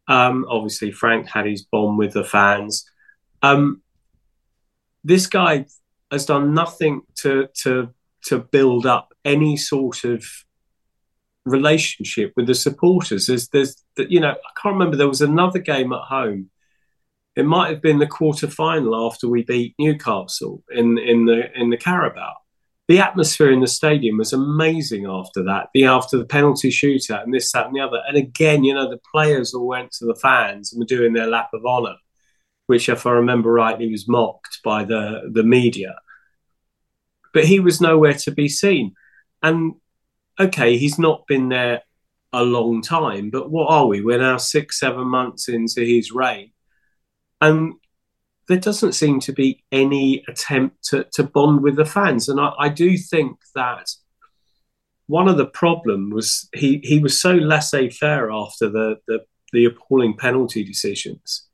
Um, 0.09 0.45
obviously, 0.51 0.91
Frank 0.91 1.29
had 1.29 1.47
his 1.47 1.63
bond 1.63 1.97
with 1.97 2.15
the 2.15 2.25
fans. 2.25 2.85
Um, 3.41 3.83
this 5.05 5.29
guy 5.29 5.67
has 6.11 6.27
done 6.27 6.55
nothing 6.55 7.03
to 7.19 7.47
to 7.63 7.95
to 8.25 8.41
build 8.41 8.85
up 8.85 9.15
any 9.25 9.57
sort 9.57 10.03
of 10.03 10.27
relationship 11.45 12.33
with 12.37 12.47
the 12.47 12.55
supporters. 12.55 13.27
There's, 13.27 13.49
there's, 13.49 13.77
that 13.97 14.11
you 14.11 14.21
know, 14.21 14.31
I 14.33 14.61
can't 14.61 14.75
remember. 14.75 14.97
There 14.97 15.09
was 15.09 15.21
another 15.21 15.59
game 15.59 15.93
at 15.93 16.03
home. 16.03 16.51
It 17.37 17.45
might 17.45 17.71
have 17.71 17.83
been 17.83 17.99
the 17.99 18.07
quarter 18.07 18.49
final 18.49 19.07
after 19.07 19.29
we 19.29 19.43
beat 19.43 19.75
Newcastle 19.79 20.63
in 20.71 20.99
in 20.99 21.27
the 21.27 21.51
in 21.59 21.71
the 21.71 21.77
Carabao 21.77 22.35
the 22.87 22.99
atmosphere 22.99 23.51
in 23.51 23.61
the 23.61 23.67
stadium 23.67 24.19
was 24.19 24.33
amazing 24.33 25.07
after 25.07 25.43
that. 25.45 25.69
The 25.73 25.87
after 25.87 26.19
the 26.19 26.27
penalty 26.27 26.69
shootout 26.69 27.23
and 27.23 27.33
this, 27.33 27.51
that, 27.53 27.67
and 27.67 27.75
the 27.75 27.81
other. 27.81 28.03
And 28.07 28.17
again, 28.17 28.63
you 28.63 28.75
know, 28.75 28.91
the 28.91 29.01
players 29.11 29.55
all 29.55 29.67
went 29.67 29.93
to 29.93 30.05
the 30.05 30.15
fans 30.15 30.73
and 30.73 30.81
were 30.81 30.87
doing 30.87 31.15
their 31.15 31.27
lap 31.27 31.51
of 31.55 31.65
honour, 31.65 31.97
which, 32.67 32.89
if 32.89 33.07
I 33.07 33.13
remember 33.13 33.51
rightly, 33.51 33.91
was 33.91 34.09
mocked 34.09 34.61
by 34.63 34.85
the 34.85 35.31
the 35.33 35.45
media. 35.45 35.95
But 37.33 37.47
he 37.47 37.59
was 37.59 37.81
nowhere 37.81 38.15
to 38.15 38.31
be 38.31 38.49
seen. 38.49 38.95
And 39.43 39.75
okay, 40.39 40.77
he's 40.77 40.99
not 40.99 41.27
been 41.27 41.49
there 41.49 41.83
a 42.33 42.43
long 42.43 42.83
time, 42.83 43.31
but 43.31 43.51
what 43.51 43.71
are 43.71 43.87
we? 43.87 44.01
We're 44.01 44.19
now 44.19 44.39
six, 44.39 44.81
seven 44.81 45.07
months 45.07 45.49
into 45.49 45.83
his 45.83 46.11
reign. 46.11 46.51
And 47.41 47.75
there 48.49 48.59
doesn't 48.59 48.95
seem 48.95 49.21
to 49.21 49.33
be 49.33 49.63
any 49.71 50.25
attempt 50.29 50.85
to, 50.89 51.07
to 51.13 51.23
bond 51.23 51.63
with 51.63 51.77
the 51.77 51.85
fans. 51.85 52.29
And 52.29 52.41
I, 52.41 52.53
I 52.59 52.69
do 52.69 52.99
think 52.99 53.39
that 53.55 53.91
one 55.07 55.29
of 55.29 55.37
the 55.37 55.47
problem 55.47 56.11
was 56.11 56.49
he, 56.55 56.81
he 56.83 56.99
was 56.99 57.21
so 57.21 57.33
laissez-faire 57.35 58.33
after 58.33 58.69
the, 58.69 58.97
the, 59.07 59.25
the 59.53 59.67
appalling 59.67 60.17
penalty 60.17 60.65
decisions. 60.65 61.49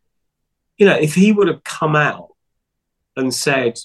You 0.79 0.87
know, 0.87 0.97
if 0.97 1.15
he 1.15 1.33
would 1.33 1.49
have 1.49 1.63
come 1.65 1.95
out 1.95 2.29
and 3.17 3.35
said, 3.35 3.79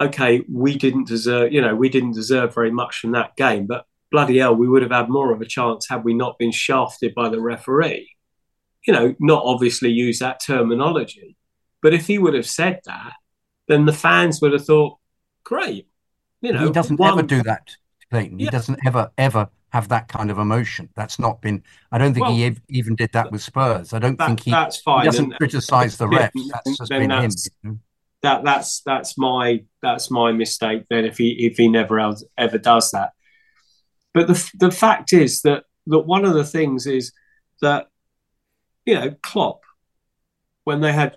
okay, 0.00 0.42
we 0.50 0.76
didn't 0.76 1.06
deserve, 1.06 1.52
you 1.52 1.60
know, 1.60 1.74
we 1.74 1.88
didn't 1.88 2.12
deserve 2.12 2.54
very 2.54 2.70
much 2.70 2.98
from 2.98 3.12
that 3.12 3.36
game, 3.36 3.66
but 3.66 3.86
bloody 4.10 4.38
hell, 4.38 4.54
we 4.54 4.68
would 4.68 4.82
have 4.82 4.90
had 4.90 5.08
more 5.08 5.32
of 5.32 5.40
a 5.40 5.46
chance 5.46 5.88
had 5.88 6.04
we 6.04 6.14
not 6.14 6.38
been 6.38 6.52
shafted 6.52 7.14
by 7.14 7.28
the 7.28 7.40
referee. 7.40 8.10
You 8.86 8.92
know, 8.92 9.14
not 9.18 9.42
obviously 9.44 9.90
use 9.90 10.20
that 10.20 10.40
terminology, 10.44 11.36
but 11.82 11.92
if 11.92 12.06
he 12.06 12.18
would 12.18 12.34
have 12.34 12.46
said 12.46 12.80
that, 12.84 13.14
then 13.68 13.84
the 13.84 13.92
fans 13.92 14.40
would 14.40 14.52
have 14.52 14.64
thought, 14.64 14.98
great. 15.44 15.88
You 16.40 16.52
know, 16.52 16.66
he 16.66 16.70
doesn't 16.70 17.00
one... 17.00 17.18
ever 17.18 17.22
do 17.22 17.42
that, 17.42 17.74
Clayton. 18.10 18.38
Yeah. 18.38 18.44
He 18.44 18.50
doesn't 18.50 18.78
ever, 18.86 19.10
ever 19.18 19.48
have 19.70 19.88
that 19.88 20.06
kind 20.08 20.30
of 20.30 20.38
emotion. 20.38 20.88
That's 20.94 21.18
not 21.18 21.40
been. 21.40 21.64
I 21.90 21.98
don't 21.98 22.14
think 22.14 22.26
well, 22.26 22.36
he 22.36 22.56
even 22.68 22.94
did 22.94 23.12
that 23.12 23.32
with 23.32 23.42
Spurs. 23.42 23.92
I 23.92 23.98
don't 23.98 24.16
that, 24.18 24.26
think 24.26 24.40
he. 24.40 24.50
That's 24.52 24.80
fine. 24.80 25.00
He 25.00 25.06
doesn't 25.06 25.32
criticise 25.32 25.96
the 25.96 26.06
refs. 26.06 26.30
That's 26.52 26.78
just 26.78 26.90
been 26.90 27.08
that's, 27.08 27.48
him. 27.64 27.80
That 28.22 28.44
that's 28.44 28.82
that's 28.82 29.16
my 29.18 29.64
that's 29.82 30.10
my 30.10 30.32
mistake. 30.32 30.84
Then 30.88 31.04
if 31.04 31.18
he 31.18 31.46
if 31.46 31.56
he 31.56 31.68
never 31.68 32.00
else, 32.00 32.24
ever 32.36 32.58
does 32.58 32.90
that, 32.90 33.12
but 34.14 34.26
the 34.26 34.50
the 34.54 34.70
fact 34.70 35.12
is 35.12 35.42
that 35.42 35.64
that 35.86 36.00
one 36.00 36.24
of 36.24 36.34
the 36.34 36.44
things 36.44 36.86
is 36.86 37.12
that 37.60 37.88
you 38.84 38.94
know 38.94 39.14
Klopp 39.22 39.60
when 40.64 40.80
they 40.80 40.92
had 40.92 41.16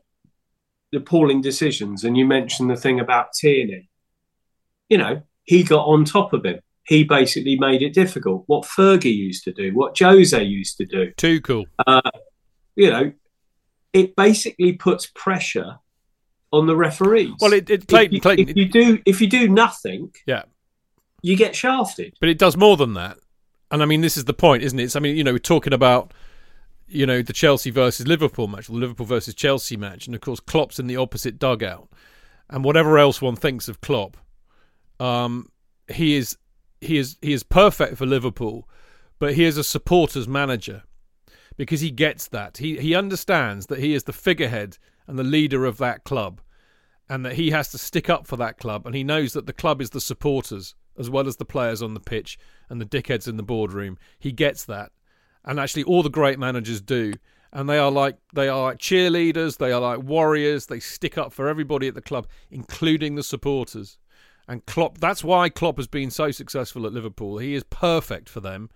the 0.91 0.99
appalling 0.99 1.41
decisions. 1.41 2.03
And 2.03 2.17
you 2.17 2.25
mentioned 2.25 2.69
the 2.69 2.75
thing 2.75 2.99
about 2.99 3.33
Tierney. 3.33 3.89
You 4.89 4.97
know, 4.97 5.21
he 5.43 5.63
got 5.63 5.85
on 5.85 6.05
top 6.05 6.33
of 6.33 6.45
him. 6.45 6.59
He 6.83 7.03
basically 7.03 7.57
made 7.59 7.83
it 7.83 7.93
difficult. 7.93 8.43
What 8.47 8.63
Fergie 8.63 9.15
used 9.15 9.43
to 9.43 9.51
do, 9.51 9.71
what 9.73 9.97
Jose 9.97 10.41
used 10.41 10.77
to 10.77 10.85
do. 10.85 11.11
Tuchel. 11.17 11.65
Uh, 11.85 12.01
you 12.75 12.89
know, 12.89 13.11
it 13.93 14.15
basically 14.15 14.73
puts 14.73 15.05
pressure 15.07 15.77
on 16.51 16.67
the 16.67 16.75
referees. 16.75 17.33
Well, 17.39 17.53
it, 17.53 17.69
it 17.69 17.87
Clayton, 17.87 18.07
if, 18.07 18.13
you, 18.13 18.21
Clayton, 18.21 18.49
if 18.49 18.55
you 18.55 18.69
do 18.69 19.01
if 19.05 19.21
you 19.21 19.27
do 19.27 19.49
nothing, 19.49 20.13
yeah, 20.25 20.43
you 21.21 21.35
get 21.35 21.55
shafted. 21.55 22.13
But 22.19 22.29
it 22.29 22.37
does 22.37 22.57
more 22.57 22.77
than 22.77 22.93
that. 22.93 23.17
And 23.71 23.83
I 23.83 23.85
mean, 23.85 24.01
this 24.01 24.17
is 24.17 24.25
the 24.25 24.33
point, 24.33 24.63
isn't 24.63 24.79
it? 24.79 24.83
It's, 24.83 24.95
I 24.95 24.99
mean, 24.99 25.15
you 25.15 25.23
know, 25.23 25.31
we're 25.31 25.39
talking 25.39 25.73
about 25.73 26.13
you 26.89 27.05
know, 27.05 27.21
the 27.21 27.33
Chelsea 27.33 27.69
versus 27.69 28.07
Liverpool 28.07 28.47
match, 28.47 28.67
the 28.67 28.73
Liverpool 28.73 29.05
versus 29.05 29.35
Chelsea 29.35 29.77
match, 29.77 30.07
and 30.07 30.15
of 30.15 30.21
course 30.21 30.39
Klopp's 30.39 30.79
in 30.79 30.87
the 30.87 30.97
opposite 30.97 31.39
dugout. 31.39 31.87
And 32.49 32.63
whatever 32.63 32.97
else 32.97 33.21
one 33.21 33.35
thinks 33.35 33.67
of 33.67 33.79
Klopp, 33.79 34.17
um, 34.99 35.51
he 35.87 36.15
is 36.15 36.37
he 36.81 36.97
is 36.97 37.17
he 37.21 37.31
is 37.31 37.43
perfect 37.43 37.97
for 37.97 38.07
Liverpool, 38.07 38.67
but 39.19 39.35
he 39.35 39.43
is 39.43 39.57
a 39.57 39.63
supporters 39.63 40.27
manager 40.27 40.83
because 41.57 41.81
he 41.81 41.91
gets 41.91 42.27
that. 42.29 42.57
He 42.57 42.77
he 42.77 42.95
understands 42.95 43.67
that 43.67 43.79
he 43.79 43.93
is 43.93 44.03
the 44.03 44.13
figurehead 44.13 44.79
and 45.09 45.19
the 45.19 45.23
leader 45.23 45.65
of 45.65 45.77
that 45.79 46.05
club, 46.05 46.39
and 47.09 47.25
that 47.25 47.33
he 47.33 47.49
has 47.49 47.69
to 47.69 47.77
stick 47.77 48.09
up 48.09 48.27
for 48.27 48.37
that 48.37 48.57
club, 48.57 48.85
and 48.85 48.95
he 48.95 49.03
knows 49.03 49.33
that 49.33 49.47
the 49.47 49.53
club 49.53 49.81
is 49.81 49.89
the 49.89 49.99
supporters 49.99 50.75
as 50.97 51.09
well 51.09 51.27
as 51.27 51.37
the 51.37 51.45
players 51.45 51.81
on 51.81 51.93
the 51.93 51.99
pitch 51.99 52.37
and 52.69 52.79
the 52.79 52.85
dickheads 52.85 53.27
in 53.27 53.37
the 53.37 53.43
boardroom. 53.43 53.97
He 54.19 54.31
gets 54.31 54.65
that 54.65 54.91
and 55.45 55.59
actually 55.59 55.83
all 55.83 56.03
the 56.03 56.09
great 56.09 56.37
managers 56.37 56.81
do 56.81 57.13
and 57.51 57.67
they 57.67 57.77
are 57.77 57.89
like 57.89 58.17
they 58.33 58.47
are 58.47 58.61
like 58.61 58.77
cheerleaders 58.77 59.57
they 59.57 59.71
are 59.71 59.81
like 59.81 60.03
warriors 60.03 60.67
they 60.67 60.79
stick 60.79 61.17
up 61.17 61.33
for 61.33 61.47
everybody 61.47 61.87
at 61.87 61.95
the 61.95 62.01
club 62.01 62.27
including 62.51 63.15
the 63.15 63.23
supporters. 63.23 63.97
And 64.47 64.65
Klopp 64.65 64.97
that's 64.97 65.23
why 65.23 65.49
Klopp 65.49 65.77
has 65.77 65.87
been 65.87 66.09
so 66.09 66.31
successful 66.31 66.85
at 66.85 66.93
Liverpool. 66.93 67.37
He 67.37 67.53
is 67.53 67.63
perfect 67.63 68.27
for 68.27 68.39
them. 68.39 68.69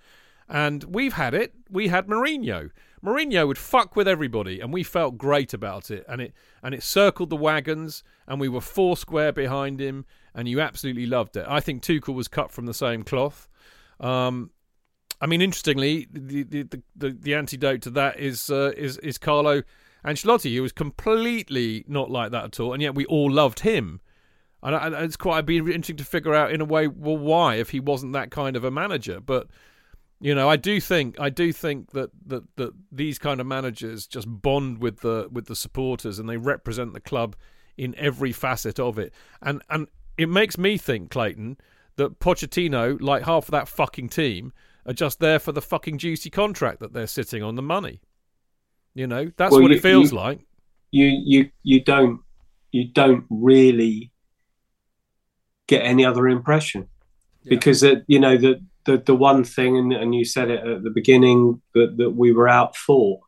And 0.47 0.83
we've 0.83 1.13
had 1.13 1.33
it. 1.33 1.53
We 1.69 1.87
had 1.87 2.07
Mourinho 2.07 2.69
Mourinho 3.03 3.47
would 3.47 3.57
fuck 3.57 3.95
with 3.95 4.07
everybody 4.07 4.59
and 4.59 4.71
we 4.71 4.83
felt 4.83 5.17
great 5.17 5.53
about 5.53 5.91
it 5.91 6.05
and 6.07 6.21
it 6.21 6.33
and 6.61 6.73
it 6.73 6.83
circled 6.83 7.29
the 7.29 7.35
wagons 7.35 8.03
and 8.27 8.39
we 8.39 8.47
were 8.47 8.61
four 8.61 8.95
square 8.95 9.31
behind 9.31 9.81
him 9.81 10.05
and 10.33 10.47
you 10.47 10.61
absolutely 10.61 11.05
loved 11.05 11.35
it 11.35 11.45
I 11.47 11.59
think 11.59 11.83
Tuchel 11.83 12.13
was 12.13 12.27
cut 12.27 12.51
from 12.51 12.65
the 12.65 12.73
same 12.73 13.03
cloth 13.03 13.49
um, 13.99 14.51
I 15.23 15.25
mean, 15.25 15.41
interestingly, 15.41 16.07
the 16.11 16.43
the, 16.43 16.81
the, 16.97 17.11
the 17.11 17.33
antidote 17.33 17.81
to 17.83 17.89
that 17.91 18.19
is 18.19 18.49
uh, 18.49 18.73
is 18.75 18.97
is 18.97 19.17
Carlo 19.17 19.63
Ancelotti, 20.05 20.53
who 20.53 20.61
was 20.61 20.73
completely 20.73 21.85
not 21.87 22.11
like 22.11 22.31
that 22.31 22.43
at 22.43 22.59
all, 22.59 22.73
and 22.73 22.81
yet 22.81 22.93
we 22.93 23.05
all 23.05 23.31
loved 23.31 23.61
him. 23.61 24.01
And, 24.61 24.95
it's 24.95 25.17
quite 25.17 25.45
be 25.45 25.57
interesting 25.57 25.97
to 25.97 26.05
figure 26.05 26.33
out 26.33 26.51
in 26.51 26.61
a 26.61 26.65
way, 26.65 26.87
well, 26.87 27.17
why 27.17 27.55
if 27.55 27.71
he 27.71 27.81
wasn't 27.81 28.13
that 28.13 28.31
kind 28.31 28.55
of 28.55 28.63
a 28.63 28.71
manager. 28.71 29.19
But 29.19 29.47
you 30.23 30.33
know, 30.33 30.47
I 30.49 30.55
do 30.55 30.79
think 30.79 31.19
I 31.19 31.29
do 31.29 31.51
think 31.51 31.91
that 31.91 32.09
that 32.27 32.43
that 32.55 32.71
these 32.91 33.19
kind 33.19 33.41
of 33.41 33.45
managers 33.47 34.07
just 34.07 34.25
bond 34.27 34.77
with 34.79 35.01
the 35.01 35.27
with 35.31 35.45
the 35.47 35.55
supporters 35.55 36.17
and 36.19 36.29
they 36.29 36.37
represent 36.37 36.93
the 36.93 37.01
club 37.01 37.35
in 37.77 37.93
every 37.97 38.31
facet 38.31 38.79
of 38.79 38.97
it. 38.97 39.13
And 39.41 39.61
and 39.69 39.87
it 40.17 40.29
makes 40.29 40.57
me 40.57 40.77
think, 40.77 41.09
Clayton, 41.11 41.57
that 41.97 42.19
Pochettino, 42.19 43.01
like 43.01 43.23
half 43.23 43.45
of 43.47 43.51
that 43.51 43.67
fucking 43.67 44.09
team, 44.09 44.53
are 44.85 44.93
just 44.93 45.19
there 45.19 45.39
for 45.39 45.51
the 45.51 45.61
fucking 45.61 45.97
juicy 45.97 46.29
contract 46.29 46.79
that 46.79 46.93
they're 46.93 47.07
sitting 47.07 47.43
on 47.43 47.55
the 47.55 47.61
money. 47.61 47.99
You 48.93 49.07
know, 49.07 49.31
that's 49.37 49.51
Well, 49.51 49.61
what 49.63 49.71
you- 49.71 49.77
it 49.77 49.81
feels 49.81 50.11
you- 50.11 50.17
like. 50.17 50.39
you 50.91 51.07
you 51.25 51.49
you 51.63 51.83
don't 51.83 52.21
you 52.71 52.87
don't 52.87 53.25
really 53.29 54.11
get 55.67 55.81
any 55.83 56.05
other 56.05 56.27
impression 56.27 56.87
because 57.45 57.83
it, 57.83 58.03
you 58.07 58.19
know 58.19 58.37
the, 58.37 58.61
the 58.85 58.97
the 58.97 59.15
one 59.15 59.43
thing 59.43 59.77
and, 59.77 59.93
and 59.93 60.15
you 60.15 60.25
said 60.25 60.49
it 60.49 60.65
at 60.65 60.83
the 60.83 60.89
beginning 60.89 61.61
that, 61.73 61.97
that 61.97 62.11
we 62.11 62.31
were 62.31 62.49
out 62.49 62.75
for. 62.75 63.21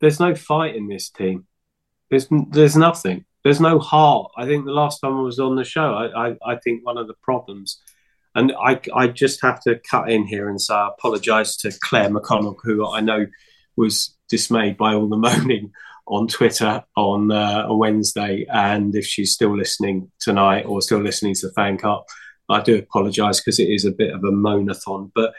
There's 0.00 0.20
no 0.20 0.34
fight 0.34 0.76
in 0.76 0.88
this 0.88 1.10
team. 1.10 1.46
There's 2.10 2.28
there's 2.50 2.76
nothing. 2.76 3.24
There's 3.42 3.60
no 3.60 3.78
heart. 3.78 4.32
I 4.36 4.44
think 4.46 4.64
the 4.64 4.72
last 4.72 5.00
time 5.00 5.16
i 5.16 5.20
was 5.22 5.38
on 5.38 5.56
the 5.56 5.64
show 5.64 5.94
i 5.94 6.28
i, 6.28 6.36
I 6.44 6.56
think 6.56 6.84
one 6.84 6.98
of 6.98 7.06
the 7.06 7.14
problems 7.22 7.80
and 8.34 8.52
I, 8.52 8.80
I 8.94 9.08
just 9.08 9.42
have 9.42 9.60
to 9.62 9.80
cut 9.90 10.10
in 10.10 10.26
here 10.26 10.48
and 10.48 10.60
say 10.60 10.74
I 10.74 10.88
apologise 10.88 11.56
to 11.58 11.72
Claire 11.80 12.10
McConnell, 12.10 12.56
who 12.62 12.88
I 12.88 13.00
know 13.00 13.26
was 13.76 14.16
dismayed 14.28 14.76
by 14.76 14.94
all 14.94 15.08
the 15.08 15.16
moaning 15.16 15.72
on 16.06 16.28
Twitter 16.28 16.84
on 16.96 17.32
uh, 17.32 17.64
a 17.66 17.74
Wednesday. 17.74 18.46
And 18.52 18.94
if 18.94 19.04
she's 19.04 19.32
still 19.32 19.56
listening 19.56 20.10
tonight 20.20 20.64
or 20.66 20.80
still 20.80 21.00
listening 21.00 21.34
to 21.36 21.48
the 21.48 21.52
fan 21.52 21.78
cast, 21.78 22.04
I 22.50 22.60
do 22.62 22.78
apologise 22.78 23.40
because 23.40 23.58
it 23.58 23.68
is 23.68 23.84
a 23.84 23.92
bit 23.92 24.12
of 24.12 24.24
a 24.24 24.30
moanathon. 24.30 25.10
But 25.14 25.32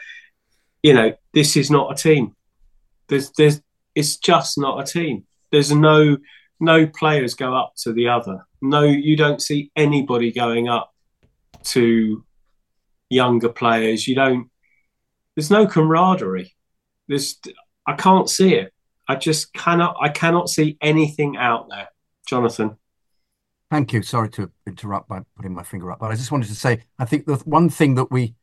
you 0.82 0.94
know, 0.94 1.12
this 1.32 1.56
is 1.56 1.70
not 1.70 1.92
a 1.92 1.94
team. 1.94 2.34
There's, 3.08 3.30
there's, 3.32 3.60
it's 3.94 4.16
just 4.16 4.58
not 4.58 4.80
a 4.80 4.90
team. 4.90 5.24
There's 5.50 5.72
no, 5.72 6.16
no 6.60 6.86
players 6.86 7.34
go 7.34 7.54
up 7.54 7.74
to 7.82 7.92
the 7.92 8.08
other. 8.08 8.46
No, 8.60 8.82
you 8.82 9.16
don't 9.16 9.40
see 9.40 9.70
anybody 9.76 10.32
going 10.32 10.68
up 10.68 10.92
to 11.64 12.24
younger 13.10 13.48
players. 13.48 14.08
You 14.08 14.14
don't. 14.14 14.50
There's 15.34 15.50
no 15.50 15.66
camaraderie. 15.66 16.54
There's. 17.08 17.38
I 17.86 17.94
can't 17.94 18.30
see 18.30 18.54
it. 18.54 18.72
I 19.08 19.16
just 19.16 19.52
cannot. 19.52 19.96
I 20.00 20.08
cannot 20.08 20.48
see 20.48 20.78
anything 20.80 21.36
out 21.36 21.68
there, 21.68 21.88
Jonathan. 22.26 22.76
Thank 23.72 23.94
you. 23.94 24.02
Sorry 24.02 24.28
to 24.32 24.50
interrupt 24.66 25.08
by 25.08 25.22
putting 25.34 25.54
my 25.54 25.62
finger 25.62 25.90
up, 25.90 25.98
but 25.98 26.10
I 26.10 26.14
just 26.14 26.30
wanted 26.30 26.48
to 26.48 26.54
say 26.54 26.82
I 26.98 27.06
think 27.06 27.24
the 27.24 27.36
one 27.46 27.70
thing 27.70 27.94
that 27.94 28.10
we 28.10 28.34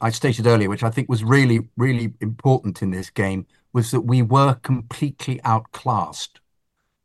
I 0.00 0.08
stated 0.08 0.46
earlier, 0.46 0.70
which 0.70 0.82
I 0.82 0.88
think 0.88 1.10
was 1.10 1.22
really, 1.22 1.68
really 1.76 2.14
important 2.22 2.80
in 2.80 2.92
this 2.92 3.10
game, 3.10 3.46
was 3.74 3.90
that 3.90 4.00
we 4.00 4.22
were 4.22 4.54
completely 4.54 5.38
outclassed, 5.44 6.40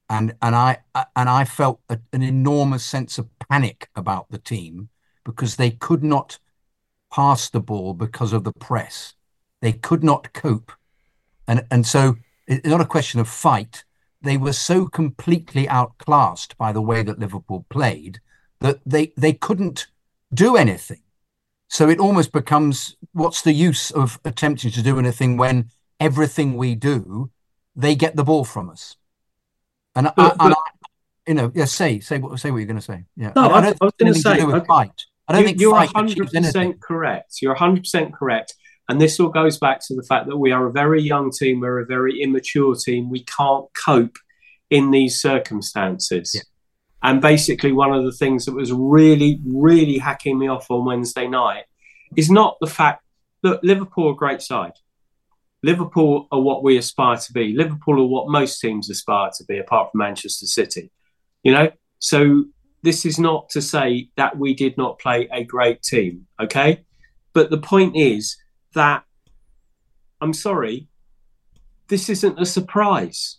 and 0.10 0.36
and 0.42 0.56
I 0.56 0.78
and 1.18 1.28
I 1.28 1.44
felt 1.44 1.82
an 1.90 2.00
enormous 2.14 2.86
sense 2.86 3.18
of 3.18 3.28
panic 3.40 3.90
about 3.98 4.32
the 4.32 4.38
team 4.38 4.88
because 5.26 5.58
they 5.58 5.72
could 5.72 6.02
not 6.02 6.40
pass 7.12 7.50
the 7.50 7.60
ball 7.60 7.94
because 7.94 8.32
of 8.32 8.46
the 8.46 8.54
press. 8.54 9.16
They 9.62 9.74
could 9.74 10.02
not 10.02 10.32
cope, 10.32 10.72
and 11.46 11.66
and 11.70 11.86
so 11.86 12.16
it's 12.48 12.66
not 12.66 12.80
a 12.80 12.86
question 12.86 13.20
of 13.20 13.28
fight 13.28 13.84
they 14.26 14.38
were 14.38 14.54
so 14.54 14.88
completely 14.88 15.68
outclassed 15.70 16.58
by 16.58 16.72
the 16.74 16.82
way 16.82 17.04
that 17.04 17.20
Liverpool 17.20 17.66
played 17.70 18.20
that 18.60 18.80
they 18.86 19.14
they 19.16 19.34
couldn't 19.34 19.88
do 20.34 20.56
anything. 20.58 21.02
So 21.68 21.90
it 21.90 22.00
almost 22.00 22.32
becomes 22.32 22.96
what's 23.14 23.42
the 23.42 23.54
use 23.54 23.92
of 23.92 24.20
attempting 24.26 24.72
to 24.72 24.82
do 24.84 25.00
anything 25.00 25.38
when 25.38 25.70
everything 26.00 26.58
we 26.58 26.76
do, 26.76 27.32
they 27.76 27.96
get 27.96 28.16
the 28.16 28.24
ball 28.24 28.44
from 28.46 28.70
us. 28.70 28.98
And, 29.96 30.06
But- 30.16 30.20
I, 30.20 30.30
and 30.30 30.38
but- 30.38 30.58
I, 30.58 30.62
you 31.28 31.34
know, 31.34 31.52
yeah, 31.56 31.66
say 31.66 32.00
say 32.00 32.18
what 32.20 32.40
say 32.40 32.52
what 32.52 32.58
you're 32.58 32.68
going 32.68 32.76
to 32.86 32.92
say. 32.94 33.06
Yeah, 33.16 33.32
No, 33.36 33.48
I, 33.48 33.48
I- 33.48 33.74
I 33.82 33.86
was 33.86 33.94
say, 34.22 34.34
to 34.36 34.40
do 34.42 34.46
with 34.48 34.56
okay, 34.58 34.66
fight. 34.68 35.06
I 35.28 35.34
don't 35.34 35.42
You- 35.42 35.48
think 35.48 35.60
you're 35.62 35.74
100 35.74 36.32
percent 36.32 36.82
correct. 36.82 37.42
You're 37.42 37.56
hundred 37.56 37.82
percent 37.86 38.14
correct. 38.14 38.54
And 38.88 39.02
this 39.02 39.20
all 39.20 39.30
goes 39.30 39.58
back 39.58 39.80
to 39.88 39.96
the 39.96 40.04
fact 40.04 40.28
that 40.28 40.38
we 40.38 40.52
are 40.52 40.68
a 40.68 40.72
very 40.72 41.02
young 41.02 41.32
team. 41.32 41.60
We're 41.60 41.80
a 41.80 41.86
very 41.86 42.22
immature 42.22 42.76
team. 42.76 43.10
We 43.10 43.24
can't 43.24 43.66
cope 43.74 44.18
in 44.70 44.92
these 44.92 45.20
circumstances. 45.20 46.32
Yeah. 46.36 46.42
And 47.02 47.22
basically, 47.22 47.72
one 47.72 47.94
of 47.94 48.04
the 48.04 48.12
things 48.12 48.46
that 48.46 48.56
was 48.56 48.72
really, 48.72 49.40
really 49.46 49.98
hacking 49.98 50.40
me 50.40 50.48
off 50.48 50.70
on 50.72 50.86
Wednesday 50.86 51.28
night 51.28 51.66
is 52.16 52.30
not 52.30 52.58
the 52.62 52.68
fact 52.68 53.04
that 53.44 53.64
Liverpool 53.64 54.08
are 54.10 54.14
a 54.14 54.16
great 54.16 54.42
side. 54.42 54.74
Liverpool 55.64 56.28
are 56.32 56.40
what 56.40 56.64
we 56.64 56.78
aspire 56.78 57.18
to 57.18 57.34
be. 57.34 57.54
Liverpool 57.56 58.02
are 58.02 58.08
what 58.08 58.30
most 58.30 58.60
teams 58.60 58.90
aspire 58.90 59.32
to 59.38 59.44
be, 59.46 59.58
apart 59.58 59.92
from 59.92 60.00
Manchester 60.00 60.46
City. 60.46 60.92
You 61.44 61.54
know, 61.54 61.72
so 62.00 62.46
this 62.84 63.06
is 63.06 63.18
not 63.18 63.50
to 63.50 63.62
say 63.62 64.10
that 64.16 64.38
we 64.38 64.54
did 64.54 64.78
not 64.78 65.00
play 65.00 65.28
a 65.32 65.44
great 65.44 65.82
team, 65.82 66.28
okay? 66.40 66.86
But 67.34 67.50
the 67.50 67.58
point 67.58 67.96
is 67.96 68.38
that 68.76 69.04
I'm 70.22 70.32
sorry, 70.34 70.88
this 71.90 72.10
isn't 72.10 72.40
a 72.40 72.46
surprise. 72.46 73.38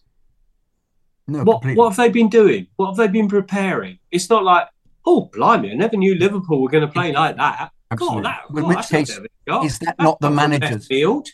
No, 1.27 1.43
What 1.45 1.55
completely. 1.63 1.79
what 1.79 1.89
have 1.89 1.97
they 1.97 2.09
been 2.11 2.29
doing? 2.29 2.67
What 2.77 2.89
have 2.89 2.97
they 2.97 3.09
been 3.09 3.29
preparing? 3.29 3.99
It's 4.11 4.29
not 4.31 4.45
like, 4.45 4.67
oh, 5.05 5.31
blimey, 5.33 5.71
I 5.73 5.75
never 5.75 5.97
knew 5.97 6.15
Liverpool 6.15 6.63
were 6.63 6.69
going 6.69 6.87
to 6.87 6.93
play 6.93 7.13
like 7.13 7.37
that. 7.37 7.71
Absolutely. 7.91 8.23
God, 8.23 8.25
that, 8.25 8.41
In 8.51 8.57
God, 8.57 8.69
which 8.69 8.77
that's 8.77 8.89
case, 8.91 9.17
a 9.17 9.21
bit 9.23 9.31
of 9.47 9.55
a 9.55 9.57
shot. 9.59 9.65
is 9.67 9.79
that 9.79 9.85
That's 9.99 10.03
not 10.05 10.21
the 10.21 10.31
manager's- 10.31 10.87
field? 10.87 11.29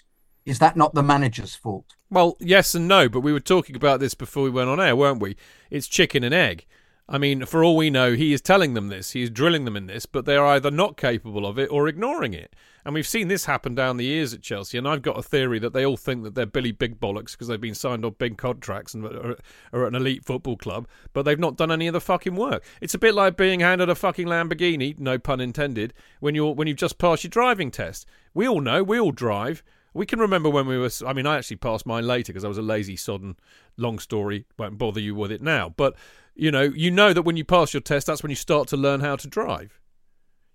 Is 0.44 0.58
that 0.58 0.76
not 0.76 0.92
the 0.94 1.02
manager's 1.02 1.54
fault? 1.54 1.86
Well, 2.10 2.36
yes 2.40 2.74
and 2.74 2.88
no, 2.88 3.08
but 3.08 3.20
we 3.20 3.32
were 3.32 3.38
talking 3.40 3.76
about 3.76 4.00
this 4.00 4.12
before 4.14 4.42
we 4.42 4.50
went 4.50 4.68
on 4.68 4.80
air, 4.80 4.96
weren't 4.96 5.20
we? 5.20 5.36
It's 5.70 5.86
chicken 5.88 6.24
and 6.24 6.34
egg. 6.34 6.66
I 7.08 7.18
mean, 7.18 7.44
for 7.46 7.64
all 7.64 7.76
we 7.76 7.90
know, 7.90 8.14
he 8.14 8.32
is 8.32 8.40
telling 8.40 8.74
them 8.74 8.88
this, 8.88 9.10
he 9.10 9.22
is 9.22 9.30
drilling 9.30 9.64
them 9.64 9.76
in 9.76 9.86
this, 9.86 10.06
but 10.06 10.24
they're 10.24 10.46
either 10.46 10.70
not 10.70 10.96
capable 10.96 11.46
of 11.46 11.58
it 11.58 11.70
or 11.70 11.88
ignoring 11.88 12.32
it. 12.32 12.54
And 12.84 12.94
we've 12.94 13.06
seen 13.06 13.28
this 13.28 13.44
happen 13.44 13.74
down 13.74 13.96
the 13.96 14.04
years 14.04 14.32
at 14.32 14.42
Chelsea, 14.42 14.78
and 14.78 14.88
I've 14.88 15.02
got 15.02 15.18
a 15.18 15.22
theory 15.22 15.58
that 15.60 15.72
they 15.72 15.84
all 15.84 15.96
think 15.96 16.24
that 16.24 16.34
they're 16.34 16.46
Billy 16.46 16.72
Big 16.72 16.98
Bollocks 16.98 17.32
because 17.32 17.48
they've 17.48 17.60
been 17.60 17.74
signed 17.74 18.04
on 18.04 18.14
big 18.18 18.38
contracts 18.38 18.94
and 18.94 19.04
are, 19.04 19.36
are 19.72 19.82
at 19.82 19.88
an 19.88 19.94
elite 19.94 20.24
football 20.24 20.56
club, 20.56 20.88
but 21.12 21.22
they've 21.22 21.38
not 21.38 21.56
done 21.56 21.70
any 21.70 21.86
of 21.86 21.92
the 21.92 22.00
fucking 22.00 22.34
work. 22.34 22.64
It's 22.80 22.94
a 22.94 22.98
bit 22.98 23.14
like 23.14 23.36
being 23.36 23.60
handed 23.60 23.88
a 23.88 23.94
fucking 23.94 24.26
Lamborghini, 24.26 24.98
no 24.98 25.18
pun 25.18 25.40
intended, 25.40 25.94
when 26.20 26.34
you're 26.34 26.54
when 26.54 26.66
you've 26.66 26.76
just 26.76 26.98
passed 26.98 27.24
your 27.24 27.30
driving 27.30 27.70
test. 27.70 28.06
We 28.34 28.48
all 28.48 28.60
know, 28.60 28.82
we 28.82 28.98
all 28.98 29.12
drive. 29.12 29.62
We 29.94 30.06
can 30.06 30.20
remember 30.20 30.48
when 30.48 30.66
we 30.66 30.78
were. 30.78 30.90
I 31.06 31.12
mean, 31.12 31.26
I 31.26 31.36
actually 31.36 31.56
passed 31.56 31.84
mine 31.84 32.06
later 32.06 32.32
because 32.32 32.44
I 32.44 32.48
was 32.48 32.58
a 32.58 32.62
lazy 32.62 32.96
sodden. 32.96 33.36
Long 33.76 33.98
story, 33.98 34.46
won't 34.58 34.78
bother 34.78 35.00
you 35.00 35.14
with 35.14 35.30
it 35.30 35.42
now. 35.42 35.74
But 35.76 35.94
you 36.34 36.50
know, 36.50 36.62
you 36.62 36.90
know 36.90 37.12
that 37.12 37.22
when 37.22 37.36
you 37.36 37.44
pass 37.44 37.74
your 37.74 37.80
test, 37.80 38.06
that's 38.06 38.22
when 38.22 38.30
you 38.30 38.36
start 38.36 38.68
to 38.68 38.76
learn 38.76 39.00
how 39.00 39.16
to 39.16 39.28
drive. 39.28 39.80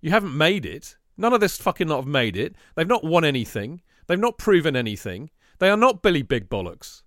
You 0.01 0.11
haven't 0.11 0.37
made 0.37 0.65
it. 0.65 0.97
None 1.17 1.33
of 1.33 1.39
this 1.39 1.57
fucking 1.57 1.87
lot 1.87 1.97
have 1.97 2.07
made 2.07 2.37
it. 2.37 2.55
They've 2.75 2.87
not 2.87 3.03
won 3.03 3.25
anything. 3.25 3.81
They've 4.07 4.19
not 4.19 4.37
proven 4.37 4.75
anything. 4.75 5.31
They 5.59 5.69
are 5.69 5.77
not 5.77 6.01
Billy 6.01 6.21
Big 6.21 6.49
Bollocks. 6.49 7.01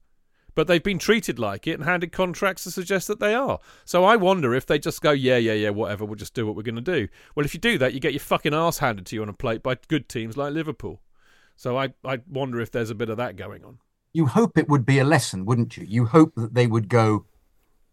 But 0.57 0.67
they've 0.67 0.83
been 0.83 0.99
treated 0.99 1.39
like 1.39 1.69
it 1.69 1.75
and 1.75 1.85
handed 1.85 2.11
contracts 2.11 2.65
to 2.65 2.73
suggest 2.73 3.07
that 3.07 3.21
they 3.21 3.35
are. 3.35 3.61
So 3.85 4.05
I 4.05 4.17
wonder 4.17 4.53
if 4.53 4.67
they 4.67 4.81
just 4.81 5.01
go, 5.01 5.13
yeah, 5.13 5.37
yeah, 5.37 5.53
yeah, 5.53 5.71
whatever, 5.71 6.05
we'll 6.05 6.17
just 6.17 6.35
do 6.35 6.45
what 6.45 6.57
we're 6.57 6.63
going 6.63 6.75
to 6.75 6.81
do. 6.81 7.07
Well, 7.35 7.47
if 7.47 7.55
you 7.55 7.61
do 7.61 7.79
that, 7.79 7.95
you 7.95 8.01
get 8.01 8.13
your 8.13 8.21
fucking 8.21 8.53
ass 8.53 8.79
handed 8.79 9.07
to 9.07 9.17
you 9.17 9.23
on 9.23 9.29
a 9.29 9.33
plate 9.33 9.63
by 9.63 9.77
good 9.87 10.09
teams 10.09 10.37
like 10.37 10.53
Liverpool. 10.53 11.01
So 11.55 11.79
I, 11.79 11.95
I 12.05 12.19
wonder 12.29 12.61
if 12.61 12.73
there's 12.73 12.91
a 12.91 12.97
bit 12.97 13.11
of 13.11 13.17
that 13.19 13.37
going 13.37 13.65
on. 13.65 13.79
you 14.13 14.27
hope 14.27 14.59
it 14.59 14.69
would 14.69 14.85
be 14.85 14.99
a 14.99 15.05
lesson, 15.05 15.45
wouldn't 15.47 15.77
you? 15.77 15.87
You 15.89 16.07
hope 16.07 16.35
that 16.35 16.55
they 16.55 16.67
would 16.67 16.89
go, 16.89 17.27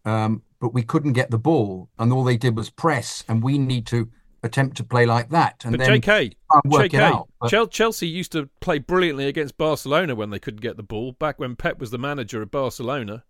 um, 0.08 0.42
but 0.60 0.72
we 0.74 0.82
couldn't 0.82 1.12
get 1.12 1.30
the 1.30 1.38
ball, 1.38 1.88
and 1.98 2.12
all 2.12 2.24
they 2.24 2.36
did 2.36 2.56
was 2.56 2.70
press, 2.70 3.24
and 3.28 3.42
we 3.42 3.58
need 3.58 3.86
to 3.88 4.08
attempt 4.42 4.76
to 4.76 4.84
play 4.84 5.04
like 5.04 5.30
that, 5.30 5.62
and 5.64 5.76
But 5.76 5.84
then 5.86 6.00
JK, 6.00 6.02
try 6.04 6.60
and 6.64 6.74
it 6.74 6.92
JK, 6.92 7.00
out. 7.00 7.28
But- 7.40 7.70
Chelsea 7.70 8.06
used 8.08 8.32
to 8.32 8.48
play 8.60 8.78
brilliantly 8.78 9.26
against 9.26 9.58
Barcelona 9.58 10.14
when 10.14 10.30
they 10.30 10.38
couldn't 10.38 10.60
get 10.60 10.76
the 10.76 10.82
ball. 10.82 11.12
Back 11.12 11.38
when 11.38 11.56
Pep 11.56 11.78
was 11.78 11.90
the 11.90 11.98
manager 11.98 12.40
of 12.42 12.50
Barcelona. 12.50 13.24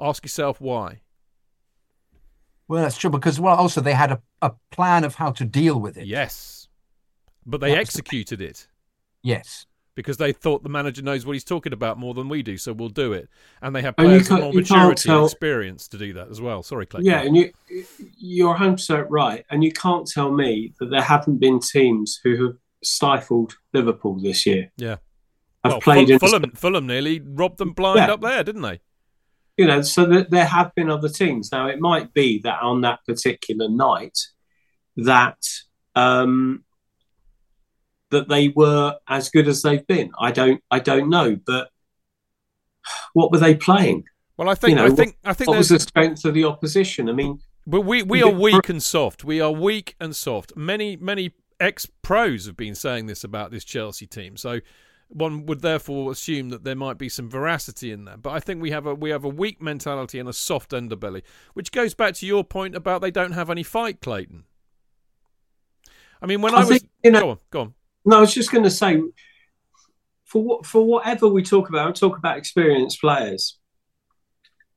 Ask 0.00 0.24
yourself 0.24 0.60
why. 0.60 1.00
well, 2.66 2.82
that's 2.82 2.96
true 2.96 3.10
because 3.10 3.38
well, 3.38 3.54
also 3.56 3.80
they 3.80 3.92
had 3.92 4.10
a, 4.10 4.20
a 4.42 4.52
plan 4.70 5.04
of 5.04 5.14
how 5.16 5.30
to 5.32 5.44
deal 5.44 5.80
with 5.80 5.96
it. 5.96 6.06
Yes, 6.06 6.68
but 7.46 7.60
they 7.60 7.68
That's- 7.70 7.88
executed 7.88 8.40
it. 8.40 8.66
Yes. 9.22 9.66
Because 9.94 10.16
they 10.16 10.32
thought 10.32 10.62
the 10.62 10.68
manager 10.68 11.02
knows 11.02 11.24
what 11.24 11.32
he's 11.34 11.44
talking 11.44 11.72
about 11.72 11.98
more 11.98 12.14
than 12.14 12.28
we 12.28 12.42
do, 12.42 12.56
so 12.58 12.72
we'll 12.72 12.88
do 12.88 13.12
it. 13.12 13.28
And 13.62 13.74
they 13.74 13.82
have 13.82 13.96
players 13.96 14.28
with 14.28 14.40
more 14.40 14.52
maturity 14.52 15.10
and 15.10 15.24
experience 15.24 15.88
to 15.88 15.98
do 15.98 16.12
that 16.14 16.28
as 16.30 16.40
well. 16.40 16.62
Sorry, 16.62 16.86
Clay. 16.86 17.02
Yeah, 17.04 17.20
and 17.22 17.36
you 17.36 17.52
you're 18.18 18.48
100 18.48 18.72
percent 18.72 19.06
right, 19.10 19.44
and 19.50 19.62
you 19.62 19.72
can't 19.72 20.06
tell 20.06 20.30
me 20.32 20.72
that 20.80 20.86
there 20.90 21.02
haven't 21.02 21.38
been 21.38 21.60
teams 21.60 22.18
who 22.22 22.44
have 22.44 22.56
stifled 22.82 23.56
Liverpool 23.72 24.18
this 24.20 24.44
year. 24.46 24.70
yeah. 24.76 24.96
Have 25.64 25.72
Well, 25.72 25.80
played 25.80 26.10
in, 26.10 26.18
Fulham, 26.18 26.50
Fulham 26.54 26.86
nearly 26.86 27.20
robbed 27.24 27.56
them 27.56 27.72
blind 27.72 27.96
Yeah. 27.96 28.12
up 28.12 28.20
there, 28.20 28.44
didn't 28.44 28.62
they? 28.62 28.80
you 29.56 29.66
know, 29.66 29.80
so 29.82 30.04
that 30.04 30.30
there 30.30 30.44
have 30.46 30.74
been 30.74 30.90
other 30.90 31.08
teams. 31.08 31.52
Now 31.52 31.68
it 31.68 31.78
might 31.78 32.12
be 32.12 32.40
that 32.40 32.60
on 32.60 32.80
that 32.80 32.98
particular 33.06 33.68
night, 33.68 34.18
that 34.96 35.38
um, 35.94 36.64
that 38.14 38.28
they 38.28 38.48
were 38.48 38.96
as 39.08 39.28
good 39.28 39.46
as 39.48 39.62
they've 39.62 39.86
been. 39.86 40.10
I 40.18 40.30
don't, 40.32 40.62
I 40.70 40.78
don't 40.78 41.08
know, 41.10 41.36
but 41.46 41.70
what 43.12 43.30
were 43.30 43.38
they 43.38 43.54
playing? 43.54 44.04
Well, 44.36 44.48
I 44.48 44.54
think 44.54 44.70
You 44.70 44.76
know, 44.76 44.86
I 44.86 44.90
think 44.90 45.16
I 45.24 45.32
think 45.32 45.48
What 45.48 45.58
was 45.58 45.68
the 45.68 45.78
strength 45.78 46.24
of 46.24 46.34
the 46.34 46.44
opposition? 46.44 47.08
I 47.08 47.12
mean, 47.12 47.40
But 47.66 47.82
we, 47.82 48.02
we 48.02 48.22
are 48.22 48.30
weak 48.30 48.68
and 48.68 48.82
soft. 48.82 49.24
We 49.24 49.40
are 49.40 49.52
weak 49.52 49.94
and 50.00 50.14
soft. 50.16 50.56
Many 50.56 50.96
many 50.96 51.32
ex 51.60 51.86
pros 52.02 52.46
have 52.46 52.56
been 52.56 52.74
saying 52.74 53.06
this 53.06 53.22
about 53.22 53.50
this 53.52 53.64
Chelsea 53.64 54.06
team. 54.06 54.36
So 54.36 54.60
one 55.08 55.46
would 55.46 55.60
therefore 55.60 56.10
assume 56.10 56.48
that 56.48 56.64
there 56.64 56.74
might 56.74 56.98
be 56.98 57.08
some 57.08 57.30
veracity 57.30 57.92
in 57.92 58.04
that. 58.06 58.22
But 58.22 58.30
I 58.30 58.40
think 58.40 58.60
we 58.60 58.72
have 58.72 58.86
a 58.86 58.94
we 58.94 59.10
have 59.10 59.24
a 59.24 59.28
weak 59.28 59.62
mentality 59.62 60.18
and 60.18 60.28
a 60.28 60.32
soft 60.32 60.72
underbelly, 60.72 61.22
which 61.54 61.70
goes 61.70 61.94
back 61.94 62.14
to 62.14 62.26
your 62.26 62.42
point 62.42 62.74
about 62.74 63.00
they 63.00 63.12
don't 63.12 63.32
have 63.32 63.50
any 63.50 63.62
fight, 63.62 64.00
Clayton. 64.00 64.44
I 66.20 66.26
mean, 66.26 66.40
when 66.40 66.54
I, 66.54 66.58
I 66.58 66.60
was 66.60 66.68
think, 66.68 66.90
you 67.04 67.10
know- 67.12 67.20
go 67.20 67.30
on, 67.30 67.38
go 67.50 67.60
on. 67.60 67.74
No, 68.04 68.18
I 68.18 68.20
was 68.20 68.34
just 68.34 68.52
going 68.52 68.64
to 68.64 68.70
say, 68.70 69.00
for 70.24 70.42
what 70.42 70.66
for 70.66 70.84
whatever 70.84 71.28
we 71.28 71.42
talk 71.42 71.68
about, 71.68 71.88
I 71.88 71.92
talk 71.92 72.18
about 72.18 72.38
experienced 72.38 73.00
players. 73.00 73.58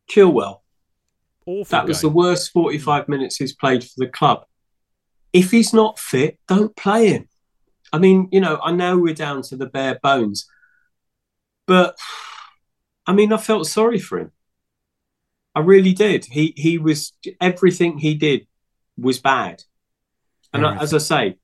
Chilwell, 0.09 0.61
Awful 1.45 1.65
that 1.71 1.87
was 1.87 2.01
the 2.01 2.09
worst 2.09 2.51
forty-five 2.51 3.05
mm. 3.05 3.09
minutes 3.09 3.37
he's 3.37 3.53
played 3.53 3.83
for 3.83 3.93
the 3.97 4.07
club. 4.07 4.45
If 5.33 5.51
he's 5.51 5.73
not 5.73 5.99
fit, 5.99 6.39
don't 6.47 6.75
play 6.75 7.09
him. 7.09 7.27
I 7.91 7.99
mean, 7.99 8.29
you 8.31 8.39
know, 8.39 8.59
I 8.63 8.71
know 8.71 8.97
we're 8.97 9.13
down 9.13 9.41
to 9.43 9.57
the 9.57 9.65
bare 9.65 9.99
bones, 10.01 10.47
but 11.65 11.97
I 13.05 13.13
mean, 13.13 13.33
I 13.33 13.37
felt 13.37 13.67
sorry 13.67 13.99
for 13.99 14.19
him. 14.19 14.31
I 15.55 15.61
really 15.61 15.93
did. 15.93 16.25
He 16.25 16.53
he 16.55 16.77
was 16.77 17.13
everything 17.41 17.97
he 17.97 18.13
did 18.13 18.47
was 18.97 19.19
bad, 19.19 19.63
and 20.53 20.65
I, 20.65 20.77
as 20.77 20.93
I 20.93 20.99
say, 20.99 21.37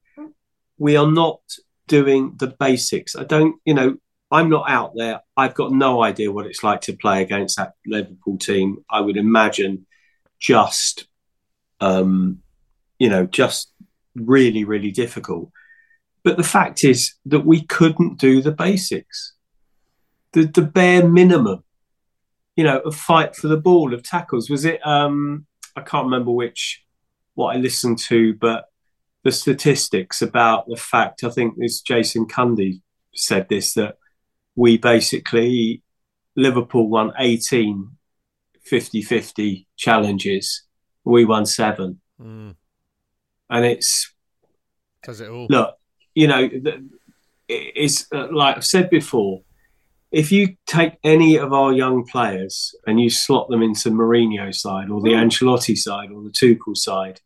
we 0.77 0.95
are 0.95 1.11
not 1.11 1.41
doing 1.87 2.33
the 2.37 2.47
basics. 2.47 3.15
I 3.15 3.23
don't, 3.23 3.55
you 3.65 3.73
know, 3.73 3.97
I'm 4.31 4.49
not 4.49 4.69
out 4.69 4.93
there. 4.95 5.21
I've 5.37 5.53
got 5.53 5.71
no 5.71 6.01
idea 6.01 6.31
what 6.31 6.47
it's 6.47 6.63
like 6.63 6.81
to 6.81 6.97
play 6.97 7.21
against 7.21 7.57
that 7.57 7.73
Liverpool 7.85 8.37
team. 8.37 8.83
I 8.89 8.99
would 8.99 9.17
imagine 9.17 9.85
just, 10.39 11.07
um, 11.79 12.39
you 12.97 13.09
know, 13.09 13.25
just 13.25 13.71
really, 14.15 14.63
really 14.63 14.91
difficult. 14.91 15.51
But 16.23 16.37
the 16.37 16.43
fact 16.43 16.83
is 16.83 17.13
that 17.25 17.45
we 17.45 17.63
couldn't 17.65 18.17
do 18.17 18.41
the 18.41 18.51
basics, 18.51 19.33
the 20.31 20.45
the 20.45 20.61
bare 20.61 21.07
minimum. 21.07 21.63
You 22.55 22.63
know, 22.63 22.79
of 22.79 22.95
fight 22.95 23.35
for 23.35 23.47
the 23.47 23.57
ball, 23.57 23.93
of 23.93 24.03
tackles. 24.03 24.49
Was 24.49 24.63
it? 24.63 24.85
Um, 24.85 25.45
I 25.75 25.81
can't 25.81 26.05
remember 26.05 26.31
which 26.31 26.83
what 27.33 27.55
I 27.55 27.59
listened 27.59 27.97
to, 27.99 28.35
but 28.35 28.65
the 29.23 29.31
statistics 29.31 30.21
about 30.21 30.67
the 30.67 30.77
fact. 30.77 31.23
I 31.23 31.29
think 31.29 31.55
this 31.57 31.81
Jason 31.81 32.25
Cundy 32.27 32.81
said 33.15 33.47
this 33.49 33.73
that 33.75 33.95
we 34.55 34.77
basically 34.77 35.81
Liverpool 36.35 36.89
won 36.89 37.13
18 37.17 37.89
50-50 38.71 39.65
challenges. 39.75 40.63
We 41.03 41.25
won 41.25 41.45
seven, 41.45 41.99
Mm, 42.21 42.55
and 43.49 43.65
it's 43.65 44.13
does 45.03 45.19
it 45.19 45.29
all. 45.29 45.47
look, 45.49 45.75
you 46.15 46.27
know, 46.27 46.49
it's 47.49 48.05
uh, 48.13 48.27
like 48.31 48.57
I've 48.57 48.65
said 48.65 48.89
before. 48.89 49.41
If 50.11 50.31
you 50.31 50.55
take 50.67 50.93
any 51.03 51.37
of 51.37 51.51
our 51.51 51.73
young 51.73 52.05
players 52.05 52.75
and 52.85 53.01
you 53.01 53.09
slot 53.09 53.49
them 53.49 53.63
into 53.63 53.89
Mourinho's 53.89 54.61
side 54.61 54.89
or 54.91 55.01
the 55.01 55.09
Ancelotti 55.09 55.75
side 55.75 56.11
or 56.11 56.21
the 56.21 56.29
Tuchel 56.29 56.77
side, 56.77 57.19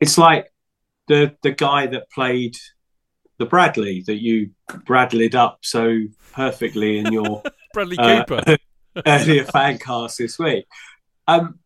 it's 0.00 0.16
like 0.16 0.50
the 1.08 1.36
the 1.42 1.52
guy 1.52 1.86
that 1.86 2.10
played 2.10 2.56
the 3.38 3.46
Bradley 3.46 4.02
that 4.06 4.22
you 4.22 4.50
Bradleyed 4.86 5.34
up 5.34 5.58
so 5.62 6.02
perfectly 6.32 6.98
in 6.98 7.12
your 7.12 7.42
Bradley 7.72 7.98
uh, 7.98 8.24
Cooper. 8.24 8.56
earlier 9.06 9.44
fan 9.44 9.78
cast 9.78 10.18
this 10.18 10.38
week. 10.38 10.66
Um, 11.26 11.58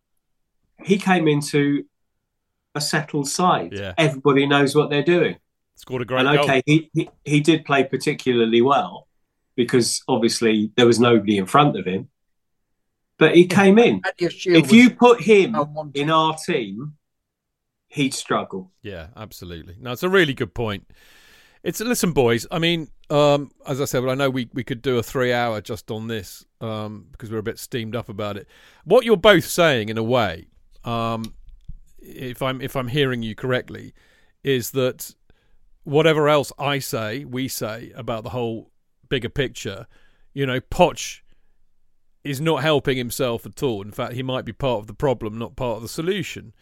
he 0.82 0.98
came 0.98 1.28
into 1.28 1.84
a 2.74 2.80
settled 2.80 3.28
side. 3.28 3.72
Yeah. 3.72 3.94
Everybody 3.98 4.46
knows 4.46 4.74
what 4.74 4.90
they're 4.90 5.02
doing. 5.02 5.36
Scored 5.74 6.02
a 6.02 6.04
great 6.04 6.26
And 6.26 6.36
goal. 6.36 6.44
okay, 6.44 6.62
he, 6.66 6.90
he, 6.92 7.10
he 7.24 7.40
did 7.40 7.64
play 7.64 7.84
particularly 7.84 8.62
well 8.62 9.06
because 9.54 10.02
obviously 10.08 10.72
there 10.76 10.86
was 10.86 10.98
nobody 11.00 11.36
in 11.36 11.46
front 11.46 11.76
of 11.78 11.84
him. 11.84 12.08
But 13.18 13.34
he 13.34 13.46
came 13.46 13.78
in. 13.78 14.00
If 14.18 14.46
was 14.46 14.72
you 14.72 14.90
put 14.90 15.20
him 15.20 15.56
in 15.94 16.08
our 16.08 16.36
team, 16.36 16.94
he'd 17.88 18.14
struggle. 18.14 18.70
Yeah, 18.82 19.08
absolutely. 19.16 19.76
No, 19.80 19.92
it's 19.92 20.02
a 20.02 20.08
really 20.08 20.34
good 20.34 20.54
point. 20.54 20.86
It's 21.64 21.80
listen, 21.80 22.12
boys. 22.12 22.46
I 22.50 22.58
mean, 22.58 22.88
um, 23.10 23.50
as 23.66 23.80
I 23.80 23.84
said, 23.84 24.02
well, 24.02 24.12
I 24.12 24.14
know 24.14 24.30
we, 24.30 24.48
we 24.52 24.62
could 24.62 24.80
do 24.80 24.98
a 24.98 25.02
three 25.02 25.32
hour 25.32 25.60
just 25.60 25.90
on 25.90 26.06
this 26.06 26.44
um, 26.60 27.06
because 27.10 27.30
we're 27.30 27.38
a 27.38 27.42
bit 27.42 27.58
steamed 27.58 27.96
up 27.96 28.08
about 28.08 28.36
it. 28.36 28.46
What 28.84 29.04
you're 29.04 29.16
both 29.16 29.44
saying, 29.44 29.88
in 29.88 29.98
a 29.98 30.02
way, 30.02 30.46
um, 30.84 31.34
if 31.98 32.42
I'm 32.42 32.60
if 32.60 32.76
I'm 32.76 32.88
hearing 32.88 33.22
you 33.22 33.34
correctly, 33.34 33.92
is 34.44 34.70
that 34.72 35.14
whatever 35.82 36.28
else 36.28 36.52
I 36.58 36.78
say, 36.78 37.24
we 37.24 37.48
say 37.48 37.92
about 37.96 38.22
the 38.22 38.30
whole 38.30 38.70
bigger 39.08 39.30
picture, 39.30 39.86
you 40.32 40.46
know, 40.46 40.60
Poch 40.60 41.22
is 42.22 42.40
not 42.40 42.62
helping 42.62 42.98
himself 42.98 43.46
at 43.46 43.62
all. 43.62 43.82
In 43.82 43.90
fact, 43.90 44.12
he 44.12 44.22
might 44.22 44.44
be 44.44 44.52
part 44.52 44.80
of 44.80 44.86
the 44.86 44.94
problem, 44.94 45.38
not 45.38 45.56
part 45.56 45.76
of 45.76 45.82
the 45.82 45.88
solution 45.88 46.52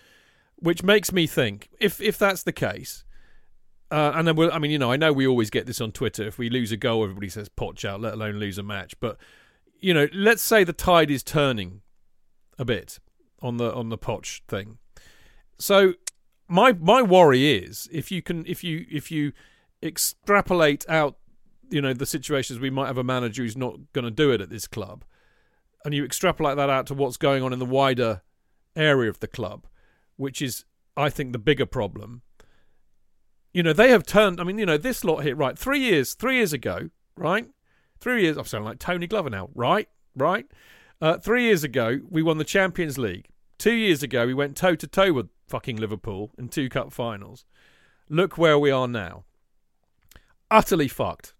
which 0.56 0.82
makes 0.82 1.12
me 1.12 1.26
think 1.26 1.68
if 1.80 2.00
if 2.00 2.18
that's 2.18 2.42
the 2.42 2.52
case, 2.52 3.04
uh, 3.90 4.12
and 4.14 4.26
then 4.26 4.36
we'll, 4.36 4.52
I 4.52 4.58
mean, 4.58 4.70
you 4.70 4.78
know, 4.78 4.90
I 4.90 4.96
know 4.96 5.12
we 5.12 5.26
always 5.26 5.50
get 5.50 5.66
this 5.66 5.80
on 5.80 5.92
Twitter. 5.92 6.26
If 6.26 6.38
we 6.38 6.50
lose 6.50 6.72
a 6.72 6.76
goal, 6.76 7.04
everybody 7.04 7.28
says 7.28 7.48
potch 7.48 7.84
out, 7.84 8.00
let 8.00 8.14
alone 8.14 8.36
lose 8.36 8.58
a 8.58 8.62
match. 8.62 8.98
But 9.00 9.16
you 9.78 9.94
know, 9.94 10.08
let's 10.12 10.42
say 10.42 10.64
the 10.64 10.72
tide 10.72 11.10
is 11.10 11.22
turning 11.22 11.82
a 12.58 12.64
bit 12.64 12.98
on 13.42 13.58
the 13.58 13.72
on 13.72 13.90
the 13.90 13.98
Poch 13.98 14.40
thing. 14.48 14.78
So 15.58 15.94
my 16.48 16.72
my 16.72 17.02
worry 17.02 17.54
is 17.54 17.88
if 17.92 18.10
you 18.10 18.22
can 18.22 18.44
if 18.46 18.64
you 18.64 18.86
if 18.90 19.10
you 19.10 19.32
extrapolate 19.82 20.88
out, 20.88 21.16
you 21.70 21.80
know, 21.80 21.92
the 21.92 22.06
situations 22.06 22.58
we 22.58 22.70
might 22.70 22.86
have 22.86 22.98
a 22.98 23.04
manager 23.04 23.42
who's 23.42 23.56
not 23.56 23.76
going 23.92 24.04
to 24.04 24.10
do 24.10 24.32
it 24.32 24.40
at 24.40 24.50
this 24.50 24.66
club, 24.66 25.04
and 25.84 25.94
you 25.94 26.04
extrapolate 26.04 26.56
that 26.56 26.70
out 26.70 26.86
to 26.86 26.94
what's 26.94 27.16
going 27.16 27.42
on 27.42 27.52
in 27.52 27.58
the 27.58 27.66
wider 27.66 28.22
area 28.74 29.08
of 29.08 29.20
the 29.20 29.28
club, 29.28 29.66
which 30.16 30.42
is, 30.42 30.64
I 30.96 31.10
think, 31.10 31.32
the 31.32 31.38
bigger 31.38 31.66
problem. 31.66 32.22
You 33.52 33.62
know, 33.62 33.72
they 33.72 33.90
have 33.90 34.04
turned. 34.04 34.40
I 34.40 34.44
mean, 34.44 34.58
you 34.58 34.66
know, 34.66 34.76
this 34.76 35.04
lot 35.04 35.22
here, 35.22 35.34
right? 35.34 35.58
Three 35.58 35.80
years, 35.80 36.14
three 36.14 36.36
years 36.36 36.52
ago, 36.52 36.90
right? 37.16 37.48
Three 38.00 38.22
years. 38.22 38.36
I'm 38.36 38.44
sounding 38.44 38.68
like 38.68 38.78
Tony 38.78 39.06
Glover 39.06 39.30
now, 39.30 39.48
right? 39.54 39.88
Right. 40.14 40.46
Uh, 41.00 41.18
three 41.18 41.44
years 41.44 41.64
ago, 41.64 42.00
we 42.08 42.22
won 42.22 42.38
the 42.38 42.44
Champions 42.44 42.98
League. 42.98 43.28
Two 43.58 43.72
years 43.72 44.02
ago, 44.02 44.26
we 44.26 44.34
went 44.34 44.56
toe 44.56 44.74
to 44.74 44.86
toe 44.86 45.12
with 45.12 45.28
fucking 45.48 45.76
Liverpool 45.76 46.32
in 46.38 46.48
two 46.48 46.68
cup 46.68 46.92
finals. 46.92 47.44
Look 48.08 48.38
where 48.38 48.58
we 48.58 48.70
are 48.70 48.88
now. 48.88 49.24
Utterly 50.50 50.88
fucked. 50.88 51.34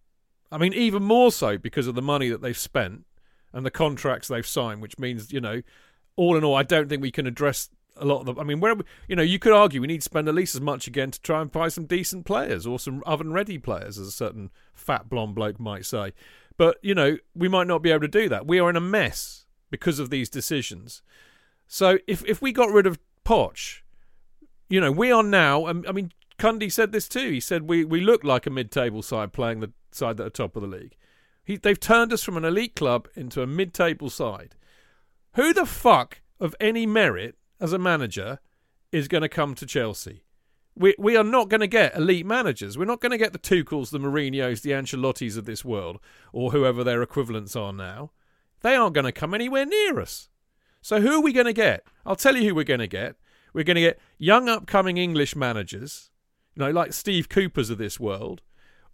I 0.51 0.59
mean, 0.59 0.73
even 0.73 1.03
more 1.03 1.33
so 1.33 1.59
because 1.59 1.87
of 1.87 1.95
the 1.95 2.03
money 2.03 2.29
that 2.29 2.41
they've 2.41 2.57
spent 2.57 3.05
and 3.53 3.65
the 3.65 3.71
contracts 3.71 4.29
they've 4.29 4.47
signed, 4.47 4.81
which 4.81 4.99
means, 4.99 5.33
you 5.33 5.41
know, 5.41 5.63
all 6.17 6.37
in 6.37 6.45
all, 6.45 6.55
I 6.55 6.63
don't 6.63 6.89
think 6.89 7.03
we 7.03 7.11
can 7.11 7.27
address 7.27 7.69
a 7.97 8.05
lot 8.05 8.21
of 8.21 8.27
the. 8.27 8.41
I 8.41 8.45
mean, 8.45 8.61
where 8.61 8.77
you 9.09 9.17
know, 9.17 9.23
you 9.23 9.39
could 9.39 9.53
argue 9.53 9.81
we 9.81 9.87
need 9.87 9.99
to 9.99 10.05
spend 10.05 10.29
at 10.29 10.35
least 10.35 10.55
as 10.55 10.61
much 10.61 10.87
again 10.87 11.11
to 11.11 11.21
try 11.21 11.41
and 11.41 11.51
buy 11.51 11.69
some 11.69 11.87
decent 11.87 12.25
players 12.25 12.67
or 12.67 12.79
some 12.79 13.03
oven 13.07 13.33
ready 13.33 13.59
players, 13.59 13.99
as 13.99 14.09
a 14.09 14.13
certain 14.13 14.51
fat 14.75 15.09
blonde 15.09 15.35
bloke 15.35 15.59
might 15.59 15.85
say. 15.85 16.13
But 16.57 16.79
you 16.83 16.95
know, 16.95 17.19
we 17.35 17.49
might 17.49 17.67
not 17.67 17.83
be 17.83 17.91
able 17.91 18.03
to 18.03 18.09
do 18.09 18.29
that. 18.29 18.47
We 18.47 18.59
are 18.59 18.71
in 18.71 18.77
a 18.77 18.81
mess 18.81 19.45
because 19.71 19.99
of 19.99 20.11
these 20.11 20.29
decisions. 20.29 21.03
So 21.67 21.99
if 22.07 22.25
if 22.25 22.41
we 22.41 22.53
got 22.53 22.71
rid 22.71 22.87
of 22.87 22.99
Poch, 23.25 23.81
you 24.69 24.81
know, 24.81 24.93
we 24.93 25.11
are 25.11 25.23
now. 25.23 25.67
um, 25.67 25.85
I 25.89 25.93
mean, 25.93 26.13
Cundy 26.39 26.71
said 26.71 26.93
this 26.93 27.09
too. 27.09 27.31
He 27.31 27.41
said 27.41 27.63
we 27.63 27.85
we 27.85 28.01
look 28.01 28.25
like 28.25 28.47
a 28.47 28.51
mid-table 28.51 29.03
side 29.03 29.33
playing 29.33 29.61
the 29.61 29.73
side 29.91 30.17
that 30.19 30.27
are 30.27 30.31
top 30.31 30.57
of 30.57 30.63
the 30.63 30.69
league. 30.69 30.97
He, 31.45 31.57
they've 31.57 31.79
turned 31.79 32.13
us 32.13 32.23
from 32.23 32.37
an 32.37 32.45
elite 32.45 32.75
club 32.75 33.09
into 33.15 33.43
a 33.43 33.47
mid-table 33.47 34.11
side. 34.11 34.57
Who 35.35 35.53
the 35.53 35.67
fuck 35.67 36.23
of 36.41 36.55
any 36.61 36.87
merit 36.87 37.37
as 37.61 37.73
a 37.73 37.79
manager 37.79 38.41
is 38.93 39.09
going 39.09 39.23
to 39.23 39.29
come 39.29 39.55
to 39.55 39.67
Chelsea? 39.67 40.25
We 40.75 40.95
we 40.99 41.17
are 41.17 41.25
not 41.25 41.49
going 41.49 41.61
to 41.61 41.67
get 41.67 41.97
elite 41.97 42.27
managers. 42.27 42.77
We're 42.77 42.85
not 42.85 43.01
going 43.01 43.13
to 43.13 43.19
get 43.19 43.33
the 43.33 43.39
Tuchels, 43.39 43.91
the 43.91 43.99
Mourinho's, 43.99 44.61
the 44.61 44.73
Ancelottis 44.73 45.39
of 45.39 45.47
this 45.47 45.65
world, 45.65 45.99
or 46.33 46.53
whoever 46.53 46.85
their 46.85 47.03
equivalents 47.03 47.57
are 47.57 47.73
now. 47.73 48.11
They 48.61 48.75
aren't 48.75 48.95
going 48.95 49.05
to 49.05 49.13
come 49.13 49.33
anywhere 49.33 49.65
near 49.65 50.01
us. 50.01 50.29
So 50.83 51.01
who 51.01 51.13
are 51.15 51.23
we 51.23 51.33
going 51.33 51.47
to 51.47 51.53
get? 51.53 51.85
I'll 52.05 52.17
tell 52.17 52.37
you 52.37 52.49
who 52.49 52.55
we're 52.55 52.65
going 52.65 52.81
to 52.81 52.87
get. 52.87 53.17
We're 53.53 53.65
going 53.65 53.77
to 53.77 53.81
get 53.81 53.99
young 54.19 54.49
upcoming 54.49 54.99
English 54.99 55.35
managers, 55.35 56.11
you 56.55 56.63
know, 56.63 56.71
like 56.71 56.93
Steve 56.93 57.29
Cooper's 57.29 57.71
of 57.71 57.79
this 57.79 57.99
world, 57.99 58.43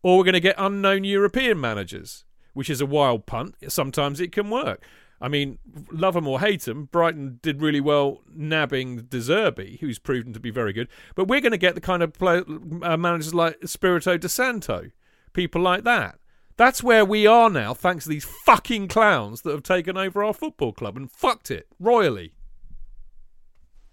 or 0.03 0.19
we're 0.19 0.25
going 0.25 0.35
to 0.35 0.41
get 0.41 0.55
unknown 0.57 1.05
European 1.05 1.61
managers, 1.61 2.25
which 2.55 2.71
is 2.71 2.81
a 2.81 2.87
wild 2.87 3.27
punt. 3.27 3.57
Sometimes 3.69 4.21
it 4.21 4.31
can 4.31 4.51
work. 4.51 4.85
I 5.23 5.29
mean, 5.29 5.59
love 5.93 6.16
him 6.16 6.27
or 6.27 6.41
hate 6.41 6.66
him, 6.66 6.87
Brighton 6.87 7.39
did 7.43 7.62
really 7.62 7.81
well 7.81 8.23
nabbing 8.35 9.03
De 9.03 9.18
Zerbi, 9.18 9.79
who's 9.79 10.01
proven 10.01 10.33
to 10.33 10.41
be 10.41 10.51
very 10.51 10.73
good. 10.73 10.89
But 11.14 11.29
we're 11.29 11.41
going 11.41 11.53
to 11.53 11.59
get 11.59 11.77
the 11.77 11.81
kind 11.81 12.03
of 12.03 12.12
play, 12.12 12.43
uh, 12.83 12.97
managers 12.97 13.33
like 13.33 13.57
Spirito 13.64 14.18
De 14.18 14.29
Santo, 14.29 14.91
people 15.33 15.62
like 15.62 15.85
that. 15.85 16.18
That's 16.57 16.83
where 16.83 17.05
we 17.05 17.25
are 17.25 17.49
now, 17.49 17.73
thanks 17.73 18.05
to 18.05 18.11
these 18.11 18.25
fucking 18.25 18.89
clowns 18.89 19.43
that 19.43 19.53
have 19.53 19.62
taken 19.62 19.97
over 19.97 20.25
our 20.25 20.35
football 20.35 20.73
club 20.73 20.97
and 20.97 21.11
fucked 21.11 21.53
it 21.53 21.68
royally. 21.79 22.35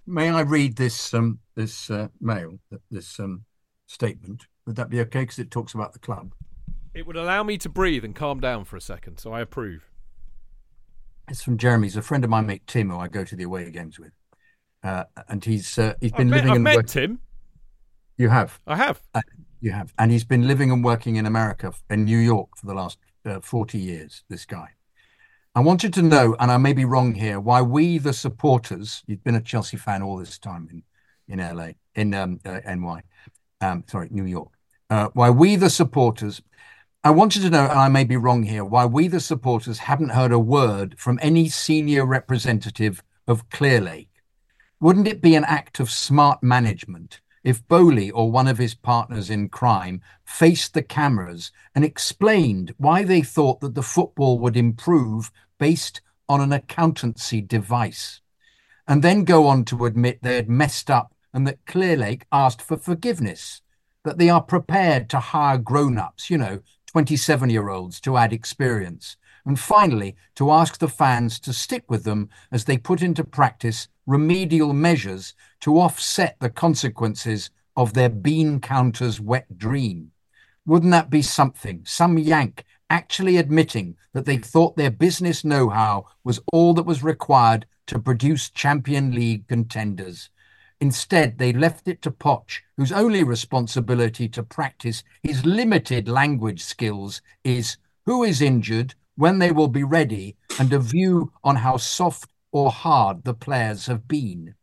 May 0.07 0.31
I 0.31 0.41
read 0.41 0.75
this 0.75 1.13
um 1.13 1.39
this 1.55 1.91
uh, 1.91 2.07
mail, 2.19 2.57
this 2.89 3.19
um 3.19 3.45
statement. 3.85 4.47
Would 4.65 4.75
that 4.77 4.89
be 4.89 4.99
okay? 5.01 5.21
Because 5.21 5.37
it 5.37 5.51
talks 5.51 5.75
about 5.75 5.93
the 5.93 5.99
club. 5.99 6.33
It 6.95 7.05
would 7.05 7.15
allow 7.15 7.43
me 7.43 7.59
to 7.59 7.69
breathe 7.69 8.03
and 8.03 8.15
calm 8.15 8.39
down 8.39 8.65
for 8.65 8.75
a 8.75 8.81
second, 8.81 9.19
so 9.19 9.31
I 9.31 9.41
approve. 9.41 9.88
It's 11.29 11.41
from 11.43 11.57
Jeremy. 11.57 11.87
He's 11.87 11.95
a 11.95 12.01
friend 12.01 12.23
of 12.23 12.29
mine, 12.29 12.45
mate 12.47 12.63
Tim, 12.67 12.89
who 12.89 12.97
I 12.97 13.07
go 13.07 13.23
to 13.23 13.35
the 13.35 13.43
away 13.43 13.69
games 13.71 13.99
with, 13.99 14.11
uh, 14.83 15.03
and 15.27 15.43
he's 15.43 15.77
uh, 15.77 15.93
he's 16.01 16.11
been 16.11 16.33
I've 16.33 16.43
living 16.45 16.45
met, 16.45 16.51
I've 16.51 16.55
and 16.55 16.63
met 16.63 16.75
working. 16.75 16.87
Tim. 16.87 17.19
You 18.17 18.29
have, 18.29 18.59
I 18.67 18.75
have. 18.75 19.01
uh, 19.13 19.21
you 19.61 19.71
have, 19.71 19.93
and 19.97 20.11
he's 20.11 20.23
been 20.23 20.47
living 20.47 20.71
and 20.71 20.83
working 20.83 21.15
in 21.15 21.25
America, 21.25 21.73
in 21.89 22.05
New 22.05 22.17
York, 22.17 22.49
for 22.57 22.65
the 22.65 22.73
last 22.73 22.97
uh, 23.25 23.39
forty 23.39 23.77
years. 23.77 24.23
This 24.29 24.45
guy. 24.45 24.69
I 25.55 25.61
wanted 25.61 25.93
to 25.95 26.01
know, 26.01 26.35
and 26.39 26.51
I 26.51 26.57
may 26.57 26.73
be 26.73 26.85
wrong 26.85 27.15
here, 27.15 27.39
why 27.39 27.61
we, 27.61 27.97
the 27.97 28.13
supporters, 28.13 29.03
you've 29.07 29.23
been 29.23 29.35
a 29.35 29.41
Chelsea 29.41 29.77
fan 29.77 30.01
all 30.01 30.17
this 30.17 30.37
time 30.37 30.67
in 30.71 30.83
in 31.27 31.55
LA, 31.55 31.69
in 31.95 32.13
um, 32.13 32.39
uh, 32.43 32.59
NY, 32.65 33.03
um, 33.61 33.83
sorry, 33.87 34.07
New 34.11 34.25
York. 34.25 34.49
Uh, 34.89 35.09
why 35.13 35.29
we, 35.29 35.55
the 35.55 35.69
supporters, 35.69 36.41
I 37.01 37.11
wanted 37.11 37.43
to 37.43 37.49
know, 37.49 37.63
and 37.63 37.79
I 37.79 37.87
may 37.87 38.03
be 38.03 38.17
wrong 38.17 38.43
here, 38.43 38.65
why 38.65 38.85
we, 38.85 39.07
the 39.07 39.21
supporters, 39.21 39.79
haven't 39.79 40.09
heard 40.09 40.33
a 40.33 40.39
word 40.39 40.99
from 40.99 41.17
any 41.21 41.47
senior 41.47 42.05
representative 42.05 43.01
of 43.25 43.47
Clearlake. 43.47 44.09
Wouldn't 44.81 45.07
it 45.07 45.21
be 45.21 45.33
an 45.35 45.45
act 45.45 45.79
of 45.79 45.89
smart 45.89 46.43
management 46.43 47.21
if 47.41 47.65
Boehly 47.69 48.11
or 48.11 48.29
one 48.29 48.49
of 48.49 48.57
his 48.57 48.75
partners 48.75 49.29
in 49.29 49.47
crime 49.47 50.01
faced 50.25 50.73
the 50.73 50.83
cameras 50.83 51.53
and 51.73 51.85
explained 51.85 52.75
why 52.77 53.05
they 53.05 53.21
thought 53.21 53.61
that 53.61 53.75
the 53.75 53.81
football 53.81 54.37
would 54.39 54.57
improve 54.57 55.31
based 55.57 56.01
on 56.27 56.41
an 56.41 56.51
accountancy 56.51 57.39
device? 57.39 58.19
And 58.89 59.01
then 59.01 59.23
go 59.23 59.47
on 59.47 59.63
to 59.65 59.85
admit 59.85 60.19
they 60.21 60.35
had 60.35 60.49
messed 60.49 60.91
up 60.91 61.13
and 61.33 61.47
that 61.47 61.65
Clearlake 61.65 62.23
asked 62.29 62.61
for 62.61 62.75
forgiveness, 62.75 63.61
that 64.03 64.17
they 64.17 64.29
are 64.29 64.41
prepared 64.41 65.09
to 65.09 65.19
hire 65.19 65.57
grown 65.57 65.97
ups, 65.97 66.29
you 66.29 66.37
know, 66.37 66.59
27 66.89 67.51
year 67.51 67.69
olds 67.69 67.99
to 68.01 68.17
add 68.17 68.33
experience. 68.33 69.15
And 69.45 69.59
finally, 69.59 70.15
to 70.35 70.49
ask 70.49 70.79
the 70.79 70.87
fans 70.87 71.39
to 71.41 71.53
stick 71.53 71.83
with 71.87 72.03
them 72.03 72.29
as 72.51 72.65
they 72.65 72.79
put 72.79 73.03
into 73.03 73.23
practice 73.23 73.87
remedial 74.07 74.73
measures 74.73 75.35
to 75.61 75.79
offset 75.79 76.35
the 76.39 76.49
consequences 76.49 77.51
of 77.77 77.93
their 77.93 78.09
bean 78.09 78.59
counter's 78.59 79.21
wet 79.21 79.55
dream. 79.55 80.11
Wouldn't 80.65 80.91
that 80.91 81.11
be 81.11 81.21
something? 81.21 81.83
Some 81.85 82.17
Yank 82.17 82.65
actually 82.89 83.37
admitting 83.37 83.95
that 84.13 84.25
they 84.25 84.37
thought 84.37 84.75
their 84.75 84.89
business 84.89 85.45
know 85.45 85.69
how 85.69 86.07
was 86.23 86.39
all 86.51 86.73
that 86.73 86.87
was 86.87 87.03
required 87.03 87.67
to 87.85 87.99
produce 87.99 88.49
Champion 88.49 89.13
League 89.13 89.47
contenders. 89.47 90.31
Instead, 90.81 91.37
they 91.37 91.51
left 91.51 91.87
it 91.87 92.01
to 92.01 92.11
Poch, 92.11 92.61
whose 92.77 92.91
only 92.91 93.23
responsibility 93.23 94.29
to 94.29 94.43
practice 94.43 95.03
his 95.21 95.45
limited 95.45 96.07
language 96.07 96.63
skills 96.63 97.21
is 97.43 97.77
who 98.05 98.23
is 98.23 98.41
injured, 98.41 98.95
when 99.15 99.39
they 99.39 99.51
will 99.51 99.67
be 99.67 99.83
ready, 99.83 100.37
and 100.57 100.71
a 100.71 100.79
view 100.79 101.33
on 101.43 101.57
how 101.57 101.75
soft 101.75 102.31
or 102.53 102.71
hard 102.71 103.25
the 103.25 103.33
players 103.33 103.87
have 103.87 104.07
been. 104.07 104.55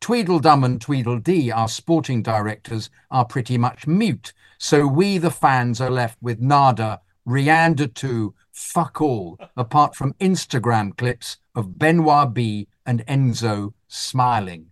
Tweedledum 0.00 0.64
and 0.64 0.80
Tweedledee, 0.80 1.52
our 1.52 1.68
sporting 1.68 2.22
directors, 2.24 2.90
are 3.12 3.24
pretty 3.24 3.56
much 3.56 3.86
mute, 3.86 4.32
so 4.58 4.84
we, 4.84 5.16
the 5.16 5.30
fans, 5.30 5.80
are 5.80 5.90
left 5.90 6.18
with 6.20 6.40
nada, 6.40 7.00
Rianda 7.24 7.86
too, 7.94 8.34
fuck 8.50 9.00
all, 9.00 9.38
apart 9.56 9.94
from 9.94 10.14
Instagram 10.14 10.96
clips 10.96 11.36
of 11.54 11.78
Benoit 11.78 12.34
B 12.34 12.66
and 12.84 13.06
Enzo 13.06 13.74
smiling. 13.86 14.71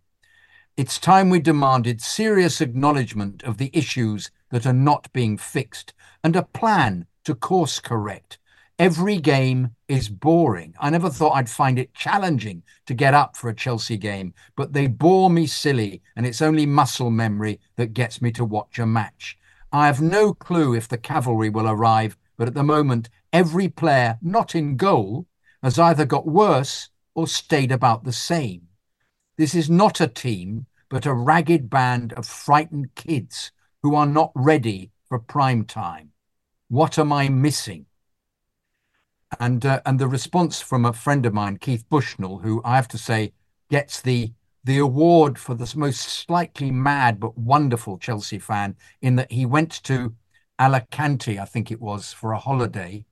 It's 0.77 0.99
time 0.99 1.31
we 1.31 1.41
demanded 1.41 2.01
serious 2.01 2.61
acknowledgement 2.61 3.43
of 3.43 3.59
the 3.59 3.71
issues 3.73 4.31
that 4.51 4.67
are 4.67 4.73
not 4.73 5.13
being 5.13 5.37
fixed 5.37 5.93
and 6.23 6.37
a 6.37 6.45
plan 6.45 7.07
to 7.25 7.35
course 7.35 7.81
correct. 7.81 8.39
Every 8.79 9.19
game 9.19 9.75
is 9.89 10.09
boring. 10.09 10.75
I 10.81 10.89
never 10.89 11.11
thought 11.11 11.35
I'd 11.35 11.51
find 11.51 11.79
it 11.79 11.93
challenging 11.93 12.63
to 12.87 12.95
get 12.95 13.13
up 13.13 13.37
for 13.37 13.51
a 13.51 13.55
Chelsea 13.55 13.99
game, 13.99 14.33
but 14.57 14.73
they 14.73 14.87
bore 14.87 15.29
me 15.29 15.47
silly, 15.47 16.01
and 16.17 16.25
it's 16.25 16.41
only 16.41 16.65
muscle 16.65 17.11
memory 17.11 17.61
that 17.77 17.93
gets 17.93 18.23
me 18.23 18.31
to 18.33 18.45
watch 18.45 18.79
a 18.79 18.87
match. 18.87 19.37
I 19.73 19.87
have 19.87 20.01
no 20.01 20.33
clue 20.33 20.75
if 20.75 20.89
the 20.89 20.97
cavalry 20.97 21.51
will 21.51 21.69
arrive, 21.69 22.17
but 22.39 22.49
at 22.49 22.55
the 22.55 22.63
moment, 22.63 23.11
every 23.35 23.69
player 23.69 24.19
not 24.23 24.55
in 24.55 24.77
goal 24.77 25.27
has 25.63 25.79
either 25.79 26.07
got 26.07 26.27
worse 26.27 26.89
or 27.15 27.27
stayed 27.27 27.73
about 27.73 28.05
the 28.05 28.15
same. 28.15 28.70
This 29.41 29.55
is 29.55 29.71
not 29.71 30.03
a 30.03 30.07
team, 30.07 30.67
but 30.91 31.07
a 31.07 31.15
ragged 31.15 31.71
band 31.71 32.13
of 32.13 32.27
frightened 32.27 32.95
kids 32.95 33.53
who 33.83 33.95
are 33.95 34.05
not 34.05 34.33
ready 34.35 34.91
for 35.09 35.19
prime 35.19 35.65
time. 35.65 36.11
What 36.69 36.99
am 36.99 37.11
I 37.11 37.31
missing? 37.31 37.87
And 39.39 39.65
uh, 39.65 39.81
and 39.87 39.99
the 39.99 40.09
response 40.09 40.61
from 40.61 40.85
a 40.85 40.93
friend 40.93 41.25
of 41.25 41.33
mine, 41.33 41.57
Keith 41.57 41.89
Bushnell, 41.89 42.41
who 42.41 42.61
I 42.67 42.77
have 42.77 42.89
to 42.89 42.99
say 42.99 43.33
gets 43.71 44.03
the 44.03 44.35
the 44.65 44.77
award 44.77 45.39
for 45.39 45.55
the 45.55 45.73
most 45.75 46.03
slightly 46.03 46.71
mad 46.71 47.19
but 47.19 47.39
wonderful 47.39 47.97
Chelsea 47.97 48.39
fan, 48.39 48.77
in 49.01 49.17
that 49.17 49.33
he 49.33 49.47
went 49.47 49.83
to 49.85 50.15
Alicante, 50.59 51.39
I 51.41 51.47
think 51.47 51.71
it 51.71 51.81
was, 51.81 52.13
for 52.13 52.33
a 52.33 52.39
holiday, 52.39 53.07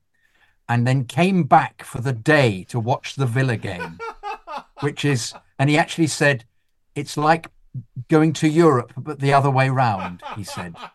and 0.69 0.87
then 0.87 1.07
came 1.07 1.45
back 1.45 1.83
for 1.83 2.03
the 2.03 2.13
day 2.13 2.65
to 2.65 2.79
watch 2.79 3.15
the 3.15 3.25
Villa 3.25 3.57
game, 3.57 3.99
which 4.81 5.07
is, 5.07 5.33
and 5.59 5.69
he 5.69 5.79
actually 5.79 6.07
said, 6.07 6.45
it's 6.95 7.17
like 7.17 7.49
going 8.09 8.33
to 8.35 8.49
Europe, 8.49 8.93
but 8.97 9.21
the 9.21 9.33
other 9.33 9.51
way 9.51 9.69
round, 9.69 10.23
he 10.37 10.45
said. 10.45 10.75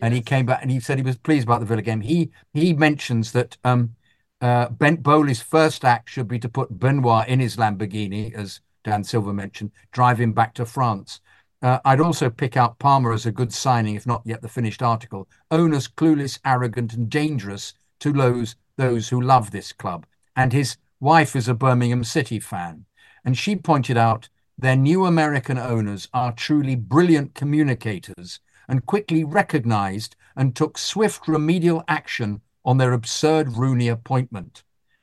And 0.00 0.14
he 0.14 0.20
came 0.20 0.46
back 0.46 0.60
and 0.62 0.70
he 0.70 0.78
said 0.78 0.98
he 0.98 1.04
was 1.04 1.16
pleased 1.16 1.44
about 1.44 1.58
the 1.58 1.66
Villa 1.66 1.82
game. 1.82 2.02
He 2.02 2.30
he 2.52 2.72
mentions 2.72 3.32
that 3.32 3.56
um, 3.64 3.96
uh, 4.40 4.68
Bent 4.68 5.02
Boehly's 5.02 5.42
first 5.42 5.84
act 5.84 6.08
should 6.08 6.28
be 6.28 6.38
to 6.38 6.48
put 6.48 6.78
Benoit 6.78 7.26
in 7.28 7.40
his 7.40 7.56
Lamborghini, 7.56 8.32
as 8.32 8.60
Dan 8.84 9.04
Silver 9.04 9.32
mentioned, 9.32 9.72
drive 9.92 10.20
him 10.20 10.32
back 10.32 10.54
to 10.54 10.66
France. 10.66 11.20
Uh, 11.62 11.78
I'd 11.84 12.00
also 12.00 12.28
pick 12.30 12.56
out 12.56 12.78
Palmer 12.80 13.12
as 13.12 13.26
a 13.26 13.32
good 13.32 13.52
signing, 13.52 13.94
if 13.94 14.06
not 14.06 14.22
yet 14.24 14.42
the 14.42 14.48
finished 14.48 14.82
article. 14.82 15.28
Owners 15.50 15.86
clueless, 15.88 16.40
arrogant, 16.44 16.92
and 16.92 17.08
dangerous 17.08 17.74
to 18.00 18.12
those 18.12 18.56
those 18.76 19.08
who 19.08 19.20
love 19.20 19.50
this 19.50 19.72
club. 19.72 20.06
And 20.34 20.52
his 20.52 20.76
wife 20.98 21.36
is 21.36 21.48
a 21.48 21.54
Birmingham 21.54 22.04
City 22.04 22.40
fan, 22.40 22.86
and 23.24 23.36
she 23.36 23.56
pointed 23.56 23.96
out 23.96 24.28
their 24.58 24.76
new 24.76 25.04
American 25.04 25.58
owners 25.58 26.08
are 26.12 26.32
truly 26.32 26.76
brilliant 26.76 27.34
communicators 27.34 28.40
and 28.68 28.86
quickly 28.86 29.24
recognized 29.24 30.14
and 30.36 30.54
took 30.54 30.78
swift 30.78 31.26
remedial 31.26 31.82
action 31.88 32.40
on 32.64 32.78
their 32.78 32.92
absurd 32.92 33.56
Rooney 33.56 33.88
appointment. 33.88 34.62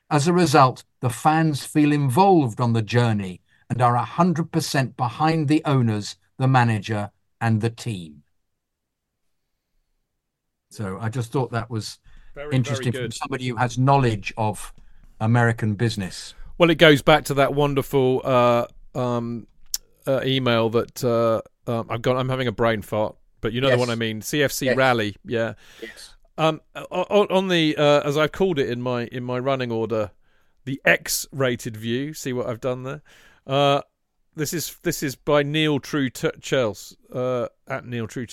As 0.10 0.28
a 0.28 0.34
result, 0.34 0.84
the 1.02 1.10
fans 1.10 1.66
feel 1.66 1.92
involved 1.92 2.60
on 2.60 2.74
the 2.74 2.82
journey 2.82 3.42
and 3.70 3.82
are 3.82 3.96
100% 4.04 4.98
behind 4.98 5.48
the 5.48 5.62
owners, 5.66 6.16
the 6.38 6.48
manager, 6.48 7.12
and 7.40 7.62
the 7.62 7.70
team. 7.70 8.24
So 10.72 10.98
I 11.00 11.10
just 11.10 11.32
thought 11.32 11.52
that 11.52 11.70
was 11.70 12.00
Very, 12.34 12.56
interesting 12.56 12.92
very 12.92 13.06
from 13.06 13.12
somebody 13.12 13.48
who 13.48 13.56
has 13.58 13.78
knowledge 13.78 14.34
of 14.38 14.74
American 15.20 15.76
business. 15.76 16.34
Well, 16.60 16.70
it 16.70 16.78
goes 16.78 17.02
back 17.02 17.24
to 17.26 17.34
that 17.36 17.54
wonderful 17.56 18.22
uh, 18.24 18.66
um, 18.94 19.48
uh, 20.06 20.22
email 20.26 20.70
that 20.72 21.02
uh, 21.04 21.42
um, 21.72 21.88
I've 21.90 22.02
got. 22.02 22.18
I'm 22.18 22.28
having 22.28 22.48
a 22.48 22.52
brain 22.52 22.82
fart, 22.82 23.16
but 23.40 23.54
you 23.54 23.62
know 23.62 23.70
the 23.70 23.78
one 23.78 23.90
I 23.90 23.96
mean. 23.96 24.20
CFC 24.20 24.66
Yes. 24.66 24.78
rally, 24.78 25.16
yeah. 25.26 25.54
Yes. 25.82 26.16
Um, 26.38 26.60
on, 26.76 27.28
on 27.32 27.48
the 27.48 27.78
uh, 27.78 28.02
as 28.02 28.18
I've 28.18 28.34
called 28.34 28.60
it 28.60 28.70
in 28.70 28.82
my 28.82 29.06
in 29.06 29.24
my 29.24 29.40
running 29.40 29.72
order, 29.72 30.12
the 30.66 30.82
X-rated 30.84 31.78
view. 31.78 32.14
See 32.14 32.34
what 32.34 32.48
I've 32.48 32.60
done 32.60 32.84
there. 32.84 33.02
Uh, 33.48 33.82
this 34.36 34.54
is 34.54 34.76
this 34.84 35.02
is 35.02 35.16
by 35.16 35.44
Neil 35.44 35.80
True 35.80 36.10
Chels 36.10 36.94
uh, 37.14 37.48
at 37.68 37.86
Neil 37.86 38.06
True. 38.06 38.26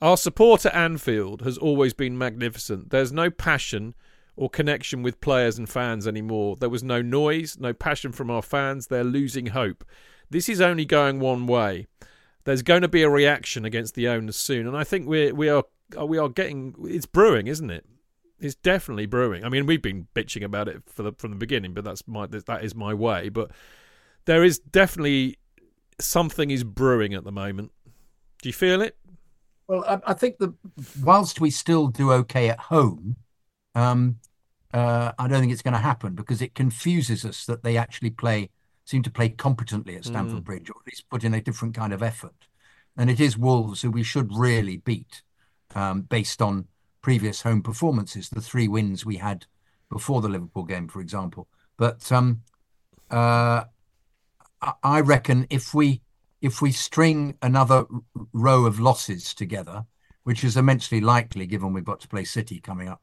Our 0.00 0.16
support 0.16 0.64
at 0.64 0.74
Anfield 0.74 1.42
has 1.42 1.58
always 1.58 1.92
been 1.92 2.16
magnificent. 2.16 2.88
There's 2.88 3.12
no 3.12 3.28
passion 3.30 3.94
or 4.36 4.50
connection 4.50 5.02
with 5.02 5.20
players 5.20 5.58
and 5.58 5.68
fans 5.68 6.06
anymore. 6.06 6.56
There 6.56 6.68
was 6.68 6.82
no 6.82 7.02
noise, 7.02 7.56
no 7.58 7.72
passion 7.72 8.12
from 8.12 8.30
our 8.30 8.42
fans. 8.42 8.86
They're 8.86 9.04
losing 9.04 9.46
hope. 9.46 9.84
This 10.30 10.48
is 10.48 10.60
only 10.60 10.84
going 10.84 11.20
one 11.20 11.46
way. 11.46 11.86
There's 12.44 12.62
going 12.62 12.82
to 12.82 12.88
be 12.88 13.02
a 13.02 13.08
reaction 13.08 13.64
against 13.64 13.94
the 13.94 14.08
owners 14.08 14.36
soon, 14.36 14.66
and 14.66 14.76
I 14.76 14.84
think 14.84 15.08
we 15.08 15.32
we 15.32 15.48
are 15.48 15.64
we 16.04 16.18
are 16.18 16.28
getting 16.28 16.74
it's 16.84 17.06
brewing, 17.06 17.46
isn't 17.46 17.70
it? 17.70 17.86
It's 18.40 18.54
definitely 18.54 19.06
brewing. 19.06 19.44
I 19.44 19.48
mean, 19.48 19.64
we've 19.64 19.80
been 19.80 20.08
bitching 20.14 20.42
about 20.42 20.68
it 20.68 20.84
the 20.96 21.12
from 21.12 21.30
the 21.30 21.36
beginning, 21.36 21.72
but 21.72 21.84
that's 21.84 22.06
my 22.06 22.26
that 22.26 22.64
is 22.64 22.74
my 22.74 22.92
way. 22.92 23.28
But 23.28 23.50
there 24.26 24.44
is 24.44 24.58
definitely 24.58 25.38
something 26.00 26.50
is 26.50 26.64
brewing 26.64 27.14
at 27.14 27.24
the 27.24 27.32
moment. 27.32 27.72
Do 28.42 28.48
you 28.48 28.52
feel 28.52 28.82
it? 28.82 28.96
Well, 29.66 29.84
I, 29.86 30.10
I 30.10 30.14
think 30.14 30.38
that 30.38 30.52
whilst 31.02 31.40
we 31.40 31.50
still 31.50 31.86
do 31.86 32.12
okay 32.12 32.50
at 32.50 32.58
home, 32.58 33.16
um, 33.74 34.18
uh, 34.72 35.12
I 35.18 35.28
don't 35.28 35.40
think 35.40 35.52
it's 35.52 35.62
going 35.62 35.74
to 35.74 35.80
happen 35.80 36.14
because 36.14 36.42
it 36.42 36.54
confuses 36.54 37.24
us 37.24 37.46
that 37.46 37.62
they 37.62 37.76
actually 37.76 38.10
play, 38.10 38.50
seem 38.84 39.02
to 39.02 39.10
play 39.10 39.28
competently 39.28 39.96
at 39.96 40.04
Stamford 40.04 40.44
Bridge, 40.44 40.70
or 40.70 40.76
at 40.80 40.86
least 40.86 41.08
put 41.08 41.24
in 41.24 41.34
a 41.34 41.40
different 41.40 41.74
kind 41.74 41.92
of 41.92 42.02
effort. 42.02 42.48
And 42.96 43.10
it 43.10 43.20
is 43.20 43.38
Wolves 43.38 43.82
who 43.82 43.90
we 43.90 44.02
should 44.02 44.34
really 44.36 44.78
beat. 44.78 45.22
um, 45.74 46.02
based 46.02 46.40
on 46.40 46.66
previous 47.02 47.42
home 47.42 47.62
performances, 47.62 48.28
the 48.28 48.40
three 48.40 48.68
wins 48.68 49.04
we 49.04 49.16
had 49.16 49.46
before 49.90 50.20
the 50.22 50.28
Liverpool 50.28 50.64
game, 50.64 50.88
for 50.88 51.00
example. 51.00 51.48
But 51.76 52.10
um, 52.12 52.42
uh, 53.10 53.64
I 54.82 55.00
reckon 55.00 55.46
if 55.50 55.74
we 55.74 56.00
if 56.40 56.60
we 56.60 56.72
string 56.72 57.36
another 57.42 57.86
row 58.32 58.66
of 58.66 58.78
losses 58.78 59.34
together, 59.34 59.86
which 60.24 60.44
is 60.44 60.56
immensely 60.56 61.00
likely 61.00 61.46
given 61.46 61.72
we've 61.72 61.84
got 61.84 62.00
to 62.00 62.08
play 62.08 62.24
City 62.24 62.60
coming 62.60 62.88
up, 62.88 63.02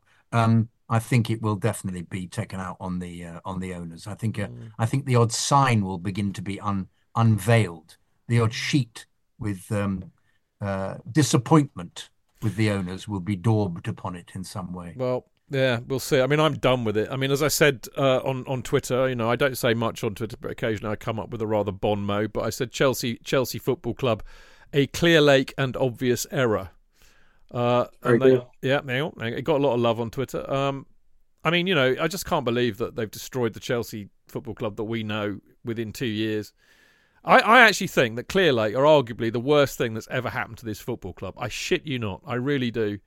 I 0.92 1.00
think 1.00 1.30
it 1.30 1.42
will 1.42 1.56
definitely 1.56 2.02
be 2.02 2.28
taken 2.28 2.60
out 2.60 2.76
on 2.82 3.00
the 3.00 3.26
uh, 3.26 3.40
on 3.46 3.62
the 3.62 3.74
owners. 3.74 4.08
I 4.08 4.14
think 4.14 4.38
uh, 4.38 4.48
mm. 4.48 4.72
I 4.78 4.86
think 4.86 5.06
the 5.06 5.16
odd 5.16 5.32
sign 5.32 5.86
will 5.86 5.98
begin 5.98 6.34
to 6.34 6.42
be 6.42 6.60
un, 6.60 6.90
unveiled, 7.16 7.96
the 8.28 8.42
odd 8.42 8.54
sheet 8.54 9.06
with 9.40 9.72
um, 9.72 10.12
uh, 10.60 10.96
disappointment 11.10 12.10
with 12.42 12.58
the 12.58 12.70
owners 12.72 13.08
will 13.08 13.22
be 13.22 13.38
daubed 13.38 13.88
upon 13.88 14.16
it 14.16 14.32
in 14.36 14.44
some 14.44 14.74
way. 14.74 14.94
Well, 14.98 15.28
yeah, 15.50 15.80
we'll 15.88 16.00
see. 16.00 16.20
I 16.20 16.28
mean, 16.28 16.40
I'm 16.40 16.56
done 16.56 16.84
with 16.84 16.98
it. 16.98 17.10
I 17.10 17.16
mean, 17.16 17.32
as 17.32 17.42
I 17.42 17.48
said 17.48 17.88
uh, 17.98 18.18
on 18.18 18.46
on 18.46 18.62
Twitter, 18.62 19.08
you 19.08 19.16
know, 19.16 19.30
I 19.30 19.38
don't 19.38 19.58
say 19.58 19.74
much 19.74 20.04
on 20.04 20.14
Twitter, 20.14 20.36
but 20.42 20.52
occasionally 20.52 20.92
I 20.92 20.98
come 20.98 21.20
up 21.20 21.30
with 21.30 21.42
a 21.42 21.48
rather 21.48 21.72
bon 21.72 22.04
mot. 22.04 22.34
But 22.34 22.42
I 22.42 22.50
said 22.50 22.72
Chelsea 22.72 23.18
Chelsea 23.24 23.60
Football 23.60 23.94
Club, 23.94 24.24
a 24.74 24.88
clear 24.88 25.22
lake 25.22 25.54
and 25.58 25.78
obvious 25.78 26.28
error. 26.32 26.72
Uh, 27.52 27.86
and 28.04 28.22
they, 28.22 28.42
yeah, 28.62 28.80
it 28.86 29.44
got 29.44 29.58
a 29.58 29.64
lot 29.64 29.74
of 29.74 29.80
love 29.82 30.00
on 30.00 30.10
Twitter. 30.10 30.50
Um, 30.52 30.86
I 31.44 31.50
mean, 31.50 31.68
you 31.68 31.76
know, 31.76 31.96
I 32.00 32.08
just 32.08 32.26
can't 32.26 32.46
believe 32.46 32.78
that 32.78 32.96
they've 32.96 33.12
destroyed 33.12 33.54
the 33.54 33.60
Chelsea 33.60 34.10
Football 34.28 34.54
Club 34.54 34.78
that 34.78 34.84
we 34.86 35.04
know 35.04 35.40
within 35.66 35.92
two 35.92 36.06
years. 36.06 36.54
I, 37.24 37.40
I 37.40 37.60
actually 37.62 37.88
think 37.88 38.16
that 38.16 38.28
Clearlake 38.28 38.76
are 38.76 38.84
arguably 38.84 39.32
the 39.32 39.40
worst 39.40 39.78
thing 39.78 39.94
that's 39.94 40.08
ever 40.10 40.30
happened 40.30 40.58
to 40.60 40.66
this 40.66 40.80
football 40.80 41.14
club. 41.14 41.36
I 41.38 41.50
shit 41.50 41.86
you 41.86 42.00
not. 42.00 42.22
I 42.26 42.36
really 42.36 42.72
do. 42.72 43.00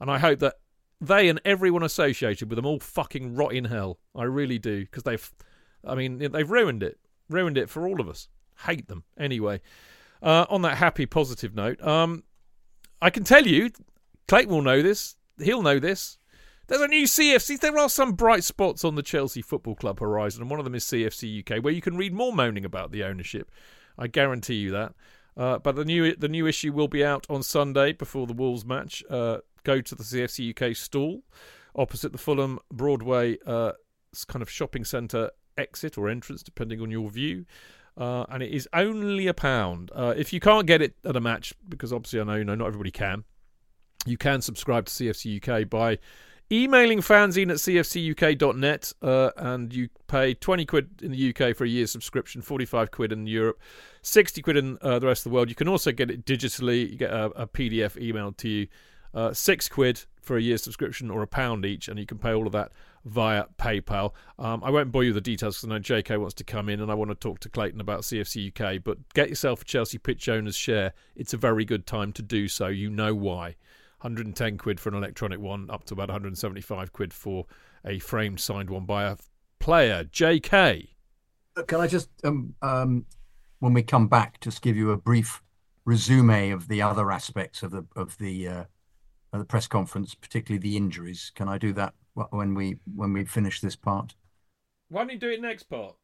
And 0.00 0.10
I 0.10 0.18
hope 0.18 0.38
that 0.40 0.54
they 1.00 1.28
and 1.28 1.40
everyone 1.44 1.82
associated 1.82 2.48
with 2.48 2.56
them 2.56 2.66
all 2.66 2.80
fucking 2.80 3.34
rot 3.34 3.52
in 3.52 3.64
hell. 3.64 3.98
I 4.14 4.24
really 4.24 4.58
do. 4.58 4.82
Because 4.82 5.02
they've, 5.02 5.32
I 5.84 5.94
mean, 5.94 6.18
they've 6.18 6.50
ruined 6.50 6.82
it. 6.82 6.98
Ruined 7.28 7.58
it 7.58 7.68
for 7.68 7.86
all 7.86 8.00
of 8.00 8.08
us. 8.08 8.28
Hate 8.66 8.88
them. 8.88 9.04
Anyway, 9.18 9.60
uh, 10.22 10.46
on 10.48 10.62
that 10.62 10.78
happy, 10.78 11.04
positive 11.04 11.54
note, 11.54 11.82
um, 11.82 12.24
I 13.00 13.10
can 13.10 13.24
tell 13.24 13.46
you, 13.46 13.70
Clayton 14.26 14.52
will 14.52 14.62
know 14.62 14.82
this. 14.82 15.16
He'll 15.40 15.62
know 15.62 15.78
this. 15.78 16.18
There's 16.66 16.82
a 16.82 16.88
new 16.88 17.06
CFC. 17.06 17.58
There 17.58 17.78
are 17.78 17.88
some 17.88 18.12
bright 18.12 18.44
spots 18.44 18.84
on 18.84 18.94
the 18.94 19.02
Chelsea 19.02 19.40
Football 19.40 19.74
Club 19.74 20.00
horizon, 20.00 20.42
and 20.42 20.50
one 20.50 20.60
of 20.60 20.64
them 20.64 20.74
is 20.74 20.84
CFC 20.84 21.40
UK, 21.40 21.64
where 21.64 21.72
you 21.72 21.80
can 21.80 21.96
read 21.96 22.12
more 22.12 22.32
moaning 22.32 22.64
about 22.64 22.92
the 22.92 23.04
ownership. 23.04 23.50
I 23.96 24.06
guarantee 24.06 24.56
you 24.56 24.70
that. 24.72 24.94
Uh, 25.36 25.58
but 25.58 25.76
the 25.76 25.84
new 25.84 26.14
the 26.16 26.28
new 26.28 26.46
issue 26.46 26.72
will 26.72 26.88
be 26.88 27.04
out 27.04 27.26
on 27.30 27.42
Sunday 27.42 27.92
before 27.92 28.26
the 28.26 28.32
Wolves 28.32 28.64
match. 28.64 29.04
Uh, 29.08 29.38
go 29.62 29.80
to 29.80 29.94
the 29.94 30.02
CFC 30.02 30.50
UK 30.50 30.76
stall 30.76 31.22
opposite 31.78 32.12
the 32.12 32.18
Fulham 32.18 32.58
Broadway 32.72 33.38
uh, 33.46 33.72
kind 34.26 34.42
of 34.42 34.50
shopping 34.50 34.84
centre 34.84 35.30
exit 35.56 35.96
or 35.96 36.08
entrance, 36.08 36.42
depending 36.42 36.80
on 36.80 36.90
your 36.90 37.08
view. 37.10 37.46
Uh, 37.98 38.24
and 38.28 38.44
it 38.44 38.52
is 38.52 38.68
only 38.72 39.26
a 39.26 39.34
pound. 39.34 39.90
Uh, 39.92 40.14
if 40.16 40.32
you 40.32 40.38
can't 40.38 40.66
get 40.66 40.80
it 40.80 40.94
at 41.04 41.16
a 41.16 41.20
match, 41.20 41.52
because 41.68 41.92
obviously 41.92 42.20
I 42.20 42.24
know 42.24 42.36
you 42.36 42.44
know 42.44 42.54
not 42.54 42.68
everybody 42.68 42.92
can, 42.92 43.24
you 44.06 44.16
can 44.16 44.40
subscribe 44.40 44.86
to 44.86 44.92
CFC 44.92 45.42
UK 45.42 45.68
by 45.68 45.98
emailing 46.50 47.00
fanzine 47.00 47.50
at 47.50 47.56
cfcuk.net 47.56 48.92
uh, 49.02 49.30
and 49.36 49.74
you 49.74 49.88
pay 50.06 50.32
20 50.32 50.64
quid 50.64 50.88
in 51.02 51.10
the 51.10 51.34
UK 51.34 51.54
for 51.54 51.64
a 51.64 51.68
year's 51.68 51.90
subscription, 51.90 52.40
45 52.40 52.90
quid 52.90 53.12
in 53.12 53.26
Europe, 53.26 53.60
60 54.02 54.42
quid 54.42 54.56
in 54.56 54.78
uh, 54.80 55.00
the 55.00 55.06
rest 55.06 55.26
of 55.26 55.30
the 55.30 55.34
world. 55.34 55.48
You 55.48 55.56
can 55.56 55.68
also 55.68 55.90
get 55.90 56.10
it 56.10 56.24
digitally. 56.24 56.90
You 56.90 56.96
get 56.96 57.10
a, 57.10 57.24
a 57.30 57.46
PDF 57.46 58.00
emailed 58.00 58.36
to 58.38 58.48
you. 58.48 58.68
Uh, 59.12 59.32
six 59.32 59.68
quid 59.68 60.04
for 60.20 60.36
a 60.36 60.42
year's 60.42 60.62
subscription 60.62 61.10
or 61.10 61.22
a 61.22 61.26
pound 61.26 61.64
each, 61.64 61.88
and 61.88 61.98
you 61.98 62.06
can 62.06 62.18
pay 62.18 62.32
all 62.32 62.46
of 62.46 62.52
that 62.52 62.70
via 63.04 63.44
PayPal. 63.58 64.12
Um, 64.38 64.62
I 64.64 64.70
won't 64.70 64.92
bore 64.92 65.04
you 65.04 65.10
with 65.10 65.24
the 65.24 65.30
details 65.30 65.56
because 65.56 65.70
I 65.70 65.74
know 65.74 65.80
JK 66.02 66.18
wants 66.18 66.34
to 66.34 66.44
come 66.44 66.68
in 66.68 66.80
and 66.80 66.90
I 66.90 66.94
want 66.94 67.10
to 67.10 67.14
talk 67.14 67.40
to 67.40 67.48
Clayton 67.48 67.80
about 67.80 68.02
CFC 68.02 68.48
UK. 68.48 68.82
But 68.82 68.98
get 69.14 69.28
yourself 69.28 69.62
a 69.62 69.64
Chelsea 69.64 69.98
Pitch 69.98 70.28
Owners 70.28 70.56
share. 70.56 70.92
It's 71.16 71.34
a 71.34 71.36
very 71.38 71.64
good 71.64 71.86
time 71.86 72.12
to 72.14 72.22
do 72.22 72.48
so. 72.48 72.68
You 72.68 72.90
know 72.90 73.14
why. 73.14 73.56
110 74.00 74.58
quid 74.58 74.78
for 74.78 74.90
an 74.90 74.94
electronic 74.94 75.40
one, 75.40 75.68
up 75.70 75.84
to 75.84 75.94
about 75.94 76.08
175 76.08 76.92
quid 76.92 77.12
for 77.12 77.46
a 77.84 77.98
framed 77.98 78.40
signed 78.40 78.70
one 78.70 78.84
by 78.84 79.04
a 79.04 79.16
player. 79.58 80.04
JK. 80.04 80.88
Can 81.66 81.80
I 81.80 81.88
just, 81.88 82.08
um, 82.22 82.54
um, 82.62 83.06
when 83.58 83.72
we 83.72 83.82
come 83.82 84.06
back, 84.06 84.40
just 84.40 84.62
give 84.62 84.76
you 84.76 84.92
a 84.92 84.96
brief 84.96 85.42
resume 85.84 86.50
of 86.50 86.68
the 86.68 86.82
other 86.82 87.10
aspects 87.10 87.62
of 87.62 87.70
the 87.70 87.84
of 87.96 88.18
the 88.18 88.46
uh, 88.46 88.64
of 89.32 89.40
the 89.40 89.44
press 89.44 89.66
conference, 89.66 90.14
particularly 90.14 90.60
the 90.60 90.76
injuries? 90.76 91.32
Can 91.34 91.48
I 91.48 91.58
do 91.58 91.72
that 91.72 91.94
when 92.30 92.54
we 92.54 92.78
when 92.94 93.12
we 93.12 93.24
finish 93.24 93.60
this 93.60 93.76
part? 93.76 94.14
Why 94.88 95.02
don't 95.02 95.10
you 95.10 95.18
do 95.18 95.30
it 95.30 95.40
next 95.40 95.64
part? 95.64 95.94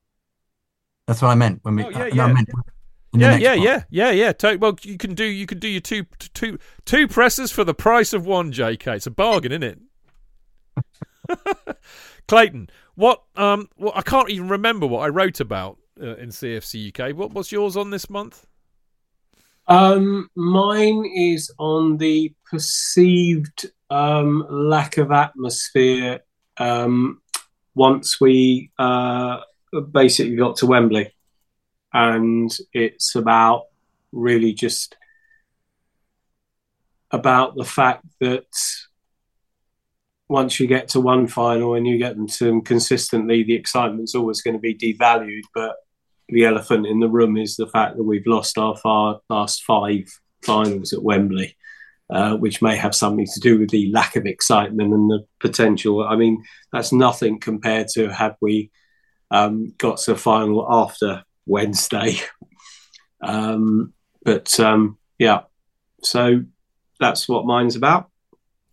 That's 1.06 1.22
what 1.22 1.28
I 1.28 1.34
meant. 1.34 1.60
When 1.62 1.76
we, 1.76 1.84
oh, 1.84 1.90
yeah, 1.90 2.02
uh, 2.02 2.06
yeah. 2.06 2.32
meant 2.32 2.48
yeah, 3.14 3.36
yeah, 3.36 3.54
yeah, 3.54 3.82
yeah, 3.90 4.10
yeah, 4.10 4.56
Well, 4.56 4.76
you 4.82 4.98
can 4.98 5.14
do 5.14 5.24
you 5.24 5.46
can 5.46 5.58
do 5.58 5.68
your 5.68 5.80
two 5.80 6.04
two 6.34 6.58
two 6.84 7.08
presses 7.08 7.52
for 7.52 7.64
the 7.64 7.74
price 7.74 8.12
of 8.12 8.26
one, 8.26 8.52
J.K. 8.52 8.96
It's 8.96 9.06
a 9.06 9.10
bargain, 9.10 9.52
isn't 9.52 9.62
it? 9.62 9.78
Clayton, 12.28 12.70
what 12.94 13.22
um, 13.36 13.68
well, 13.76 13.92
I 13.94 14.02
can't 14.02 14.30
even 14.30 14.48
remember 14.48 14.86
what 14.86 15.00
I 15.00 15.08
wrote 15.08 15.40
about 15.40 15.78
uh, 16.00 16.16
in 16.16 16.30
CFC 16.30 16.88
UK. 16.88 17.16
What 17.16 17.32
what's 17.32 17.52
yours 17.52 17.76
on 17.76 17.90
this 17.90 18.10
month? 18.10 18.46
Um, 19.66 20.28
mine 20.34 21.10
is 21.14 21.50
on 21.58 21.96
the 21.96 22.34
perceived 22.54 23.66
um, 23.90 24.46
lack 24.48 24.96
of 24.96 25.10
atmosphere 25.10 26.20
um, 26.56 27.20
once 27.74 28.20
we 28.20 28.70
uh, 28.78 29.40
basically 29.90 30.36
got 30.36 30.56
to 30.58 30.66
Wembley 30.66 31.12
and 31.92 32.56
it's 32.72 33.16
about 33.16 33.64
really 34.12 34.52
just 34.52 34.96
about 37.10 37.56
the 37.56 37.64
fact 37.64 38.04
that 38.20 38.46
once 40.28 40.60
you 40.60 40.68
get 40.68 40.88
to 40.88 41.00
one 41.00 41.26
final 41.26 41.74
and 41.74 41.88
you 41.88 41.98
get 41.98 42.16
them 42.16 42.28
to 42.28 42.44
them 42.44 42.62
consistently, 42.62 43.42
the 43.42 43.54
excitement's 43.56 44.14
always 44.14 44.40
going 44.40 44.54
to 44.54 44.60
be 44.60 44.76
devalued. 44.76 45.42
But 45.52 45.74
the 46.28 46.44
elephant 46.44 46.86
in 46.86 47.00
the 47.00 47.08
room 47.08 47.36
is 47.36 47.56
the 47.56 47.66
fact 47.66 47.96
that 47.96 48.04
we've 48.04 48.26
lost 48.26 48.58
our 48.58 48.76
far, 48.76 49.20
last 49.28 49.64
five 49.64 50.04
finals 50.42 50.92
at 50.92 51.02
Wembley, 51.02 51.56
uh, 52.10 52.36
which 52.36 52.62
may 52.62 52.76
have 52.76 52.94
something 52.94 53.26
to 53.26 53.40
do 53.40 53.58
with 53.58 53.70
the 53.70 53.90
lack 53.92 54.16
of 54.16 54.26
excitement 54.26 54.92
and 54.92 55.10
the 55.10 55.26
potential. 55.40 56.06
I 56.06 56.16
mean, 56.16 56.42
that's 56.72 56.92
nothing 56.92 57.40
compared 57.40 57.88
to 57.88 58.12
had 58.12 58.36
we 58.40 58.70
um, 59.30 59.72
got 59.78 59.98
to 59.98 60.12
the 60.12 60.18
final 60.18 60.66
after 60.70 61.24
Wednesday. 61.46 62.16
Um, 63.24 63.94
but 64.22 64.60
um, 64.60 64.98
yeah, 65.18 65.42
so 66.02 66.42
that's 67.00 67.26
what 67.26 67.46
mine's 67.46 67.74
about. 67.74 68.10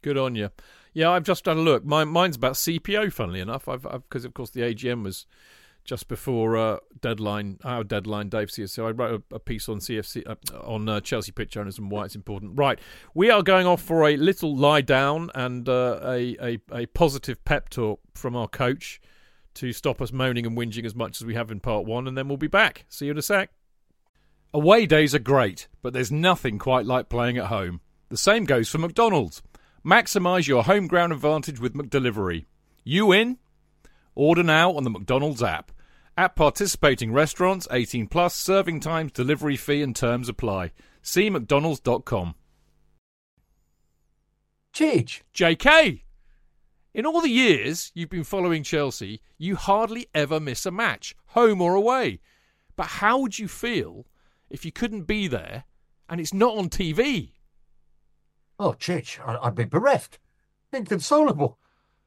Good 0.02 0.18
on 0.18 0.36
you. 0.36 0.50
Yeah, 0.94 1.12
I've 1.12 1.24
just 1.24 1.46
had 1.46 1.58
a 1.58 1.62
look. 1.62 1.86
Mine, 1.86 2.10
mine's 2.10 2.36
about 2.36 2.54
CPO. 2.54 3.14
Funnily 3.14 3.40
enough, 3.40 3.70
I've 3.70 3.84
because 3.84 4.26
of 4.26 4.34
course 4.34 4.50
the 4.50 4.62
AGM 4.62 5.04
was 5.04 5.26
just 5.84 6.08
before 6.08 6.58
uh, 6.58 6.78
deadline, 7.02 7.58
our 7.64 7.84
deadline, 7.84 8.30
Dave. 8.30 8.52
So 8.52 8.88
I 8.88 8.92
wrote 8.92 9.24
a, 9.32 9.36
a 9.36 9.40
piece 9.40 9.68
on 9.68 9.80
CFC 9.80 10.28
uh, 10.28 10.36
on 10.60 10.88
uh, 10.88 11.00
Chelsea 11.02 11.32
pitch 11.32 11.58
owners 11.58 11.78
and 11.78 11.92
why 11.92 12.06
it's 12.06 12.16
important. 12.16 12.54
Right, 12.56 12.80
we 13.14 13.30
are 13.30 13.44
going 13.44 13.68
off 13.68 13.82
for 13.82 14.08
a 14.08 14.16
little 14.18 14.56
lie 14.56 14.82
down 14.82 15.30
and 15.36 15.68
uh, 15.68 16.00
a, 16.04 16.38
a 16.42 16.60
a 16.72 16.86
positive 16.88 17.44
pep 17.46 17.70
talk 17.70 18.00
from 18.14 18.36
our 18.36 18.48
coach 18.48 19.02
to 19.56 19.74
stop 19.74 20.02
us 20.02 20.12
moaning 20.12 20.46
and 20.46 20.58
whinging 20.58 20.86
as 20.86 20.96
much 20.96 21.20
as 21.20 21.26
we 21.26 21.36
have 21.36 21.52
in 21.52 21.60
part 21.60 21.86
one, 21.86 22.08
and 22.08 22.18
then 22.18 22.28
we'll 22.28 22.38
be 22.38 22.48
back. 22.48 22.86
See 22.90 23.06
you 23.06 23.12
in 23.12 23.18
a 23.18 23.22
sec. 23.22 23.52
Away 24.54 24.86
days 24.86 25.16
are 25.16 25.20
great, 25.20 25.68
but 25.82 25.94
there's 25.94 26.12
nothing 26.12 26.60
quite 26.60 26.86
like 26.86 27.10
playing 27.10 27.38
at 27.38 27.48
home. 27.48 27.82
The 28.10 28.18
same 28.18 28.46
goes 28.46 28.70
for 28.70 28.78
McDonald's. 28.78 29.42
Maximise 29.86 30.48
your 30.48 30.64
home 30.64 30.88
ground 30.88 31.14
advantage 31.14 31.60
with 31.60 31.74
McDelivery. 31.74 32.46
You 32.84 33.12
in? 33.12 33.38
Order 34.16 34.44
now 34.44 34.74
on 34.74 34.84
the 34.84 34.90
McDonald's 34.90 35.42
app. 35.42 35.72
At 36.18 36.36
participating 36.36 37.14
restaurants, 37.14 37.68
18 37.72 38.08
plus, 38.08 38.36
serving 38.36 38.82
times, 38.82 39.14
delivery 39.14 39.56
fee 39.56 39.82
and 39.82 39.96
terms 39.96 40.28
apply. 40.28 40.72
See 41.02 41.30
mcdonalds.com. 41.30 42.36
Cheech. 44.74 45.22
JK. 45.34 46.02
In 46.94 47.06
all 47.06 47.22
the 47.22 47.30
years 47.30 47.92
you've 47.96 48.10
been 48.10 48.26
following 48.26 48.64
Chelsea, 48.64 49.22
you 49.38 49.56
hardly 49.56 50.08
ever 50.14 50.40
miss 50.40 50.66
a 50.66 50.72
match, 50.72 51.16
home 51.28 51.62
or 51.62 51.74
away. 51.74 52.20
But 52.76 52.88
how 52.88 53.20
would 53.20 53.40
you 53.40 53.48
feel 53.48 54.06
if 54.50 54.66
you 54.66 54.72
couldn't 54.72 55.04
be 55.04 55.28
there 55.28 55.64
and 56.10 56.20
it's 56.20 56.34
not 56.34 56.58
on 56.58 56.70
TV? 56.70 57.32
Oh, 58.60 58.74
Chidge, 58.74 59.20
I'd 59.26 59.56
be 59.56 59.64
bereft, 59.64 60.20
inconsolable. 60.74 61.58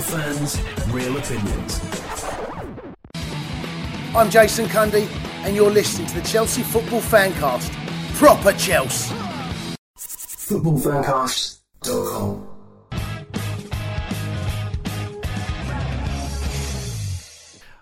Real 0.00 0.08
fans, 0.08 0.56
real 0.88 1.12
opinions. 1.18 1.78
I'm 4.16 4.30
Jason 4.30 4.64
Cundy, 4.64 5.06
and 5.44 5.54
you're 5.54 5.70
listening 5.70 6.06
to 6.06 6.14
the 6.14 6.22
Chelsea 6.26 6.62
Football 6.62 7.02
Fancast. 7.02 7.70
Proper 8.14 8.54
Chelsea. 8.54 9.14
Footballfancast.com. 9.98 12.48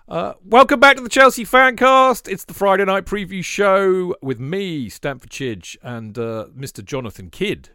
Uh, 0.09 0.33
welcome 0.43 0.81
back 0.81 0.97
to 0.97 1.01
the 1.01 1.07
Chelsea 1.07 1.45
Fancast. 1.45 2.27
It's 2.27 2.43
the 2.43 2.53
Friday 2.53 2.83
night 2.83 3.05
preview 3.05 3.41
show 3.41 4.13
with 4.21 4.41
me, 4.41 4.89
Stamford 4.89 5.29
Chidge, 5.29 5.77
and 5.81 6.17
uh, 6.17 6.47
Mr. 6.53 6.83
Jonathan 6.83 7.29
Kydd. 7.29 7.69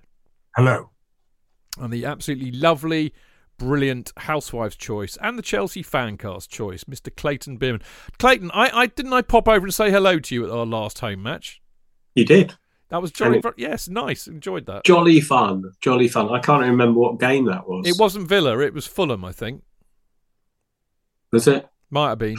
Hello. 0.55 0.90
and 1.80 1.90
the 1.90 2.05
absolutely 2.05 2.53
lovely, 2.53 3.14
brilliant 3.59 4.12
Housewives 4.16 4.76
choice 4.76 5.16
and 5.20 5.38
the 5.38 5.42
Chelsea 5.42 5.82
Fancast 5.82 6.48
choice, 6.48 6.84
Mr. 6.84 7.14
Clayton 7.14 7.59
Beerman. 7.59 7.82
Clayton, 8.18 8.50
I, 8.52 8.70
I 8.70 8.86
didn't 8.86 9.12
I 9.12 9.22
pop 9.22 9.48
over 9.48 9.66
and 9.66 9.74
say 9.74 9.90
hello 9.90 10.18
to 10.18 10.34
you 10.34 10.44
at 10.44 10.50
our 10.50 10.66
last 10.66 10.98
home 11.00 11.22
match. 11.22 11.61
You 12.14 12.24
did. 12.24 12.55
That 12.90 13.02
was 13.02 13.11
jolly. 13.11 13.42
Yes, 13.57 13.88
nice. 13.88 14.26
Enjoyed 14.26 14.66
that. 14.66 14.84
Jolly 14.84 15.20
fun. 15.20 15.72
Jolly 15.80 16.07
fun. 16.07 16.30
I 16.30 16.38
can't 16.38 16.62
remember 16.62 17.00
what 17.00 17.18
game 17.18 17.46
that 17.46 17.68
was. 17.68 17.88
It 17.88 17.96
wasn't 17.98 18.28
Villa. 18.28 18.59
It 18.61 18.72
was 18.74 18.86
Fulham. 18.86 19.24
I 19.24 19.32
think 19.32 19.62
Was 21.32 21.48
it? 21.48 21.68
might 21.90 22.11
have 22.11 22.18
been. 22.18 22.36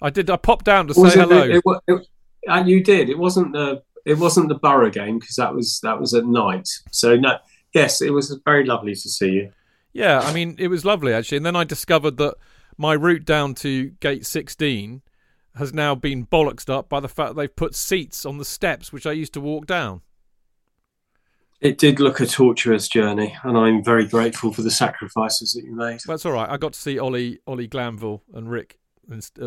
I 0.00 0.10
did. 0.10 0.30
I 0.30 0.36
popped 0.36 0.64
down 0.64 0.86
to 0.86 0.98
Was 0.98 1.12
say 1.12 1.20
it, 1.20 1.28
hello. 1.28 1.42
It, 1.42 1.62
it, 1.88 2.06
and 2.46 2.68
you 2.68 2.82
did. 2.82 3.10
It 3.10 3.18
wasn't 3.18 3.52
the. 3.52 3.82
It 4.06 4.18
wasn't 4.18 4.48
the 4.48 4.54
Boro 4.54 4.88
game 4.88 5.18
because 5.18 5.36
that 5.36 5.54
was 5.54 5.78
that 5.82 6.00
was 6.00 6.14
at 6.14 6.24
night. 6.24 6.68
So 6.90 7.16
no. 7.16 7.36
Yes, 7.74 8.00
it 8.00 8.10
was 8.10 8.36
very 8.44 8.64
lovely 8.64 8.94
to 8.94 9.08
see 9.08 9.30
you. 9.30 9.52
Yeah, 9.92 10.20
I 10.20 10.32
mean, 10.32 10.56
it 10.58 10.68
was 10.68 10.84
lovely 10.84 11.12
actually. 11.12 11.38
And 11.38 11.46
then 11.46 11.56
I 11.56 11.64
discovered 11.64 12.16
that 12.18 12.34
my 12.76 12.92
route 12.94 13.24
down 13.24 13.54
to 13.56 13.90
gate 14.00 14.26
16 14.26 15.02
has 15.56 15.74
now 15.74 15.94
been 15.94 16.26
bollocksed 16.26 16.70
up 16.70 16.88
by 16.88 17.00
the 17.00 17.08
fact 17.08 17.34
they've 17.36 17.54
put 17.54 17.74
seats 17.74 18.24
on 18.24 18.38
the 18.38 18.44
steps 18.44 18.92
which 18.92 19.06
I 19.06 19.12
used 19.12 19.34
to 19.34 19.40
walk 19.40 19.66
down. 19.66 20.02
It 21.60 21.76
did 21.76 22.00
look 22.00 22.20
a 22.20 22.26
tortuous 22.26 22.88
journey, 22.88 23.36
and 23.42 23.58
I'm 23.58 23.84
very 23.84 24.06
grateful 24.06 24.50
for 24.50 24.62
the 24.62 24.70
sacrifices 24.70 25.52
that 25.52 25.64
you 25.64 25.76
made. 25.76 26.00
That's 26.06 26.24
all 26.24 26.32
right. 26.32 26.48
I 26.48 26.56
got 26.56 26.72
to 26.72 26.80
see 26.80 26.98
Ollie, 26.98 27.38
Ollie 27.46 27.66
Glanville 27.66 28.22
and 28.32 28.50
Rick 28.50 28.79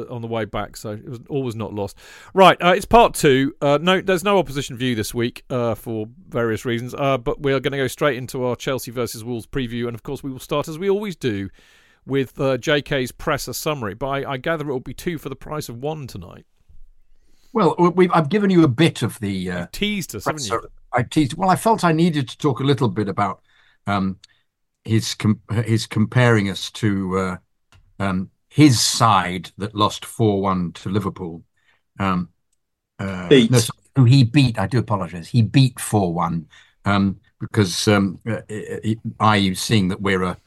on 0.09 0.21
the 0.21 0.27
way 0.27 0.45
back, 0.45 0.75
so 0.75 0.91
it 0.91 1.07
was 1.07 1.19
always 1.29 1.55
not 1.55 1.73
lost. 1.73 1.97
Right, 2.33 2.61
uh, 2.61 2.73
it's 2.75 2.85
part 2.85 3.13
two. 3.13 3.55
Uh, 3.61 3.79
no, 3.81 4.01
there's 4.01 4.23
no 4.23 4.37
opposition 4.37 4.77
view 4.77 4.95
this 4.95 5.13
week 5.13 5.43
uh, 5.49 5.75
for 5.75 6.07
various 6.27 6.65
reasons, 6.65 6.93
uh, 6.93 7.17
but 7.17 7.41
we 7.41 7.53
are 7.53 7.59
going 7.59 7.71
to 7.71 7.77
go 7.77 7.87
straight 7.87 8.17
into 8.17 8.43
our 8.43 8.55
Chelsea 8.55 8.91
versus 8.91 9.23
Wolves 9.23 9.47
preview, 9.47 9.87
and 9.87 9.95
of 9.95 10.03
course 10.03 10.23
we 10.23 10.31
will 10.31 10.39
start 10.39 10.67
as 10.67 10.77
we 10.77 10.89
always 10.89 11.15
do 11.15 11.49
with 12.05 12.39
uh, 12.39 12.57
JK's 12.57 13.11
presser 13.11 13.53
summary. 13.53 13.93
But 13.93 14.07
I, 14.07 14.33
I 14.33 14.37
gather 14.37 14.69
it 14.69 14.73
will 14.73 14.79
be 14.79 14.93
two 14.93 15.17
for 15.17 15.29
the 15.29 15.35
price 15.35 15.69
of 15.69 15.77
one 15.77 16.07
tonight. 16.07 16.45
Well, 17.53 17.75
we 17.95 18.09
I've 18.09 18.29
given 18.29 18.49
you 18.49 18.63
a 18.63 18.67
bit 18.67 19.03
of 19.03 19.19
the 19.19 19.51
uh, 19.51 19.67
Teased 19.71 20.15
us, 20.15 20.25
haven't 20.25 20.49
you? 20.49 20.61
I 20.91 21.03
teased. 21.03 21.35
Well, 21.35 21.49
I 21.49 21.55
felt 21.55 21.83
I 21.83 21.91
needed 21.91 22.27
to 22.29 22.37
talk 22.37 22.59
a 22.59 22.63
little 22.63 22.89
bit 22.89 23.07
about 23.07 23.41
um, 23.87 24.17
his 24.83 25.13
com- 25.15 25.41
his 25.65 25.85
comparing 25.85 26.49
us 26.49 26.71
to 26.71 27.17
uh, 27.17 27.37
um, 27.99 28.29
his 28.53 28.79
side 28.79 29.49
that 29.57 29.73
lost 29.73 30.05
four 30.05 30.39
one 30.39 30.71
to 30.73 30.87
Liverpool. 30.87 31.43
Um, 31.97 32.29
uh, 32.99 33.27
Beat. 33.27 33.49
no, 33.49 33.57
sorry, 33.57 33.79
who 33.95 34.03
he 34.03 34.23
beat. 34.23 34.59
I 34.59 34.67
do 34.67 34.77
apologise. 34.77 35.27
He 35.27 35.41
beat 35.41 35.79
four 35.79 36.13
one 36.13 36.45
um, 36.85 37.19
because 37.39 37.87
um, 37.87 38.19
uh, 38.27 38.41
uh, 38.47 38.93
i.e. 39.21 39.55
seeing 39.55 39.87
that 39.87 40.01
we're 40.01 40.21
a 40.21 40.37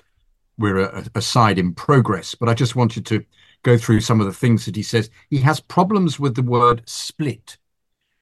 we're 0.57 0.79
a, 0.79 1.05
a 1.17 1.21
side 1.21 1.59
in 1.59 1.75
progress. 1.75 2.37
But 2.37 2.49
I 2.49 2.55
just 2.55 2.77
wanted 2.77 3.07
to 3.07 3.25
go 3.65 3.77
through 3.77 4.03
some 4.03 4.21
of 4.21 4.27
the 4.27 4.33
things 4.33 4.67
that 4.67 4.77
he 4.77 4.85
says. 4.85 5.11
He 5.29 5.39
has 5.39 5.59
problems 5.59 6.21
with 6.21 6.37
the 6.37 6.43
word 6.45 6.83
split 6.87 7.59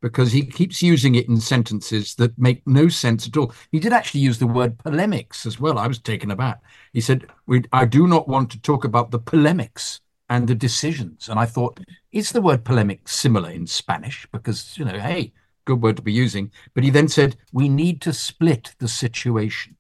because 0.05 0.33
he 0.33 0.45
keeps 0.45 0.83
using 0.83 1.15
it 1.15 1.31
in 1.31 1.41
sentences 1.41 2.15
that 2.17 2.39
make 2.39 2.61
no 2.67 2.89
sense 2.89 3.27
at 3.27 3.39
all. 3.39 3.55
He 3.73 3.81
did 3.81 3.95
actually 3.95 4.21
use 4.21 4.39
the 4.39 4.47
word 4.47 4.77
polemics 4.77 5.47
as 5.47 5.59
well. 5.59 5.79
I 5.79 5.87
was 5.87 5.99
taken 5.99 6.31
aback. 6.31 6.61
He 6.93 7.01
said, 7.01 7.27
we, 7.47 7.63
I 7.73 7.87
do 7.87 8.07
not 8.07 8.29
want 8.29 8.51
to 8.51 8.61
talk 8.61 8.85
about 8.85 9.11
the 9.11 9.19
polemics 9.19 10.03
and 10.29 10.47
the 10.47 10.55
decisions. 10.55 11.31
And 11.31 11.41
I 11.41 11.47
thought, 11.47 11.81
is 12.13 12.33
the 12.33 12.43
word 12.43 12.67
polemic 12.67 13.09
similar 13.09 13.49
in 13.49 13.67
Spanish? 13.67 14.29
Because, 14.31 14.77
you 14.77 14.85
know, 14.85 14.99
hey, 14.99 15.33
good 15.65 15.81
word 15.81 15.97
to 15.97 16.03
be 16.03 16.13
using. 16.13 16.53
But 16.75 16.85
he 16.85 16.91
then 16.91 17.09
said, 17.09 17.39
we 17.55 17.71
need 17.71 18.03
to 18.03 18.13
split 18.13 18.75
the 18.81 18.89
situation, 18.89 19.75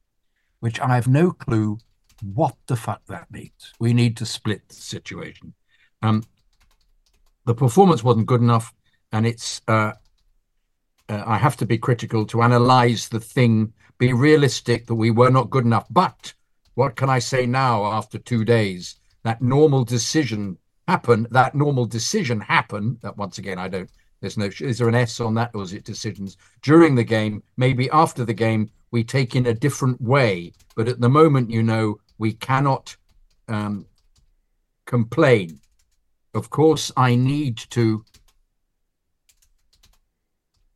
which 0.60 0.80
I 0.80 0.94
have 0.94 1.06
no 1.06 1.32
clue 1.32 1.76
what 2.22 2.56
the 2.66 2.76
fuck 2.76 3.04
that 3.08 3.30
means. 3.30 3.74
We 3.78 3.92
need 3.92 4.16
to 4.16 4.24
split 4.24 4.70
the 4.70 4.74
situation. 4.74 5.52
Um, 6.00 6.24
the 7.44 7.54
performance 7.54 8.02
wasn't 8.02 8.24
good 8.24 8.40
enough, 8.40 8.72
and 9.12 9.26
it's 9.26 9.60
uh, 9.68 9.92
uh, 11.08 11.22
I 11.26 11.36
have 11.36 11.56
to 11.58 11.66
be 11.66 11.78
critical 11.78 12.24
to 12.26 12.42
analyze 12.42 13.08
the 13.08 13.20
thing, 13.20 13.72
be 13.98 14.12
realistic 14.12 14.86
that 14.86 14.94
we 14.94 15.10
were 15.10 15.30
not 15.30 15.50
good 15.50 15.64
enough. 15.64 15.86
But 15.90 16.32
what 16.74 16.96
can 16.96 17.10
I 17.10 17.18
say 17.18 17.46
now 17.46 17.84
after 17.84 18.18
two 18.18 18.44
days? 18.44 18.96
That 19.22 19.42
normal 19.42 19.84
decision 19.84 20.58
happened. 20.88 21.28
That 21.30 21.54
normal 21.54 21.86
decision 21.86 22.40
happened. 22.40 22.98
That 23.02 23.16
once 23.16 23.38
again, 23.38 23.58
I 23.58 23.68
don't. 23.68 23.90
There's 24.20 24.38
no. 24.38 24.50
Is 24.60 24.78
there 24.78 24.88
an 24.88 24.94
S 24.94 25.20
on 25.20 25.34
that, 25.34 25.50
or 25.54 25.62
is 25.62 25.72
it 25.72 25.84
decisions 25.84 26.36
during 26.62 26.94
the 26.94 27.04
game? 27.04 27.42
Maybe 27.56 27.90
after 27.90 28.24
the 28.24 28.34
game, 28.34 28.70
we 28.90 29.04
take 29.04 29.34
in 29.34 29.46
a 29.46 29.54
different 29.54 30.00
way. 30.00 30.52
But 30.76 30.88
at 30.88 31.00
the 31.00 31.08
moment, 31.08 31.50
you 31.50 31.62
know, 31.62 31.98
we 32.18 32.32
cannot 32.32 32.96
um, 33.48 33.86
complain. 34.86 35.60
Of 36.34 36.50
course, 36.50 36.90
I 36.96 37.14
need 37.14 37.58
to 37.70 38.04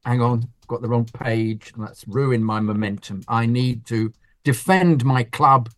hang 0.08 0.22
on, 0.22 0.48
got 0.68 0.80
the 0.80 0.88
wrong 0.88 1.04
page, 1.04 1.70
that's 1.76 2.08
ruined 2.08 2.46
my 2.46 2.60
momentum. 2.60 3.22
I 3.28 3.44
need 3.44 3.84
to 3.86 4.10
defend 4.42 5.04
my 5.04 5.22
club 5.22 5.68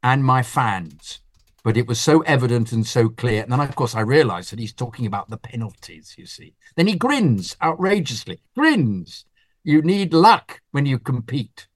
and 0.00 0.24
my 0.24 0.44
fans. 0.44 1.18
But 1.64 1.76
it 1.76 1.88
was 1.88 1.98
so 1.98 2.20
evident 2.20 2.70
and 2.70 2.86
so 2.86 3.08
clear. 3.08 3.42
And 3.42 3.50
then, 3.50 3.58
of 3.58 3.74
course, 3.74 3.96
I 3.96 4.00
realized 4.02 4.52
that 4.52 4.60
he's 4.60 4.72
talking 4.72 5.06
about 5.06 5.28
the 5.28 5.38
penalties, 5.38 6.14
you 6.16 6.26
see. 6.26 6.54
Then 6.76 6.86
he 6.86 6.94
grins 6.94 7.56
outrageously, 7.60 8.40
grins. 8.54 9.24
You 9.64 9.82
need 9.82 10.14
luck 10.14 10.60
when 10.70 10.86
you 10.86 11.00
compete 11.00 11.66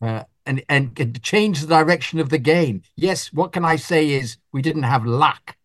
uh, 0.00 0.24
and, 0.46 0.62
and 0.68 0.98
and 0.98 1.22
change 1.22 1.60
the 1.60 1.66
direction 1.66 2.18
of 2.18 2.30
the 2.30 2.38
game. 2.38 2.82
Yes, 2.96 3.32
what 3.32 3.52
can 3.52 3.64
I 3.64 3.76
say 3.76 4.10
is 4.10 4.38
we 4.52 4.62
didn't 4.62 4.84
have 4.84 5.04
luck. 5.04 5.56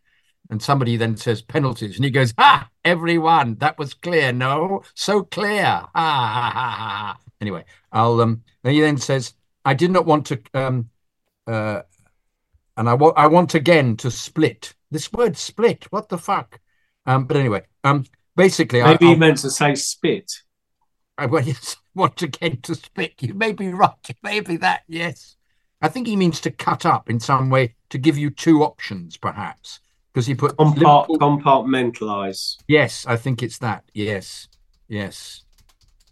And 0.49 0.61
somebody 0.61 0.95
then 0.95 1.17
says 1.17 1.41
penalties, 1.41 1.97
and 1.97 2.05
he 2.05 2.11
goes, 2.11 2.33
"Ah, 2.37 2.69
everyone, 2.85 3.55
that 3.55 3.77
was 3.77 3.93
clear. 3.93 4.31
No, 4.31 4.81
so 4.93 5.23
clear. 5.23 5.65
Ha, 5.65 5.89
ha, 5.93 6.51
ha, 6.53 6.69
ha." 6.77 7.17
Anyway, 7.41 7.65
I'll 7.91 8.21
um. 8.21 8.43
Then 8.63 8.73
he 8.73 8.81
then 8.81 8.97
says, 8.97 9.33
"I 9.65 9.73
did 9.73 9.91
not 9.91 10.05
want 10.05 10.27
to 10.27 10.39
um, 10.53 10.89
uh, 11.47 11.81
and 12.77 12.87
I 12.87 12.93
want 12.93 13.17
I 13.17 13.27
want 13.27 13.55
again 13.55 13.97
to 13.97 14.11
split 14.11 14.73
this 14.91 15.11
word 15.11 15.35
split. 15.35 15.91
What 15.91 16.09
the 16.09 16.17
fuck? 16.17 16.59
Um, 17.05 17.25
but 17.25 17.37
anyway, 17.37 17.63
um, 17.83 18.05
basically, 18.35 18.83
Maybe 18.83 19.07
I, 19.07 19.09
you 19.11 19.17
meant 19.17 19.39
to 19.39 19.49
say 19.49 19.75
spit. 19.75 20.31
I 21.17 21.25
want 21.25 21.77
want 21.95 22.21
again 22.21 22.61
to 22.61 22.75
split. 22.75 23.13
You 23.19 23.33
may 23.33 23.51
be 23.53 23.69
right. 23.69 23.95
Maybe 24.21 24.57
that. 24.57 24.83
Yes, 24.87 25.35
I 25.81 25.87
think 25.87 26.07
he 26.07 26.15
means 26.15 26.39
to 26.41 26.51
cut 26.51 26.85
up 26.85 27.09
in 27.09 27.19
some 27.19 27.49
way 27.49 27.75
to 27.89 27.97
give 27.97 28.17
you 28.17 28.29
two 28.29 28.63
options, 28.63 29.17
perhaps, 29.17 29.79
because 30.17 30.25
he 30.25 30.33
put 30.33 30.57
Compart- 30.57 31.07
compartmentalize. 31.09 32.57
Yes, 32.67 33.05
I 33.05 33.17
think 33.17 33.43
it's 33.43 33.59
that. 33.59 33.83
Yes, 33.93 34.47
yes. 34.87 35.43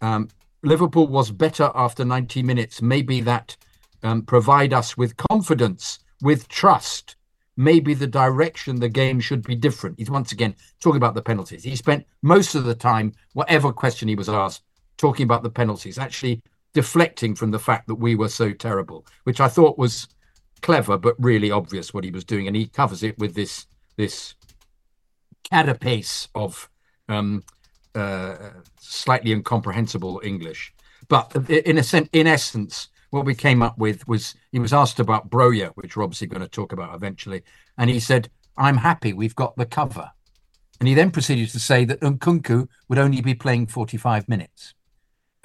Um, 0.00 0.28
Liverpool 0.62 1.08
was 1.08 1.32
better 1.32 1.72
after 1.74 2.04
90 2.04 2.44
minutes. 2.44 2.80
Maybe 2.80 3.20
that 3.22 3.56
um, 4.04 4.22
provide 4.22 4.72
us 4.72 4.96
with 4.96 5.16
confidence, 5.16 5.98
with 6.22 6.46
trust. 6.48 7.16
Maybe 7.56 7.94
the 7.94 8.06
direction 8.06 8.78
the 8.78 8.88
game 8.88 9.18
should 9.18 9.42
be 9.42 9.56
different. 9.56 9.98
He's 9.98 10.08
once 10.08 10.30
again 10.30 10.54
talking 10.78 10.98
about 10.98 11.16
the 11.16 11.22
penalties. 11.22 11.64
He 11.64 11.74
spent 11.74 12.06
most 12.22 12.54
of 12.54 12.62
the 12.62 12.76
time, 12.76 13.12
whatever 13.32 13.72
question 13.72 14.06
he 14.06 14.14
was 14.14 14.28
asked, 14.28 14.62
talking 14.98 15.24
about 15.24 15.42
the 15.42 15.50
penalties, 15.50 15.98
actually 15.98 16.40
deflecting 16.74 17.34
from 17.34 17.50
the 17.50 17.58
fact 17.58 17.88
that 17.88 17.96
we 17.96 18.14
were 18.14 18.28
so 18.28 18.52
terrible, 18.52 19.04
which 19.24 19.40
I 19.40 19.48
thought 19.48 19.78
was 19.78 20.06
clever 20.62 20.96
but 20.96 21.16
really 21.18 21.50
obvious 21.50 21.92
what 21.92 22.04
he 22.04 22.12
was 22.12 22.24
doing. 22.24 22.46
And 22.46 22.54
he 22.54 22.68
covers 22.68 23.02
it 23.02 23.18
with 23.18 23.34
this 23.34 23.66
this 23.96 24.34
carapace 25.44 26.28
of 26.34 26.68
um, 27.08 27.42
uh, 27.94 28.36
slightly 28.78 29.32
incomprehensible 29.32 30.20
English. 30.24 30.72
But 31.08 31.34
in 31.48 31.78
a 31.78 31.82
sen- 31.82 32.08
in 32.12 32.26
essence, 32.26 32.88
what 33.10 33.24
we 33.24 33.34
came 33.34 33.62
up 33.62 33.78
with 33.78 34.06
was 34.08 34.34
he 34.52 34.58
was 34.58 34.72
asked 34.72 35.00
about 35.00 35.30
Broja, 35.30 35.72
which 35.74 35.96
we're 35.96 36.04
obviously 36.04 36.26
going 36.26 36.42
to 36.42 36.48
talk 36.48 36.72
about 36.72 36.94
eventually, 36.94 37.42
and 37.78 37.88
he 37.88 38.00
said, 38.00 38.28
"I'm 38.56 38.78
happy, 38.78 39.12
we've 39.12 39.36
got 39.36 39.56
the 39.56 39.66
cover." 39.66 40.10
And 40.80 40.88
he 40.88 40.94
then 40.94 41.10
proceeded 41.10 41.48
to 41.50 41.60
say 41.60 41.84
that 41.86 42.00
Nkunku 42.00 42.68
would 42.88 42.98
only 42.98 43.22
be 43.22 43.34
playing 43.34 43.68
45 43.68 44.28
minutes 44.28 44.74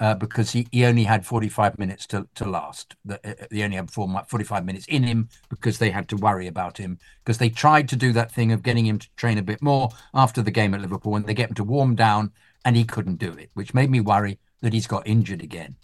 uh, 0.02 0.16
because 0.16 0.50
he, 0.50 0.66
he 0.72 0.84
only 0.84 1.04
had 1.04 1.24
45 1.24 1.78
minutes 1.78 2.08
to, 2.08 2.26
to 2.34 2.44
last. 2.44 2.96
The, 3.04 3.20
uh, 3.24 3.46
he 3.52 3.62
only 3.62 3.76
had 3.76 3.88
four, 3.88 4.08
45 4.26 4.64
minutes 4.64 4.84
in 4.88 5.04
him 5.04 5.28
because 5.48 5.78
they 5.78 5.90
had 5.90 6.08
to 6.08 6.16
worry 6.16 6.48
about 6.48 6.76
him 6.76 6.98
because 7.24 7.38
they 7.38 7.48
tried 7.48 7.88
to 7.90 7.96
do 7.96 8.12
that 8.12 8.32
thing 8.32 8.50
of 8.50 8.64
getting 8.64 8.84
him 8.84 8.98
to 8.98 9.08
train 9.14 9.38
a 9.38 9.42
bit 9.42 9.62
more 9.62 9.90
after 10.12 10.42
the 10.42 10.50
game 10.50 10.74
at 10.74 10.80
Liverpool 10.80 11.14
and 11.14 11.24
they 11.24 11.34
get 11.34 11.50
him 11.50 11.54
to 11.54 11.62
warm 11.62 11.94
down 11.94 12.32
and 12.64 12.74
he 12.74 12.82
couldn't 12.82 13.20
do 13.20 13.30
it, 13.34 13.50
which 13.54 13.74
made 13.74 13.90
me 13.92 14.00
worry 14.00 14.40
that 14.60 14.72
he's 14.72 14.88
got 14.88 15.06
injured 15.06 15.40
again 15.40 15.76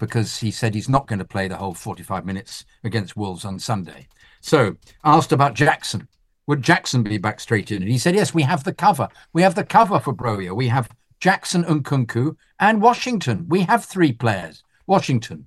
because 0.00 0.38
he 0.38 0.50
said 0.50 0.74
he's 0.74 0.88
not 0.88 1.06
going 1.06 1.20
to 1.20 1.24
play 1.24 1.46
the 1.46 1.56
whole 1.56 1.74
45 1.74 2.26
minutes 2.26 2.64
against 2.82 3.16
Wolves 3.16 3.44
on 3.44 3.60
Sunday. 3.60 4.08
So 4.40 4.74
asked 5.04 5.30
about 5.30 5.54
Jackson. 5.54 6.08
Would 6.48 6.62
Jackson 6.62 7.04
be 7.04 7.18
back 7.18 7.38
straight 7.38 7.70
in? 7.70 7.80
And 7.80 7.92
he 7.92 7.98
said, 7.98 8.16
yes, 8.16 8.34
we 8.34 8.42
have 8.42 8.64
the 8.64 8.74
cover. 8.74 9.08
We 9.32 9.42
have 9.42 9.54
the 9.54 9.62
cover 9.62 10.00
for 10.00 10.12
Broja. 10.12 10.52
We 10.52 10.66
have 10.66 10.90
Jackson 11.20 11.64
Nkunku 11.64 12.36
and 12.58 12.82
Washington. 12.82 13.46
We 13.48 13.62
have 13.62 13.84
three 13.84 14.12
players. 14.12 14.64
Washington. 14.86 15.46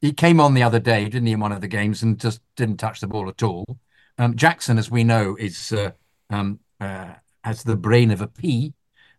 He 0.00 0.12
came 0.12 0.40
on 0.40 0.54
the 0.54 0.62
other 0.62 0.78
day, 0.78 1.04
didn't 1.04 1.26
he, 1.26 1.32
in 1.32 1.40
one 1.40 1.52
of 1.52 1.60
the 1.60 1.68
games 1.68 2.02
and 2.02 2.20
just 2.20 2.40
didn't 2.56 2.76
touch 2.76 3.00
the 3.00 3.06
ball 3.06 3.28
at 3.28 3.42
all. 3.42 3.78
Um, 4.18 4.36
Jackson, 4.36 4.78
as 4.78 4.90
we 4.90 5.04
know, 5.04 5.36
is 5.38 5.72
uh, 5.72 5.92
um, 6.28 6.58
uh, 6.80 7.14
has 7.44 7.62
the 7.62 7.76
brain 7.76 8.10
of 8.10 8.20
a 8.20 8.26
pea. 8.26 8.74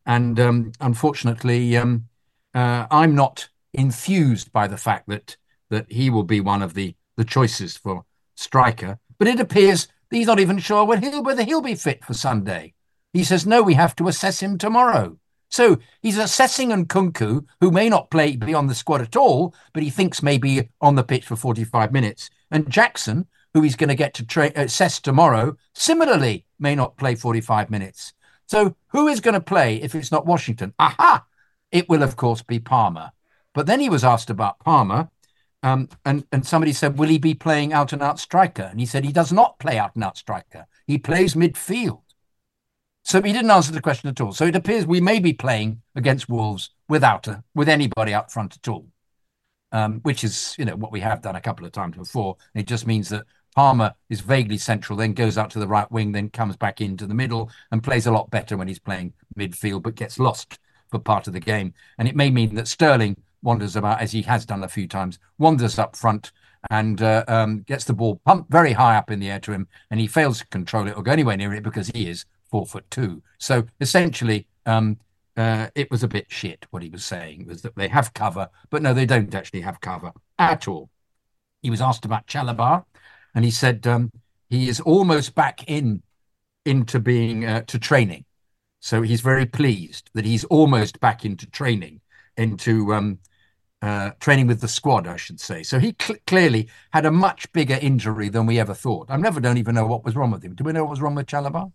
And 0.05 0.39
um, 0.39 0.71
unfortunately, 0.79 1.75
um, 1.77 2.07
uh, 2.53 2.87
I'm 2.91 3.15
not 3.15 3.49
enthused 3.73 4.51
by 4.51 4.67
the 4.67 4.77
fact 4.77 5.07
that 5.07 5.37
that 5.69 5.91
he 5.91 6.09
will 6.09 6.23
be 6.23 6.39
one 6.39 6.61
of 6.61 6.73
the 6.73 6.95
the 7.15 7.25
choices 7.25 7.75
for 7.75 8.05
striker. 8.35 8.99
But 9.17 9.27
it 9.27 9.39
appears 9.39 9.87
he's 10.09 10.27
not 10.27 10.39
even 10.39 10.59
sure 10.59 10.95
he'll, 10.97 11.23
whether 11.23 11.43
he'll 11.43 11.61
be 11.61 11.75
fit 11.75 12.05
for 12.05 12.13
Sunday. 12.13 12.73
He 13.13 13.23
says, 13.23 13.45
no, 13.47 13.63
we 13.63 13.73
have 13.73 13.95
to 13.95 14.07
assess 14.07 14.41
him 14.41 14.57
tomorrow. 14.57 15.17
So 15.49 15.77
he's 16.01 16.17
assessing 16.17 16.69
Nkunku, 16.69 17.45
who 17.61 17.71
may 17.71 17.89
not 17.89 18.11
play 18.11 18.35
be 18.35 18.53
on 18.53 18.67
the 18.67 18.75
squad 18.75 19.01
at 19.01 19.15
all, 19.15 19.55
but 19.73 19.83
he 19.83 19.89
thinks 19.89 20.21
maybe 20.21 20.69
on 20.81 20.95
the 20.95 21.03
pitch 21.03 21.25
for 21.25 21.35
45 21.35 21.91
minutes. 21.91 22.29
And 22.51 22.69
Jackson, 22.69 23.27
who 23.53 23.61
he's 23.61 23.75
going 23.75 23.89
to 23.89 23.95
get 23.95 24.13
to 24.15 24.25
tra- 24.25 24.51
assess 24.55 24.99
tomorrow, 24.99 25.55
similarly 25.73 26.45
may 26.59 26.75
not 26.75 26.97
play 26.97 27.15
45 27.15 27.69
minutes. 27.69 28.13
So 28.45 28.75
who 28.89 29.07
is 29.07 29.19
going 29.19 29.33
to 29.33 29.41
play 29.41 29.81
if 29.81 29.95
it's 29.95 30.11
not 30.11 30.25
Washington? 30.25 30.73
Aha! 30.79 31.25
It 31.71 31.89
will, 31.89 32.03
of 32.03 32.15
course, 32.15 32.41
be 32.41 32.59
Palmer. 32.59 33.11
But 33.53 33.65
then 33.65 33.79
he 33.79 33.89
was 33.89 34.03
asked 34.03 34.29
about 34.29 34.59
Palmer, 34.59 35.09
um, 35.63 35.89
and, 36.05 36.25
and 36.31 36.45
somebody 36.45 36.71
said, 36.71 36.97
Will 36.97 37.09
he 37.09 37.17
be 37.17 37.33
playing 37.33 37.73
out 37.73 37.91
and 37.91 38.01
out 38.01 38.19
striker? 38.19 38.63
And 38.63 38.79
he 38.79 38.85
said, 38.85 39.03
He 39.03 39.11
does 39.11 39.31
not 39.31 39.59
play 39.59 39.77
out 39.77 39.95
and 39.95 40.03
out 40.03 40.17
striker. 40.17 40.67
He 40.85 40.97
plays 40.97 41.33
midfield. 41.33 42.01
So 43.07 43.21
he 43.21 43.31
didn't 43.31 43.51
answer 43.51 43.71
the 43.71 43.79
question 43.79 44.09
at 44.09 44.19
all. 44.19 44.33
So 44.33 44.45
it 44.47 44.55
appears 44.57 44.85
we 44.85 44.99
may 44.99 45.19
be 45.19 45.31
playing 45.31 45.81
against 45.95 46.27
Wolves 46.27 46.71
without 46.89 47.25
a, 47.29 47.41
with 47.55 47.69
anybody 47.69 48.13
up 48.13 48.29
front 48.29 48.57
at 48.57 48.67
all, 48.67 48.85
um, 49.71 50.01
which 50.01 50.25
is 50.25 50.53
you 50.59 50.65
know 50.65 50.75
what 50.75 50.91
we 50.91 50.99
have 50.99 51.21
done 51.21 51.37
a 51.37 51.41
couple 51.41 51.65
of 51.65 51.71
times 51.71 51.95
before. 51.95 52.35
It 52.53 52.67
just 52.67 52.85
means 52.85 53.07
that 53.07 53.23
Palmer 53.55 53.93
is 54.09 54.19
vaguely 54.19 54.57
central, 54.57 54.97
then 54.97 55.13
goes 55.13 55.37
out 55.37 55.49
to 55.51 55.59
the 55.59 55.69
right 55.69 55.89
wing, 55.89 56.11
then 56.11 56.29
comes 56.29 56.57
back 56.57 56.81
into 56.81 57.07
the 57.07 57.13
middle 57.13 57.49
and 57.71 57.81
plays 57.81 58.07
a 58.07 58.11
lot 58.11 58.29
better 58.29 58.57
when 58.57 58.67
he's 58.67 58.77
playing 58.77 59.13
midfield, 59.39 59.83
but 59.83 59.95
gets 59.95 60.19
lost 60.19 60.59
for 60.89 60.99
part 60.99 61.27
of 61.27 61.33
the 61.33 61.39
game. 61.39 61.73
And 61.97 62.09
it 62.09 62.15
may 62.15 62.29
mean 62.29 62.55
that 62.55 62.67
Sterling 62.67 63.15
wanders 63.41 63.77
about 63.77 64.01
as 64.01 64.11
he 64.11 64.21
has 64.23 64.45
done 64.45 64.65
a 64.65 64.67
few 64.67 64.85
times, 64.85 65.17
wanders 65.37 65.79
up 65.79 65.95
front 65.95 66.33
and 66.71 67.01
uh, 67.01 67.23
um, 67.29 67.61
gets 67.61 67.85
the 67.85 67.93
ball 67.93 68.19
pumped 68.25 68.51
very 68.51 68.73
high 68.73 68.97
up 68.97 69.11
in 69.11 69.21
the 69.21 69.29
air 69.29 69.39
to 69.39 69.53
him, 69.53 69.69
and 69.91 70.01
he 70.01 70.07
fails 70.07 70.39
to 70.39 70.47
control 70.47 70.89
it 70.89 70.97
or 70.97 71.03
go 71.03 71.13
anywhere 71.13 71.37
near 71.37 71.53
it 71.53 71.63
because 71.63 71.87
he 71.87 72.09
is 72.09 72.25
four 72.49 72.65
foot 72.65 72.89
two. 72.89 73.21
So 73.37 73.65
essentially, 73.79 74.47
um, 74.65 74.97
uh, 75.35 75.67
it 75.75 75.91
was 75.91 76.03
a 76.03 76.07
bit 76.07 76.25
shit. 76.29 76.65
What 76.71 76.83
he 76.83 76.89
was 76.89 77.05
saying 77.05 77.45
was 77.47 77.61
that 77.61 77.75
they 77.75 77.87
have 77.87 78.13
cover, 78.13 78.49
but 78.69 78.81
no, 78.81 78.93
they 78.93 79.05
don't 79.05 79.33
actually 79.35 79.61
have 79.61 79.81
cover 79.81 80.11
at 80.39 80.67
all. 80.67 80.89
He 81.61 81.69
was 81.69 81.81
asked 81.81 82.05
about 82.05 82.27
Chalobah, 82.27 82.85
and 83.35 83.45
he 83.45 83.51
said 83.51 83.85
um, 83.85 84.11
he 84.49 84.67
is 84.69 84.79
almost 84.79 85.35
back 85.35 85.63
in 85.69 86.01
into 86.65 86.99
being 86.99 87.45
uh, 87.45 87.61
to 87.67 87.79
training. 87.79 88.25
So 88.79 89.01
he's 89.01 89.21
very 89.21 89.45
pleased 89.45 90.09
that 90.13 90.25
he's 90.25 90.43
almost 90.45 90.99
back 90.99 91.25
into 91.25 91.49
training, 91.49 92.01
into 92.35 92.93
um, 92.93 93.19
uh, 93.81 94.11
training 94.19 94.47
with 94.47 94.61
the 94.61 94.67
squad, 94.67 95.07
I 95.07 95.17
should 95.17 95.39
say. 95.39 95.63
So 95.63 95.79
he 95.79 95.95
cl- 95.99 96.19
clearly 96.25 96.69
had 96.91 97.05
a 97.05 97.11
much 97.11 97.51
bigger 97.53 97.77
injury 97.81 98.29
than 98.29 98.45
we 98.45 98.59
ever 98.59 98.73
thought. 98.73 99.07
I 99.09 99.17
never 99.17 99.39
don't 99.39 99.57
even 99.57 99.75
know 99.75 99.87
what 99.87 100.03
was 100.03 100.15
wrong 100.15 100.31
with 100.31 100.43
him. 100.43 100.55
Do 100.55 100.63
we 100.63 100.73
know 100.73 100.83
what 100.83 100.91
was 100.91 101.01
wrong 101.01 101.15
with 101.15 101.27
Chalobah? 101.27 101.71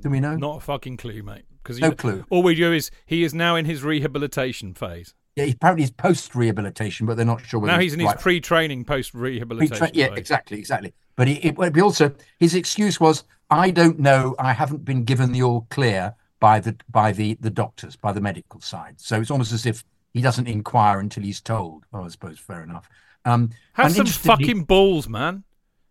Do 0.00 0.10
we 0.10 0.20
know? 0.20 0.36
Not 0.36 0.58
a 0.58 0.60
fucking 0.60 0.96
clue, 0.98 1.22
mate. 1.22 1.44
Because 1.62 1.80
No 1.80 1.92
clue. 1.92 2.24
All 2.30 2.42
we 2.42 2.54
do 2.54 2.72
is 2.72 2.90
he 3.06 3.24
is 3.24 3.34
now 3.34 3.56
in 3.56 3.64
his 3.64 3.82
rehabilitation 3.82 4.74
phase. 4.74 5.14
Yeah, 5.36 5.44
he- 5.44 5.52
apparently 5.52 5.82
he's 5.84 5.90
post 5.90 6.34
rehabilitation, 6.34 7.06
but 7.06 7.16
they're 7.16 7.26
not 7.26 7.44
sure 7.44 7.60
whether 7.60 7.72
Now 7.72 7.78
he's 7.78 7.94
in 7.94 8.00
his 8.00 8.12
pre-training, 8.14 8.84
post-rehabilitation. 8.84 9.76
Pre-tra- 9.78 9.96
yeah, 9.96 10.08
phase. 10.08 10.18
exactly, 10.18 10.58
exactly. 10.58 10.94
But 11.16 11.28
he, 11.28 11.34
it, 11.36 11.56
he 11.74 11.80
also 11.80 12.12
his 12.38 12.54
excuse 12.54 12.98
was, 13.00 13.24
"I 13.50 13.70
don't 13.70 13.98
know. 13.98 14.34
I 14.38 14.52
haven't 14.52 14.84
been 14.84 15.04
given 15.04 15.32
the 15.32 15.42
all 15.42 15.66
clear 15.70 16.14
by 16.40 16.60
the 16.60 16.76
by 16.90 17.12
the 17.12 17.36
the 17.40 17.50
doctors, 17.50 17.96
by 17.96 18.12
the 18.12 18.20
medical 18.20 18.60
side." 18.60 18.94
So 19.00 19.20
it's 19.20 19.30
almost 19.30 19.52
as 19.52 19.66
if 19.66 19.84
he 20.12 20.20
doesn't 20.22 20.46
inquire 20.48 21.00
until 21.00 21.22
he's 21.24 21.40
told. 21.40 21.84
Oh, 21.92 22.04
I 22.04 22.08
suppose 22.08 22.38
fair 22.38 22.62
enough. 22.62 22.88
Um, 23.24 23.50
Have 23.74 23.92
some 23.92 24.06
fucking 24.06 24.62
balls, 24.64 25.08
man. 25.08 25.44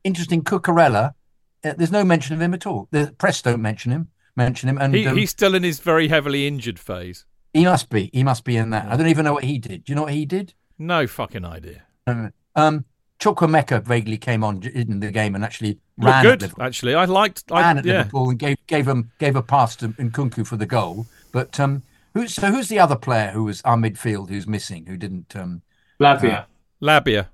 interesting. 0.04 0.44
Cucurella, 0.44 1.14
uh, 1.64 1.74
there's 1.78 1.92
no 1.92 2.04
mention 2.04 2.36
of 2.36 2.42
him 2.42 2.54
at 2.54 2.66
all. 2.66 2.88
The 2.92 3.14
press 3.18 3.42
don't 3.42 3.62
mention 3.62 3.92
him. 3.92 4.10
Mention 4.36 4.70
him, 4.70 4.78
and 4.78 4.94
He, 4.94 5.08
um, 5.08 5.18
he's 5.18 5.32
still 5.32 5.56
in 5.56 5.64
his 5.64 5.80
very 5.80 6.10
heavily 6.10 6.46
injured 6.48 6.78
phase. 6.78 7.26
he 7.54 7.66
must 7.66 7.90
be. 7.90 8.12
He 8.14 8.24
must 8.24 8.44
be 8.44 8.56
in 8.56 8.70
that. 8.70 8.88
I 8.92 8.96
don't 8.96 9.08
even 9.08 9.26
know 9.26 9.34
what 9.34 9.44
he 9.44 9.58
did. 9.58 9.86
Do 9.86 9.92
you 9.92 9.96
know 9.96 10.04
what 10.04 10.14
he 10.14 10.26
did? 10.26 10.54
No 10.78 11.08
fucking 11.08 11.44
idea. 11.44 11.84
Um, 12.06 12.32
um, 12.56 12.86
Chukwuemeka 13.20 13.84
vaguely 13.84 14.18
came 14.20 14.44
on 14.44 14.62
in 14.62 15.00
the 15.00 15.10
game 15.10 15.34
and 15.34 15.44
actually 15.44 15.80
Looked 15.98 16.06
ran 16.12 16.14
at 16.26 16.30
good, 16.30 16.42
Liverpool. 16.44 16.66
actually. 16.66 16.94
I 16.94 17.06
liked. 17.06 17.46
I, 17.52 17.62
ran 17.62 17.80
at 17.80 17.86
yeah. 17.86 17.98
Liverpool 17.98 18.30
and 18.30 18.38
gave 18.38 18.58
gave 18.68 18.88
him 18.88 19.12
gave 19.18 19.36
a 19.36 19.42
pass 19.42 19.76
to 19.78 19.90
Nkunku 19.90 20.46
for 20.46 20.56
the 20.56 20.68
goal. 20.68 21.08
But 21.32 21.60
um, 21.60 21.82
who's 22.14 22.36
so 22.36 22.52
who's 22.52 22.68
the 22.68 22.78
other 22.78 22.96
player 22.96 23.32
who 23.32 23.44
was 23.46 23.64
our 23.64 23.76
midfield 23.76 24.30
who's 24.30 24.46
missing 24.46 24.86
who 24.86 24.98
didn't 24.98 25.36
um, 25.36 25.64
Lavia. 26.00 26.46
Labia. 26.80 27.30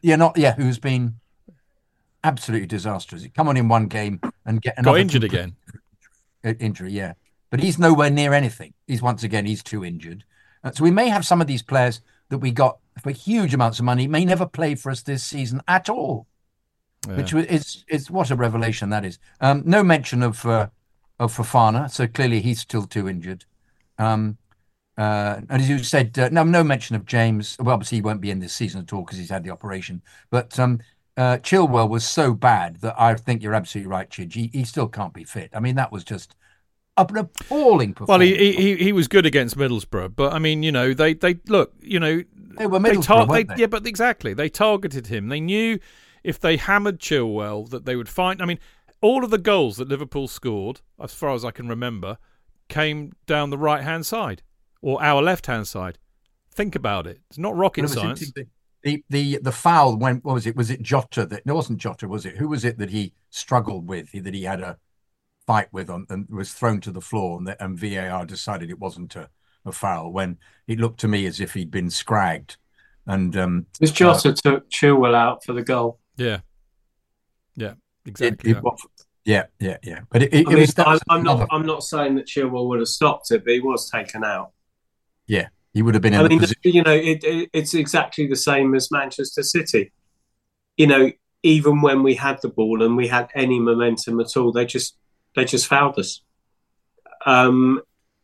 yeah 0.00 0.14
not 0.14 0.38
yeah 0.38 0.54
who's 0.54 0.78
been 0.78 1.16
absolutely 2.24 2.66
disastrous. 2.66 3.22
He 3.22 3.28
come 3.28 3.48
on 3.48 3.56
in 3.56 3.68
one 3.68 3.86
game 3.86 4.20
and 4.44 4.60
get 4.60 4.78
another 4.78 4.98
Got 4.98 5.00
injured 5.00 5.24
again. 5.24 5.56
uh, 6.44 6.54
injury. 6.58 6.92
Yeah, 6.92 7.14
but 7.50 7.60
he's 7.60 7.78
nowhere 7.78 8.10
near 8.10 8.32
anything. 8.32 8.74
He's 8.86 9.02
once 9.02 9.22
again 9.22 9.46
he's 9.46 9.62
too 9.62 9.84
injured. 9.84 10.24
Uh, 10.64 10.72
so 10.72 10.84
we 10.84 10.90
may 10.90 11.08
have 11.08 11.26
some 11.26 11.40
of 11.40 11.46
these 11.46 11.62
players 11.62 12.00
that 12.28 12.38
we 12.38 12.50
got 12.50 12.78
for 13.02 13.10
huge 13.10 13.54
amounts 13.54 13.78
of 13.78 13.84
money 13.84 14.06
may 14.06 14.24
never 14.24 14.46
play 14.46 14.74
for 14.74 14.90
us 14.90 15.02
this 15.02 15.22
season 15.22 15.62
at 15.68 15.88
all. 15.88 16.26
Which 17.06 17.32
is 17.32 17.84
is 17.88 18.10
what 18.10 18.30
a 18.32 18.36
revelation 18.36 18.90
that 18.90 19.04
is. 19.04 19.18
Um, 19.40 19.62
no 19.64 19.84
mention 19.84 20.24
of 20.24 20.44
uh, 20.44 20.68
of 21.20 21.36
Fofana, 21.36 21.88
so 21.88 22.08
clearly 22.08 22.40
he's 22.40 22.60
still 22.60 22.84
too 22.84 23.08
injured. 23.08 23.44
Um, 23.98 24.38
uh, 24.98 25.40
and 25.48 25.62
as 25.62 25.68
you 25.68 25.78
said, 25.78 26.18
uh, 26.18 26.30
no, 26.30 26.42
no 26.42 26.64
mention 26.64 26.96
of 26.96 27.04
James. 27.04 27.56
Well, 27.60 27.74
obviously 27.74 27.98
he 27.98 28.02
won't 28.02 28.20
be 28.20 28.30
in 28.30 28.40
this 28.40 28.54
season 28.54 28.80
at 28.80 28.92
all 28.92 29.02
because 29.02 29.18
he's 29.18 29.30
had 29.30 29.44
the 29.44 29.50
operation. 29.50 30.02
But 30.30 30.58
um, 30.58 30.80
uh, 31.16 31.38
Chilwell 31.38 31.88
was 31.88 32.06
so 32.06 32.34
bad 32.34 32.76
that 32.82 32.94
I 33.00 33.14
think 33.14 33.42
you're 33.42 33.54
absolutely 33.54 33.90
right, 33.90 34.08
Chidge. 34.10 34.34
He, 34.34 34.50
he 34.52 34.64
still 34.64 34.88
can't 34.88 35.12
be 35.14 35.24
fit. 35.24 35.50
I 35.54 35.60
mean, 35.60 35.74
that 35.76 35.90
was 35.92 36.04
just 36.04 36.36
an 36.98 37.16
appalling 37.16 37.94
performance. 37.94 38.08
Well, 38.08 38.20
he, 38.20 38.52
he 38.52 38.76
he 38.76 38.92
was 38.92 39.08
good 39.08 39.26
against 39.26 39.56
Middlesbrough, 39.56 40.14
but 40.16 40.32
I 40.32 40.38
mean, 40.38 40.62
you 40.62 40.72
know, 40.72 40.92
they 40.94 41.14
they 41.14 41.36
look, 41.48 41.72
you 41.80 42.00
know, 42.00 42.22
they 42.58 42.66
were 42.66 42.78
they 42.78 42.90
Middlesbrough, 42.90 43.04
tar- 43.04 43.26
weren't 43.26 43.48
they- 43.48 43.54
they? 43.54 43.60
Yeah, 43.62 43.66
but 43.66 43.86
exactly, 43.86 44.34
they 44.34 44.48
targeted 44.48 45.06
him. 45.08 45.28
They 45.28 45.40
knew 45.40 45.78
if 46.24 46.40
they 46.40 46.56
hammered 46.56 46.98
Chilwell 46.98 47.68
that 47.70 47.84
they 47.86 47.96
would 47.96 48.08
find. 48.08 48.40
I 48.42 48.44
mean, 48.46 48.58
all 49.00 49.24
of 49.24 49.30
the 49.30 49.38
goals 49.38 49.76
that 49.76 49.88
Liverpool 49.88 50.26
scored, 50.28 50.80
as 51.00 51.14
far 51.14 51.34
as 51.34 51.44
I 51.44 51.50
can 51.50 51.68
remember, 51.68 52.18
came 52.68 53.12
down 53.26 53.50
the 53.50 53.58
right 53.58 53.82
hand 53.82 54.04
side 54.06 54.42
or 54.82 55.02
our 55.02 55.22
left 55.22 55.46
hand 55.46 55.68
side. 55.68 55.98
Think 56.50 56.74
about 56.74 57.06
it. 57.06 57.20
It's 57.28 57.38
not 57.38 57.54
rocket 57.54 57.82
Well, 57.82 57.92
it 57.92 57.94
science. 57.94 58.32
The, 58.86 59.02
the 59.10 59.38
the 59.42 59.50
foul 59.50 59.96
went. 59.96 60.24
What 60.24 60.34
was 60.34 60.46
it? 60.46 60.54
Was 60.54 60.70
it 60.70 60.80
Jota 60.80 61.26
that? 61.26 61.44
No, 61.44 61.54
it 61.54 61.56
wasn't 61.56 61.80
Jota. 61.80 62.06
Was 62.06 62.24
it? 62.24 62.36
Who 62.36 62.46
was 62.46 62.64
it 62.64 62.78
that 62.78 62.90
he 62.90 63.14
struggled 63.30 63.88
with? 63.88 64.12
That 64.12 64.32
he 64.32 64.44
had 64.44 64.60
a 64.60 64.78
fight 65.44 65.66
with 65.72 65.90
on, 65.90 66.06
and 66.08 66.28
was 66.30 66.52
thrown 66.52 66.80
to 66.82 66.92
the 66.92 67.00
floor, 67.00 67.36
and, 67.36 67.48
the, 67.48 67.60
and 67.60 67.76
VAR 67.76 68.24
decided 68.24 68.70
it 68.70 68.78
wasn't 68.78 69.16
a, 69.16 69.28
a 69.64 69.72
foul. 69.72 70.12
When 70.12 70.38
it 70.68 70.78
looked 70.78 71.00
to 71.00 71.08
me 71.08 71.26
as 71.26 71.40
if 71.40 71.54
he'd 71.54 71.72
been 71.72 71.90
scragged, 71.90 72.58
and 73.08 73.36
um, 73.36 73.66
This 73.80 73.90
Jota 73.90 74.32
took 74.32 74.70
Chilwell 74.70 75.16
out 75.16 75.44
for 75.44 75.52
the 75.52 75.64
goal. 75.64 75.98
Yeah, 76.16 76.42
yeah, 77.56 77.74
exactly. 78.04 78.52
it, 78.52 78.62
that. 78.62 78.78
yeah, 79.24 79.46
yeah, 79.58 79.78
yeah. 79.82 80.00
But 80.10 80.22
it, 80.22 80.32
it, 80.32 80.36
I 80.36 80.40
it 80.42 80.46
mean, 80.46 80.58
was. 80.58 80.74
that 80.74 80.86
I'm, 80.86 80.92
was 80.92 81.02
I'm 81.08 81.22
not. 81.24 81.48
I'm 81.50 81.66
not 81.66 81.82
saying 81.82 82.14
that 82.14 82.26
Chilwell 82.28 82.68
would 82.68 82.78
have 82.78 82.86
stopped 82.86 83.32
it, 83.32 83.42
but 83.42 83.52
he 83.52 83.58
was 83.58 83.90
taken 83.90 84.22
out. 84.22 84.52
Yeah, 85.26 85.48
he 85.76 85.82
would 85.82 85.92
have 85.94 86.00
been 86.02 86.14
in 86.14 86.20
I 86.20 86.28
mean, 86.28 86.38
position. 86.38 86.58
you 86.64 86.82
know, 86.82 86.94
it, 86.94 87.22
it, 87.22 87.50
it's 87.52 87.74
exactly 87.74 88.26
the 88.26 88.34
same 88.34 88.74
as 88.74 88.90
Manchester 88.90 89.42
City. 89.42 89.92
You 90.78 90.86
know, 90.86 91.12
even 91.42 91.82
when 91.82 92.02
we 92.02 92.14
had 92.14 92.40
the 92.40 92.48
ball 92.48 92.82
and 92.82 92.96
we 92.96 93.08
had 93.08 93.28
any 93.34 93.60
momentum 93.60 94.18
at 94.20 94.34
all, 94.38 94.52
they 94.52 94.64
just 94.64 94.96
they 95.34 95.44
just 95.44 95.66
fouled 95.66 95.98
us. 95.98 96.22
Um, 97.26 97.82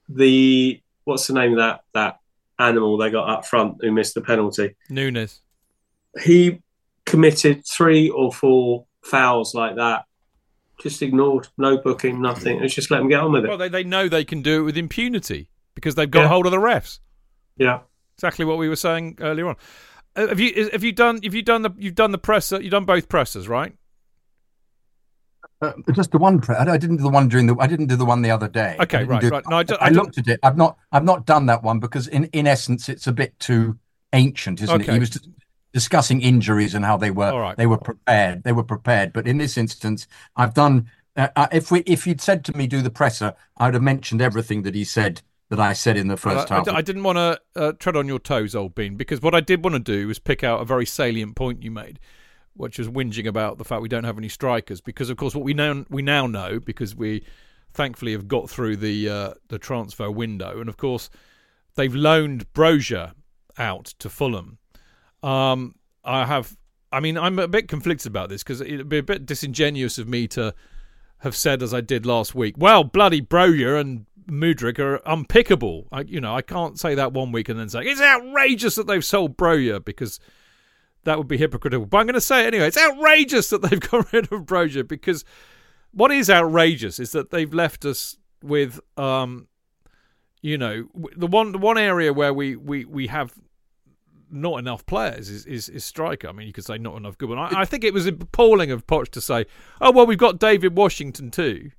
the 0.09 0.81
what's 1.05 1.27
the 1.27 1.35
name 1.35 1.53
of 1.53 1.59
that 1.59 1.83
that 1.93 2.21
animal 2.59 2.97
they 2.97 3.11
got 3.11 3.29
up 3.29 3.45
front 3.45 3.77
who 3.83 3.93
missed 3.93 4.15
the 4.15 4.23
penalty? 4.23 4.75
Núñez. 4.91 5.41
He 6.25 6.63
committed 7.05 7.67
three 7.67 8.09
or 8.09 8.33
four 8.33 8.87
fouls 9.05 9.55
like 9.55 9.77
that. 9.77 10.07
Just 10.81 11.03
ignored, 11.03 11.49
no 11.59 11.77
booking, 11.77 12.23
nothing. 12.23 12.65
It's 12.65 12.75
just 12.75 12.91
let 12.91 12.97
them 13.01 13.11
get 13.11 13.21
on 13.21 13.33
with 13.33 13.45
it. 13.45 13.49
Well, 13.49 13.59
they 13.59 13.69
they 13.69 13.85
know 13.85 14.09
they 14.09 14.25
can 14.25 14.41
do 14.41 14.61
it 14.61 14.65
with 14.65 14.79
impunity 14.79 15.51
because 15.75 15.97
they've 15.97 16.11
got 16.11 16.23
Yeah. 16.23 16.29
hold 16.29 16.47
of 16.47 16.53
the 16.53 16.57
refs. 16.59 16.99
Yeah. 17.63 17.81
Exactly 18.17 18.45
what 18.45 18.59
we 18.59 18.69
were 18.69 18.77
saying 18.77 19.19
earlier 19.21 19.49
on. 19.49 19.57
Uh, 20.15 20.29
have 20.29 20.39
you 20.39 20.69
have 20.73 20.85
you 20.85 20.93
done 20.93 21.21
have 21.23 21.35
you 21.35 21.43
done 21.43 21.63
the 21.63 21.71
you've 21.79 21.95
done 21.95 22.13
the 22.13 22.19
presser 22.19 22.61
you've 22.61 22.71
done 22.71 22.85
both 22.85 23.09
pressers 23.09 23.49
right? 23.49 23.75
Uh, 25.61 25.73
just 25.93 26.11
the 26.11 26.19
one. 26.19 26.41
Pre- 26.41 26.57
I 26.57 26.65
I 26.75 26.77
didn't 26.77 26.97
do 26.97 27.05
the 27.05 27.09
one 27.09 27.29
during 27.29 27.47
the. 27.47 27.57
I 27.59 27.67
didn't 27.69 27.87
do 27.87 27.97
the 27.97 28.05
one 28.05 28.21
the 28.23 28.31
other 28.31 28.49
day. 28.49 28.77
I 28.79 28.83
Okay, 28.83 28.99
didn't 28.99 29.11
right, 29.11 29.21
do- 29.23 29.29
right. 29.29 29.45
No, 29.49 29.57
I 29.59 29.65
I, 29.81 29.87
I 29.87 29.89
looked 29.91 30.19
at 30.19 30.27
it. 30.29 30.41
I've 30.43 30.57
not. 30.57 30.77
I've 30.91 31.05
not 31.05 31.25
done 31.25 31.47
that 31.47 31.63
one 31.63 31.79
because, 31.79 32.09
in 32.09 32.25
in 32.27 32.47
essence, 32.47 32.89
it's 32.89 33.07
a 33.07 33.13
bit 33.13 33.39
too 33.39 33.79
ancient, 34.13 34.61
isn't 34.61 34.81
it? 34.81 34.93
He 34.93 34.99
was 34.99 35.19
discussing 35.73 36.21
injuries 36.21 36.75
and 36.75 36.85
how 36.85 36.97
they 36.97 37.11
were. 37.11 37.31
All 37.31 37.41
right. 37.41 37.57
They 37.57 37.67
were 37.67 37.79
prepared. 37.79 38.43
They 38.43 38.53
were 38.53 38.65
prepared. 38.65 39.13
But 39.13 39.27
in 39.27 39.39
this 39.39 39.57
instance, 39.57 40.07
I've 40.37 40.55
done. 40.55 40.91
Uh, 41.17 41.29
uh, 41.37 41.47
if 41.53 41.71
we, 41.71 41.81
if 41.81 42.07
you'd 42.07 42.21
said 42.21 42.45
to 42.47 42.57
me 42.57 42.67
do 42.67 42.83
the 42.83 42.91
presser, 42.91 43.35
I'd 43.59 43.75
have 43.75 43.83
mentioned 43.83 44.21
everything 44.21 44.63
that 44.63 44.75
he 44.75 44.85
said 44.85 45.23
that 45.53 45.61
I 45.61 45.75
said 45.75 45.99
in 45.99 46.09
the 46.09 46.17
first 46.17 46.51
I, 46.51 46.57
half. 46.57 46.69
I- 46.69 46.77
I 46.77 46.83
didn't 46.83 47.03
want 47.03 47.19
to 47.19 47.41
uh, 47.55 47.73
tread 47.73 47.95
on 47.95 48.09
your 48.09 48.19
toes, 48.19 48.55
old 48.55 48.75
bean, 48.75 48.97
because 48.97 49.21
what 49.21 49.35
I 49.35 49.41
did 49.41 49.63
want 49.63 49.75
to 49.75 49.81
do 49.81 50.09
was 50.09 50.19
pick 50.19 50.43
out 50.43 50.63
a 50.63 50.65
very 50.65 50.87
salient 50.87 51.37
point 51.37 51.63
you 51.63 51.71
made, 51.71 52.01
which 52.55 52.79
was 52.79 52.89
whinging 52.89 53.27
about 53.27 53.59
the 53.59 53.65
fact 53.65 53.83
we 53.83 53.89
don't 53.89 54.05
have 54.05 54.17
any 54.17 54.31
strikers. 54.31 54.81
Because 54.81 55.11
of 55.11 55.19
course, 55.19 55.35
what 55.35 55.45
we 55.45 55.53
now 55.53 55.85
we 55.91 56.01
now 56.01 56.27
know, 56.27 56.59
because 56.59 56.97
we 56.97 57.23
thankfully 57.75 58.13
have 58.13 58.29
got 58.29 58.49
through 58.49 58.77
the 58.77 59.09
uh, 59.09 59.35
the 59.49 59.59
transfer 59.59 60.11
window, 60.11 60.59
and 60.59 60.69
of 60.71 60.79
course 60.79 61.11
they've 61.75 61.95
loaned 61.95 62.51
Broja 62.55 63.13
out 63.59 63.85
to 63.99 64.09
Fulham. 64.09 64.59
Um, 65.23 65.75
I 66.05 66.25
have, 66.25 66.57
I 66.91 67.01
mean, 67.01 67.17
I'm 67.19 67.39
a 67.39 67.47
bit 67.47 67.69
conflicted 67.69 68.07
about 68.07 68.29
this 68.31 68.43
because 68.43 68.61
it'd 68.63 68.89
be 68.89 68.99
a 68.99 69.03
bit 69.03 69.27
disingenuous 69.27 69.99
of 69.99 70.09
me 70.09 70.27
to 70.29 70.55
have 71.19 71.37
said 71.37 71.63
as 71.63 71.73
I 71.73 71.81
did 71.81 72.05
last 72.05 72.35
week. 72.35 72.57
Well, 72.59 72.83
bloody 72.83 73.23
Broja 73.23 73.81
and 73.81 74.07
Mudryk 74.33 74.79
are 74.79 74.99
unpickable. 75.01 75.87
I, 75.93 76.01
you 76.01 76.21
know, 76.21 76.35
I 76.35 76.41
can't 76.41 76.81
say 76.81 76.95
that 76.95 77.13
one 77.13 77.33
week 77.33 77.51
and 77.51 77.61
then 77.61 77.69
say 77.69 77.83
it's 77.83 78.01
outrageous 78.01 78.77
that 78.77 78.87
they've 78.87 79.05
sold 79.05 79.37
Broja 79.37 79.85
because 79.85 80.19
that 81.05 81.19
would 81.19 81.29
be 81.29 81.37
hypocritical. 81.37 81.85
But 81.87 81.99
I'm 81.99 82.07
going 82.07 82.15
to 82.15 82.21
say 82.21 82.45
it 82.45 82.47
anyway. 82.47 82.69
It's 82.69 82.79
outrageous 82.79 83.51
that 83.51 83.61
they've 83.61 83.81
got 83.91 84.11
rid 84.13 84.33
of 84.33 84.47
Broja 84.47 84.89
because 84.89 85.25
what 85.93 86.11
is 86.11 86.31
outrageous 86.31 86.99
is 86.99 87.13
that 87.13 87.31
they've 87.31 87.53
left 87.53 87.85
us 87.85 88.17
with, 88.43 88.81
um, 88.97 89.49
you 90.41 90.57
know, 90.57 90.89
the 91.15 91.27
one 91.27 91.53
the 91.53 91.59
one 91.59 91.77
area 91.79 92.13
where 92.13 92.33
we 92.33 92.57
we 92.57 92.87
we 92.87 93.09
have 93.09 93.35
not 94.31 94.59
enough 94.59 94.87
players 94.87 95.29
is, 95.29 95.45
is, 95.45 95.69
is 95.69 95.85
striker. 95.85 96.27
I 96.27 96.33
mean, 96.33 96.47
you 96.47 96.55
could 96.55 96.65
say 96.65 96.79
not 96.79 96.97
enough 96.97 97.19
good, 97.19 97.29
but 97.29 97.39
I, 97.39 97.61
I 97.61 97.65
think 97.67 97.85
it 97.85 97.93
was 97.93 98.07
appalling 98.07 98.71
of 98.71 98.87
Poch 98.87 99.09
to 99.11 99.21
say, 99.21 99.45
"Oh 99.81 99.93
well, 99.93 100.07
we've 100.07 100.19
got 100.19 100.41
David 100.41 100.75
Washington 100.75 101.31
too." 101.31 101.71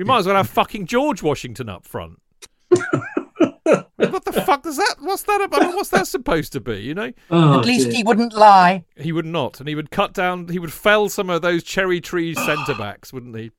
Yeah. 0.00 0.04
we 0.04 0.08
might 0.08 0.18
as 0.20 0.26
well 0.26 0.36
have 0.36 0.48
fucking 0.50 0.86
George 0.86 1.22
Washington 1.22 1.68
up 1.68 1.84
front. 1.86 2.20
what 2.70 4.24
the 4.24 4.42
fuck 4.44 4.62
does 4.62 4.76
that? 4.76 4.96
What's 5.00 5.22
that 5.24 5.40
about? 5.42 5.74
What's 5.74 5.90
that 5.90 6.06
supposed 6.06 6.52
to 6.52 6.60
be? 6.60 6.76
You 6.80 6.94
know, 6.94 7.12
Oh, 7.30 7.60
At 7.60 7.66
least 7.66 7.86
dear. 7.88 7.96
he 7.98 8.02
wouldn't 8.02 8.32
lie. 8.32 8.84
he 8.96 9.12
would 9.12 9.26
not, 9.26 9.60
and 9.60 9.68
he 9.68 9.74
would 9.74 9.90
cut 9.90 10.12
down. 10.12 10.48
He 10.48 10.58
would 10.58 10.72
fell 10.72 11.08
some 11.08 11.30
of 11.30 11.42
those 11.42 11.62
cherry 11.62 12.00
tree 12.00 12.34
centre 12.46 12.74
backs, 12.74 13.12
wouldn't 13.12 13.36
he? 13.36 13.50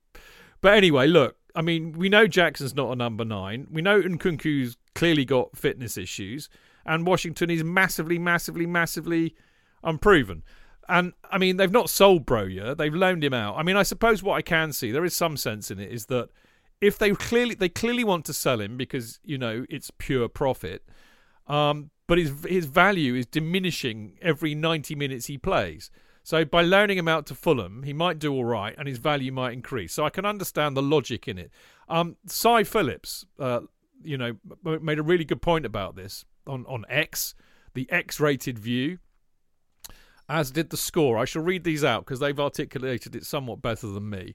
But 0.60 0.74
anyway, 0.74 1.06
look. 1.06 1.36
I 1.54 1.60
mean, 1.60 1.92
we 1.92 2.08
know 2.08 2.26
Jackson's 2.26 2.74
not 2.74 2.90
a 2.92 2.96
number 2.96 3.26
nine. 3.26 3.66
We 3.70 3.82
know 3.82 4.00
Nkunku's 4.00 4.78
clearly 4.94 5.26
got 5.26 5.54
fitness 5.54 5.98
issues, 5.98 6.48
and 6.86 7.06
Washington 7.06 7.50
is 7.50 7.62
massively, 7.62 8.18
massively, 8.18 8.64
massively 8.66 9.34
unproven. 9.84 10.42
And 10.88 11.12
I 11.30 11.38
mean, 11.38 11.56
they've 11.56 11.70
not 11.70 11.90
sold 11.90 12.26
Broja; 12.26 12.76
they've 12.76 12.94
loaned 12.94 13.24
him 13.24 13.34
out. 13.34 13.56
I 13.56 13.62
mean, 13.62 13.76
I 13.76 13.82
suppose 13.82 14.22
what 14.22 14.34
I 14.34 14.42
can 14.42 14.72
see 14.72 14.90
there 14.90 15.04
is 15.04 15.14
some 15.14 15.36
sense 15.36 15.70
in 15.70 15.78
it 15.78 15.90
is 15.90 16.06
that 16.06 16.28
if 16.80 16.98
they 16.98 17.12
clearly 17.12 17.54
they 17.54 17.68
clearly 17.68 18.04
want 18.04 18.24
to 18.26 18.32
sell 18.32 18.60
him 18.60 18.76
because 18.76 19.20
you 19.24 19.38
know 19.38 19.64
it's 19.70 19.90
pure 19.98 20.28
profit, 20.28 20.84
um, 21.46 21.90
but 22.06 22.18
his 22.18 22.32
his 22.44 22.66
value 22.66 23.14
is 23.14 23.24
diminishing 23.26 24.18
every 24.20 24.54
ninety 24.54 24.94
minutes 24.94 25.26
he 25.26 25.38
plays. 25.38 25.90
So 26.24 26.44
by 26.44 26.62
loaning 26.62 26.98
him 26.98 27.08
out 27.08 27.26
to 27.26 27.34
Fulham, 27.34 27.82
he 27.82 27.92
might 27.92 28.18
do 28.18 28.32
all 28.32 28.44
right, 28.44 28.74
and 28.78 28.86
his 28.86 28.98
value 28.98 29.32
might 29.32 29.52
increase. 29.52 29.92
So 29.92 30.04
I 30.04 30.10
can 30.10 30.24
understand 30.24 30.76
the 30.76 30.82
logic 30.82 31.26
in 31.26 31.36
it. 31.36 31.50
Um, 31.88 32.16
Si 32.26 32.62
Phillips, 32.64 33.26
uh, 33.40 33.60
you 34.04 34.16
know, 34.16 34.36
made 34.62 34.98
a 34.98 35.02
really 35.02 35.24
good 35.24 35.42
point 35.42 35.64
about 35.66 35.96
this 35.96 36.24
on 36.46 36.64
on 36.66 36.84
X, 36.88 37.34
the 37.74 37.90
X-rated 37.90 38.58
view, 38.58 38.98
as 40.32 40.50
did 40.50 40.70
the 40.70 40.76
score. 40.76 41.18
I 41.18 41.26
shall 41.26 41.42
read 41.42 41.62
these 41.62 41.84
out 41.84 42.04
because 42.04 42.18
they've 42.18 42.40
articulated 42.40 43.14
it 43.14 43.26
somewhat 43.26 43.60
better 43.60 43.86
than 43.86 44.08
me. 44.08 44.34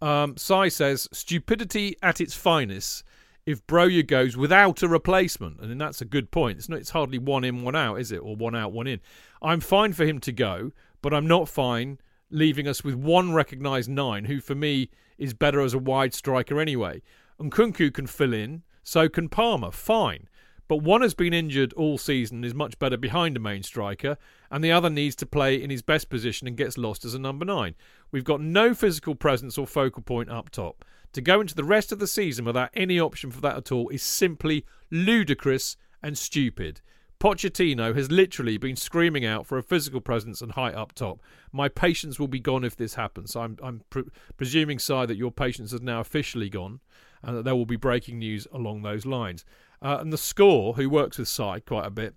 Um, 0.00 0.36
Si 0.38 0.70
says 0.70 1.06
stupidity 1.12 1.96
at 2.02 2.20
its 2.20 2.34
finest 2.34 3.04
if 3.44 3.66
Broja 3.66 4.06
goes 4.06 4.36
without 4.36 4.82
a 4.82 4.88
replacement, 4.88 5.60
and 5.60 5.80
that's 5.80 6.00
a 6.00 6.06
good 6.06 6.30
point. 6.30 6.58
It's 6.58 6.68
not. 6.68 6.78
It's 6.78 6.90
hardly 6.90 7.18
one 7.18 7.44
in, 7.44 7.62
one 7.62 7.76
out, 7.76 8.00
is 8.00 8.10
it, 8.10 8.18
or 8.18 8.36
one 8.36 8.56
out, 8.56 8.72
one 8.72 8.86
in? 8.86 9.00
I'm 9.42 9.60
fine 9.60 9.92
for 9.92 10.04
him 10.06 10.18
to 10.20 10.32
go, 10.32 10.72
but 11.02 11.12
I'm 11.12 11.26
not 11.26 11.48
fine 11.48 11.98
leaving 12.30 12.66
us 12.66 12.82
with 12.82 12.94
one 12.94 13.32
recognised 13.32 13.90
nine, 13.90 14.26
who 14.26 14.40
for 14.40 14.54
me 14.54 14.90
is 15.18 15.34
better 15.34 15.60
as 15.60 15.74
a 15.74 15.78
wide 15.78 16.14
striker 16.14 16.60
anyway. 16.60 17.02
Nkunku 17.40 17.92
can 17.92 18.06
fill 18.06 18.32
in, 18.32 18.62
so 18.82 19.08
can 19.08 19.28
Palmer. 19.28 19.70
Fine. 19.70 20.28
But 20.68 20.82
one 20.82 21.00
has 21.00 21.14
been 21.14 21.32
injured 21.32 21.72
all 21.72 21.96
season, 21.96 22.38
and 22.38 22.44
is 22.44 22.54
much 22.54 22.78
better 22.78 22.98
behind 22.98 23.36
a 23.36 23.40
main 23.40 23.62
striker, 23.62 24.18
and 24.50 24.62
the 24.62 24.70
other 24.70 24.90
needs 24.90 25.16
to 25.16 25.26
play 25.26 25.60
in 25.60 25.70
his 25.70 25.82
best 25.82 26.10
position 26.10 26.46
and 26.46 26.56
gets 26.56 26.76
lost 26.76 27.06
as 27.06 27.14
a 27.14 27.18
number 27.18 27.46
nine. 27.46 27.74
We've 28.12 28.24
got 28.24 28.42
no 28.42 28.74
physical 28.74 29.14
presence 29.14 29.56
or 29.56 29.66
focal 29.66 30.02
point 30.02 30.30
up 30.30 30.50
top. 30.50 30.84
To 31.14 31.22
go 31.22 31.40
into 31.40 31.54
the 31.54 31.64
rest 31.64 31.90
of 31.90 31.98
the 31.98 32.06
season 32.06 32.44
without 32.44 32.70
any 32.74 33.00
option 33.00 33.30
for 33.30 33.40
that 33.40 33.56
at 33.56 33.72
all 33.72 33.88
is 33.88 34.02
simply 34.02 34.66
ludicrous 34.90 35.76
and 36.02 36.18
stupid. 36.18 36.82
Pochettino 37.18 37.96
has 37.96 38.12
literally 38.12 38.58
been 38.58 38.76
screaming 38.76 39.24
out 39.24 39.46
for 39.46 39.58
a 39.58 39.62
physical 39.62 40.00
presence 40.00 40.40
and 40.40 40.52
height 40.52 40.74
up 40.74 40.92
top. 40.92 41.20
My 41.50 41.68
patience 41.68 42.20
will 42.20 42.28
be 42.28 42.38
gone 42.38 42.62
if 42.62 42.76
this 42.76 42.94
happens. 42.94 43.32
So 43.32 43.40
I'm, 43.40 43.56
I'm 43.62 43.80
pre- 43.90 44.04
presuming, 44.36 44.78
Si, 44.78 45.06
that 45.06 45.16
your 45.16 45.32
patience 45.32 45.72
is 45.72 45.80
now 45.80 46.00
officially 46.00 46.48
gone 46.48 46.78
and 47.22 47.36
that 47.36 47.44
there 47.44 47.56
will 47.56 47.66
be 47.66 47.76
breaking 47.76 48.20
news 48.20 48.46
along 48.52 48.82
those 48.82 49.04
lines. 49.04 49.44
Uh, 49.80 49.98
and 50.00 50.12
the 50.12 50.18
score, 50.18 50.74
who 50.74 50.90
works 50.90 51.18
with 51.18 51.28
Si 51.28 51.60
quite 51.66 51.86
a 51.86 51.90
bit, 51.90 52.14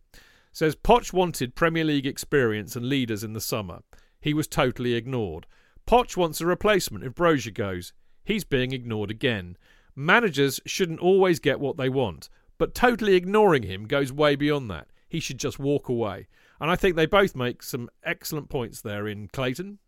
says 0.51 0.75
Poch 0.75 1.13
wanted 1.13 1.55
Premier 1.55 1.83
League 1.83 2.07
experience 2.07 2.75
and 2.75 2.89
leaders 2.89 3.23
in 3.23 3.33
the 3.33 3.41
summer. 3.41 3.81
He 4.19 4.33
was 4.33 4.47
totally 4.47 4.93
ignored. 4.95 5.47
Poch 5.87 6.17
wants 6.17 6.41
a 6.41 6.45
replacement 6.45 7.03
if 7.03 7.13
Broja 7.13 7.53
goes. 7.53 7.93
He's 8.23 8.43
being 8.43 8.71
ignored 8.71 9.09
again. 9.11 9.57
Managers 9.95 10.59
shouldn't 10.65 10.99
always 10.99 11.39
get 11.39 11.59
what 11.59 11.77
they 11.77 11.89
want, 11.89 12.29
but 12.57 12.75
totally 12.75 13.15
ignoring 13.15 13.63
him 13.63 13.85
goes 13.85 14.11
way 14.11 14.35
beyond 14.35 14.69
that. 14.71 14.87
he 15.11 15.19
should 15.19 15.37
just 15.37 15.59
walk 15.59 15.89
away. 15.89 16.27
And 16.59 16.71
I 16.71 16.77
think 16.77 16.95
they 16.95 17.05
both 17.05 17.35
make 17.35 17.61
some 17.63 17.89
excellent 18.03 18.49
points 18.49 18.81
there 18.81 19.07
in 19.07 19.27
Clayton. 19.27 19.79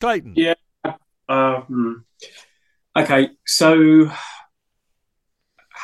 Clayton. 0.00 0.34
Yeah. 0.36 0.54
Um, 1.28 2.04
okay, 2.96 3.30
so 3.44 4.10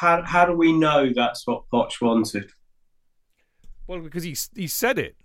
how 0.00 0.22
how 0.22 0.46
do 0.46 0.54
we 0.54 0.72
know 0.72 1.10
that's 1.14 1.46
what 1.46 1.64
Poch 1.70 2.00
wanted? 2.00 2.50
Well, 3.86 4.00
because 4.00 4.22
he 4.24 4.34
he 4.54 4.66
said 4.66 4.98
it. 4.98 5.16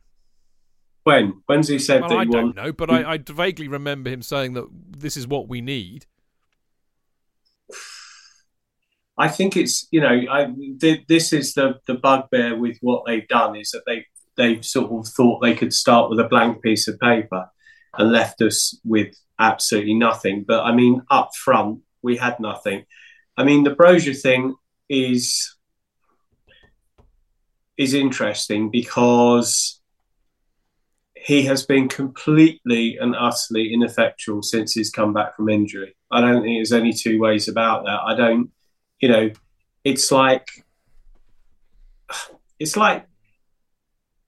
When? 1.06 1.42
When's 1.46 1.70
he 1.70 1.80
said 1.80 2.02
well, 2.02 2.10
that 2.10 2.18
I 2.18 2.26
he 2.26 2.32
don't 2.32 2.44
want- 2.46 2.56
know, 2.58 2.72
but 2.74 2.90
I, 2.90 3.14
I 3.14 3.18
vaguely 3.18 3.70
remember 3.70 4.10
him 4.10 4.22
saying 4.22 4.54
that 4.54 4.66
this 4.72 5.16
is 5.16 5.28
what 5.28 5.48
we 5.48 5.62
need. 5.62 6.08
I 9.18 9.30
think 9.30 9.56
it's 9.56 9.88
you 9.92 10.02
know 10.02 10.22
I 10.30 10.54
th- 10.82 11.06
this 11.08 11.32
is 11.32 11.54
the 11.54 11.76
the 11.88 11.94
bugbear 11.94 12.58
with 12.58 12.78
what 12.82 13.04
they've 13.06 13.28
done 13.30 13.56
is 13.56 13.72
that 13.72 13.84
they 13.88 14.06
they 14.36 14.62
sort 14.62 14.92
of 14.92 15.08
thought 15.14 15.40
they 15.42 15.56
could 15.56 15.72
start 15.72 16.10
with 16.10 16.20
a 16.20 16.28
blank 16.28 16.62
piece 16.62 16.90
of 16.90 17.00
paper 17.00 17.46
and 17.98 18.12
left 18.12 18.42
us 18.42 18.78
with 18.84 19.16
absolutely 19.40 19.94
nothing. 19.94 20.44
But 20.46 20.66
I 20.66 20.74
mean, 20.74 21.02
up 21.10 21.30
front 21.34 21.80
we 22.02 22.18
had 22.18 22.42
nothing. 22.42 22.84
I 23.38 23.46
mean, 23.46 23.64
the 23.64 23.74
Broja 23.76 24.20
thing 24.20 24.56
is 24.90 25.56
is 27.78 27.94
interesting 27.94 28.70
because 28.70 29.82
he 31.16 31.44
has 31.44 31.66
been 31.66 31.90
completely 31.90 32.98
and 32.98 33.16
utterly 33.16 33.74
ineffectual 33.74 34.42
since 34.42 34.74
he's 34.74 34.92
come 34.92 35.12
back 35.12 35.36
from 35.36 35.50
injury. 35.50 35.96
I 36.12 36.22
don't 36.22 36.44
think 36.44 36.58
there's 36.58 36.72
any 36.72 36.94
two 36.94 37.20
ways 37.20 37.48
about 37.48 37.84
that. 37.86 38.00
I 38.06 38.16
don't 38.16 38.52
you 39.00 39.10
know, 39.10 39.32
it's 39.84 40.12
like 40.12 40.48
it's 42.60 42.78
like 42.78 43.06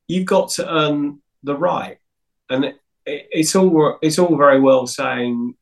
you've 0.08 0.26
got 0.26 0.50
to 0.52 0.72
earn 0.72 1.20
the 1.44 1.56
right, 1.56 1.98
and 2.50 2.66
it, 2.66 2.76
it, 3.06 3.28
it's 3.32 3.56
all 3.56 3.98
it's 4.02 4.20
all 4.20 4.38
very 4.38 4.60
well 4.60 4.88
saying 4.88 5.56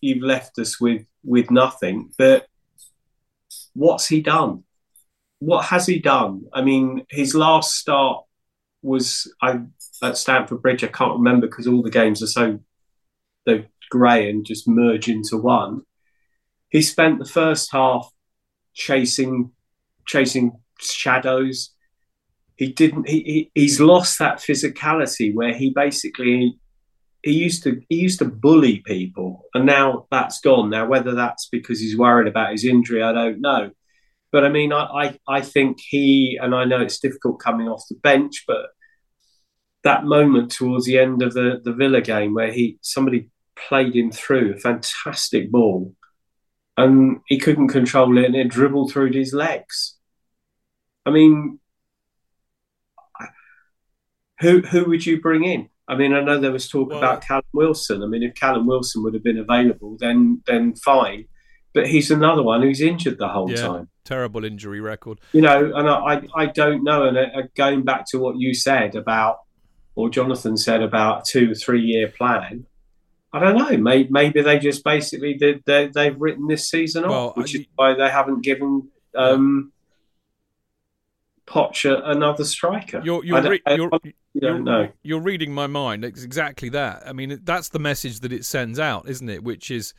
you've 0.00 0.22
left 0.22 0.58
us 0.58 0.80
with 0.80 1.04
with 1.24 1.50
nothing, 1.50 2.10
but 2.18 2.46
what's 3.78 4.08
he 4.08 4.20
done? 4.20 4.64
What 5.38 5.66
has 5.66 5.86
he 5.86 6.00
done? 6.00 6.42
I 6.52 6.62
mean, 6.62 7.06
his 7.08 7.34
last 7.34 7.76
start 7.76 8.24
was 8.82 9.32
I 9.40 9.60
at 10.02 10.18
Stamford 10.18 10.62
Bridge. 10.62 10.82
I 10.82 10.88
can't 10.88 11.18
remember 11.18 11.46
because 11.46 11.68
all 11.68 11.82
the 11.82 11.90
games 11.90 12.22
are 12.22 12.26
so 12.26 12.58
they're 13.46 13.66
grey 13.90 14.28
and 14.28 14.44
just 14.44 14.68
merge 14.68 15.08
into 15.08 15.36
one. 15.36 15.82
He 16.70 16.82
spent 16.82 17.18
the 17.18 17.24
first 17.24 17.70
half 17.72 18.10
chasing 18.74 19.52
chasing 20.06 20.58
shadows. 20.80 21.74
He 22.56 22.72
didn't. 22.72 23.08
He, 23.08 23.20
he 23.20 23.50
he's 23.54 23.80
lost 23.80 24.18
that 24.18 24.38
physicality 24.38 25.32
where 25.32 25.54
he 25.54 25.70
basically 25.70 26.58
he 27.28 27.34
used 27.34 27.62
to 27.64 27.80
he 27.88 27.96
used 27.96 28.18
to 28.20 28.24
bully 28.24 28.78
people, 28.86 29.44
and 29.54 29.66
now 29.66 30.06
that's 30.10 30.40
gone. 30.40 30.70
Now 30.70 30.86
whether 30.86 31.14
that's 31.14 31.48
because 31.48 31.80
he's 31.80 31.96
worried 31.98 32.28
about 32.28 32.52
his 32.52 32.64
injury, 32.64 33.02
I 33.02 33.12
don't 33.12 33.40
know. 33.40 33.70
But 34.32 34.44
I 34.44 34.48
mean, 34.50 34.72
I 34.72 34.84
I, 34.84 35.18
I 35.28 35.40
think 35.42 35.78
he 35.80 36.38
and 36.40 36.54
I 36.54 36.64
know 36.64 36.80
it's 36.80 37.00
difficult 37.00 37.40
coming 37.40 37.68
off 37.68 37.84
the 37.88 37.96
bench, 37.96 38.44
but 38.46 38.66
that 39.84 40.04
moment 40.04 40.52
towards 40.52 40.86
the 40.86 40.98
end 40.98 41.22
of 41.22 41.34
the 41.34 41.60
the 41.62 41.72
Villa 41.72 42.00
game 42.00 42.34
where 42.34 42.52
he 42.52 42.78
somebody 42.82 43.30
played 43.56 43.94
him 43.94 44.10
through 44.10 44.54
a 44.54 44.58
fantastic 44.58 45.50
ball 45.50 45.94
and 46.76 47.20
he 47.26 47.38
couldn't 47.38 47.68
control 47.68 48.16
it 48.18 48.24
and 48.26 48.36
it 48.36 48.48
dribbled 48.48 48.92
through 48.92 49.12
his 49.12 49.32
legs. 49.34 49.96
I 51.04 51.10
mean, 51.10 51.58
who 54.40 54.60
who 54.60 54.84
would 54.88 55.04
you 55.04 55.20
bring 55.20 55.44
in? 55.44 55.68
I 55.88 55.94
mean, 55.96 56.12
I 56.12 56.20
know 56.20 56.38
there 56.38 56.52
was 56.52 56.68
talk 56.68 56.90
Well- 56.90 56.98
about 56.98 57.22
Callum 57.22 57.44
Wilson. 57.52 58.02
I 58.02 58.06
mean, 58.06 58.22
if 58.22 58.34
Callum 58.34 58.66
Wilson 58.66 59.02
would 59.02 59.14
have 59.14 59.22
been 59.24 59.38
available, 59.38 59.96
then 59.98 60.42
then 60.46 60.74
fine. 60.76 61.24
But 61.74 61.86
he's 61.86 62.10
another 62.10 62.42
one 62.42 62.62
who's 62.62 62.80
injured 62.80 63.18
the 63.18 63.28
whole 63.28 63.50
Yeah, 63.50 63.56
time. 63.66 63.88
terrible 64.04 64.44
injury 64.44 64.80
record. 64.80 65.18
You 65.32 65.42
know, 65.42 65.72
and 65.74 65.88
I 65.88 66.22
I, 66.34 66.46
don't 66.46 66.82
know. 66.82 67.04
And 67.04 67.16
uh, 67.18 67.42
going 67.56 67.82
back 67.84 68.06
to 68.10 68.18
what 68.18 68.36
you 68.38 68.54
said 68.54 68.94
about, 68.96 69.38
or 69.94 70.08
Jonathan 70.10 70.56
said 70.56 70.82
about 70.82 71.20
a 71.28 71.30
two 71.30 71.54
three 71.54 71.82
year 71.82 72.08
plan. 72.08 72.66
I 73.32 73.40
don't 73.40 73.56
know. 73.58 73.76
Maybe, 73.76 74.08
maybe 74.10 74.40
they 74.40 74.58
just 74.58 74.82
basically 74.84 75.34
did. 75.34 75.62
They, 75.66 75.88
they've 75.88 76.18
written 76.18 76.46
this 76.48 76.70
season 76.70 77.02
Well, 77.06 77.28
off, 77.30 77.36
which 77.36 77.54
I- 77.54 77.58
is 77.60 77.66
why 77.76 77.94
they 77.94 78.08
haven't 78.08 78.42
given 78.42 78.88
um, 79.14 79.72
Poch 81.48 81.88
a, 81.88 82.02
another 82.10 82.44
striker. 82.44 83.00
You're 83.02 83.24
you're, 83.24 83.42
re- 83.42 83.62
you're, 83.68 83.90
you're, 84.34 84.92
you're 85.02 85.20
reading 85.20 85.52
my 85.52 85.66
mind. 85.66 86.04
It's 86.04 86.22
exactly 86.22 86.68
that. 86.70 87.02
I 87.06 87.12
mean, 87.12 87.40
that's 87.42 87.70
the 87.70 87.78
message 87.78 88.20
that 88.20 88.32
it 88.32 88.44
sends 88.44 88.78
out, 88.78 89.08
isn't 89.08 89.28
it? 89.28 89.42
Which 89.42 89.70
is, 89.70 89.94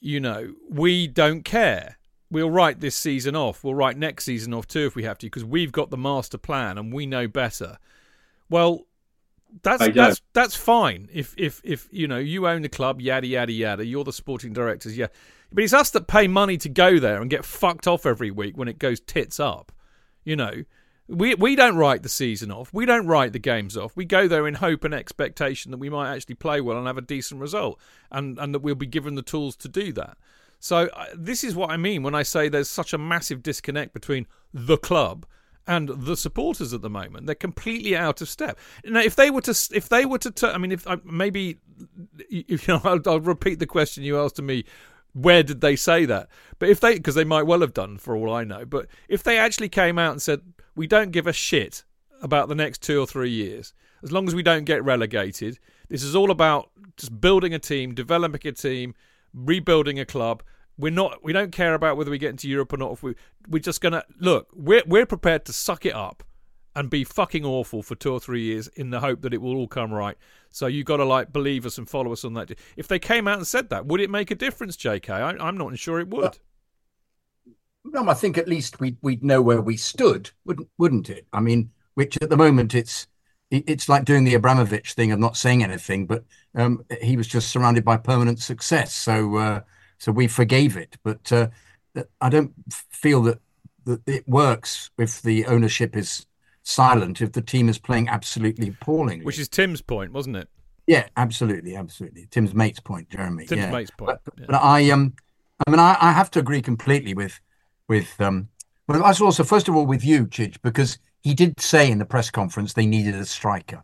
you 0.00 0.18
know, 0.18 0.54
we 0.68 1.06
don't 1.06 1.44
care. 1.44 1.98
We'll 2.30 2.50
write 2.50 2.80
this 2.80 2.96
season 2.96 3.36
off. 3.36 3.62
We'll 3.62 3.74
write 3.74 3.96
next 3.96 4.24
season 4.24 4.52
off 4.52 4.66
too 4.66 4.86
if 4.86 4.96
we 4.96 5.04
have 5.04 5.18
to, 5.18 5.26
because 5.26 5.44
we've 5.44 5.70
got 5.70 5.90
the 5.90 5.96
master 5.96 6.38
plan 6.38 6.78
and 6.78 6.92
we 6.92 7.06
know 7.06 7.28
better. 7.28 7.78
Well, 8.50 8.86
that's 9.62 9.86
that's 9.94 10.20
that's 10.32 10.56
fine. 10.56 11.08
If 11.12 11.34
if 11.38 11.60
if 11.64 11.88
you 11.92 12.08
know 12.08 12.18
you 12.18 12.48
own 12.48 12.62
the 12.62 12.68
club, 12.68 13.00
yada 13.00 13.26
yada 13.26 13.52
yada. 13.52 13.86
You're 13.86 14.04
the 14.04 14.12
sporting 14.12 14.52
directors, 14.52 14.98
yeah. 14.98 15.06
But 15.52 15.62
it's 15.62 15.72
us 15.72 15.90
that 15.90 16.08
pay 16.08 16.26
money 16.26 16.56
to 16.58 16.68
go 16.68 16.98
there 16.98 17.20
and 17.20 17.30
get 17.30 17.44
fucked 17.44 17.86
off 17.86 18.04
every 18.04 18.32
week 18.32 18.58
when 18.58 18.66
it 18.66 18.80
goes 18.80 18.98
tits 18.98 19.38
up. 19.38 19.70
You 20.26 20.36
know, 20.36 20.64
we 21.08 21.34
we 21.36 21.54
don't 21.56 21.76
write 21.76 22.02
the 22.02 22.08
season 22.08 22.50
off. 22.50 22.74
We 22.74 22.84
don't 22.84 23.06
write 23.06 23.32
the 23.32 23.38
games 23.38 23.76
off. 23.76 23.96
We 23.96 24.04
go 24.04 24.26
there 24.26 24.46
in 24.46 24.54
hope 24.54 24.84
and 24.84 24.92
expectation 24.92 25.70
that 25.70 25.78
we 25.78 25.88
might 25.88 26.14
actually 26.14 26.34
play 26.34 26.60
well 26.60 26.76
and 26.76 26.86
have 26.86 26.98
a 26.98 27.02
decent 27.02 27.40
result, 27.40 27.80
and 28.10 28.38
and 28.38 28.52
that 28.52 28.58
we'll 28.58 28.74
be 28.74 28.86
given 28.86 29.14
the 29.14 29.22
tools 29.22 29.56
to 29.56 29.68
do 29.68 29.92
that. 29.92 30.18
So 30.58 30.88
uh, 30.88 31.06
this 31.14 31.44
is 31.44 31.54
what 31.54 31.70
I 31.70 31.76
mean 31.76 32.02
when 32.02 32.14
I 32.14 32.24
say 32.24 32.48
there's 32.48 32.68
such 32.68 32.92
a 32.92 32.98
massive 32.98 33.42
disconnect 33.42 33.94
between 33.94 34.26
the 34.52 34.76
club 34.76 35.26
and 35.66 35.88
the 35.88 36.16
supporters 36.16 36.72
at 36.72 36.82
the 36.82 36.90
moment. 36.90 37.26
They're 37.26 37.34
completely 37.34 37.96
out 37.96 38.20
of 38.20 38.28
step. 38.28 38.58
Now, 38.84 39.00
if 39.00 39.16
they 39.16 39.30
were 39.30 39.42
to, 39.42 39.68
if 39.74 39.88
they 39.88 40.06
were 40.06 40.18
to, 40.18 40.48
I 40.48 40.58
mean, 40.58 40.72
if 40.72 40.86
I 40.88 40.96
maybe, 41.04 41.58
if 42.30 42.66
you 42.66 42.74
know, 42.74 42.80
I'll, 42.84 43.00
I'll 43.06 43.20
repeat 43.20 43.58
the 43.58 43.66
question 43.66 44.02
you 44.02 44.18
asked 44.18 44.36
to 44.36 44.42
me. 44.42 44.64
Where 45.16 45.42
did 45.42 45.60
they 45.62 45.76
say 45.76 46.04
that? 46.04 46.28
But 46.58 46.68
if 46.68 46.80
they, 46.80 46.94
because 46.94 47.14
they 47.14 47.24
might 47.24 47.44
well 47.44 47.60
have 47.60 47.72
done, 47.72 47.96
for 47.96 48.14
all 48.14 48.32
I 48.32 48.44
know. 48.44 48.64
But 48.66 48.86
if 49.08 49.22
they 49.22 49.38
actually 49.38 49.70
came 49.70 49.98
out 49.98 50.12
and 50.12 50.20
said, 50.20 50.40
"We 50.74 50.86
don't 50.86 51.10
give 51.10 51.26
a 51.26 51.32
shit 51.32 51.84
about 52.20 52.48
the 52.48 52.54
next 52.54 52.82
two 52.82 53.00
or 53.00 53.06
three 53.06 53.30
years, 53.30 53.72
as 54.02 54.12
long 54.12 54.28
as 54.28 54.34
we 54.34 54.42
don't 54.42 54.64
get 54.64 54.84
relegated. 54.84 55.58
This 55.88 56.02
is 56.02 56.14
all 56.14 56.30
about 56.30 56.70
just 56.96 57.20
building 57.20 57.54
a 57.54 57.58
team, 57.58 57.94
developing 57.94 58.46
a 58.46 58.52
team, 58.52 58.94
rebuilding 59.34 59.98
a 59.98 60.04
club. 60.04 60.42
We're 60.78 60.92
not. 60.92 61.24
We 61.24 61.32
don't 61.32 61.52
care 61.52 61.74
about 61.74 61.96
whether 61.96 62.10
we 62.10 62.18
get 62.18 62.30
into 62.30 62.48
Europe 62.48 62.72
or 62.72 62.76
not. 62.76 62.92
If 62.92 63.02
we, 63.02 63.14
we're 63.48 63.58
just 63.60 63.80
gonna 63.80 64.04
look. 64.20 64.48
We're 64.54 64.82
we're 64.86 65.06
prepared 65.06 65.44
to 65.46 65.52
suck 65.52 65.86
it 65.86 65.94
up 65.94 66.22
and 66.74 66.90
be 66.90 67.04
fucking 67.04 67.44
awful 67.44 67.82
for 67.82 67.94
two 67.94 68.12
or 68.12 68.20
three 68.20 68.42
years 68.42 68.68
in 68.68 68.90
the 68.90 69.00
hope 69.00 69.22
that 69.22 69.32
it 69.32 69.40
will 69.40 69.56
all 69.56 69.68
come 69.68 69.92
right. 69.92 70.18
So 70.56 70.68
you 70.68 70.84
got 70.84 70.96
to 70.96 71.04
like 71.04 71.34
believe 71.34 71.66
us 71.66 71.76
and 71.76 71.86
follow 71.86 72.14
us 72.14 72.24
on 72.24 72.32
that. 72.32 72.50
If 72.78 72.88
they 72.88 72.98
came 72.98 73.28
out 73.28 73.36
and 73.36 73.46
said 73.46 73.68
that, 73.68 73.84
would 73.84 74.00
it 74.00 74.08
make 74.08 74.30
a 74.30 74.34
difference, 74.34 74.74
J.K.? 74.74 75.12
I, 75.12 75.32
I'm 75.32 75.58
not 75.58 75.78
sure 75.78 76.00
it 76.00 76.08
would. 76.08 76.38
No, 77.84 78.08
I 78.08 78.14
think 78.14 78.38
at 78.38 78.48
least 78.48 78.80
we'd 78.80 78.96
we'd 79.02 79.22
know 79.22 79.42
where 79.42 79.60
we 79.60 79.76
stood, 79.76 80.30
wouldn't 80.46 80.70
wouldn't 80.78 81.10
it? 81.10 81.26
I 81.30 81.40
mean, 81.40 81.72
which 81.92 82.16
at 82.22 82.30
the 82.30 82.38
moment 82.38 82.74
it's 82.74 83.06
it's 83.50 83.86
like 83.90 84.06
doing 84.06 84.24
the 84.24 84.34
Abramovich 84.34 84.94
thing 84.94 85.12
of 85.12 85.18
not 85.18 85.36
saying 85.36 85.62
anything, 85.62 86.06
but 86.06 86.24
um, 86.54 86.82
he 87.02 87.18
was 87.18 87.28
just 87.28 87.50
surrounded 87.50 87.84
by 87.84 87.98
permanent 87.98 88.38
success, 88.38 88.94
so 88.94 89.36
uh, 89.36 89.60
so 89.98 90.10
we 90.10 90.26
forgave 90.26 90.78
it. 90.78 90.96
But 91.04 91.30
uh, 91.32 91.48
I 92.22 92.30
don't 92.30 92.54
feel 92.90 93.22
that 93.24 93.40
that 93.84 94.08
it 94.08 94.26
works 94.26 94.90
if 94.96 95.20
the 95.20 95.44
ownership 95.44 95.94
is 95.94 96.24
silent, 96.66 97.22
if 97.22 97.32
the 97.32 97.40
team 97.40 97.68
is 97.68 97.78
playing 97.78 98.08
absolutely 98.08 98.68
appallingly. 98.68 99.24
Which 99.24 99.38
is 99.38 99.48
Tim's 99.48 99.80
point, 99.80 100.12
wasn't 100.12 100.36
it? 100.36 100.48
Yeah, 100.86 101.08
absolutely, 101.16 101.76
absolutely. 101.76 102.26
Tim's 102.30 102.54
mate's 102.54 102.80
point, 102.80 103.08
Jeremy. 103.08 103.46
Tim's 103.46 103.62
yeah. 103.62 103.70
mate's 103.70 103.90
point. 103.90 104.18
But, 104.24 104.34
yeah. 104.38 104.46
but 104.48 104.56
I 104.56 104.90
um, 104.90 105.14
I 105.66 105.70
mean, 105.70 105.80
I, 105.80 105.96
I 106.00 106.12
have 106.12 106.30
to 106.32 106.38
agree 106.38 106.62
completely 106.62 107.14
with 107.14 107.40
with 107.88 108.20
um. 108.20 108.48
Well, 108.88 109.04
I 109.04 109.12
also 109.20 109.42
first 109.42 109.68
of 109.68 109.74
all 109.74 109.86
with 109.86 110.04
you, 110.04 110.26
Chidge, 110.26 110.58
because 110.62 110.98
he 111.22 111.34
did 111.34 111.60
say 111.60 111.90
in 111.90 111.98
the 111.98 112.04
press 112.04 112.30
conference 112.30 112.72
they 112.72 112.86
needed 112.86 113.14
a 113.14 113.24
striker. 113.24 113.82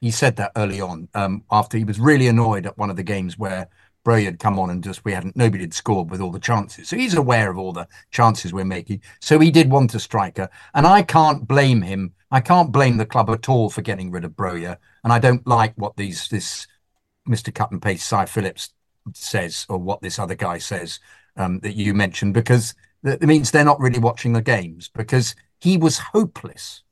He 0.00 0.10
said 0.10 0.36
that 0.36 0.52
early 0.56 0.80
on, 0.80 1.08
um, 1.14 1.44
after 1.52 1.76
he 1.76 1.84
was 1.84 2.00
really 2.00 2.26
annoyed 2.26 2.66
at 2.66 2.78
one 2.78 2.90
of 2.90 2.96
the 2.96 3.02
games 3.02 3.38
where 3.38 3.68
Bray 4.02 4.24
had 4.24 4.38
come 4.38 4.58
on 4.58 4.70
and 4.70 4.82
just 4.82 5.04
we 5.04 5.12
hadn't 5.12 5.36
nobody 5.36 5.62
had 5.62 5.74
scored 5.74 6.10
with 6.10 6.20
all 6.20 6.30
the 6.30 6.40
chances. 6.40 6.88
So 6.88 6.96
he's 6.96 7.14
aware 7.14 7.50
of 7.50 7.58
all 7.58 7.72
the 7.72 7.88
chances 8.10 8.52
we're 8.52 8.64
making. 8.64 9.02
So 9.20 9.38
he 9.38 9.50
did 9.50 9.70
want 9.70 9.94
a 9.94 10.00
striker, 10.00 10.48
and 10.74 10.86
I 10.86 11.02
can't 11.02 11.46
blame 11.46 11.82
him. 11.82 12.14
I 12.30 12.40
can't 12.40 12.72
blame 12.72 12.96
the 12.96 13.06
club 13.06 13.28
at 13.30 13.48
all 13.48 13.70
for 13.70 13.82
getting 13.82 14.10
rid 14.10 14.24
of 14.24 14.32
Broja, 14.32 14.78
and 15.04 15.12
I 15.12 15.18
don't 15.18 15.46
like 15.46 15.74
what 15.76 15.96
these 15.96 16.28
this 16.28 16.66
Mr. 17.28 17.54
Cut 17.54 17.70
and 17.72 17.82
Paste 17.82 18.08
Si 18.08 18.26
Phillips 18.26 18.70
says 19.14 19.66
or 19.68 19.78
what 19.78 20.00
this 20.00 20.18
other 20.18 20.34
guy 20.34 20.58
says 20.58 21.00
um, 21.36 21.60
that 21.60 21.74
you 21.74 21.94
mentioned 21.94 22.34
because 22.34 22.74
that 23.02 23.22
means 23.22 23.50
they're 23.50 23.64
not 23.64 23.80
really 23.80 23.98
watching 23.98 24.32
the 24.32 24.42
games 24.42 24.88
because 24.88 25.34
he 25.58 25.76
was 25.76 25.98
hopeless, 25.98 26.82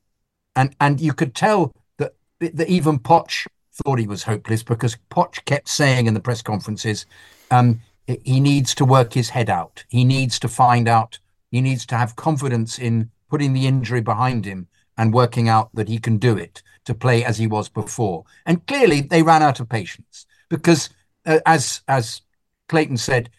and 0.56 0.74
and 0.80 1.00
you 1.00 1.14
could 1.14 1.34
tell 1.34 1.72
that 1.96 2.14
that 2.40 2.68
even 2.68 2.98
Poch 2.98 3.46
thought 3.84 3.98
he 3.98 4.06
was 4.06 4.22
hopeless 4.24 4.62
because 4.62 4.96
Poch 5.10 5.44
kept 5.44 5.68
saying 5.68 6.06
in 6.06 6.14
the 6.14 6.20
press 6.20 6.42
conferences, 6.42 7.06
um, 7.50 7.80
he 8.24 8.40
needs 8.40 8.74
to 8.74 8.84
work 8.84 9.12
his 9.12 9.30
head 9.30 9.50
out. 9.50 9.84
He 9.88 10.04
needs 10.04 10.38
to 10.40 10.48
find 10.48 10.88
out. 10.88 11.18
He 11.50 11.60
needs 11.60 11.86
to 11.86 11.96
have 11.96 12.16
confidence 12.16 12.78
in 12.78 13.10
putting 13.30 13.52
the 13.52 13.66
injury 13.66 14.00
behind 14.00 14.44
him 14.44 14.66
and 14.96 15.14
working 15.14 15.48
out 15.48 15.70
that 15.74 15.88
he 15.88 15.98
can 15.98 16.16
do 16.16 16.36
it 16.36 16.62
to 16.86 16.94
play 16.94 17.24
as 17.24 17.38
he 17.38 17.46
was 17.46 17.68
before. 17.68 18.24
And 18.46 18.66
clearly, 18.66 19.02
they 19.02 19.22
ran 19.22 19.42
out 19.42 19.60
of 19.60 19.68
patience 19.68 20.26
because, 20.48 20.90
uh, 21.26 21.40
as 21.46 21.82
as 21.86 22.22
Clayton 22.68 22.96
said, 22.96 23.30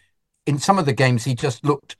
in 0.46 0.58
some 0.58 0.78
of 0.78 0.86
the 0.86 0.92
games 0.92 1.24
he 1.24 1.34
just 1.34 1.64
looked. 1.64 1.96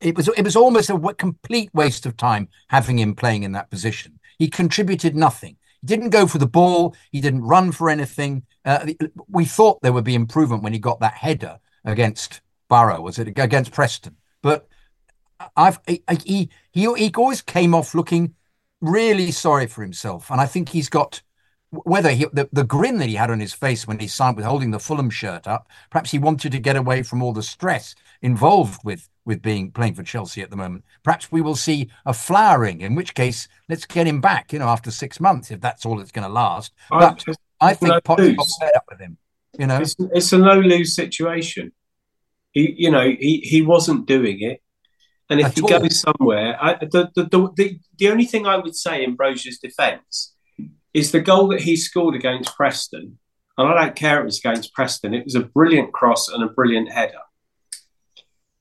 It 0.00 0.14
was 0.14 0.28
it 0.28 0.42
was 0.42 0.56
almost 0.56 0.90
a 0.90 1.14
complete 1.14 1.70
waste 1.72 2.04
of 2.04 2.16
time 2.18 2.48
having 2.68 2.98
him 2.98 3.14
playing 3.14 3.42
in 3.44 3.52
that 3.52 3.70
position. 3.70 4.20
He 4.38 4.48
contributed 4.48 5.16
nothing. 5.16 5.56
He 5.80 5.86
didn't 5.86 6.10
go 6.10 6.26
for 6.26 6.38
the 6.38 6.46
ball. 6.46 6.94
He 7.12 7.20
didn't 7.20 7.42
run 7.42 7.72
for 7.72 7.90
anything. 7.90 8.44
Uh, 8.64 8.86
we 9.28 9.44
thought 9.44 9.80
there 9.82 9.92
would 9.92 10.04
be 10.04 10.14
improvement 10.14 10.62
when 10.62 10.72
he 10.72 10.78
got 10.78 11.00
that 11.00 11.14
header 11.14 11.58
against 11.84 12.40
Boro, 12.68 13.00
was 13.00 13.18
it 13.18 13.28
against 13.28 13.72
Preston? 13.72 14.16
But 14.42 14.68
I've 15.56 15.78
he 15.86 16.02
he 16.24 16.50
he 16.72 16.86
always 17.14 17.42
came 17.42 17.74
off 17.74 17.94
looking 17.94 18.34
really 18.80 19.30
sorry 19.30 19.66
for 19.66 19.82
himself, 19.82 20.30
and 20.30 20.40
I 20.40 20.46
think 20.46 20.70
he's 20.70 20.88
got 20.88 21.22
whether 21.70 22.10
he, 22.10 22.26
the, 22.32 22.48
the 22.52 22.64
grin 22.64 22.98
that 22.98 23.08
he 23.08 23.16
had 23.16 23.30
on 23.30 23.40
his 23.40 23.52
face 23.52 23.86
when 23.86 23.98
he 23.98 24.06
signed 24.06 24.36
with 24.36 24.46
holding 24.46 24.70
the 24.70 24.78
Fulham 24.78 25.10
shirt 25.10 25.46
up, 25.46 25.68
perhaps 25.90 26.10
he 26.10 26.18
wanted 26.18 26.52
to 26.52 26.58
get 26.58 26.76
away 26.76 27.02
from 27.02 27.22
all 27.22 27.32
the 27.32 27.42
stress 27.42 27.94
involved 28.22 28.80
with 28.84 29.08
with 29.26 29.42
being 29.42 29.72
playing 29.72 29.94
for 29.94 30.04
Chelsea 30.04 30.40
at 30.40 30.50
the 30.50 30.56
moment. 30.56 30.84
Perhaps 31.02 31.30
we 31.30 31.42
will 31.42 31.56
see 31.56 31.90
a 32.06 32.14
flowering, 32.14 32.80
in 32.80 32.94
which 32.94 33.14
case 33.14 33.48
let's 33.68 33.84
get 33.84 34.06
him 34.06 34.20
back, 34.20 34.52
you 34.52 34.58
know, 34.58 34.68
after 34.68 34.90
six 34.90 35.20
months, 35.20 35.50
if 35.50 35.60
that's 35.60 35.84
all 35.84 36.00
it's 36.00 36.12
going 36.12 36.26
to 36.26 36.32
last. 36.32 36.72
But 36.88 37.24
I, 37.60 37.70
I 37.70 37.74
think 37.74 37.92
no 37.92 38.00
Poch 38.00 38.36
got 38.36 38.46
fed 38.60 38.76
up 38.76 38.84
with 38.88 39.00
him. 39.00 39.18
You 39.58 39.66
know, 39.66 39.78
it's, 39.78 39.96
it's 39.98 40.32
a 40.32 40.38
no 40.38 40.60
lose 40.60 40.94
situation. 40.94 41.72
He, 42.52 42.74
you 42.78 42.90
know, 42.90 43.04
he, 43.06 43.40
he 43.40 43.62
wasn't 43.62 44.06
doing 44.06 44.40
it. 44.40 44.62
And 45.28 45.40
if 45.40 45.46
At 45.46 45.54
he 45.56 45.62
all. 45.62 45.80
goes 45.80 46.00
somewhere, 46.00 46.56
I, 46.62 46.74
the, 46.74 47.10
the, 47.14 47.24
the, 47.56 47.80
the, 47.98 48.10
only 48.10 48.26
thing 48.26 48.46
I 48.46 48.56
would 48.56 48.76
say 48.76 49.02
in 49.02 49.16
Broja's 49.16 49.58
defence 49.58 50.34
is 50.94 51.10
the 51.10 51.20
goal 51.20 51.48
that 51.48 51.62
he 51.62 51.76
scored 51.76 52.14
against 52.14 52.56
Preston. 52.56 53.18
And 53.58 53.68
I 53.68 53.84
don't 53.84 53.96
care 53.96 54.20
it 54.20 54.24
was 54.24 54.38
against 54.38 54.72
Preston. 54.72 55.14
It 55.14 55.24
was 55.24 55.34
a 55.34 55.40
brilliant 55.40 55.92
cross 55.92 56.28
and 56.28 56.44
a 56.44 56.48
brilliant 56.48 56.92
header. 56.92 57.18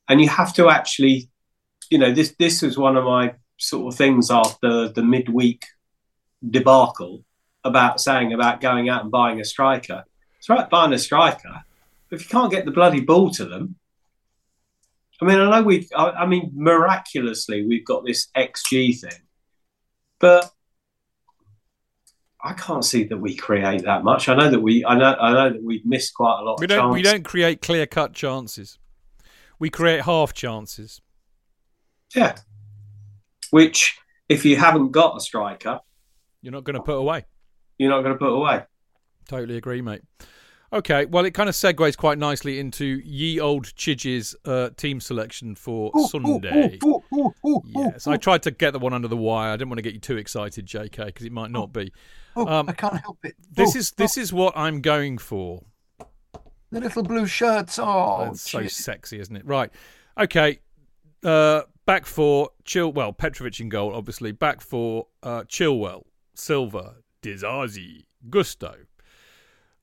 And 0.07 0.22
you 0.22 0.30
have 0.30 0.53
to 0.56 0.69
actually, 0.69 1.30
you 1.90 1.98
know, 1.98 2.11
this 2.11 2.36
this 2.38 2.61
was 2.61 2.77
one 2.77 2.98
of 2.98 3.06
my 3.06 3.34
sort 3.57 3.94
of 3.94 3.98
things 3.98 4.30
after 4.30 4.90
the 4.90 5.03
midweek 5.03 5.65
debacle 6.48 7.23
about 7.64 7.99
saying 7.99 8.34
about 8.34 8.61
going 8.61 8.90
out 8.90 9.02
and 9.02 9.11
buying 9.11 9.40
a 9.40 9.45
striker. 9.45 10.03
It's 10.38 10.49
right 10.49 10.69
buying 10.69 10.94
a 10.94 10.99
striker, 10.99 11.64
but 12.10 12.19
if 12.19 12.26
you 12.26 12.30
can't 12.30 12.52
get 12.52 12.65
the 12.65 12.72
bloody 12.72 13.02
ball 13.02 13.32
to 13.32 13.45
them, 13.45 13.76
I 15.22 15.26
mean, 15.26 15.40
I 15.40 15.49
know 15.49 15.64
we. 15.64 15.88
I, 15.95 16.10
I 16.11 16.26
mean, 16.26 16.52
miraculously, 16.53 17.65
we've 17.65 17.86
got 17.86 18.06
this 18.06 18.27
XG 18.36 18.99
thing, 18.99 19.22
but 20.19 20.52
I 22.44 22.53
can't 22.53 22.84
see 22.84 23.06
that 23.06 23.18
we 23.18 23.36
create 23.36 23.86
that 23.86 24.03
much. 24.03 24.27
I 24.27 24.36
know 24.36 24.49
that 24.49 24.60
we. 24.60 24.84
I 24.86 24.95
know. 24.95 25.15
I 25.19 25.34
know 25.34 25.49
that 25.52 25.64
we've 25.64 25.86
missed 25.86 26.14
quite 26.14 26.40
a 26.41 26.44
lot. 26.44 26.60
We 26.60 26.68
don't. 26.68 26.80
Chances. 26.80 26.95
We 26.95 27.02
don't 27.02 27.23
create 27.23 27.61
clear 27.61 27.86
cut 27.88 28.14
chances. 28.14 28.77
We 29.60 29.69
create 29.69 30.02
half 30.02 30.34
chances. 30.34 31.02
Yeah. 32.15 32.36
Which, 33.52 33.98
if 34.30 34.45
you 34.45 34.56
haven't 34.56 34.91
got 34.91 35.15
a 35.18 35.19
striker, 35.19 35.80
you're 36.41 36.52
not 36.52 36.64
going 36.64 36.76
to 36.76 36.82
put 36.82 36.98
away. 36.98 37.26
You're 37.77 37.90
not 37.90 38.02
going 38.02 38.14
to 38.14 38.19
put 38.19 38.32
away. 38.32 38.64
Totally 39.27 39.57
agree, 39.57 39.82
mate. 39.82 40.02
Okay, 40.73 41.06
well, 41.06 41.26
it 41.26 41.32
kind 41.32 41.48
of 41.48 41.56
segues 41.56 41.95
quite 41.95 42.18
nicely 42.18 42.60
into 42.60 42.86
ye 43.03 43.40
old 43.40 43.65
Chidge's 43.76 44.36
uh, 44.45 44.72
team 44.76 44.99
selection 44.99 45.56
for 45.56 45.91
ooh, 45.95 46.07
Sunday. 46.07 46.80
Ooh, 46.84 47.02
ooh, 47.45 47.61
yes, 47.65 48.07
I 48.07 48.18
tried 48.18 48.44
to 48.44 48.52
get 48.52 48.72
the 48.72 48.80
one 48.80 48.94
under 48.94 49.07
the 49.07 49.18
wire. 49.18 49.52
I 49.52 49.57
didn't 49.57 49.69
want 49.69 49.77
to 49.77 49.84
get 49.84 49.94
you 49.94 49.99
too 49.99 50.18
excited, 50.18 50.65
JK, 50.65 51.06
because 51.06 51.26
it 51.26 51.32
might 51.32 51.52
not 51.52 51.72
be. 51.72 51.94
Um, 52.36 52.68
I 52.68 52.73
can't 52.73 52.98
help 52.98 53.19
it. 53.23 53.36
This 53.52 53.76
is 53.76 53.91
this 53.91 54.18
is 54.18 54.34
what 54.34 54.57
I'm 54.57 54.82
going 54.82 55.18
for. 55.18 55.64
The 56.71 56.81
little 56.81 57.03
blue 57.03 57.27
shirts. 57.27 57.79
Oh, 57.81 58.25
that's 58.25 58.49
so 58.49 58.67
sexy, 58.67 59.19
isn't 59.19 59.35
it? 59.35 59.45
Right. 59.45 59.71
Okay. 60.19 60.59
Uh, 61.23 61.61
back 61.85 62.05
for 62.05 62.49
Chill. 62.63 62.91
Well, 62.91 63.13
Petrovic 63.13 63.59
in 63.59 63.69
goal, 63.69 63.93
obviously. 63.93 64.31
Back 64.31 64.61
for 64.61 65.07
uh, 65.23 65.43
Chilwell, 65.43 66.03
Silva, 66.33 66.95
Disasi, 67.21 68.05
Gusto. 68.29 68.75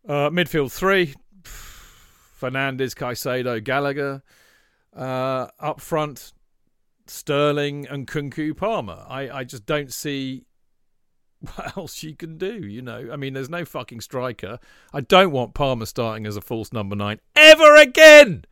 Uh, 0.07 0.31
midfield 0.31 0.73
three: 0.73 1.15
Fernandez, 1.45 2.95
Caicedo, 2.95 3.63
Gallagher. 3.63 4.23
Uh, 4.95 5.49
up 5.59 5.81
front, 5.81 6.33
Sterling 7.07 7.87
and 7.89 8.07
Nkunku 8.07 8.57
Palmer. 8.57 9.05
I, 9.09 9.31
I 9.31 9.45
just 9.45 9.65
don't 9.65 9.93
see 9.93 10.45
what 11.55 11.77
else 11.77 12.03
you 12.03 12.15
can 12.15 12.39
do, 12.39 12.67
you 12.67 12.83
know. 12.83 13.09
I 13.13 13.17
mean, 13.17 13.35
there's 13.35 13.51
no 13.51 13.65
fucking 13.65 14.01
striker. 14.01 14.59
I 14.93 15.01
don't 15.01 15.33
want 15.33 15.55
Palmer 15.55 15.87
starting 15.87 16.27
as 16.27 16.37
a 16.37 16.41
false 16.41 16.73
number 16.73 16.95
nine 16.95 17.21
ever 17.35 17.77
again. 17.77 18.45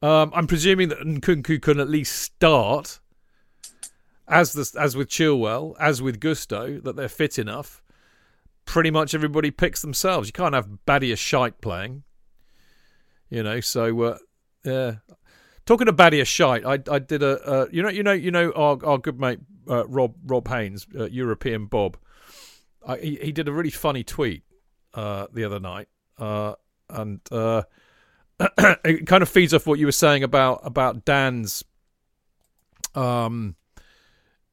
Um, 0.00 0.32
I'm 0.34 0.46
presuming 0.46 0.88
that 0.88 0.98
Nkunku 1.00 1.60
can 1.62 1.78
at 1.78 1.88
least 1.88 2.16
start, 2.16 3.00
as 4.26 4.52
the, 4.52 4.80
as 4.80 4.96
with 4.96 5.08
Chilwell, 5.08 5.74
as 5.78 6.02
with 6.02 6.20
Gusto, 6.20 6.80
that 6.80 6.96
they're 6.96 7.08
fit 7.08 7.38
enough. 7.38 7.82
Pretty 8.64 8.90
much 8.90 9.14
everybody 9.14 9.50
picks 9.50 9.82
themselves. 9.82 10.28
You 10.28 10.32
can't 10.32 10.54
have 10.54 10.84
Badia 10.86 11.16
Shite 11.16 11.60
playing, 11.60 12.04
you 13.28 13.42
know. 13.42 13.60
So, 13.60 14.00
uh, 14.02 14.18
yeah. 14.64 14.94
Talking 15.66 15.86
to 15.86 15.92
Badia 15.92 16.24
Shite, 16.24 16.64
I 16.64 16.78
I 16.90 16.98
did 16.98 17.22
a 17.22 17.40
uh, 17.46 17.66
you 17.70 17.82
know 17.82 17.88
you 17.88 18.02
know 18.02 18.12
you 18.12 18.32
know 18.32 18.50
our 18.52 18.84
our 18.84 18.98
good 18.98 19.20
mate 19.20 19.38
uh, 19.68 19.86
Rob 19.86 20.14
Rob 20.24 20.48
Haynes, 20.48 20.86
uh, 20.98 21.04
European 21.04 21.66
Bob 21.66 21.96
I, 22.86 22.96
he, 22.98 23.16
he 23.16 23.32
did 23.32 23.48
a 23.48 23.52
really 23.52 23.70
funny 23.70 24.04
tweet 24.04 24.42
uh, 24.94 25.26
the 25.32 25.44
other 25.44 25.60
night, 25.60 25.88
uh, 26.18 26.54
and 26.88 27.20
uh, 27.30 27.62
it 28.58 29.06
kind 29.06 29.22
of 29.22 29.28
feeds 29.28 29.54
off 29.54 29.66
what 29.66 29.78
you 29.78 29.86
were 29.86 29.92
saying 29.92 30.22
about 30.22 30.60
about 30.64 31.04
Dan's, 31.04 31.64
um, 32.94 33.56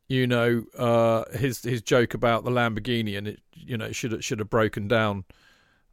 you 0.08 0.28
know, 0.28 0.64
uh, 0.78 1.24
his 1.38 1.62
his 1.64 1.82
joke 1.82 2.14
about 2.14 2.44
the 2.44 2.52
Lamborghini, 2.52 3.18
and 3.18 3.28
it 3.28 3.42
you 3.54 3.78
know 3.78 3.92
should 3.92 4.12
have, 4.12 4.24
should 4.24 4.40
have 4.40 4.50
broken 4.50 4.88
down, 4.88 5.26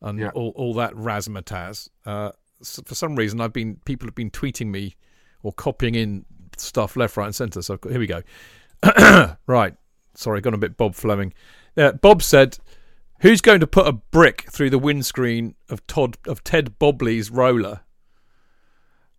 and 0.00 0.18
yeah. 0.18 0.30
all 0.34 0.52
all 0.56 0.74
that 0.74 0.92
razzmatazz. 0.94 1.88
Uh, 2.04 2.32
so 2.62 2.82
for 2.84 2.94
some 2.94 3.16
reason, 3.16 3.40
I've 3.40 3.52
been 3.52 3.76
people 3.84 4.06
have 4.06 4.14
been 4.14 4.30
tweeting 4.30 4.68
me 4.68 4.96
or 5.42 5.52
copying 5.52 5.94
in 5.94 6.24
stuff 6.56 6.96
left, 6.96 7.16
right, 7.16 7.26
and 7.26 7.34
centre. 7.34 7.62
So 7.62 7.78
here 7.82 7.98
we 7.98 8.06
go. 8.06 8.22
right, 9.46 9.74
sorry, 10.14 10.40
gone 10.40 10.54
a 10.54 10.58
bit 10.58 10.76
Bob 10.76 10.94
Fleming. 10.94 11.32
Yeah, 11.76 11.92
Bob 11.92 12.22
said, 12.22 12.58
"Who's 13.20 13.40
going 13.40 13.60
to 13.60 13.66
put 13.66 13.86
a 13.86 13.92
brick 13.92 14.50
through 14.50 14.70
the 14.70 14.78
windscreen 14.78 15.54
of 15.68 15.86
Todd 15.86 16.16
of 16.26 16.42
Ted 16.42 16.78
Bobley's 16.78 17.30
roller?" 17.30 17.82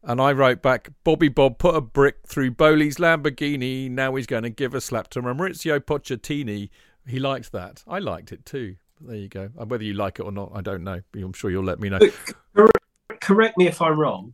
And 0.03 0.21
I 0.21 0.31
wrote 0.31 0.61
back, 0.61 0.89
Bobby 1.03 1.27
Bob 1.27 1.57
put 1.57 1.75
a 1.75 1.81
brick 1.81 2.19
through 2.25 2.51
Boehly's 2.51 2.95
Lamborghini. 2.95 3.91
Now 3.91 4.15
he's 4.15 4.25
going 4.25 4.43
to 4.43 4.49
give 4.49 4.73
a 4.73 4.79
slap 4.79 5.09
to 5.09 5.21
Mauricio 5.21 5.81
Pochettino. 5.81 6.69
He 7.05 7.19
liked 7.19 7.51
that. 7.51 7.83
I 7.85 7.99
liked 7.99 8.31
it 8.31 8.45
too. 8.45 8.77
There 9.01 9.17
you 9.17 9.27
go. 9.27 9.49
Uh, 9.59 9.65
whether 9.65 9.83
you 9.83 9.93
like 9.93 10.19
it 10.19 10.23
or 10.23 10.31
not, 10.31 10.51
I 10.55 10.61
don't 10.61 10.83
know. 10.83 11.01
I'm 11.13 11.33
sure 11.33 11.51
you'll 11.51 11.65
let 11.65 11.81
me 11.81 11.89
know. 11.89 11.99
Correct 13.19 13.57
me 13.57 13.67
if 13.67 13.81
I'm 13.81 13.99
wrong. 13.99 14.33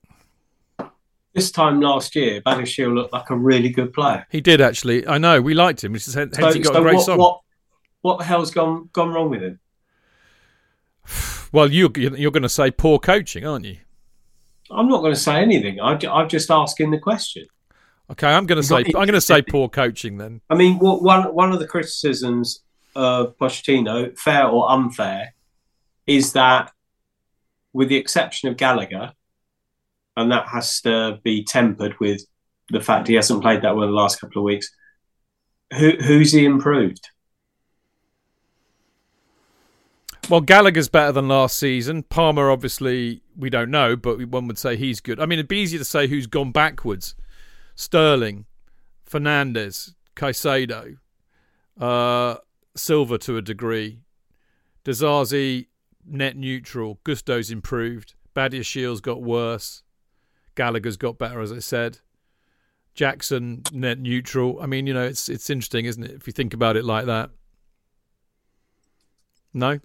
This 1.34 1.50
time 1.50 1.82
last 1.82 2.16
year, 2.16 2.42
Badiashile 2.42 2.94
looked 2.94 3.14
like 3.14 3.32
a 3.32 3.36
really 3.36 3.70
good 3.70 3.94
player. 3.94 4.28
He 4.30 4.42
did 4.42 4.62
actually. 4.62 5.08
I 5.08 5.18
know. 5.18 5.42
We 5.42 5.56
liked 5.56 5.84
him. 5.84 5.94
Hence 5.94 6.06
so, 6.06 6.22
he 6.22 6.60
got 6.60 6.74
so 6.74 6.80
a 6.80 6.82
great 6.84 6.96
what, 6.98 7.06
song. 7.06 7.18
What, 7.18 7.42
what 8.04 8.20
the 8.20 8.26
hell's 8.26 8.52
gone 8.52 8.90
gone 8.94 9.10
wrong 9.10 9.32
with 9.32 9.42
him? 9.42 9.60
Well, 11.52 11.72
you 11.72 11.92
you're 11.96 12.32
going 12.32 12.44
to 12.44 12.50
say 12.50 12.70
poor 12.70 13.00
coaching, 13.00 13.46
aren't 13.46 13.66
you? 13.66 13.78
I'm 14.70 14.88
not 14.88 15.02
going 15.02 15.14
to 15.14 15.20
say 15.20 15.42
anything. 15.42 15.80
I, 15.80 15.98
I'm 16.10 16.30
just 16.30 16.52
asking 16.52 16.92
the 16.92 17.00
question. 17.00 17.46
Okay, 18.12 18.28
I'm 18.28 18.46
going 18.46 18.62
to 18.62 18.68
say 18.68 18.78
I'm 18.78 18.92
going 18.92 19.14
to 19.14 19.22
say 19.22 19.42
poor 19.42 19.70
coaching 19.70 20.18
then. 20.18 20.42
I 20.50 20.56
mean, 20.56 20.78
one 20.80 21.34
one 21.34 21.52
of 21.52 21.60
the 21.60 21.68
criticisms 21.68 22.64
of 22.96 23.38
Pochettino, 23.38 24.18
fair 24.20 24.48
or 24.48 24.70
unfair, 24.70 25.34
is 26.06 26.34
that 26.34 26.72
with 27.72 27.90
the 27.90 27.98
exception 27.98 28.50
of 28.50 28.58
Gallagher, 28.58 29.14
and 30.18 30.32
that 30.32 30.48
has 30.48 30.82
to 30.82 31.20
be 31.24 31.44
tempered 31.44 31.96
with 32.00 32.22
the 32.70 32.82
fact 32.82 33.08
he 33.08 33.16
hasn't 33.16 33.42
played 33.42 33.62
that 33.62 33.76
well 33.76 33.88
the 33.88 33.94
last 33.94 34.20
couple 34.20 34.42
of 34.42 34.46
weeks. 34.46 34.70
Who 35.78 35.92
who's 35.92 36.34
he 36.34 36.46
improved? 36.46 37.10
Well, 40.30 40.42
Gallagher's 40.42 40.88
better 40.88 41.12
than 41.12 41.28
last 41.28 41.60
season. 41.60 42.04
Palmer, 42.04 42.50
obviously, 42.50 43.22
we 43.38 43.50
don't 43.50 43.70
know, 43.70 43.96
but 43.96 44.26
one 44.30 44.48
would 44.48 44.58
say 44.58 44.78
he's 44.78 45.02
good. 45.02 45.20
I 45.20 45.26
mean, 45.26 45.38
it'd 45.38 45.50
be 45.50 45.58
easier 45.58 45.80
to 45.80 45.86
say 45.86 46.08
who's 46.08 46.28
gone 46.28 46.52
backwards. 46.52 47.14
Sterling, 47.76 48.46
Fernandez, 49.04 49.96
Caicedo, 50.16 50.98
uh, 51.80 52.36
Silva 52.76 53.18
to 53.20 53.38
a 53.38 53.42
degree, 53.42 54.00
Disasi 54.86 55.68
net 56.06 56.38
neutral, 56.38 57.00
Gusto's 57.04 57.52
improved, 57.52 58.16
Badiashile's 58.34 59.02
got 59.02 59.22
worse, 59.22 59.84
Gallagher's 60.56 60.98
got 60.98 61.18
better, 61.18 61.42
as 61.42 61.52
I 61.52 61.60
said. 61.60 62.00
Jackson 62.94 63.64
net 63.72 64.00
neutral. 64.00 64.60
I 64.62 64.68
mean, 64.68 64.86
you 64.86 64.94
know, 64.94 65.04
it's 65.04 65.28
it's 65.28 65.50
interesting, 65.50 65.86
isn't 65.86 66.04
it? 66.04 66.12
If 66.12 66.28
you 66.28 66.34
think 66.34 66.54
about 66.54 66.78
it 66.78 66.86
like 66.86 67.08
that. 67.08 67.32
No. 69.52 69.80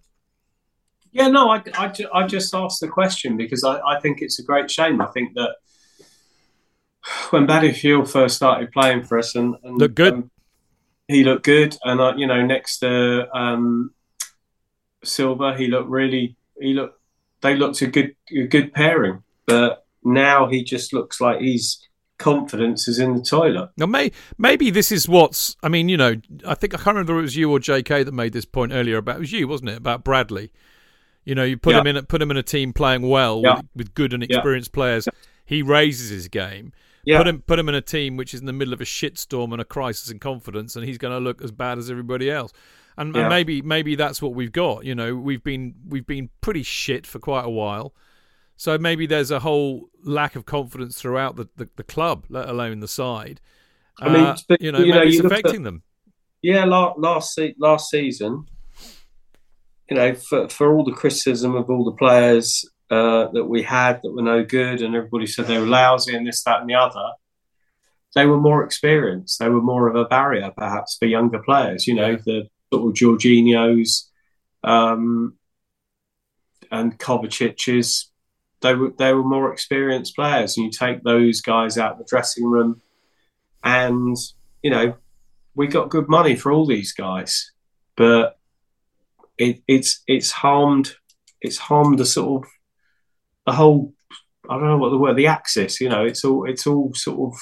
Yeah, 1.13 1.29
no, 1.29 1.51
I, 1.51 1.63
I, 1.77 1.89
ju- 1.89 2.09
I 2.13 2.27
just 2.27 2.55
asked 2.55 2.81
the 2.81 2.89
question 2.89 3.37
because 3.37 3.65
I, 3.65 3.79
I 3.81 4.01
think 4.01 4.21
it's 4.21 4.39
a 4.39 4.43
great 4.43 4.71
shame. 4.71 5.01
I 5.01 5.07
think 5.07 5.35
that 5.35 5.57
when 7.31 7.47
Badiashile 7.47 8.09
first 8.09 8.37
started 8.37 8.71
playing 8.73 9.05
for 9.05 9.19
us 9.19 9.35
and, 9.35 9.55
and 9.63 9.79
Looked 9.79 9.95
good. 9.95 10.13
um, 10.15 10.31
he 11.07 11.25
looked 11.25 11.45
good, 11.45 11.77
and 11.85 12.01
uh, 12.01 12.13
you 12.17 12.27
know, 12.27 12.45
next 12.45 12.81
to 12.81 13.27
um, 13.35 13.93
Silva, 15.03 15.57
he 15.57 15.67
looked 15.69 15.89
really, 15.89 16.37
he 16.61 16.75
looked, 16.75 17.01
they 17.41 17.57
looked 17.57 17.81
a 17.81 17.87
good, 17.87 18.15
a 18.37 18.43
good 18.47 18.75
pairing. 18.75 19.23
But 19.47 19.87
now 20.05 20.49
he 20.49 20.63
just 20.63 20.93
looks 20.93 21.21
like 21.21 21.41
his 21.41 21.79
confidence 22.19 22.89
is 22.89 22.99
in 22.99 23.15
the 23.15 23.23
toilet. 23.23 23.71
Now, 23.79 23.87
may, 23.87 24.13
maybe 24.37 24.71
this 24.71 24.93
is 24.93 25.09
what's. 25.09 25.57
I 25.63 25.69
mean, 25.69 25.89
you 25.89 25.97
know, 25.97 26.17
I 26.47 26.55
think 26.55 26.75
I 26.75 26.77
can't 26.77 26.89
remember 26.97 27.15
if 27.15 27.19
it 27.21 27.23
was 27.23 27.37
you 27.37 27.51
or 27.51 27.59
J.K. 27.59 28.03
that 28.03 28.13
made 28.13 28.35
this 28.35 28.45
point 28.45 28.73
earlier 28.73 28.99
about. 28.99 29.17
It 29.17 29.21
was 29.21 29.33
you, 29.33 29.49
wasn't 29.49 29.71
it? 29.71 29.79
About 29.79 30.05
Bradley. 30.05 30.53
You 31.29 31.35
know, 31.35 31.45
you 31.45 31.59
put 31.59 31.75
Yeah. 31.75 31.81
him 31.83 31.87
in, 31.89 31.97
a, 31.99 32.03
put 32.03 32.23
him 32.23 32.31
in 32.31 32.37
a 32.39 32.43
team 32.43 32.73
playing 32.73 33.03
well 33.03 33.43
Yeah. 33.45 33.57
with, 33.57 33.67
with 33.77 33.95
good 33.95 34.13
and 34.15 34.23
Yeah. 34.23 34.37
experienced 34.37 34.73
players. 34.73 35.07
He 35.45 35.63
raises 35.63 36.09
his 36.11 36.27
game. 36.29 36.73
Yeah. 37.05 37.19
Put 37.19 37.29
him, 37.29 37.43
put 37.43 37.59
him 37.59 37.69
in 37.69 37.75
a 37.75 37.81
team 37.83 38.17
which 38.17 38.33
is 38.33 38.41
in 38.41 38.47
the 38.47 38.53
middle 38.53 38.73
of 38.73 38.81
a 38.81 38.85
shitstorm 38.85 39.53
and 39.53 39.61
a 39.61 39.65
crisis 39.65 40.11
in 40.11 40.19
confidence, 40.19 40.75
and 40.75 40.87
he's 40.87 40.97
going 40.99 41.13
to 41.13 41.21
look 41.21 41.43
as 41.43 41.51
bad 41.53 41.77
as 41.79 41.91
everybody 41.91 42.31
else. 42.31 42.53
And, 42.97 43.15
and 43.15 43.29
maybe, 43.29 43.63
maybe 43.63 43.95
that's 43.95 44.21
what 44.23 44.35
we've 44.35 44.51
got. 44.53 44.85
You 44.87 44.95
know, 44.95 45.15
we've 45.15 45.45
been 45.45 45.75
we've 45.87 46.07
been 46.07 46.31
pretty 46.41 46.63
shit 46.65 47.07
for 47.07 47.19
quite 47.19 47.45
a 47.45 47.51
while. 47.51 47.95
So 48.57 48.77
maybe 48.79 49.07
there's 49.07 49.31
a 49.31 49.39
whole 49.41 49.89
lack 50.03 50.35
of 50.35 50.47
confidence 50.47 51.01
throughout 51.01 51.37
the, 51.37 51.49
the, 51.57 51.69
the 51.77 51.85
club, 51.85 52.25
let 52.29 52.49
alone 52.49 52.81
the 52.81 52.89
side. 52.89 53.41
I 54.01 54.09
mean, 54.09 54.25
Uh, 54.25 54.37
you 54.61 54.73
know, 54.73 54.79
you 54.81 54.93
know, 54.93 55.03
you 55.03 55.09
it's 55.11 55.23
look 55.23 55.33
at- 55.33 55.39
affecting 55.41 55.63
them. 55.63 55.83
Yeah, 56.43 56.65
last 56.65 56.99
last, 56.99 57.39
last 57.59 57.91
season, 57.91 58.47
you 59.91 59.97
know, 59.97 60.15
for, 60.15 60.49
for 60.49 60.73
all 60.73 60.85
the 60.85 60.93
criticism 60.93 61.55
of 61.55 61.71
all 61.71 61.85
the 61.85 61.93
players 61.93 62.65
uh, 62.91 63.29
that 63.33 63.45
we 63.45 63.63
had 63.63 64.01
that 64.03 64.13
were 64.13 64.23
no 64.23 64.45
good, 64.45 64.81
and 64.83 64.95
everybody 64.95 65.27
said 65.27 65.47
they 65.47 65.59
were 65.59 65.67
lousy 65.67 66.15
and 66.15 66.27
this, 66.27 66.43
that, 66.45 66.61
and 66.61 66.71
the 66.71 66.75
other, 66.75 67.13
they 68.15 68.27
were 68.27 68.41
more 68.41 68.65
experienced. 68.65 69.39
They 69.39 69.49
were 69.49 69.63
more 69.63 69.89
of 69.89 69.97
a 69.97 70.05
barrier, 70.05 70.51
perhaps, 70.57 70.97
for 70.99 71.07
younger 71.07 71.39
players. 71.39 71.87
You 71.87 71.95
know, 71.95 72.17
the 72.17 72.49
sort 72.73 72.89
of 72.89 72.95
Jorginhos 72.95 74.05
um, 74.65 75.35
and 76.71 76.99
Kovacic's. 76.99 78.11
They 78.61 78.75
were 78.75 78.93
they 78.99 79.13
were 79.15 79.23
more 79.23 79.53
experienced 79.53 80.17
players, 80.17 80.57
and 80.57 80.67
you 80.67 80.73
take 80.73 81.03
those 81.05 81.41
guys 81.41 81.79
out 81.79 81.93
of 81.93 81.99
the 81.99 82.07
dressing 82.09 82.45
room, 82.45 82.81
and 83.63 84.17
you 84.63 84.71
know 84.71 84.97
we 85.55 85.69
got 85.69 85.91
good 85.91 86.09
money 86.09 86.35
for 86.35 86.51
all 86.51 86.67
these 86.67 86.93
guys, 86.93 87.53
but 87.97 88.38
it, 89.39 89.63
it's 89.69 90.03
it's 90.07 90.31
harmed 90.31 90.95
it's 91.41 91.59
harmed 91.59 91.99
the 91.99 92.05
sort 92.07 92.45
of 92.45 92.51
the 93.47 93.53
whole 93.53 93.93
I 94.51 94.55
don't 94.55 94.67
know 94.67 94.79
what 94.79 94.91
the 94.91 94.99
word 94.99 95.17
the 95.17 95.27
axis. 95.27 95.81
You 95.81 95.89
know, 95.89 96.05
it's 96.05 96.25
all 96.25 96.49
it's 96.49 96.67
all 96.67 96.93
sort 96.95 97.33
of. 97.35 97.39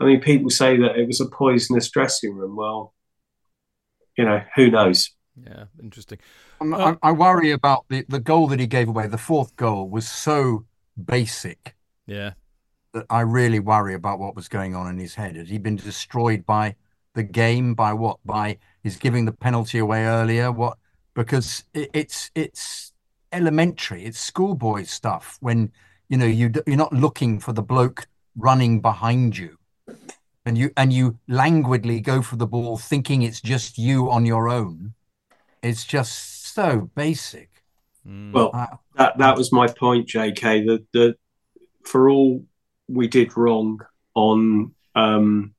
I 0.00 0.04
mean, 0.04 0.20
people 0.20 0.50
say 0.50 0.76
that 0.78 0.96
it 0.96 1.06
was 1.06 1.20
a 1.20 1.26
poisonous 1.28 1.90
dressing 1.90 2.34
room. 2.34 2.54
Well, 2.56 2.92
you 4.18 4.24
know, 4.24 4.42
who 4.54 4.70
knows? 4.70 5.10
Yeah, 5.42 5.64
interesting. 5.82 6.18
I'm- 6.60 6.74
Uh, 6.74 6.94
I, 7.02 7.08
I 7.10 7.12
worry 7.12 7.50
about 7.50 7.84
the, 7.88 8.04
the 8.08 8.20
goal 8.20 8.46
that 8.48 8.60
he 8.60 8.66
gave 8.66 8.88
away. 8.88 9.06
The 9.06 9.18
fourth 9.18 9.54
goal 9.56 9.88
was 9.88 10.08
so 10.08 10.64
basic 11.02 11.74
Yeah. 12.06 12.32
that 12.94 13.04
I 13.10 13.20
really 13.20 13.58
worry 13.58 13.94
about 13.94 14.18
what 14.18 14.34
was 14.34 14.48
going 14.48 14.74
on 14.74 14.86
in 14.88 14.98
his 14.98 15.14
head. 15.14 15.36
Had 15.36 15.48
he 15.48 15.58
been 15.58 15.76
destroyed 15.76 16.44
by 16.46 16.76
the 17.14 17.22
game? 17.22 17.74
By 17.74 17.92
what? 17.92 18.18
By 18.24 18.58
his 18.82 18.96
giving 18.96 19.24
the 19.26 19.32
penalty 19.32 19.78
away 19.78 20.04
earlier? 20.06 20.50
What? 20.50 20.78
Because 21.16 21.64
it, 21.72 21.90
it's 21.94 22.30
it's 22.34 22.92
elementary. 23.32 24.04
It's 24.04 24.20
schoolboy 24.20 24.84
stuff. 24.84 25.38
When 25.40 25.72
you 26.08 26.18
know 26.18 26.26
you 26.26 26.52
you're 26.66 26.76
not 26.76 26.92
looking 26.92 27.40
for 27.40 27.52
the 27.54 27.62
bloke 27.62 28.06
running 28.36 28.80
behind 28.80 29.38
you, 29.38 29.56
and 30.44 30.58
you 30.58 30.70
and 30.76 30.92
you 30.92 31.18
languidly 31.26 32.00
go 32.00 32.20
for 32.20 32.36
the 32.36 32.46
ball, 32.46 32.76
thinking 32.76 33.22
it's 33.22 33.40
just 33.40 33.78
you 33.78 34.10
on 34.10 34.26
your 34.26 34.48
own. 34.50 34.92
It's 35.62 35.84
just 35.84 36.54
so 36.54 36.90
basic. 36.94 37.50
Well, 38.32 38.50
I- 38.54 38.76
that 38.96 39.18
that 39.18 39.36
was 39.36 39.52
my 39.52 39.66
point, 39.66 40.06
J.K. 40.06 40.66
That 40.66 40.86
the 40.92 41.16
for 41.84 42.10
all 42.10 42.44
we 42.88 43.08
did 43.08 43.36
wrong 43.36 43.80
on 44.14 44.74
um, 44.94 45.54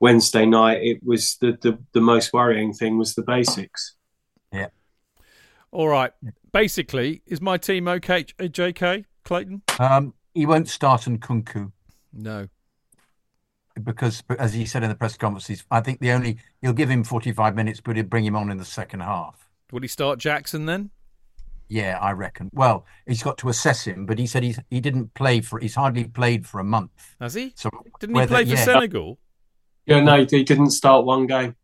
Wednesday 0.00 0.44
night, 0.46 0.82
it 0.82 1.00
was 1.02 1.36
the, 1.40 1.56
the 1.62 1.78
the 1.92 2.00
most 2.00 2.32
worrying 2.34 2.74
thing 2.74 2.98
was 2.98 3.14
the 3.14 3.22
basics. 3.22 3.95
All 5.72 5.88
right. 5.88 6.12
Basically, 6.52 7.22
is 7.26 7.40
my 7.40 7.58
team 7.58 7.86
okay, 7.88 8.24
J- 8.24 8.48
JK 8.72 9.04
Clayton? 9.24 9.62
Um, 9.78 10.14
he 10.34 10.46
won't 10.46 10.68
start 10.68 11.02
Nkunku. 11.02 11.72
No. 12.12 12.48
because 13.84 14.22
as 14.38 14.54
he 14.54 14.64
said 14.64 14.82
in 14.82 14.88
the 14.88 14.94
press 14.94 15.16
conferences, 15.16 15.64
I 15.70 15.80
think 15.80 16.00
the 16.00 16.12
only 16.12 16.38
he'll 16.62 16.72
give 16.72 16.90
him 16.90 17.04
45 17.04 17.54
minutes, 17.54 17.80
but 17.80 17.96
he'll 17.96 18.06
bring 18.06 18.24
him 18.24 18.36
on 18.36 18.50
in 18.50 18.56
the 18.56 18.64
second 18.64 19.00
half. 19.00 19.50
Will 19.72 19.80
he 19.82 19.88
start 19.88 20.18
Jackson 20.18 20.64
then? 20.66 20.90
Yeah, 21.68 21.98
I 22.00 22.12
reckon. 22.12 22.48
Well, 22.54 22.86
he's 23.06 23.22
got 23.22 23.36
to 23.38 23.48
assess 23.48 23.84
him, 23.84 24.06
but 24.06 24.18
he 24.18 24.26
said 24.26 24.44
he's 24.44 24.58
he 24.70 24.80
didn't 24.80 25.12
play 25.14 25.40
for 25.40 25.58
he's 25.58 25.74
hardly 25.74 26.04
played 26.04 26.46
for 26.46 26.60
a 26.60 26.64
month. 26.64 27.16
Has 27.20 27.34
he? 27.34 27.52
So 27.56 27.68
Didn't 28.00 28.16
he 28.16 28.26
play 28.26 28.44
for 28.44 28.50
yeah. 28.50 28.64
Senegal? 28.64 29.18
Yeah, 29.84 30.00
no, 30.00 30.24
he 30.24 30.44
didn't 30.44 30.70
start 30.70 31.04
one 31.04 31.26
game. 31.26 31.56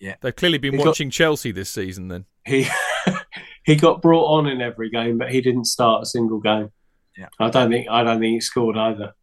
Yeah. 0.00 0.16
They've 0.20 0.34
clearly 0.36 0.58
been 0.58 0.72
He 0.72 0.78
got- 0.78 0.86
watching 0.88 1.08
Chelsea 1.08 1.50
this 1.52 1.70
season 1.70 2.08
then. 2.08 2.24
He 2.44 2.66
he 3.64 3.76
got 3.76 4.02
brought 4.02 4.26
on 4.26 4.46
in 4.46 4.60
every 4.60 4.90
game, 4.90 5.18
but 5.18 5.30
he 5.30 5.40
didn't 5.40 5.64
start 5.66 6.02
a 6.02 6.06
single 6.06 6.38
game. 6.40 6.70
Yeah. 7.16 7.28
I 7.38 7.50
don't 7.50 7.70
think 7.70 7.88
I 7.90 8.02
don't 8.02 8.20
think 8.20 8.34
he 8.34 8.40
scored 8.40 8.76
either. 8.76 9.14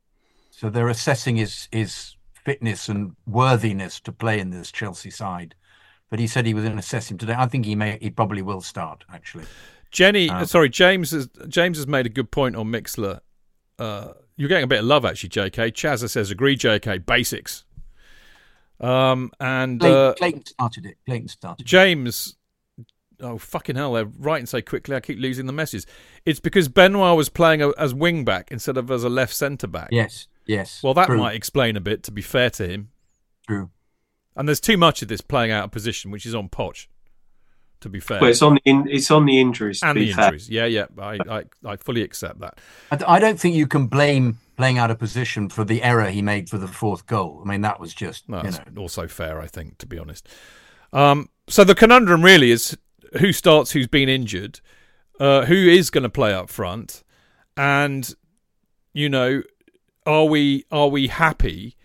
So 0.49 0.69
they're 0.69 0.89
assessing 0.89 1.35
his 1.37 1.67
his 1.71 2.15
fitness 2.33 2.89
and 2.89 3.15
worthiness 3.27 3.99
to 4.01 4.11
play 4.11 4.39
in 4.39 4.49
this 4.49 4.71
Chelsea 4.71 5.09
side. 5.11 5.55
But 6.09 6.19
he 6.19 6.27
said 6.27 6.45
he 6.45 6.53
was 6.53 6.63
going 6.63 6.75
to 6.75 6.79
assess 6.79 7.09
him 7.09 7.17
today. 7.17 7.35
I 7.37 7.47
think 7.47 7.65
he 7.65 7.75
may 7.75 7.97
he 8.01 8.09
probably 8.09 8.41
will 8.41 8.61
start 8.61 9.03
actually. 9.13 9.45
Jenny, 9.91 10.29
Um, 10.29 10.45
sorry, 10.45 10.69
James 10.69 11.11
has 11.11 11.29
James 11.47 11.77
has 11.77 11.87
made 11.87 12.05
a 12.05 12.09
good 12.09 12.31
point 12.31 12.55
on 12.55 12.67
Mixlr. 12.67 13.19
Uh, 13.77 14.13
you're 14.37 14.47
getting 14.49 14.63
a 14.63 14.67
bit 14.67 14.79
of 14.79 14.85
love 14.85 15.05
actually, 15.05 15.29
JK. 15.29 15.71
Chazza 15.73 16.09
says 16.09 16.31
agree, 16.31 16.55
JK. 16.57 17.05
Basics. 17.05 17.65
Um, 18.79 19.31
and 19.39 19.79
Clayton, 19.79 19.97
uh, 19.99 20.13
Clayton 20.13 20.45
started 20.45 20.85
it. 20.85 20.97
Clayton 21.05 21.27
started. 21.27 21.63
it. 21.63 21.67
James, 21.67 22.35
oh 23.21 23.37
fucking 23.37 23.75
hell! 23.75 23.93
They're 23.93 24.05
writing 24.19 24.45
so 24.45 24.61
quickly. 24.61 24.95
I 24.95 24.99
keep 24.99 25.19
losing 25.19 25.45
the 25.45 25.53
message. 25.53 25.85
It's 26.25 26.39
because 26.39 26.67
Benoit 26.67 27.15
was 27.15 27.29
playing 27.29 27.61
a, 27.61 27.69
as 27.77 27.93
wing 27.93 28.25
back 28.25 28.51
instead 28.51 28.77
of 28.77 28.89
as 28.91 29.03
a 29.03 29.09
left 29.09 29.33
centre 29.35 29.67
back. 29.67 29.89
Yes, 29.91 30.27
yes. 30.45 30.81
Well, 30.83 30.93
that 30.95 31.07
true, 31.07 31.17
might 31.17 31.35
explain 31.35 31.75
a 31.77 31.81
bit. 31.81 32.03
To 32.03 32.11
be 32.11 32.21
fair 32.21 32.49
to 32.51 32.67
him, 32.67 32.89
true. 33.47 33.69
and 34.35 34.47
there's 34.47 34.59
too 34.61 34.77
much 34.77 35.01
of 35.01 35.07
this 35.07 35.21
playing 35.21 35.51
out 35.51 35.65
of 35.65 35.71
position, 35.71 36.11
which 36.11 36.25
is 36.25 36.35
on 36.35 36.49
Poch. 36.49 36.87
To 37.81 37.89
be 37.89 37.99
fair, 37.99 38.21
Well, 38.21 38.29
it's 38.29 38.43
on 38.43 38.53
the 38.53 38.61
in, 38.65 38.87
it's 38.87 39.09
on 39.09 39.25
the 39.25 39.39
injuries. 39.41 39.79
To 39.79 39.87
and 39.87 39.95
be 39.95 40.05
the 40.05 40.13
fair. 40.13 40.25
injuries. 40.25 40.49
Yeah, 40.51 40.65
yeah. 40.65 40.85
I, 40.99 41.17
I, 41.27 41.43
I 41.65 41.75
fully 41.77 42.03
accept 42.03 42.39
that. 42.41 42.59
I, 42.91 43.15
I 43.15 43.19
don't 43.19 43.39
think 43.39 43.55
you 43.55 43.65
can 43.65 43.87
blame 43.87 44.37
playing 44.55 44.77
out 44.77 44.91
of 44.91 44.99
position 44.99 45.49
for 45.49 45.63
the 45.63 45.81
error 45.81 46.07
he 46.11 46.21
made 46.21 46.47
for 46.47 46.59
the 46.59 46.67
fourth 46.67 47.07
goal. 47.07 47.41
I 47.43 47.49
mean, 47.49 47.61
that 47.61 47.79
was 47.79 47.91
just 47.91 48.29
No, 48.29 48.43
you 48.43 48.51
know. 48.51 48.59
also 48.77 49.07
fair, 49.07 49.41
I 49.41 49.47
think, 49.47 49.79
to 49.79 49.87
be 49.87 49.97
honest. 49.97 50.27
Um, 50.93 51.29
so 51.47 51.63
the 51.63 51.73
conundrum 51.73 52.23
really 52.23 52.51
is 52.51 52.77
who 53.19 53.31
starts, 53.33 53.71
who's 53.71 53.87
been 53.87 54.09
injured, 54.09 54.59
uh, 55.19 55.45
who 55.45 55.55
is 55.55 55.89
going 55.89 56.03
to 56.03 56.09
play 56.09 56.33
up 56.33 56.49
front, 56.49 57.03
and 57.57 58.13
you 58.93 59.09
know, 59.09 59.43
are 60.05 60.25
we 60.25 60.65
are 60.71 60.87
we 60.87 61.07
happy 61.07 61.75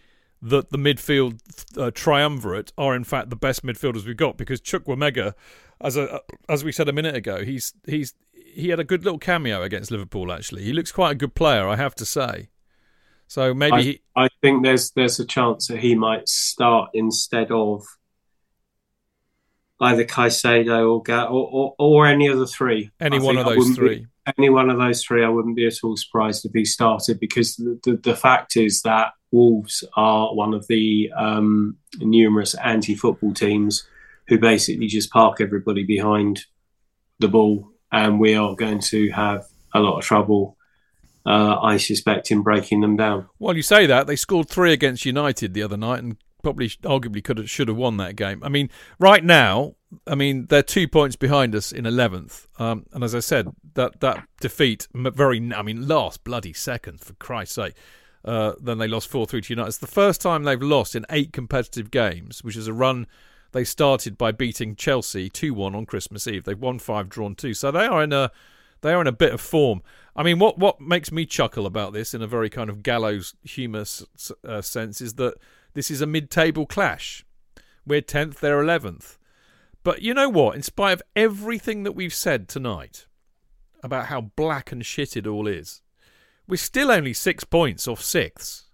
that 0.42 0.70
the 0.70 0.78
midfield 0.78 1.40
uh, 1.76 1.90
triumvirate 1.94 2.72
are 2.78 2.94
in 2.94 3.04
fact 3.04 3.30
the 3.30 3.36
best 3.36 3.64
midfielders 3.64 4.06
we've 4.06 4.16
got? 4.16 4.36
Because 4.36 4.60
Chukwuemeka, 4.60 5.34
as 5.80 5.96
a 5.96 6.20
as 6.48 6.64
we 6.64 6.72
said 6.72 6.88
a 6.88 6.92
minute 6.92 7.14
ago, 7.14 7.44
he's 7.44 7.74
he's 7.86 8.14
he 8.32 8.70
had 8.70 8.80
a 8.80 8.84
good 8.84 9.04
little 9.04 9.18
cameo 9.18 9.62
against 9.62 9.90
Liverpool. 9.90 10.32
Actually, 10.32 10.64
he 10.64 10.72
looks 10.72 10.92
quite 10.92 11.12
a 11.12 11.14
good 11.14 11.34
player, 11.34 11.68
I 11.68 11.76
have 11.76 11.94
to 11.96 12.06
say. 12.06 12.48
So 13.28 13.52
maybe 13.52 13.76
I, 13.76 13.82
he, 13.82 14.00
I 14.16 14.28
think 14.40 14.62
there's 14.62 14.92
there's 14.92 15.18
a 15.20 15.26
chance 15.26 15.66
that 15.68 15.78
he 15.78 15.94
might 15.94 16.28
start 16.28 16.90
instead 16.94 17.50
of 17.50 17.84
either 19.80 20.04
Caicedo 20.04 20.90
or 20.90 21.02
Ga- 21.02 21.26
or, 21.26 21.48
or, 21.52 21.74
or 21.78 22.06
any 22.06 22.28
of 22.28 22.38
the 22.38 22.46
three. 22.46 22.90
any 23.00 23.18
I 23.18 23.20
one 23.20 23.36
of 23.36 23.46
those 23.46 23.56
wouldn't 23.58 23.78
be- 23.78 23.86
three. 23.86 24.06
any 24.38 24.48
one 24.50 24.70
of 24.70 24.78
those 24.78 25.04
three, 25.04 25.24
I 25.24 25.28
wouldn't 25.28 25.56
be 25.56 25.66
at 25.66 25.82
all 25.82 25.96
surprised 25.96 26.44
if 26.44 26.52
he 26.52 26.64
started 26.64 27.20
because 27.20 27.56
the, 27.56 27.78
the, 27.84 27.96
the 27.96 28.16
fact 28.16 28.56
is 28.56 28.82
that 28.82 29.12
Wolves 29.32 29.84
are 29.96 30.34
one 30.34 30.54
of 30.54 30.66
the 30.68 31.10
um, 31.16 31.76
numerous 31.98 32.54
anti 32.54 32.94
football 32.94 33.34
teams 33.34 33.86
who 34.28 34.38
basically 34.38 34.86
just 34.86 35.10
park 35.10 35.40
everybody 35.40 35.84
behind 35.84 36.46
the 37.18 37.28
ball, 37.28 37.70
and 37.92 38.18
we 38.18 38.34
are 38.34 38.54
going 38.54 38.80
to 38.80 39.10
have 39.10 39.46
a 39.74 39.80
lot 39.80 39.98
of 39.98 40.04
trouble, 40.04 40.56
uh, 41.26 41.58
I 41.60 41.76
suspect, 41.76 42.30
in 42.30 42.42
breaking 42.42 42.80
them 42.80 42.96
down. 42.96 43.28
Well, 43.38 43.56
you 43.56 43.62
say 43.62 43.86
that 43.86 44.06
they 44.06 44.16
scored 44.16 44.48
three 44.48 44.72
against 44.72 45.04
United 45.04 45.54
the 45.54 45.62
other 45.62 45.76
night, 45.76 46.02
and 46.02 46.16
probably 46.46 46.68
arguably 46.68 47.24
could 47.24 47.38
have 47.38 47.50
should 47.50 47.66
have 47.66 47.76
won 47.76 47.96
that 47.96 48.14
game. 48.14 48.40
I 48.44 48.48
mean, 48.48 48.70
right 49.00 49.24
now, 49.24 49.74
I 50.06 50.14
mean 50.14 50.46
they're 50.46 50.62
two 50.62 50.86
points 50.86 51.16
behind 51.16 51.56
us 51.56 51.72
in 51.72 51.86
eleventh, 51.86 52.46
um, 52.60 52.86
and 52.92 53.02
as 53.02 53.16
I 53.16 53.18
said, 53.18 53.48
that 53.74 53.98
that 53.98 54.24
defeat 54.40 54.86
very, 54.94 55.38
I 55.52 55.62
mean, 55.62 55.88
last 55.88 56.22
bloody 56.22 56.52
second 56.52 57.00
for 57.00 57.14
Christ's 57.14 57.56
sake. 57.56 57.74
Uh, 58.24 58.52
then 58.60 58.78
they 58.78 58.88
lost 58.88 59.08
4 59.08 59.26
3 59.26 59.40
to 59.40 59.52
United. 59.52 59.68
It's 59.68 59.78
the 59.78 59.86
first 59.86 60.20
time 60.20 60.42
they've 60.42 60.60
lost 60.60 60.96
in 60.96 61.06
eight 61.10 61.32
competitive 61.32 61.92
games, 61.92 62.42
which 62.42 62.56
is 62.56 62.66
a 62.66 62.72
run 62.72 63.06
they 63.52 63.62
started 63.62 64.18
by 64.18 64.32
beating 64.32 64.74
Chelsea 64.76 65.28
2 65.28 65.52
1 65.52 65.74
on 65.74 65.86
Christmas 65.86 66.28
Eve. 66.28 66.44
They've 66.44 66.58
won 66.58 66.78
five, 66.78 67.08
drawn 67.08 67.34
two. 67.34 67.54
So 67.54 67.72
they 67.72 67.86
are 67.86 68.02
in 68.04 68.12
a. 68.12 68.30
They 68.82 68.92
are 68.92 69.00
in 69.00 69.06
a 69.06 69.12
bit 69.12 69.32
of 69.32 69.40
form. 69.40 69.82
I 70.14 70.22
mean, 70.22 70.38
what, 70.38 70.58
what 70.58 70.80
makes 70.80 71.10
me 71.10 71.24
chuckle 71.24 71.66
about 71.66 71.94
this 71.94 72.12
in 72.12 72.20
a 72.20 72.26
very 72.26 72.50
kind 72.50 72.68
of 72.68 72.82
gallows 72.82 73.34
humorous 73.42 74.04
uh, 74.44 74.60
sense 74.60 75.00
is 75.00 75.14
that 75.14 75.38
this 75.76 75.90
is 75.90 76.00
a 76.00 76.06
mid 76.06 76.30
table 76.30 76.64
clash. 76.64 77.22
We're 77.86 78.00
10th, 78.00 78.40
they're 78.40 78.62
11th. 78.62 79.18
But 79.84 80.00
you 80.00 80.14
know 80.14 80.30
what? 80.30 80.56
In 80.56 80.62
spite 80.62 80.94
of 80.94 81.02
everything 81.14 81.82
that 81.82 81.92
we've 81.92 82.14
said 82.14 82.48
tonight 82.48 83.06
about 83.82 84.06
how 84.06 84.22
black 84.22 84.72
and 84.72 84.84
shit 84.84 85.18
it 85.18 85.26
all 85.26 85.46
is, 85.46 85.82
we're 86.48 86.56
still 86.56 86.90
only 86.90 87.12
six 87.12 87.44
points 87.44 87.86
off 87.86 88.02
sixths. 88.02 88.64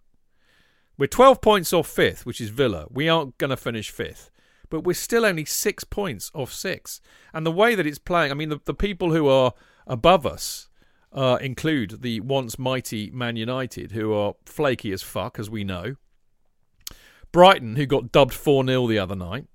We're 0.96 1.08
12 1.08 1.40
points 1.40 1.72
off 1.72 1.88
fifth, 1.88 2.24
which 2.24 2.40
is 2.40 2.50
Villa. 2.50 2.86
We 2.88 3.08
aren't 3.08 3.36
going 3.36 3.50
to 3.50 3.56
finish 3.56 3.90
fifth. 3.90 4.30
But 4.70 4.84
we're 4.84 4.94
still 4.94 5.26
only 5.26 5.44
six 5.44 5.82
points 5.82 6.30
off 6.34 6.52
six. 6.52 7.00
And 7.34 7.44
the 7.44 7.50
way 7.50 7.74
that 7.74 7.86
it's 7.86 7.98
playing, 7.98 8.30
I 8.30 8.34
mean, 8.34 8.48
the, 8.48 8.60
the 8.64 8.74
people 8.74 9.12
who 9.12 9.26
are 9.26 9.54
above 9.88 10.24
us 10.24 10.68
uh, 11.12 11.38
include 11.40 12.02
the 12.02 12.20
once 12.20 12.60
mighty 12.60 13.10
Man 13.10 13.34
United, 13.34 13.90
who 13.90 14.14
are 14.14 14.34
flaky 14.46 14.92
as 14.92 15.02
fuck, 15.02 15.40
as 15.40 15.50
we 15.50 15.64
know. 15.64 15.96
Brighton, 17.32 17.76
who 17.76 17.86
got 17.86 18.12
dubbed 18.12 18.34
4 18.34 18.64
0 18.66 18.86
the 18.86 18.98
other 18.98 19.16
night. 19.16 19.46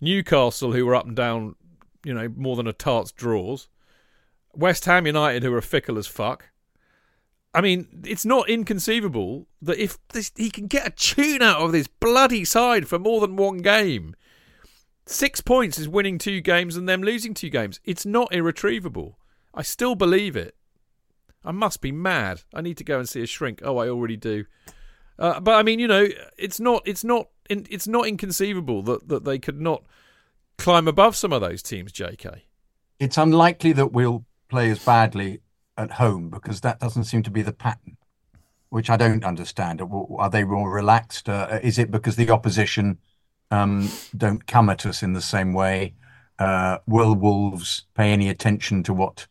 Newcastle, 0.00 0.72
who 0.72 0.86
were 0.86 0.94
up 0.94 1.06
and 1.06 1.16
down, 1.16 1.54
you 2.04 2.14
know, 2.14 2.28
more 2.36 2.56
than 2.56 2.66
a 2.66 2.72
tart's 2.72 3.12
draws. 3.12 3.68
West 4.54 4.86
Ham 4.86 5.06
United, 5.06 5.42
who 5.42 5.54
are 5.54 5.60
fickle 5.60 5.98
as 5.98 6.06
fuck. 6.06 6.50
I 7.54 7.60
mean, 7.60 8.02
it's 8.04 8.24
not 8.24 8.48
inconceivable 8.48 9.46
that 9.62 9.78
if 9.78 9.98
this, 10.08 10.32
he 10.36 10.50
can 10.50 10.66
get 10.66 10.86
a 10.86 10.90
tune 10.90 11.42
out 11.42 11.60
of 11.60 11.72
this 11.72 11.86
bloody 11.86 12.44
side 12.44 12.86
for 12.86 12.98
more 12.98 13.20
than 13.20 13.36
one 13.36 13.58
game, 13.58 14.14
six 15.06 15.40
points 15.40 15.78
is 15.78 15.88
winning 15.88 16.18
two 16.18 16.40
games 16.40 16.76
and 16.76 16.88
them 16.88 17.02
losing 17.02 17.34
two 17.34 17.50
games. 17.50 17.80
It's 17.84 18.06
not 18.06 18.32
irretrievable. 18.32 19.18
I 19.54 19.62
still 19.62 19.94
believe 19.94 20.36
it. 20.36 20.54
I 21.44 21.52
must 21.52 21.80
be 21.80 21.92
mad. 21.92 22.42
I 22.52 22.60
need 22.60 22.76
to 22.78 22.84
go 22.84 22.98
and 22.98 23.08
see 23.08 23.22
a 23.22 23.26
shrink. 23.26 23.60
Oh, 23.64 23.78
I 23.78 23.88
already 23.88 24.16
do. 24.16 24.44
Uh, 25.18 25.40
but 25.40 25.54
I 25.56 25.62
mean, 25.62 25.78
you 25.78 25.88
know, 25.88 26.06
it's 26.36 26.60
not 26.60 26.82
it's 26.86 27.04
not 27.04 27.28
it's 27.48 27.88
not 27.88 28.06
inconceivable 28.06 28.82
that 28.82 29.08
that 29.08 29.24
they 29.24 29.38
could 29.38 29.60
not 29.60 29.82
climb 30.58 30.86
above 30.88 31.16
some 31.16 31.32
of 31.32 31.40
those 31.40 31.62
teams. 31.62 31.92
J.K. 31.92 32.44
It's 32.98 33.18
unlikely 33.18 33.72
that 33.72 33.92
we'll 33.92 34.24
play 34.48 34.70
as 34.70 34.84
badly 34.84 35.40
at 35.76 35.92
home 35.92 36.28
because 36.28 36.60
that 36.60 36.80
doesn't 36.80 37.04
seem 37.04 37.22
to 37.22 37.30
be 37.30 37.42
the 37.42 37.52
pattern, 37.52 37.96
which 38.68 38.90
I 38.90 38.96
don't 38.96 39.24
understand. 39.24 39.80
Are 39.80 40.30
they 40.30 40.44
more 40.44 40.70
relaxed? 40.70 41.28
Uh, 41.28 41.60
is 41.62 41.78
it 41.78 41.90
because 41.90 42.16
the 42.16 42.30
opposition 42.30 42.98
um, 43.50 43.88
don't 44.16 44.46
come 44.46 44.68
at 44.68 44.84
us 44.84 45.02
in 45.02 45.12
the 45.12 45.22
same 45.22 45.52
way? 45.52 45.94
Uh, 46.38 46.78
will 46.86 47.14
Wolves 47.14 47.84
pay 47.94 48.12
any 48.12 48.28
attention 48.28 48.82
to 48.84 48.94
what 48.94 49.26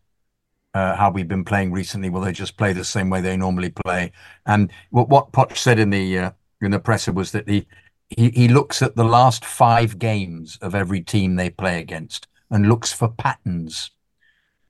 how 0.96 1.12
we've 1.12 1.28
been 1.28 1.46
playing 1.46 1.72
recently? 1.72 2.10
Will 2.10 2.22
they 2.22 2.32
just 2.32 2.58
play 2.58 2.74
the 2.74 2.84
same 2.84 3.10
way 3.10 3.22
they 3.22 3.38
normally 3.38 3.70
play? 3.70 4.12
And 4.46 4.72
what 4.92 5.10
what 5.10 5.32
Poch 5.32 5.58
said 5.58 5.80
in 5.80 5.90
the 5.90 6.20
uh, 6.20 6.32
in 6.62 6.72
the 6.72 6.80
presser 6.80 7.12
was 7.12 7.32
that 7.32 7.48
he, 7.48 8.48
looks 8.48 8.82
at 8.82 8.96
the 8.96 9.04
last 9.04 9.44
five 9.44 10.00
games 10.00 10.58
of 10.62 10.74
every 10.74 11.02
team 11.02 11.36
they 11.36 11.50
play 11.50 11.80
against 11.80 12.28
and 12.50 12.70
looks 12.70 12.94
for 12.94 13.10
patterns 13.10 13.92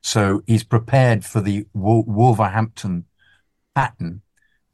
so 0.07 0.41
he's 0.47 0.63
prepared 0.63 1.25
for 1.25 1.41
the 1.41 1.65
Wolverhampton 1.73 3.05
pattern. 3.75 4.21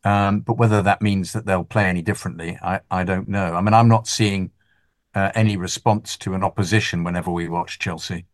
Um, 0.04 0.42
but 0.42 0.60
whether 0.60 0.84
that 0.84 1.02
means 1.02 1.34
that 1.34 1.48
they'll 1.48 1.64
play 1.64 1.86
any 1.86 2.04
differently, 2.04 2.60
I, 2.62 2.82
I 2.92 3.04
don't 3.04 3.28
know. 3.28 3.56
I 3.56 3.62
mean, 3.62 3.74
I'm 3.74 3.88
not 3.88 4.08
seeing 4.08 4.52
uh, 5.16 5.32
any 5.34 5.58
response 5.58 6.18
to 6.18 6.36
an 6.36 6.44
opposition 6.44 7.04
whenever 7.04 7.32
we 7.32 7.48
watch 7.48 7.80
Chelsea. 7.80 8.26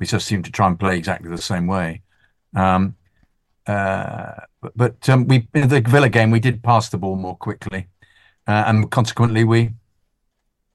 We 0.00 0.06
just 0.06 0.26
seem 0.26 0.42
to 0.42 0.50
try 0.50 0.66
and 0.66 0.80
play 0.80 0.96
exactly 0.96 1.30
the 1.30 1.38
same 1.38 1.66
way. 1.66 2.02
Um, 2.56 2.96
uh, 3.66 4.32
but, 4.60 4.72
but 4.76 5.08
um, 5.08 5.28
we 5.28 5.46
in 5.54 5.68
the 5.68 5.80
Villa 5.80 6.08
game 6.08 6.30
we 6.30 6.40
did 6.40 6.62
pass 6.62 6.88
the 6.88 6.98
ball 6.98 7.16
more 7.16 7.36
quickly, 7.36 7.86
uh, 8.48 8.64
and 8.66 8.90
consequently 8.90 9.44
we, 9.44 9.74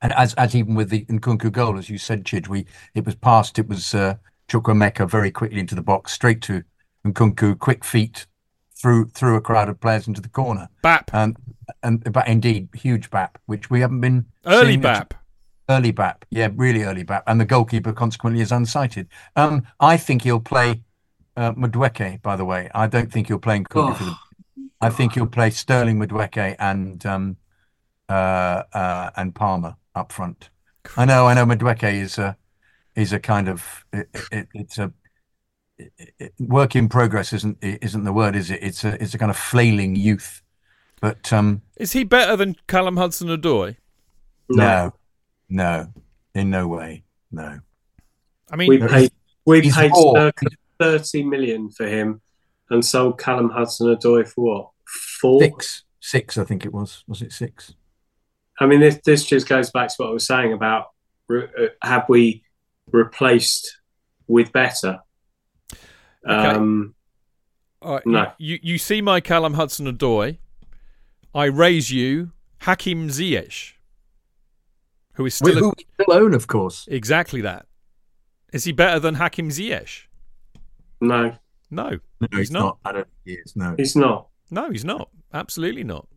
as 0.01 0.33
as 0.35 0.55
even 0.55 0.75
with 0.75 0.89
the 0.91 1.05
Nkunku 1.05 1.51
goal, 1.51 1.77
as 1.77 1.89
you 1.89 1.97
said, 1.97 2.23
Chidge, 2.23 2.47
we 2.47 2.67
it 2.93 3.05
was 3.05 3.15
passed. 3.15 3.59
It 3.59 3.67
was 3.67 3.93
uh, 3.93 4.15
Chukwuemeka 4.47 5.09
very 5.09 5.31
quickly 5.31 5.59
into 5.59 5.75
the 5.75 5.81
box, 5.81 6.13
straight 6.13 6.41
to 6.43 6.63
Nkunku, 7.05 7.59
quick 7.59 7.83
feet 7.83 8.27
through 8.75 9.07
through 9.09 9.35
a 9.35 9.41
crowd 9.41 9.69
of 9.69 9.81
players 9.81 10.07
into 10.07 10.21
the 10.21 10.29
corner. 10.29 10.69
Bap. 10.83 11.09
And 11.13 11.35
and 11.81 12.13
but 12.13 12.27
indeed 12.27 12.69
huge 12.75 13.09
bap, 13.09 13.39
which 13.47 13.69
we 13.69 13.81
haven't 13.81 14.01
been 14.01 14.27
early 14.45 14.77
bap. 14.77 15.15
Early 15.67 15.91
bap, 15.91 16.25
yeah, 16.29 16.49
really 16.55 16.83
early 16.83 17.03
bap, 17.03 17.23
and 17.25 17.41
the 17.41 17.45
goalkeeper 17.45 17.91
consequently 17.91 18.41
is 18.41 18.51
unsighted. 18.51 19.07
Um, 19.35 19.65
I 19.79 19.97
think 19.97 20.21
he'll 20.21 20.39
play 20.39 20.83
uh, 21.35 21.53
Madueke. 21.53 22.21
By 22.21 22.35
the 22.35 22.45
way, 22.45 22.69
I 22.75 22.85
don't 22.85 23.11
think 23.11 23.27
he'll 23.27 23.39
play 23.39 23.59
Nkunku 23.59 23.91
oh. 23.91 23.93
for 23.93 24.03
the. 24.03 24.15
I 24.81 24.89
think 24.89 25.13
he'll 25.13 25.25
play 25.25 25.49
Sterling 25.49 25.97
Madueke 25.97 26.55
and 26.59 27.03
um, 27.05 27.37
uh, 28.09 28.63
uh, 28.73 29.09
and 29.15 29.33
Palmer 29.33 29.75
up 29.95 30.11
front. 30.11 30.49
I 30.95 31.05
know, 31.05 31.25
I 31.25 31.33
know. 31.33 31.45
Madueke 31.45 31.93
is 31.93 32.19
a 32.19 32.37
is 32.95 33.11
a 33.13 33.19
kind 33.19 33.47
of 33.47 33.85
it, 33.91 34.07
it, 34.31 34.47
it's 34.53 34.77
a 34.77 34.91
it, 35.77 36.33
work 36.39 36.75
in 36.75 36.87
progress 36.87 37.33
isn't 37.33 37.57
isn't 37.61 38.03
the 38.03 38.13
word 38.13 38.35
is 38.35 38.49
it 38.49 38.59
it's 38.63 38.83
a 38.83 39.01
it's 39.01 39.13
a 39.13 39.17
kind 39.17 39.29
of 39.29 39.37
flailing 39.37 39.95
youth 39.95 40.41
but 41.01 41.31
um 41.33 41.61
is 41.75 41.91
he 41.91 42.03
better 42.03 42.35
than 42.35 42.55
Callum 42.67 42.97
Hudson-Odoi 42.97 43.75
no 44.49 44.63
no 44.63 44.93
in 46.33 46.49
no 46.49 46.67
way 46.67 47.03
no 47.31 47.59
I 48.51 48.55
mean 48.55 48.69
we 48.69 48.77
paid 48.79 49.11
we 49.45 49.61
paid 49.61 49.91
circa 49.95 50.45
30 50.79 51.23
million 51.23 51.69
for 51.69 51.87
him 51.87 52.21
and 52.69 52.83
sold 52.83 53.19
Callum 53.19 53.49
Hudson-Odoi 53.49 54.27
for 54.27 54.41
what 54.43 54.69
four 54.85 55.41
six 55.41 55.83
six 55.99 56.37
I 56.37 56.43
think 56.43 56.65
it 56.65 56.73
was 56.73 57.03
was 57.07 57.21
it 57.21 57.31
six 57.31 57.73
I 58.59 58.65
mean 58.65 58.79
this 58.79 58.99
this 59.05 59.25
just 59.25 59.47
goes 59.47 59.71
back 59.71 59.89
to 59.89 59.95
what 59.97 60.09
I 60.09 60.13
was 60.13 60.25
saying 60.25 60.53
about 60.53 60.87
uh, 61.31 61.47
have 61.81 62.05
we 62.09 62.43
replaced 62.91 63.79
with 64.27 64.51
better. 64.51 64.99
Okay. 66.27 66.33
Um, 66.33 66.95
no. 68.05 68.31
You, 68.37 68.59
you 68.61 68.77
see 68.77 69.01
my 69.01 69.21
Callum 69.21 69.53
Hudson-Odoi. 69.53 70.37
I 71.33 71.45
raise 71.45 71.91
you 71.91 72.31
Hakim 72.61 73.09
Ziyech, 73.09 73.73
who 75.15 75.25
is 75.25 75.35
still, 75.35 75.57
who 75.57 75.69
a, 75.71 76.03
still 76.03 76.13
own, 76.13 76.33
of 76.33 76.47
course. 76.47 76.87
Exactly 76.89 77.41
that. 77.41 77.65
Is 78.53 78.63
he 78.63 78.71
better 78.71 78.99
than 78.99 79.15
Hakim 79.15 79.49
Ziyech? 79.49 80.03
No. 81.01 81.35
No, 81.71 81.89
no 82.19 82.27
he's, 82.31 82.39
he's 82.39 82.51
not. 82.51 82.61
not. 82.61 82.77
I 82.85 82.91
don't 82.91 83.07
think 83.07 83.17
he 83.25 83.33
is. 83.33 83.55
No, 83.55 83.75
he's 83.77 83.95
not. 83.95 84.27
No, 84.51 84.69
he's 84.69 84.85
not. 84.85 85.09
Absolutely 85.33 85.83
not. 85.83 86.07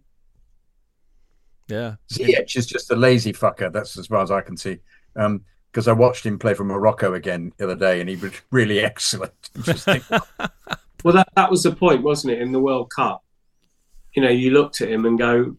Yeah. 1.68 1.96
Ziyech 2.12 2.56
is 2.56 2.66
just 2.66 2.90
a 2.90 2.96
lazy 2.96 3.32
fucker. 3.32 3.72
That's 3.72 3.98
as 3.98 4.06
far 4.06 4.22
as 4.22 4.30
I 4.30 4.40
can 4.40 4.56
see. 4.56 4.78
Um, 5.16 5.42
because 5.70 5.86
I 5.86 5.92
watched 5.92 6.24
him 6.24 6.38
play 6.38 6.54
for 6.54 6.64
Morocco 6.64 7.14
again 7.14 7.52
the 7.56 7.64
other 7.64 7.76
day, 7.76 8.00
and 8.00 8.08
he 8.08 8.16
was 8.16 8.32
really 8.50 8.80
excellent. 8.84 9.32
well, 11.04 11.14
that 11.14 11.28
that 11.36 11.50
was 11.50 11.62
the 11.62 11.74
point, 11.74 12.02
wasn't 12.02 12.32
it? 12.32 12.40
In 12.40 12.52
the 12.52 12.60
World 12.60 12.90
Cup, 12.90 13.22
you 14.14 14.22
know, 14.22 14.30
you 14.30 14.50
looked 14.50 14.80
at 14.80 14.88
him 14.88 15.04
and 15.04 15.18
go, 15.18 15.56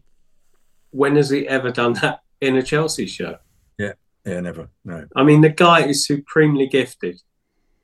"When 0.90 1.16
has 1.16 1.30
he 1.30 1.46
ever 1.46 1.70
done 1.70 1.94
that 1.94 2.20
in 2.40 2.56
a 2.56 2.62
Chelsea 2.62 3.06
show?" 3.06 3.38
Yeah, 3.78 3.92
yeah, 4.24 4.40
never. 4.40 4.68
No. 4.84 5.06
I 5.16 5.22
mean, 5.22 5.40
the 5.40 5.48
guy 5.50 5.86
is 5.86 6.06
supremely 6.06 6.66
gifted, 6.66 7.20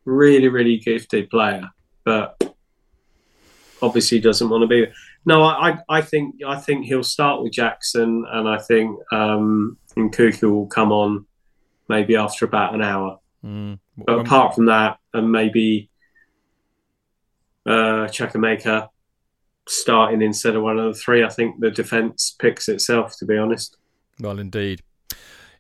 really, 0.04 0.48
really 0.48 0.78
gifted 0.78 1.30
player, 1.30 1.70
but 2.04 2.42
obviously 3.82 4.20
doesn't 4.20 4.48
want 4.48 4.62
to 4.62 4.66
be. 4.66 4.86
No, 5.24 5.42
I, 5.42 5.78
I 5.88 6.02
think 6.02 6.36
I 6.46 6.56
think 6.56 6.86
he'll 6.86 7.02
start 7.02 7.42
with 7.42 7.52
Jackson, 7.52 8.24
and 8.30 8.48
I 8.48 8.58
think 8.58 8.98
um, 9.12 9.76
Nkunku 9.96 10.50
will 10.50 10.66
come 10.66 10.92
on 10.92 11.26
maybe 11.88 12.16
after 12.16 12.44
about 12.44 12.74
an 12.74 12.82
hour. 12.82 13.18
Mm. 13.44 13.78
But 13.96 14.20
apart 14.20 14.54
from 14.54 14.66
that, 14.66 14.98
and 15.14 15.30
maybe 15.30 15.90
uh, 17.64 18.06
Chukwuemeka 18.08 18.88
starting 19.68 20.22
instead 20.22 20.54
of 20.54 20.62
one 20.62 20.78
of 20.78 20.94
the 20.94 21.00
three, 21.00 21.24
I 21.24 21.28
think 21.28 21.60
the 21.60 21.70
defence 21.70 22.36
picks 22.38 22.68
itself. 22.68 23.16
To 23.18 23.24
be 23.24 23.36
honest. 23.36 23.76
Well, 24.20 24.38
indeed. 24.38 24.82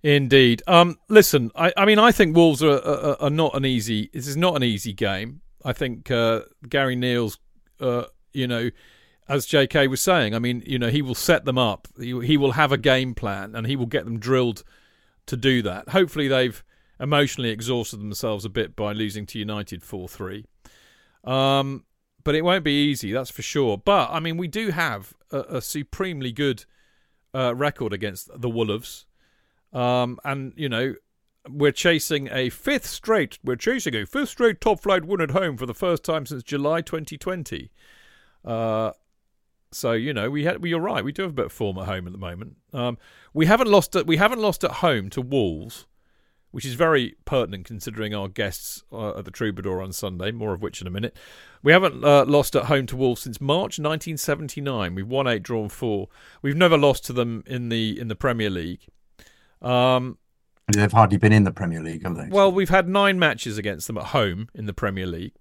Indeed. 0.02 0.62
Um, 0.66 0.98
listen, 1.08 1.50
I, 1.54 1.72
I 1.76 1.84
mean, 1.84 1.98
I 1.98 2.12
think 2.12 2.36
Wolves 2.36 2.62
are, 2.62 2.78
are, 2.78 3.22
are, 3.22 3.30
not 3.30 3.54
an 3.56 3.64
easy. 3.64 4.10
This 4.12 4.26
is 4.26 4.36
not 4.36 4.56
an 4.56 4.62
easy 4.62 4.92
game. 4.92 5.40
I 5.64 5.72
think 5.72 6.10
uh, 6.10 6.42
Gary 6.68 6.94
O'Neil's, 6.94 7.38
uh, 7.80 8.04
you 8.32 8.46
know, 8.46 8.70
as 9.28 9.46
J.K. 9.46 9.88
was 9.88 10.00
saying, 10.00 10.34
I 10.34 10.38
mean, 10.38 10.62
you 10.64 10.78
know, 10.78 10.88
he 10.88 11.02
will 11.02 11.16
set 11.16 11.44
them 11.44 11.58
up. 11.58 11.88
He, 11.98 12.18
he 12.24 12.36
will 12.36 12.52
have 12.52 12.70
a 12.70 12.78
game 12.78 13.14
plan, 13.14 13.56
and 13.56 13.66
he 13.66 13.74
will 13.74 13.86
get 13.86 14.04
them 14.04 14.18
drilled 14.18 14.62
to 15.26 15.36
do 15.36 15.62
that. 15.62 15.88
Hopefully, 15.88 16.28
they've 16.28 16.62
emotionally 17.00 17.50
exhausted 17.50 17.98
themselves 17.98 18.44
a 18.44 18.48
bit 18.48 18.76
by 18.76 18.92
losing 18.92 19.26
to 19.26 19.38
United 19.38 19.82
four 19.82 20.08
three. 20.08 20.44
Um, 21.24 21.84
but 22.22 22.34
it 22.34 22.44
won't 22.44 22.64
be 22.64 22.88
easy, 22.88 23.12
that's 23.12 23.30
for 23.30 23.42
sure. 23.42 23.76
But 23.78 24.10
I 24.10 24.20
mean, 24.20 24.36
we 24.36 24.48
do 24.48 24.70
have 24.70 25.14
a, 25.32 25.40
a 25.40 25.60
supremely 25.60 26.32
good 26.32 26.64
uh, 27.36 27.54
record 27.54 27.92
against 27.92 28.30
the 28.40 28.48
Wolves, 28.48 29.06
um, 29.72 30.18
and 30.24 30.52
you 30.56 30.68
know 30.68 30.94
we're 31.48 31.72
chasing 31.72 32.28
a 32.32 32.48
fifth 32.48 32.86
straight. 32.86 33.38
We're 33.44 33.56
chasing 33.56 33.94
a 33.94 34.06
fifth 34.06 34.30
straight 34.30 34.60
top 34.60 34.80
flight 34.80 35.04
win 35.04 35.20
at 35.20 35.32
home 35.32 35.56
for 35.56 35.66
the 35.66 35.74
first 35.74 36.02
time 36.02 36.26
since 36.26 36.42
July 36.42 36.80
2020. 36.80 37.70
Uh, 38.44 38.92
so 39.70 39.92
you 39.92 40.14
know 40.14 40.30
we 40.30 40.44
had. 40.44 40.62
Well, 40.62 40.68
you're 40.68 40.80
right. 40.80 41.04
We 41.04 41.12
do 41.12 41.22
have 41.22 41.32
a 41.32 41.34
bit 41.34 41.46
of 41.46 41.52
form 41.52 41.78
at 41.78 41.86
home 41.86 42.06
at 42.06 42.12
the 42.12 42.18
moment. 42.18 42.56
Um, 42.72 42.96
we 43.34 43.46
haven't 43.46 43.68
lost. 43.68 43.94
At, 43.94 44.06
we 44.06 44.16
haven't 44.16 44.40
lost 44.40 44.64
at 44.64 44.72
home 44.72 45.10
to 45.10 45.20
Wolves 45.20 45.86
which 46.50 46.64
is 46.64 46.74
very 46.74 47.16
pertinent 47.24 47.64
considering 47.66 48.14
our 48.14 48.28
guests 48.28 48.82
uh, 48.92 49.18
at 49.18 49.24
the 49.24 49.30
Troubadour 49.30 49.82
on 49.82 49.92
Sunday, 49.92 50.30
more 50.30 50.54
of 50.54 50.62
which 50.62 50.80
in 50.80 50.86
a 50.86 50.90
minute. 50.90 51.16
We 51.62 51.72
haven't 51.72 52.04
uh, 52.04 52.24
lost 52.24 52.54
at 52.56 52.64
home 52.64 52.86
to 52.86 52.96
Wolves 52.96 53.22
since 53.22 53.40
March 53.40 53.78
1979. 53.78 54.94
We've 54.94 55.06
won 55.06 55.26
eight, 55.26 55.42
drawn 55.42 55.68
four. 55.68 56.08
We've 56.42 56.56
never 56.56 56.78
lost 56.78 57.04
to 57.06 57.12
them 57.12 57.42
in 57.46 57.68
the 57.68 57.98
in 58.00 58.08
the 58.08 58.16
Premier 58.16 58.50
League. 58.50 58.86
Um, 59.60 60.18
They've 60.72 60.90
hardly 60.90 61.18
been 61.18 61.32
in 61.32 61.44
the 61.44 61.52
Premier 61.52 61.82
League, 61.82 62.02
have 62.02 62.16
they? 62.16 62.28
Well, 62.28 62.50
we've 62.50 62.70
had 62.70 62.88
nine 62.88 63.18
matches 63.18 63.58
against 63.58 63.86
them 63.86 63.98
at 63.98 64.06
home 64.06 64.48
in 64.54 64.66
the 64.66 64.72
Premier 64.72 65.06
League. 65.06 65.34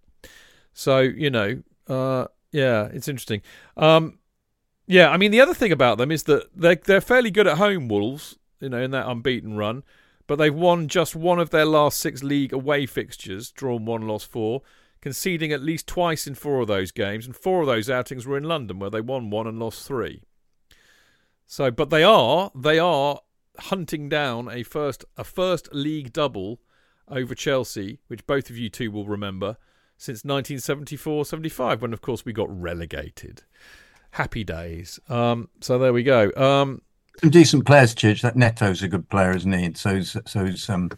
So 0.74 1.00
you 1.00 1.30
know, 1.30 1.64
uh, 1.88 2.26
yeah, 2.52 2.90
it's 2.92 3.08
interesting. 3.08 3.42
Um, 3.78 4.20
yeah, 4.88 5.10
I 5.10 5.18
mean 5.18 5.32
the 5.32 5.42
other 5.42 5.54
thing 5.54 5.72
about 5.72 5.98
them 5.98 6.12
is 6.12 6.24
that 6.24 6.50
they're 6.56 6.76
they're 6.76 7.02
fairly 7.02 7.32
good 7.32 7.48
at 7.48 7.58
home. 7.58 7.88
Wolves, 7.88 8.38
you 8.60 8.70
know, 8.70 8.82
in 8.82 8.92
that 8.92 9.08
unbeaten 9.08 9.56
run 9.56 9.84
but 10.28 10.38
they've 10.38 10.54
won 10.54 10.88
just 10.88 11.16
one 11.16 11.40
of 11.40 11.50
their 11.50 11.66
last 11.66 12.00
six 12.00 12.24
league 12.24 12.54
away 12.54 12.86
fixtures, 12.86 13.52
drawn 13.52 13.86
one, 13.86 14.08
lost 14.08 14.30
four, 14.30 14.62
conceding 15.02 15.52
at 15.52 15.62
least 15.62 15.88
twice 15.88 16.26
in 16.26 16.36
four 16.36 16.62
of 16.62 16.68
those 16.68 16.92
games, 16.92 17.26
and 17.26 17.36
four 17.36 17.62
of 17.62 17.68
those 17.68 17.90
outings 17.90 18.26
were 18.26 18.38
in 18.38 18.44
London, 18.44 18.80
where 18.80 18.90
they 18.90 19.02
won 19.02 19.30
one 19.30 19.48
and 19.48 19.60
lost 19.60 19.88
three. 19.88 20.24
So, 21.46 21.70
but 21.70 21.90
they 21.90 22.04
are 22.04 22.52
they 22.56 22.80
are 22.80 23.20
hunting 23.60 24.10
down 24.10 24.50
a 24.50 24.64
first 24.64 25.06
a 25.16 25.24
first 25.24 25.74
league 25.74 26.12
double 26.12 26.60
over 27.08 27.36
Chelsea, 27.36 28.00
which 28.08 28.26
both 28.26 28.50
of 28.50 28.58
you 28.58 28.70
two 28.70 28.92
will 28.92 29.06
remember, 29.06 29.58
since 29.98 30.24
1974-75, 30.24 31.82
when 31.82 31.94
of 31.94 32.02
course 32.02 32.26
we 32.26 32.34
got 32.34 32.50
relegated. 32.50 33.44
Happy 34.12 34.44
days. 34.44 35.00
Um, 35.10 35.50
so 35.62 35.78
there 35.78 35.94
we 35.94 36.04
go. 36.04 36.32
Um, 36.36 36.82
some 37.22 37.30
decent 37.30 37.66
players, 37.66 37.96
Chidge. 37.96 38.22
That 38.22 38.36
Neto's 38.36 38.84
a 38.84 38.88
good 38.88 39.10
player, 39.10 39.36
isn't 39.36 39.52
he? 39.52 39.74
So, 39.76 40.02
so's 40.02 40.70
um, 40.70 40.92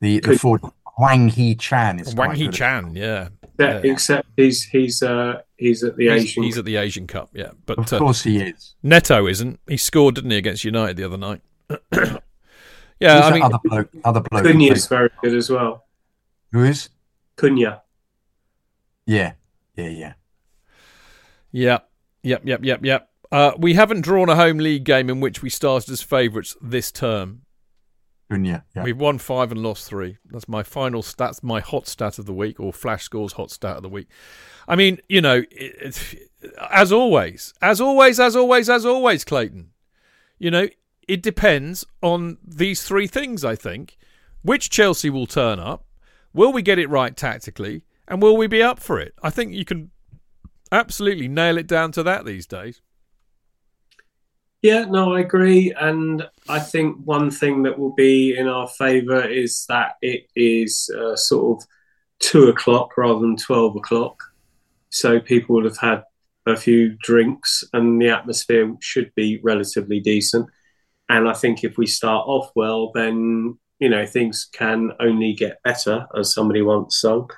the 0.00 0.20
the 0.20 0.38
forward 0.38 0.62
Hwang 0.98 1.28
Hee-chan 1.28 2.00
is 2.00 2.14
Wang 2.16 2.34
Hee 2.34 2.48
Chan, 2.48 2.94
yeah. 2.96 3.28
yeah. 3.58 3.80
Except 3.84 4.28
he's 4.36 4.64
he's 4.64 5.00
uh 5.00 5.42
he's 5.56 5.84
at 5.84 5.96
the 5.96 6.08
he's, 6.08 6.22
Asian. 6.24 6.42
He's 6.42 6.58
at 6.58 6.64
the 6.64 6.76
Asian 6.76 7.06
Cup, 7.06 7.30
yeah. 7.32 7.50
But 7.66 7.78
of 7.78 7.98
course 7.98 8.26
uh, 8.26 8.30
he 8.30 8.38
is. 8.38 8.74
Neto 8.82 9.28
isn't. 9.28 9.60
He 9.68 9.76
scored, 9.76 10.16
didn't 10.16 10.32
he, 10.32 10.36
against 10.36 10.64
United 10.64 10.96
the 10.96 11.04
other 11.04 11.16
night? 11.16 11.40
yeah, 11.70 11.78
Who's 11.92 12.20
I 13.00 13.30
mean, 13.32 13.42
other 13.42 13.58
bloke, 13.62 13.90
other 14.04 14.20
bloke. 14.20 14.44
Cunha's 14.44 14.88
very 14.88 15.10
good 15.22 15.34
as 15.34 15.50
well. 15.50 15.84
Who 16.50 16.64
is 16.64 16.88
Cunha? 17.36 17.82
Yeah, 19.06 19.34
yeah, 19.76 19.88
yeah. 19.88 20.12
Yeah, 21.52 21.78
yep, 22.24 22.42
yep, 22.44 22.64
yep, 22.64 22.84
yep. 22.84 23.08
Uh, 23.30 23.52
we 23.58 23.74
haven't 23.74 24.00
drawn 24.00 24.28
a 24.28 24.36
home 24.36 24.58
league 24.58 24.84
game 24.84 25.10
in 25.10 25.20
which 25.20 25.42
we 25.42 25.50
started 25.50 25.90
as 25.90 26.02
favourites 26.02 26.56
this 26.60 26.90
term. 26.90 27.42
Yeah, 28.30 28.60
yeah. 28.76 28.82
We've 28.82 28.98
won 28.98 29.18
five 29.18 29.50
and 29.52 29.62
lost 29.62 29.86
three. 29.86 30.18
That's 30.26 30.48
my 30.48 30.62
final 30.62 31.02
stats, 31.02 31.42
my 31.42 31.60
hot 31.60 31.86
stat 31.86 32.18
of 32.18 32.26
the 32.26 32.34
week, 32.34 32.60
or 32.60 32.72
Flash 32.72 33.04
Scores 33.04 33.32
hot 33.32 33.50
stat 33.50 33.76
of 33.76 33.82
the 33.82 33.88
week. 33.88 34.06
I 34.66 34.76
mean, 34.76 35.00
you 35.08 35.22
know, 35.22 35.44
it, 35.50 35.98
it, 36.42 36.52
as 36.70 36.92
always, 36.92 37.54
as 37.62 37.80
always, 37.80 38.20
as 38.20 38.36
always, 38.36 38.68
as 38.68 38.84
always, 38.84 39.24
Clayton. 39.24 39.70
You 40.38 40.50
know, 40.50 40.68
it 41.06 41.22
depends 41.22 41.86
on 42.02 42.36
these 42.46 42.82
three 42.82 43.06
things. 43.06 43.44
I 43.44 43.56
think 43.56 43.96
which 44.42 44.70
Chelsea 44.70 45.10
will 45.10 45.26
turn 45.26 45.58
up. 45.58 45.86
Will 46.34 46.52
we 46.52 46.62
get 46.62 46.78
it 46.78 46.88
right 46.90 47.16
tactically, 47.16 47.84
and 48.06 48.20
will 48.20 48.36
we 48.36 48.46
be 48.46 48.62
up 48.62 48.78
for 48.78 49.00
it? 49.00 49.14
I 49.22 49.30
think 49.30 49.54
you 49.54 49.64
can 49.64 49.90
absolutely 50.70 51.28
nail 51.28 51.56
it 51.56 51.66
down 51.66 51.92
to 51.92 52.02
that 52.02 52.26
these 52.26 52.46
days. 52.46 52.82
Yeah, 54.62 54.86
no, 54.86 55.14
I 55.14 55.20
agree. 55.20 55.72
And 55.78 56.26
I 56.48 56.58
think 56.58 56.96
one 57.04 57.30
thing 57.30 57.62
that 57.62 57.78
will 57.78 57.94
be 57.94 58.36
in 58.36 58.48
our 58.48 58.66
favour 58.66 59.24
is 59.24 59.64
that 59.68 59.92
it 60.02 60.26
is 60.34 60.90
uh, 60.98 61.14
sort 61.14 61.62
of 61.62 61.68
two 62.18 62.48
o'clock 62.48 62.96
rather 62.96 63.20
than 63.20 63.36
12 63.36 63.76
o'clock. 63.76 64.20
So 64.90 65.20
people 65.20 65.56
will 65.56 65.64
have 65.64 65.78
had 65.78 66.02
a 66.46 66.56
few 66.56 66.96
drinks 67.02 67.62
and 67.72 68.00
the 68.00 68.08
atmosphere 68.08 68.74
should 68.80 69.14
be 69.14 69.38
relatively 69.44 70.00
decent. 70.00 70.48
And 71.08 71.28
I 71.28 71.34
think 71.34 71.62
if 71.62 71.78
we 71.78 71.86
start 71.86 72.26
off 72.26 72.50
well, 72.56 72.90
then, 72.92 73.58
you 73.78 73.88
know, 73.88 74.06
things 74.06 74.48
can 74.52 74.90
only 74.98 75.34
get 75.34 75.62
better, 75.62 76.06
as 76.16 76.34
somebody 76.34 76.62
once 76.62 77.00
sung. 77.00 77.30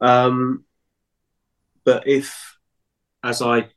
Um, 0.00 0.64
but 1.84 2.06
if, 2.06 2.58
as 3.24 3.40
I 3.40 3.70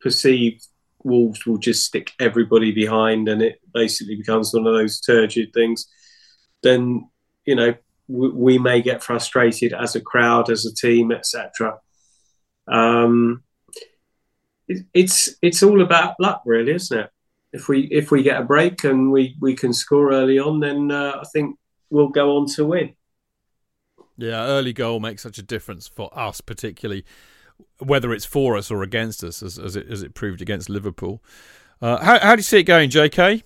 perceive 0.00 0.60
Wolves 1.04 1.46
will 1.46 1.58
just 1.58 1.84
stick 1.84 2.12
everybody 2.18 2.72
behind, 2.72 3.28
and 3.28 3.42
it 3.42 3.60
basically 3.72 4.16
becomes 4.16 4.52
one 4.52 4.66
of 4.66 4.74
those 4.74 5.00
turgid 5.00 5.52
things. 5.52 5.86
Then 6.62 7.08
you 7.44 7.54
know 7.54 7.74
we, 8.08 8.28
we 8.30 8.58
may 8.58 8.82
get 8.82 9.02
frustrated 9.02 9.72
as 9.72 9.94
a 9.96 10.00
crowd, 10.00 10.50
as 10.50 10.66
a 10.66 10.74
team, 10.74 11.12
etc. 11.12 11.78
Um, 12.68 13.42
it, 14.68 14.84
it's 14.94 15.34
it's 15.42 15.62
all 15.62 15.82
about 15.82 16.14
luck, 16.18 16.42
really, 16.44 16.72
isn't 16.72 16.98
it? 16.98 17.10
If 17.52 17.68
we 17.68 17.82
if 17.86 18.10
we 18.10 18.22
get 18.22 18.40
a 18.40 18.44
break 18.44 18.84
and 18.84 19.10
we 19.10 19.36
we 19.40 19.54
can 19.54 19.72
score 19.72 20.12
early 20.12 20.38
on, 20.38 20.60
then 20.60 20.90
uh, 20.90 21.18
I 21.20 21.24
think 21.32 21.58
we'll 21.90 22.08
go 22.08 22.36
on 22.36 22.46
to 22.54 22.64
win. 22.66 22.94
Yeah, 24.16 24.44
early 24.44 24.72
goal 24.72 25.00
makes 25.00 25.22
such 25.22 25.38
a 25.38 25.42
difference 25.42 25.88
for 25.88 26.10
us, 26.16 26.40
particularly 26.40 27.04
whether 27.78 28.12
it's 28.12 28.24
for 28.24 28.56
us 28.56 28.70
or 28.70 28.82
against 28.82 29.24
us, 29.24 29.42
as, 29.42 29.58
as 29.58 29.76
it 29.76 29.86
as 29.88 30.02
it 30.02 30.14
proved 30.14 30.40
against 30.42 30.68
Liverpool. 30.68 31.22
Uh, 31.80 32.02
how 32.02 32.18
how 32.18 32.36
do 32.36 32.40
you 32.40 32.44
see 32.44 32.60
it 32.60 32.64
going, 32.64 32.90
J.K.? 32.90 33.42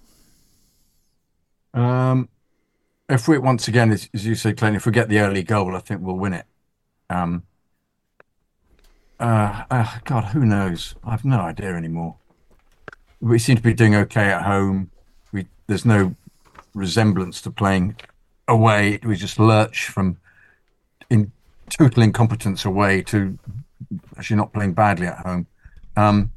Um, 1.72 2.28
if 3.08 3.28
we 3.28 3.38
once 3.38 3.68
again, 3.68 3.90
as, 3.90 4.08
as 4.14 4.24
you 4.24 4.34
say, 4.34 4.52
Clayton, 4.52 4.76
if 4.76 4.86
we 4.86 4.92
get 4.92 5.08
the 5.08 5.18
early 5.18 5.42
goal, 5.42 5.76
I 5.76 5.80
think 5.80 6.00
we'll 6.02 6.16
win 6.16 6.32
it. 6.32 6.46
Um, 7.10 7.42
uh, 9.20 9.64
uh, 9.70 9.98
God, 10.04 10.24
who 10.26 10.44
knows? 10.44 10.94
I've 11.04 11.24
no 11.24 11.40
idea 11.40 11.74
anymore. 11.74 12.16
We 13.20 13.38
seem 13.38 13.56
to 13.56 13.62
be 13.62 13.74
doing 13.74 13.94
okay 13.94 14.26
at 14.30 14.42
home. 14.42 14.90
We 15.32 15.46
there's 15.66 15.84
no 15.84 16.14
resemblance 16.74 17.40
to 17.42 17.50
playing 17.50 17.96
away. 18.48 18.98
We 19.02 19.16
just 19.16 19.38
lurch 19.38 19.88
from 19.88 20.18
in 21.10 21.32
total 21.70 22.02
incompetence 22.02 22.64
away 22.64 23.02
to 23.02 23.38
actually 24.16 24.36
not 24.36 24.52
playing 24.52 24.74
badly 24.74 25.06
at 25.06 25.18
home. 25.18 25.46
Um, 25.96 26.32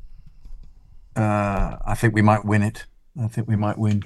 uh, 1.15 1.77
I 1.85 1.95
think 1.95 2.13
we 2.13 2.21
might 2.21 2.45
win 2.45 2.61
it. 2.61 2.85
I 3.21 3.27
think 3.27 3.47
we 3.47 3.55
might 3.55 3.77
win 3.77 4.03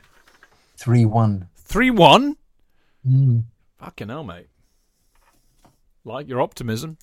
3 0.78 1.06
1. 1.06 1.48
3 1.56 1.92
1? 1.92 2.38
Mm. 3.08 3.44
Fucking 3.80 4.10
hell, 4.10 4.24
mate. 4.24 4.48
Like 6.06 6.28
your 6.28 6.42
optimism. 6.42 6.98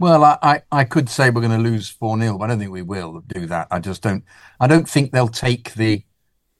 Well, 0.00 0.24
I, 0.24 0.38
I, 0.42 0.62
I 0.70 0.84
could 0.84 1.08
say 1.08 1.30
we're 1.30 1.40
going 1.40 1.62
to 1.62 1.70
lose 1.70 1.88
4 1.88 2.18
0, 2.18 2.38
but 2.38 2.44
I 2.44 2.48
don't 2.48 2.58
think 2.60 2.70
we 2.70 2.82
will 2.82 3.20
do 3.26 3.46
that. 3.46 3.66
I 3.70 3.80
just 3.80 4.02
don't. 4.02 4.24
I 4.60 4.66
don't 4.66 4.88
think 4.88 5.12
they'll 5.12 5.28
take 5.28 5.74
the 5.74 6.04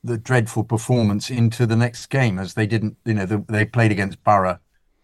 the 0.05 0.18
dreadful 0.18 0.64
performance 0.64 1.30
into 1.30 1.66
the 1.66 1.76
next 1.76 2.06
game 2.06 2.39
as 2.39 2.55
they 2.55 2.66
didn't, 2.66 2.97
you 3.05 3.14
know, 3.14 3.26
the, 3.26 3.44
they 3.48 3.64
played 3.64 3.90
against 3.90 4.22
Boro 4.22 4.59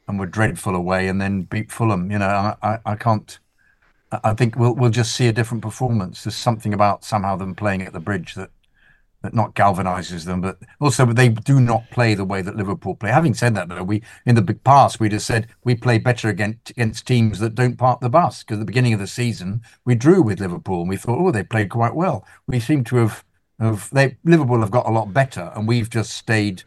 and 0.06 0.18
were 0.18 0.26
dreadful 0.26 0.74
away 0.74 1.08
and 1.08 1.20
then 1.20 1.42
beat 1.42 1.72
Fulham. 1.72 2.10
You 2.10 2.18
know, 2.18 2.26
I, 2.26 2.56
I, 2.62 2.78
I 2.86 2.96
can't. 2.96 3.38
I 4.22 4.34
think 4.34 4.56
we'll 4.56 4.74
we'll 4.74 4.90
just 4.90 5.14
see 5.14 5.28
a 5.28 5.32
different 5.32 5.62
performance. 5.62 6.24
There's 6.24 6.36
something 6.36 6.74
about 6.74 7.04
somehow 7.04 7.36
them 7.36 7.54
playing 7.54 7.82
at 7.82 7.92
the 7.92 8.00
bridge 8.00 8.34
that 8.34 8.50
that 9.24 9.34
not 9.34 9.54
galvanizes 9.54 10.26
them, 10.26 10.42
but 10.42 10.58
also 10.80 11.06
they 11.06 11.30
do 11.30 11.58
not 11.58 11.90
play 11.90 12.14
the 12.14 12.26
way 12.26 12.42
that 12.42 12.56
Liverpool 12.56 12.94
play. 12.94 13.10
Having 13.10 13.34
said 13.34 13.54
that, 13.54 13.68
though, 13.68 13.82
we 13.82 14.02
in 14.26 14.34
the 14.34 14.42
big 14.42 14.62
past 14.62 15.00
we 15.00 15.08
just 15.08 15.26
said 15.26 15.48
we 15.64 15.74
play 15.74 15.98
better 15.98 16.28
against 16.28 16.70
against 16.70 17.06
teams 17.06 17.38
that 17.40 17.54
don't 17.54 17.78
park 17.78 18.00
the 18.00 18.10
bus. 18.10 18.42
Because 18.42 18.56
at 18.56 18.60
the 18.60 18.66
beginning 18.66 18.92
of 18.92 19.00
the 19.00 19.06
season 19.06 19.62
we 19.84 19.94
drew 19.94 20.22
with 20.22 20.40
Liverpool 20.40 20.80
and 20.80 20.90
we 20.90 20.98
thought, 20.98 21.18
oh, 21.18 21.30
they 21.30 21.42
played 21.42 21.70
quite 21.70 21.94
well. 21.94 22.26
We 22.46 22.60
seem 22.60 22.84
to 22.84 22.96
have 22.96 23.24
have 23.58 23.88
they 23.90 24.18
Liverpool 24.24 24.60
have 24.60 24.70
got 24.70 24.86
a 24.86 24.92
lot 24.92 25.12
better, 25.12 25.50
and 25.56 25.66
we've 25.66 25.90
just 25.90 26.10
stayed 26.10 26.62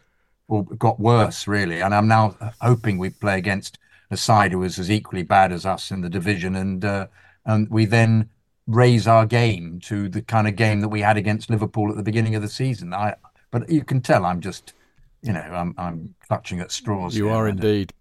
or 0.48 0.64
got 0.64 0.98
worse 0.98 1.46
really. 1.46 1.80
And 1.80 1.94
I'm 1.94 2.08
now 2.08 2.36
hoping 2.60 2.98
we 2.98 3.10
play 3.10 3.38
against 3.38 3.78
a 4.10 4.16
side 4.16 4.52
who 4.52 4.62
is 4.62 4.78
as 4.78 4.90
equally 4.90 5.22
bad 5.22 5.52
as 5.52 5.64
us 5.66 5.90
in 5.90 6.00
the 6.00 6.08
division, 6.08 6.56
and 6.56 6.84
uh, 6.84 7.06
and 7.48 7.68
we 7.70 7.86
then 7.86 8.28
raise 8.68 9.08
our 9.08 9.26
game 9.26 9.80
to 9.80 10.08
the 10.08 10.22
kind 10.22 10.46
of 10.46 10.54
game 10.54 10.80
that 10.80 10.90
we 10.90 11.00
had 11.00 11.16
against 11.16 11.50
Liverpool 11.50 11.90
at 11.90 11.96
the 11.96 12.02
beginning 12.02 12.36
of 12.36 12.42
the 12.42 12.48
season. 12.48 12.92
I, 12.92 13.16
but 13.50 13.68
you 13.68 13.82
can 13.82 14.02
tell 14.02 14.24
I'm 14.24 14.40
just, 14.40 14.74
you 15.22 15.32
know, 15.32 15.40
I'm 15.40 15.74
I'm 15.76 16.14
clutching 16.28 16.60
at 16.60 16.70
straws. 16.70 17.16
You 17.16 17.30
are 17.30 17.48
indeed. 17.48 17.92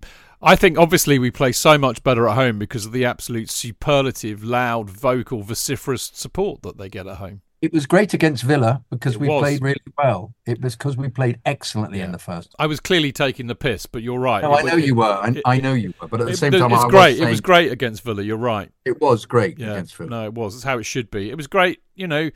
I 0.42 0.56
think 0.56 0.78
obviously 0.78 1.18
we 1.18 1.32
play 1.32 1.52
so 1.52 1.80
much 1.80 2.04
better 2.04 2.28
at 2.28 2.36
home 2.36 2.60
because 2.60 2.86
of 2.86 2.92
the 2.92 3.06
absolute 3.06 3.50
superlative, 3.50 4.44
loud, 4.44 4.90
vocal, 4.90 5.42
vociferous 5.42 6.12
support 6.14 6.62
that 6.62 6.78
they 6.78 6.90
get 6.90 7.08
at 7.08 7.18
home. 7.18 7.42
It 7.68 7.74
was 7.74 7.86
great 7.86 8.14
against 8.14 8.44
Villa 8.44 8.82
because 8.90 9.16
It 9.16 9.20
we 9.20 9.28
was. 9.28 9.42
played 9.42 9.62
really 9.62 9.82
well. 9.98 10.34
It 10.46 10.62
was 10.62 10.78
because 10.78 10.96
we 10.96 11.10
played 11.10 11.40
excellently 11.46 12.00
in 12.00 12.14
the 12.14 12.18
first. 12.18 12.56
I 12.58 12.66
was 12.66 12.80
clearly 12.80 13.12
taking 13.12 13.48
the 13.48 13.56
piss, 13.56 13.86
but 13.86 14.02
you're 14.04 14.20
right. 14.22 14.42
No, 14.42 14.56
It 14.56 14.60
I 14.60 14.70
know 14.70 14.76
you 14.78 14.96
were, 14.96 15.22
it- 15.28 15.42
I 15.46 15.60
know 15.60 15.74
you 15.74 15.94
were. 16.02 16.08
But 16.08 16.22
at 16.22 16.28
the 16.28 16.38
same 16.38 16.54
it- 16.54 16.60
time, 16.60 16.72
it's 16.72 16.86
I 16.86 16.88
great. 16.88 16.94
Was 17.10 17.18
great. 17.20 17.28
it 17.28 17.30
was 17.30 17.42
great 17.42 17.72
against 17.74 18.04
Villa. 18.04 18.24
You're 18.24 18.38
right. 18.38 18.72
It 18.86 19.02
was 19.02 19.26
great 19.26 19.60
Yeah, 19.60 19.72
against 19.74 19.98
Villa. 19.98 20.10
no, 20.10 20.24
it 20.26 20.34
was. 20.34 20.56
It's 20.56 20.64
how 20.64 20.78
it 20.78 20.84
should 20.84 21.12
be. 21.12 21.30
It 21.30 21.36
was 21.36 21.48
great. 21.48 21.82
You 21.96 22.08
know, 22.08 22.30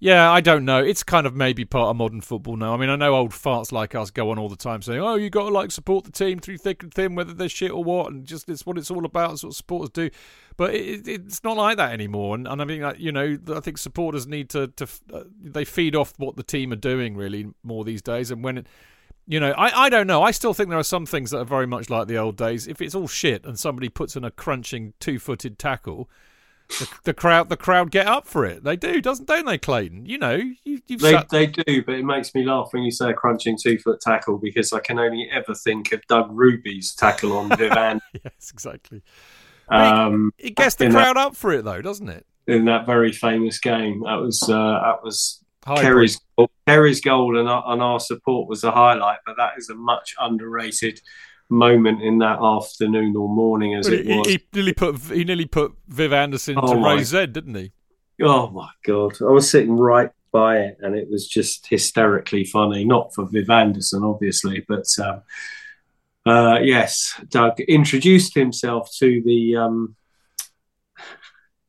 yeah. 0.00 0.30
I 0.30 0.40
don't 0.40 0.64
know. 0.64 0.82
It's 0.82 1.02
kind 1.02 1.26
of 1.26 1.36
maybe 1.36 1.64
part 1.64 1.90
of 1.90 1.96
modern 1.96 2.20
football 2.20 2.56
now. 2.56 2.74
I 2.74 2.76
mean, 2.76 2.90
I 2.90 2.96
know 2.96 3.14
old 3.14 3.30
farts 3.30 3.70
like 3.70 3.94
us 3.94 4.10
go 4.10 4.30
on 4.30 4.38
all 4.38 4.48
the 4.48 4.56
time 4.56 4.82
saying, 4.82 5.00
"Oh, 5.00 5.14
you 5.14 5.30
got 5.30 5.44
to 5.44 5.50
like 5.50 5.70
support 5.70 6.04
the 6.04 6.10
team 6.10 6.40
through 6.40 6.58
thick 6.58 6.82
and 6.82 6.92
thin, 6.92 7.14
whether 7.14 7.32
they're 7.32 7.48
shit 7.48 7.70
or 7.70 7.84
what," 7.84 8.10
and 8.10 8.26
just 8.26 8.48
it's 8.48 8.66
what 8.66 8.78
it's 8.78 8.90
all 8.90 9.04
about. 9.04 9.32
It's 9.32 9.44
what 9.44 9.54
supporters 9.54 9.90
do. 9.90 10.10
But 10.56 10.74
it, 10.74 11.06
it, 11.06 11.22
it's 11.26 11.44
not 11.44 11.56
like 11.56 11.76
that 11.76 11.92
anymore. 11.92 12.34
And, 12.34 12.48
and 12.48 12.60
I 12.60 12.64
mean, 12.64 12.92
you 12.98 13.12
know, 13.12 13.38
I 13.54 13.60
think 13.60 13.78
supporters 13.78 14.26
need 14.26 14.50
to 14.50 14.68
to 14.68 14.88
uh, 15.12 15.22
they 15.40 15.64
feed 15.64 15.94
off 15.94 16.14
what 16.18 16.36
the 16.36 16.42
team 16.42 16.72
are 16.72 16.76
doing 16.76 17.16
really 17.16 17.46
more 17.62 17.84
these 17.84 18.02
days. 18.02 18.30
And 18.30 18.42
when 18.42 18.58
it 18.58 18.66
you 19.30 19.38
know, 19.38 19.52
I, 19.52 19.84
I 19.84 19.88
don't 19.90 20.08
know. 20.08 20.24
I 20.24 20.32
still 20.32 20.54
think 20.54 20.70
there 20.70 20.78
are 20.78 20.82
some 20.82 21.06
things 21.06 21.30
that 21.30 21.38
are 21.38 21.44
very 21.44 21.66
much 21.66 21.88
like 21.88 22.08
the 22.08 22.18
old 22.18 22.36
days. 22.36 22.66
If 22.66 22.82
it's 22.82 22.96
all 22.96 23.06
shit 23.06 23.44
and 23.46 23.56
somebody 23.56 23.88
puts 23.88 24.16
in 24.16 24.24
a 24.24 24.30
crunching 24.32 24.92
two-footed 24.98 25.56
tackle, 25.56 26.10
the, 26.78 26.88
the 27.04 27.14
crowd 27.14 27.48
the 27.48 27.56
crowd 27.56 27.90
get 27.90 28.06
up 28.06 28.26
for 28.26 28.44
it. 28.44 28.62
They 28.64 28.76
do, 28.76 29.00
doesn't 29.00 29.26
don't 29.26 29.44
they, 29.46 29.58
Clayton? 29.58 30.06
You 30.06 30.18
know, 30.18 30.34
you, 30.36 30.80
you've 30.86 31.00
They, 31.00 31.12
sat, 31.12 31.28
they 31.28 31.46
do, 31.46 31.82
but 31.84 31.94
it 31.94 32.04
makes 32.04 32.34
me 32.34 32.44
laugh 32.44 32.68
when 32.72 32.82
you 32.82 32.90
say 32.90 33.10
a 33.10 33.14
crunching 33.14 33.58
two 33.60 33.78
foot 33.78 34.00
tackle 34.00 34.38
because 34.38 34.72
I 34.72 34.80
can 34.80 34.98
only 34.98 35.28
ever 35.32 35.54
think 35.54 35.92
of 35.92 36.06
Doug 36.06 36.30
Rougvie's 36.30 36.94
tackle 36.94 37.36
on 37.36 37.48
Vivan 37.56 38.00
yes, 38.12 38.50
exactly. 38.52 39.02
um, 39.68 40.32
It 40.38 40.56
gets 40.56 40.76
the 40.76 40.86
in 40.86 40.92
that- 40.92 41.12
crowd 41.12 41.16
up 41.16 41.36
for 41.36 41.52
it 41.52 41.64
though, 41.64 41.82
doesn't 41.82 42.08
it? 42.08 42.26
in 42.46 42.64
that 42.64 42.84
very 42.86 43.12
famous 43.12 43.58
game. 43.60 44.00
That 44.04 44.16
was 44.16 44.42
uh, 44.48 44.80
that 44.82 45.04
was 45.04 45.44
High 45.64 45.82
Kerry's 45.82 46.20
goal. 46.36 46.50
Kerry's 46.66 47.00
goal 47.00 47.38
and 47.38 47.48
our, 47.48 47.62
and 47.72 47.80
our 47.82 48.00
support 48.00 48.48
was 48.48 48.64
a 48.64 48.72
highlight, 48.72 49.18
but 49.24 49.36
that 49.36 49.52
is 49.56 49.68
a 49.68 49.74
much 49.74 50.14
underrated 50.18 51.00
moment 51.50 52.02
in 52.02 52.18
that 52.18 52.38
afternoon 52.40 53.16
or 53.16 53.28
morning 53.28 53.74
as 53.74 53.88
it 53.88 54.06
he, 54.06 54.16
was. 54.16 54.26
he 54.28 54.40
nearly 54.54 54.72
put 54.72 54.96
he 55.00 55.24
nearly 55.24 55.46
put 55.46 55.72
Viv 55.88 56.12
Anderson 56.12 56.56
Oh, 56.58 56.74
to 56.74 56.80
my. 56.80 56.94
raise 56.94 57.08
Z, 57.08 57.26
didn't 57.26 57.54
he? 57.54 57.72
Oh 58.22 58.50
my 58.50 58.68
god! 58.84 59.20
I 59.20 59.24
was 59.32 59.50
sitting 59.50 59.76
right 59.76 60.10
by 60.32 60.58
it, 60.58 60.76
and 60.80 60.94
it 60.94 61.08
was 61.10 61.26
just 61.26 61.66
hysterically 61.68 62.44
funny. 62.44 62.84
Not 62.84 63.14
for 63.14 63.26
Viv 63.26 63.50
Anderson, 63.50 64.04
obviously, 64.04 64.64
but 64.68 64.84
um, 65.02 65.22
uh, 66.26 66.58
yes, 66.62 67.18
Doug 67.28 67.58
introduced 67.60 68.34
himself 68.34 68.90
to 68.98 69.22
the 69.24 69.56
um, 69.56 69.96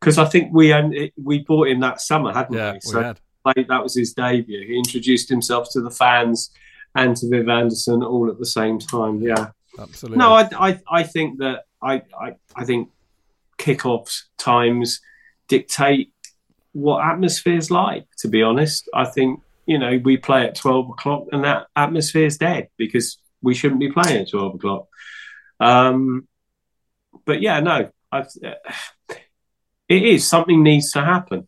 because 0.00 0.18
I 0.18 0.24
think 0.26 0.52
we 0.52 1.12
we 1.22 1.40
bought 1.40 1.68
him 1.68 1.80
that 1.80 2.00
summer, 2.00 2.32
hadn't 2.32 2.56
Yeah, 2.56 2.72
we? 2.72 2.74
we 2.76 2.80
So 2.82 3.02
had. 3.02 3.20
like, 3.44 3.66
that 3.68 3.82
was 3.82 3.94
his 3.96 4.12
debut. 4.14 4.66
He 4.66 4.76
introduced 4.78 5.28
himself 5.28 5.68
to 5.72 5.80
the 5.80 5.90
fans 5.90 6.50
and 6.98 7.16
to 7.16 7.28
Viv 7.28 7.48
Anderson 7.48 8.02
all 8.02 8.30
at 8.30 8.38
the 8.38 8.46
same 8.46 8.78
time. 8.78 9.22
Yeah. 9.22 9.50
Absolutely. 9.78 10.18
No, 10.18 10.32
I, 10.32 10.48
I, 10.58 10.80
I 10.90 11.02
think 11.04 11.38
that 11.38 11.64
I, 11.80 12.02
I, 12.20 12.34
I 12.56 12.64
think 12.64 12.90
kickoffs 13.58 14.22
times 14.38 15.00
dictate 15.48 16.12
what 16.72 17.04
atmosphere's 17.04 17.70
like. 17.70 18.06
To 18.18 18.28
be 18.28 18.42
honest, 18.42 18.88
I 18.92 19.04
think 19.04 19.40
you 19.66 19.78
know 19.78 20.00
we 20.02 20.16
play 20.16 20.44
at 20.44 20.56
twelve 20.56 20.88
o'clock 20.90 21.26
and 21.32 21.44
that 21.44 21.66
atmosphere's 21.76 22.38
dead 22.38 22.68
because 22.76 23.18
we 23.42 23.54
shouldn't 23.54 23.80
be 23.80 23.92
playing 23.92 24.22
at 24.22 24.30
twelve 24.30 24.56
o'clock. 24.56 24.86
Um, 25.60 26.26
but 27.24 27.40
yeah, 27.40 27.60
no, 27.60 27.90
I've, 28.10 28.28
it 29.88 30.02
is 30.02 30.28
something 30.28 30.62
needs 30.62 30.92
to 30.92 31.04
happen. 31.04 31.46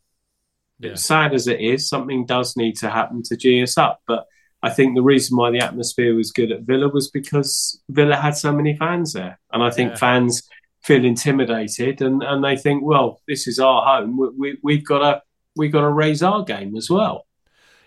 Yeah. 0.78 0.94
Sad 0.94 1.35
as 1.35 1.47
it 1.47 1.60
is, 1.60 1.89
something 1.89 2.24
does 2.24 2.56
need 2.56 2.77
to 2.78 2.89
happen 2.89 3.22
to 3.24 3.36
G 3.36 3.62
us 3.62 3.77
up. 3.77 4.01
But 4.06 4.27
I 4.62 4.70
think 4.70 4.95
the 4.95 5.03
reason 5.03 5.37
why 5.37 5.51
the 5.51 5.61
atmosphere 5.61 6.15
was 6.15 6.32
good 6.32 6.53
at 6.53 6.62
Villa 6.62 6.89
was 6.89 7.11
because 7.11 7.81
Villa 7.89 8.16
had 8.16 8.37
so 8.37 8.53
many 8.53 8.77
fans 8.77 9.12
there, 9.15 9.39
and 9.53 9.62
I 9.62 9.70
think 9.70 9.91
Yeah. 9.93 9.97
fans 9.97 10.43
feel 10.82 11.05
intimidated 11.05 12.01
and, 12.01 12.23
and 12.23 12.43
they 12.43 12.57
think, 12.57 12.82
well, 12.82 13.20
this 13.28 13.47
is 13.47 13.59
our 13.59 13.82
home. 13.85 14.16
We, 14.19 14.28
we, 14.39 14.59
we've 14.62 14.85
got 14.85 14.99
to 14.99 15.23
we've 15.57 15.73
got 15.73 15.81
to 15.82 15.91
raise 15.91 16.23
our 16.23 16.43
game 16.45 16.77
as 16.77 16.89
well. 16.91 17.27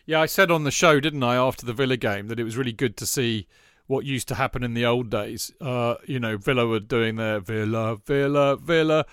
Yeah, 0.05 0.19
I 0.19 0.25
said 0.25 0.51
on 0.51 0.63
the 0.63 0.71
show, 0.71 0.99
didn't 0.99 1.23
I, 1.23 1.35
after 1.35 1.65
the 1.65 1.73
Villa 1.73 1.95
game, 1.97 2.27
that 2.27 2.39
it 2.39 2.43
was 2.43 2.57
really 2.57 2.73
good 2.73 2.97
to 2.97 3.05
see 3.05 3.47
what 3.87 4.05
used 4.05 4.27
to 4.29 4.35
happen 4.35 4.63
in 4.63 4.73
the 4.73 4.85
old 4.85 5.09
days. 5.09 5.51
Uh, 5.61 5.95
you 6.05 6.19
know, 6.19 6.37
Villa 6.37 6.67
were 6.67 6.79
doing 6.79 7.15
their 7.15 7.39
Villa, 7.39 7.95
Villa, 8.05 8.57
Villa. 8.57 9.05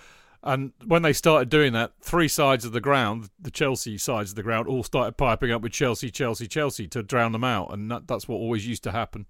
And 0.43 0.73
when 0.87 1.03
they 1.03 1.13
started 1.13 1.51
doing 1.51 1.73
that, 1.75 1.93
three 2.01 2.29
sides 2.29 2.65
of 2.65 2.73
the 2.73 2.81
ground, 2.81 3.29
the 3.39 3.51
Chelsea 3.51 3.99
sides 3.99 4.31
of 4.31 4.37
the 4.37 4.43
ground, 4.43 4.69
all 4.69 4.83
started 4.83 5.17
piping 5.17 5.51
up 5.51 5.61
with 5.63 5.73
Chelsea, 5.73 6.11
Chelsea, 6.11 6.47
Chelsea 6.47 6.89
to 6.89 7.03
drown 7.03 7.33
them 7.33 7.45
out. 7.45 7.73
And 7.73 7.91
that, 7.91 8.07
that's 8.07 8.27
what 8.27 8.37
always 8.37 8.67
used 8.67 8.83
to 8.85 8.93
happen. 8.93 9.27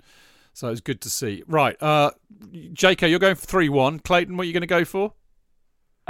So 0.53 0.69
it 0.69 0.71
was 0.71 0.81
good 0.81 1.01
to 1.03 1.11
see. 1.11 1.43
Right. 1.47 1.81
Uh, 1.83 2.13
JK, 2.53 3.11
you're 3.11 3.19
going 3.19 3.35
for 3.35 3.47
3 3.47 3.69
1. 3.69 4.01
Clayton, 4.01 4.37
what 4.37 4.45
are 4.45 4.47
you 4.47 4.53
going 4.53 4.61
to 4.63 4.67
go 4.67 4.85
for? 4.85 5.15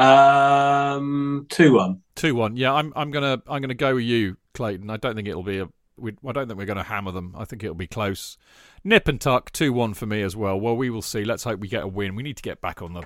Um, 0.01 1.47
two 1.51 1.75
one. 1.75 2.01
Two 2.15 2.35
one. 2.35 2.57
Yeah, 2.57 2.73
I'm. 2.73 2.93
I'm 2.97 3.11
gonna. 3.11 3.43
I'm 3.47 3.61
gonna 3.61 3.75
go 3.75 3.97
with 3.97 4.05
you, 4.05 4.39
Clayton. 4.55 4.89
I 4.89 4.97
don't 4.97 5.15
think 5.15 5.29
it'll 5.29 5.43
be 5.43 5.59
a. 5.59 5.69
We, 5.99 6.13
I 6.27 6.33
don't 6.33 6.49
think 6.49 6.59
we're 6.59 6.65
going 6.65 6.79
to 6.79 6.83
hammer 6.83 7.13
them. 7.13 7.35
I 7.37 7.45
think 7.45 7.63
it'll 7.63 7.75
be 7.75 7.87
close. 7.87 8.39
Nip 8.83 9.07
and 9.09 9.21
tuck. 9.21 9.53
Two 9.53 9.75
one 9.75 9.93
for 9.93 10.07
me 10.07 10.23
as 10.23 10.35
well. 10.35 10.59
Well, 10.59 10.75
we 10.75 10.89
will 10.89 11.03
see. 11.03 11.25
Let's 11.25 11.45
hope 11.45 11.61
we 11.61 11.69
get 11.69 11.83
a 11.83 11.89
win. 11.89 12.15
We 12.15 12.23
need 12.23 12.39
to 12.39 12.43
get 12.43 12.63
back 12.63 12.81
on 12.81 12.95
the, 12.95 13.03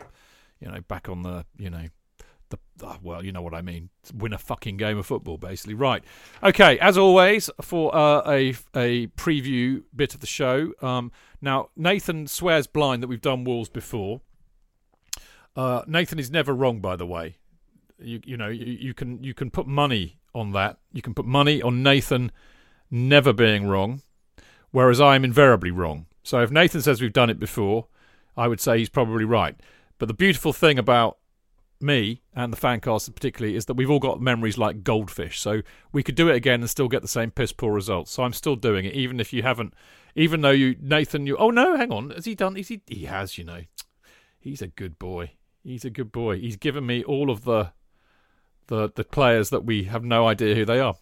you 0.60 0.68
know, 0.68 0.81
back 0.89 1.09
on 1.09 1.22
the, 1.22 1.44
you 1.56 1.70
know, 1.70 1.89
the. 2.51 2.59
ah, 2.82 2.98
well, 3.02 3.24
you 3.24 3.32
know 3.32 3.43
what 3.43 3.55
I 3.55 3.62
mean. 3.62 3.90
Win 4.14 4.32
a 4.32 4.39
fucking 4.39 4.76
game 4.76 4.98
of 4.98 5.06
football, 5.06 5.39
basically. 5.39 5.74
Right. 5.74 6.05
Okay. 6.43 6.78
As 6.78 6.98
always, 6.98 7.51
for 7.60 7.94
uh, 7.94 8.22
a 8.26 8.55
a 8.74 9.09
preview 9.09 9.82
bit 9.94 10.14
of 10.14 10.20
the 10.20 10.26
show. 10.26 10.72
Um. 10.81 11.12
Now 11.40 11.68
Nathan 11.76 12.26
swears 12.26 12.66
blind 12.66 13.02
that 13.02 13.09
we've 13.09 13.20
done 13.20 13.44
Wolves 13.44 13.68
before. 13.68 14.22
Uh, 15.56 15.82
Nathan 15.86 16.18
is 16.18 16.31
never 16.31 16.55
wrong, 16.55 16.81
by 16.81 16.97
the 16.97 17.06
way. 17.06 17.36
You 17.98 18.20
you 18.24 18.36
know 18.36 18.48
you, 18.48 18.64
you 18.64 18.94
can 18.94 19.22
you 19.22 19.35
can 19.35 19.51
put 19.51 19.66
money 19.66 20.18
on 20.35 20.52
that. 20.52 20.78
You 20.93 21.02
can 21.02 21.14
put 21.14 21.26
money 21.26 21.62
on 21.62 21.82
Nathan 21.82 22.32
never 22.90 23.32
being 23.32 23.66
wrong, 23.68 24.02
whereas 24.70 25.01
I 25.01 25.14
am 25.14 25.24
invariably 25.24 25.70
wrong. 25.70 26.06
So 26.22 26.40
if 26.40 26.51
Nathan 26.51 26.82
says 26.82 27.01
we've 27.01 27.12
done 27.12 27.31
it 27.31 27.39
before, 27.39 27.86
I 28.36 28.48
would 28.48 28.60
say 28.60 28.78
he's 28.78 28.89
probably 28.89 29.24
right. 29.24 29.56
But 30.05 30.09
the 30.09 30.12
beautiful 30.12 30.52
thing 30.52 30.78
about 30.78 31.16
me 31.81 32.20
and 32.36 32.52
the 32.52 32.59
fancast 32.59 33.14
particularly 33.14 33.56
is 33.56 33.64
that 33.64 33.72
we've 33.72 33.90
all 33.90 33.98
got 33.98 34.20
memories 34.20 34.59
like 34.59 34.85
goldfish. 34.85 35.40
So 35.40 35.62
we 35.94 36.02
could 36.02 36.14
do 36.14 36.28
it 36.28 36.36
again 36.36 36.60
and 36.60 36.68
still 36.68 36.89
get 36.89 37.01
the 37.01 37.09
same 37.09 37.31
piss 37.31 37.52
poor 37.52 37.72
results. 37.72 38.10
So 38.10 38.22
I'm 38.22 38.35
still 38.35 38.55
doing 38.55 38.85
it, 38.85 38.93
even 38.93 39.18
if 39.18 39.32
you 39.32 39.43
haven't. 39.43 39.72
Even 40.14 40.43
though 40.43 40.51
you 40.51 40.76
Nathan, 40.78 41.26
you 41.26 41.39
oh 41.39 41.48
no, 41.48 41.74
hang 41.78 41.90
on, 41.90 42.10
has 42.10 42.26
he 42.26 42.35
done? 42.35 42.55
Is 42.59 42.68
he? 42.68 42.82
He 42.86 43.06
has, 43.06 43.39
you 43.39 43.44
know. 43.44 43.62
He's 44.39 44.60
a 44.60 44.66
good 44.66 44.98
boy. 44.98 45.31
He's 45.62 45.86
a 45.86 45.90
good 45.90 46.12
boy. 46.12 46.39
He's 46.39 46.56
given 46.56 46.85
me 46.85 47.02
all 47.02 47.31
of 47.31 47.44
the 47.44 47.72
the 48.66 48.93
the 48.94 49.05
players 49.05 49.48
that 49.48 49.64
we 49.64 49.85
have 49.85 50.05
no 50.05 50.28
idea 50.28 50.55
who 50.55 50.66
they 50.66 50.81
are. 50.81 50.97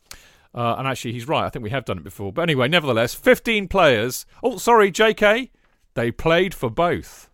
Uh, 0.54 0.76
and 0.78 0.86
actually, 0.86 1.14
he's 1.14 1.26
right. 1.26 1.44
I 1.44 1.48
think 1.48 1.64
we 1.64 1.70
have 1.70 1.86
done 1.86 1.98
it 1.98 2.04
before. 2.04 2.32
But 2.32 2.42
anyway, 2.42 2.68
nevertheless, 2.68 3.14
15 3.14 3.66
players. 3.66 4.26
Oh, 4.44 4.58
sorry, 4.58 4.92
JK. 4.92 5.50
They 5.94 6.12
played 6.12 6.54
for 6.54 6.70
both. 6.70 7.28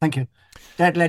Thank 0.00 0.16
you. 0.16 0.28
Da, 0.76 0.90
da, 0.90 1.06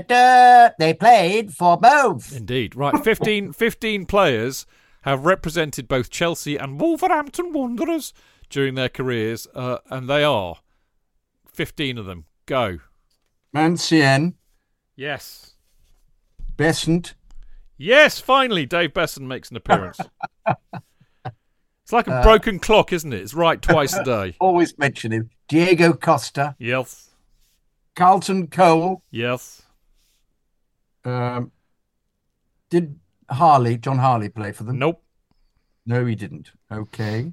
da. 0.00 0.70
They 0.78 0.94
played 0.94 1.52
for 1.54 1.76
both. 1.76 2.34
Indeed. 2.36 2.74
Right. 2.76 3.02
15, 3.02 3.52
15 3.54 4.06
players 4.06 4.66
have 5.02 5.24
represented 5.24 5.86
both 5.88 6.10
Chelsea 6.10 6.56
and 6.56 6.80
Wolverhampton 6.80 7.52
Wanderers 7.52 8.12
during 8.50 8.74
their 8.74 8.88
careers. 8.88 9.46
Uh, 9.54 9.78
and 9.90 10.08
they 10.08 10.24
are 10.24 10.56
15 11.52 11.98
of 11.98 12.06
them. 12.06 12.24
Go. 12.46 12.78
Mancienne, 13.52 14.34
Yes. 14.96 15.54
Beasant, 16.56 17.14
Yes, 17.78 18.18
finally, 18.20 18.64
Dave 18.64 18.94
Beasant 18.94 19.26
makes 19.26 19.50
an 19.50 19.56
appearance. 19.56 19.98
It's 21.82 21.92
like 21.92 22.08
a 22.08 22.14
Uh, 22.14 22.22
broken 22.24 22.58
clock, 22.58 22.92
isn't 22.92 23.12
it? 23.12 23.20
It's 23.20 23.32
right 23.34 23.62
twice 23.62 23.94
a 23.94 24.02
day. 24.02 24.34
Always 24.40 24.76
mention 24.76 25.12
him. 25.12 25.30
Diego 25.46 25.92
Costa, 25.92 26.56
Yes. 26.58 27.10
Carlton 27.96 28.46
Cole. 28.48 29.02
Yes. 29.10 29.62
Um, 31.04 31.50
did 32.70 32.98
Harley, 33.30 33.78
John 33.78 33.98
Harley, 33.98 34.28
play 34.28 34.52
for 34.52 34.64
them? 34.64 34.78
Nope. 34.78 35.02
No, 35.86 36.04
he 36.04 36.14
didn't. 36.14 36.50
Okay. 36.70 37.32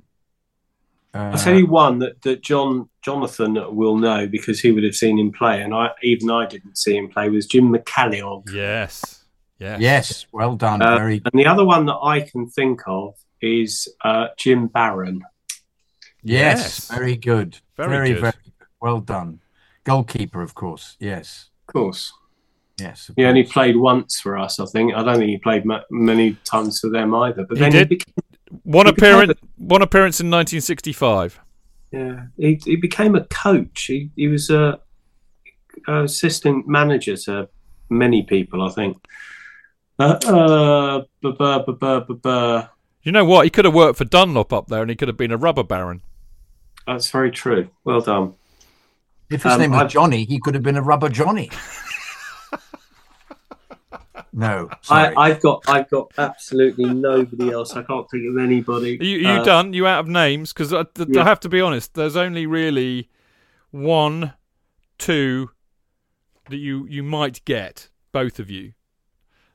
Uh, 1.13 1.17
I'll 1.33 1.37
tell 1.37 1.55
you 1.57 1.67
one 1.67 1.99
that, 1.99 2.21
that 2.23 2.41
John 2.41 2.89
Jonathan 3.03 3.53
will 3.75 3.97
know 3.97 4.25
because 4.27 4.59
he 4.59 4.71
would 4.71 4.83
have 4.83 4.95
seen 4.95 5.19
him 5.19 5.31
play, 5.31 5.61
and 5.61 5.73
I 5.73 5.89
even 6.01 6.31
I 6.31 6.47
didn't 6.47 6.77
see 6.77 6.95
him 6.97 7.09
play 7.09 7.29
was 7.29 7.45
Jim 7.45 7.71
McCalliog. 7.71 8.51
Yes. 8.51 9.23
Yes. 9.59 9.79
Yes, 9.79 10.25
well 10.31 10.55
done. 10.55 10.81
Uh, 10.81 10.97
Very 10.97 11.21
and 11.23 11.39
the 11.39 11.45
other 11.45 11.63
one 11.63 11.85
that 11.85 11.97
I 12.03 12.21
can 12.21 12.49
think 12.49 12.81
of 12.87 13.13
is 13.41 13.87
uh, 14.03 14.27
Jim 14.37 14.67
Barron. 14.67 15.21
yes, 16.23 16.57
Yes. 16.57 16.87
very 16.89 17.15
good. 17.15 17.59
Very 17.77 17.89
very, 17.89 18.09
good. 18.09 18.21
very. 18.21 18.33
Well 18.81 18.99
done. 18.99 19.39
Goalkeeper, 19.83 20.41
of 20.41 20.55
course. 20.55 20.95
Yes, 20.99 21.49
Of 21.67 21.73
course, 21.73 22.13
yes. 22.79 23.09
of 23.09 23.15
he 23.15 23.25
only 23.25 23.43
played 23.43 23.75
once 23.77 24.19
for 24.19 24.37
us. 24.37 24.59
I 24.59 24.65
think 24.65 24.93
I 24.93 25.03
don't 25.03 25.17
think 25.17 25.29
he 25.29 25.37
played 25.37 25.65
ma- 25.65 25.81
many 25.91 26.33
times 26.45 26.79
for 26.79 26.89
them 26.89 27.13
either. 27.13 27.45
But 27.45 27.57
He 27.57 27.63
then 27.63 27.71
did. 27.71 27.89
he 27.89 27.95
became, 27.97 28.13
One 28.63 28.85
He 28.85 28.91
became 28.93 29.09
appearance. 29.19 29.39
One 29.57 29.81
appearance 29.81 30.19
in 30.21 30.27
1965. 30.27 31.39
yeah, 31.91 32.25
he, 32.37 32.59
he 32.65 32.75
became 32.77 33.15
a 33.15 33.25
coach. 33.25 33.85
He 33.85 34.09
he 34.15 34.27
was 34.27 34.49
a, 34.49 34.79
a 35.87 36.03
assistant 36.03 36.67
manager 36.67 37.17
to 37.17 37.49
many 37.89 38.23
people. 38.23 38.61
I 38.63 38.69
think. 38.69 38.97
Uh, 39.99 40.17
uh, 40.25 41.03
buh, 41.21 41.63
buh, 41.63 41.99
buh. 42.01 42.67
You 43.03 43.11
know 43.11 43.25
what? 43.25 43.43
He 43.45 43.49
could 43.51 43.65
have 43.65 43.73
worked 43.75 43.97
for 43.97 44.05
Dunlop 44.05 44.51
up 44.53 44.67
there, 44.67 44.81
and 44.81 44.89
he 44.89 44.95
could 44.95 45.07
have 45.07 45.17
been 45.17 45.31
a 45.31 45.37
rubber 45.37 45.63
baron. 45.63 46.01
That's 46.87 47.09
very 47.11 47.29
true. 47.31 47.69
Well 47.83 48.01
done. 48.01 48.33
If 49.33 49.43
his 49.43 49.53
um, 49.53 49.59
name 49.59 49.71
was 49.71 49.81
I've- 49.81 49.89
Johnny, 49.93 50.25
he 50.25 50.39
could 50.39 50.53
have 50.53 50.63
been 50.63 50.77
a 50.77 50.81
rubber 50.81 51.09
Johnny. 51.09 51.49
no, 54.31 54.67
I, 54.71 54.77
sorry. 54.81 55.15
I've 55.15 55.41
got 55.41 55.63
I've 55.67 55.89
got 55.89 56.11
absolutely 56.17 56.85
nobody 56.85 57.51
else. 57.51 57.75
I 57.75 57.83
can't 57.83 58.09
think 58.09 58.29
of 58.29 58.37
anybody. 58.37 58.97
Are 58.99 59.03
you, 59.03 59.17
are 59.27 59.33
you 59.35 59.39
Uh, 59.41 59.43
done? 59.43 59.73
You 59.73 59.85
out 59.87 59.99
of 60.01 60.07
names? 60.07 60.53
Because 60.53 60.73
I, 60.73 60.83
th- 60.83 61.15
I 61.17 61.23
have 61.23 61.39
to 61.41 61.49
be 61.49 61.61
honest. 61.61 61.93
There's 61.93 62.15
only 62.15 62.45
really 62.45 63.09
one, 63.71 64.33
two 64.97 65.51
that 66.49 66.57
you 66.57 66.87
you 66.89 67.03
might 67.03 67.43
get. 67.45 67.89
Both 68.11 68.39
of 68.39 68.49
you. 68.49 68.73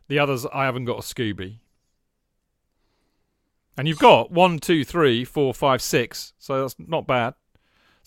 The 0.09 0.19
others, 0.19 0.45
I 0.53 0.65
haven't 0.65 0.87
got 0.87 0.99
a 0.99 1.03
Scooby. 1.03 1.59
And 3.77 3.87
you've 3.87 4.01
got 4.01 4.33
one, 4.33 4.59
two, 4.59 4.85
three, 4.85 5.25
four, 5.25 5.55
five, 5.55 5.81
six. 5.81 6.33
So 6.39 6.63
that's 6.63 6.75
not 6.79 7.07
bad. 7.07 7.35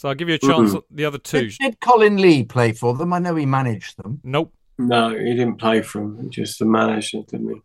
So 0.02 0.10
I'll 0.10 0.16
give 0.16 0.30
you 0.30 0.34
a 0.34 0.40
chance 0.40 0.72
Mhm. 0.72 0.78
at 0.78 0.84
the 0.90 1.06
other 1.06 1.20
two. 1.20 1.50
did, 1.50 1.58
did 1.60 1.80
Colin 1.80 2.18
Lee 2.18 2.44
play 2.44 2.72
for 2.72 2.96
them? 2.96 3.14
I 3.14 3.20
know 3.20 3.36
he 3.36 3.46
managed 3.46 3.98
them. 3.98 4.20
Nope. 4.24 4.52
No, 4.80 5.10
he 5.12 5.36
didn't 5.36 5.58
play 5.58 5.84
for 5.84 6.00
him. 6.02 6.28
Just 6.32 6.58
the 6.58 6.66
manager, 6.66 7.22
didn't 7.22 7.50
he? 7.54 7.62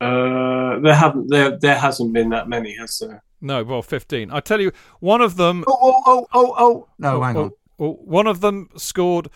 Uh, 0.00 0.78
there 0.80 0.94
haven't 0.94 1.28
there 1.28 1.58
there 1.58 1.76
hasn't 1.78 2.14
been 2.14 2.30
that 2.30 2.48
many, 2.48 2.74
has 2.76 2.98
there? 2.98 3.22
No. 3.42 3.62
Well, 3.62 3.82
fifteen. 3.82 4.30
I 4.30 4.40
tell 4.40 4.58
you, 4.58 4.72
one 5.00 5.20
of 5.20 5.36
them. 5.36 5.62
Oh, 5.68 5.76
oh, 5.82 6.02
oh, 6.06 6.26
oh, 6.32 6.54
oh. 6.56 6.88
No, 6.98 7.16
Oh, 7.18 7.22
hang 7.22 7.36
oh, 7.36 7.42
on. 7.44 7.50
oh, 7.78 7.92
one 8.02 8.26
of 8.26 8.40
them 8.40 8.70
scored 8.74 9.28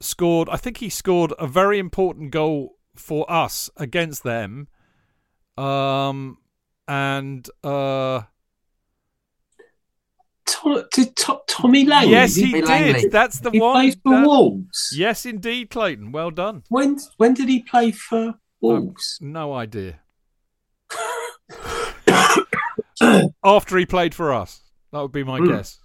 scored 0.00 0.48
I 0.48 0.56
think 0.56 0.78
he 0.78 0.88
scored 0.88 1.32
a 1.38 1.46
very 1.46 1.78
important 1.78 2.32
goal 2.32 2.78
for 2.96 3.30
us 3.30 3.70
against 3.76 4.24
them. 4.24 4.66
Um 5.56 6.38
and 6.90 7.48
uh 7.62 8.22
Tom, 10.46 10.82
did 10.92 11.14
To- 11.16 11.40
Tommy 11.46 11.84
Langley? 11.84 12.10
yes 12.10 12.34
he 12.34 12.50
did. 12.52 12.64
Langley. 12.66 13.08
That's 13.08 13.38
the 13.38 13.50
he 13.50 13.60
one. 13.60 13.74
played 13.74 14.00
for 14.02 14.16
That- 14.16 14.26
Wolves. 14.26 14.92
Yes 14.96 15.24
indeed, 15.24 15.70
Clayton. 15.70 16.10
Well 16.10 16.32
done. 16.32 16.64
When 16.68 16.98
when 17.16 17.34
did 17.34 17.48
he 17.48 17.62
play 17.62 17.92
for 17.92 18.34
Wolves? 18.60 19.18
No 19.20 19.54
idea. 19.54 20.00
After 23.44 23.78
he 23.78 23.86
played 23.86 24.14
for 24.14 24.32
us. 24.32 24.62
That 24.92 25.00
would 25.00 25.12
be 25.12 25.24
my 25.24 25.38
Hmm. 25.38 25.48
guess. 25.48 25.78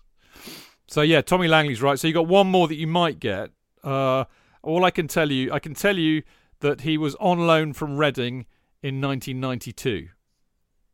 So 0.88 1.02
yeah, 1.02 1.22
Tommy 1.22 1.48
Langley's 1.48 1.82
right. 1.82 2.00
So 2.00 2.08
you 2.08 2.14
got 2.14 2.28
one 2.28 2.48
more 2.48 2.68
that 2.68 2.76
you 2.76 2.88
might 2.88 3.20
get. 3.20 3.52
Uh, 3.84 4.26
all 4.64 4.84
I 4.84 4.92
can 4.92 5.08
tell 5.08 5.32
you, 5.32 5.52
I 5.54 5.60
can 5.60 5.76
tell 5.76 5.98
you 5.98 6.24
that 6.62 6.82
he 6.82 6.98
was 6.98 7.16
on 7.16 7.46
loan 7.46 7.74
from 7.74 7.98
Reading 7.98 8.46
in 8.82 9.00
1992, 9.02 10.10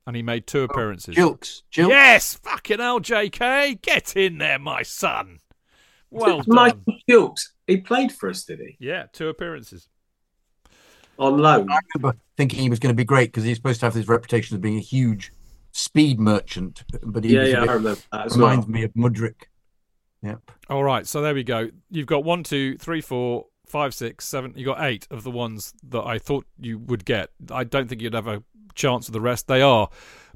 and 0.05 0.15
he 0.15 0.21
made 0.21 0.47
two 0.47 0.61
oh, 0.61 0.63
appearances. 0.63 1.15
Gilkes. 1.15 1.61
Gilkes. 1.73 1.89
Yes, 1.89 2.33
fucking 2.35 2.79
hell, 2.79 2.99
J.K., 2.99 3.79
get 3.81 4.15
in 4.15 4.37
there, 4.37 4.59
my 4.59 4.83
son. 4.83 5.39
Well 6.09 6.41
done. 6.41 6.55
Michael 6.55 6.95
Gilkes. 7.09 7.49
He 7.67 7.77
played 7.77 8.11
for 8.11 8.29
us, 8.29 8.43
did 8.43 8.59
he? 8.59 8.77
Yeah, 8.79 9.05
two 9.13 9.29
appearances. 9.29 9.87
On 11.17 11.37
loan. 11.37 11.71
I 11.71 11.79
remember 11.95 12.19
thinking 12.35 12.59
he 12.59 12.69
was 12.69 12.79
going 12.79 12.93
to 12.93 12.97
be 12.97 13.03
great 13.05 13.29
because 13.31 13.43
he's 13.43 13.57
supposed 13.57 13.79
to 13.81 13.85
have 13.85 13.93
this 13.93 14.07
reputation 14.07 14.55
of 14.55 14.61
being 14.61 14.77
a 14.77 14.81
huge 14.81 15.31
speed 15.71 16.19
merchant, 16.19 16.83
but 17.03 17.23
he 17.23 17.33
Yeah, 17.33 17.41
was 17.41 17.49
a 17.49 17.51
yeah, 17.51 17.57
I 17.57 17.61
remember 17.61 17.95
that 18.11 18.25
as 18.25 18.37
reminds 18.37 18.65
well. 18.65 18.73
me 18.73 18.83
of 18.83 18.93
Mudryk. 18.93 19.43
Yep. 20.23 20.51
All 20.69 20.83
right, 20.83 21.07
so 21.07 21.21
there 21.21 21.33
we 21.33 21.43
go. 21.43 21.69
You've 21.89 22.07
got 22.07 22.23
one, 22.23 22.43
two, 22.43 22.77
three, 22.77 23.01
four, 23.01 23.45
five, 23.65 23.93
six, 23.93 24.27
seven. 24.27 24.53
You 24.55 24.65
got 24.65 24.83
eight 24.83 25.07
of 25.09 25.23
the 25.23 25.31
ones 25.31 25.73
that 25.89 26.01
I 26.01 26.19
thought 26.19 26.45
you 26.59 26.77
would 26.77 27.05
get. 27.05 27.29
I 27.49 27.63
don't 27.63 27.87
think 27.87 28.01
you'd 28.01 28.13
have 28.13 28.27
a 28.27 28.43
chance 28.75 29.07
of 29.07 29.13
the 29.13 29.21
rest. 29.21 29.47
They 29.47 29.61
are 29.61 29.89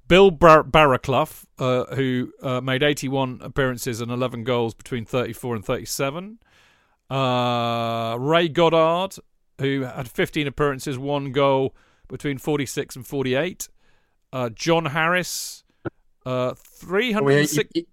Bill 0.07 0.31
Bar- 0.31 0.63
Barraclough, 0.63 1.45
uh, 1.59 1.95
who 1.95 2.31
uh, 2.41 2.61
made 2.61 2.83
81 2.83 3.39
appearances 3.41 4.01
and 4.01 4.11
11 4.11 4.43
goals 4.43 4.73
between 4.73 5.05
34 5.05 5.55
and 5.55 5.65
37. 5.65 6.39
Uh, 7.09 8.17
Ray 8.19 8.47
Goddard, 8.49 9.15
who 9.59 9.81
had 9.81 10.09
15 10.09 10.47
appearances, 10.47 10.97
one 10.97 11.31
goal 11.31 11.75
between 12.07 12.37
46 12.37 12.95
and 12.95 13.05
48. 13.07 13.69
Uh, 14.33 14.49
John 14.49 14.85
Harris, 14.87 15.63
uh, 16.25 16.29
Oh, 16.29 16.47
yeah, 16.49 16.53
306. 16.55 17.69
he, 17.73 17.79
he- 17.81 17.87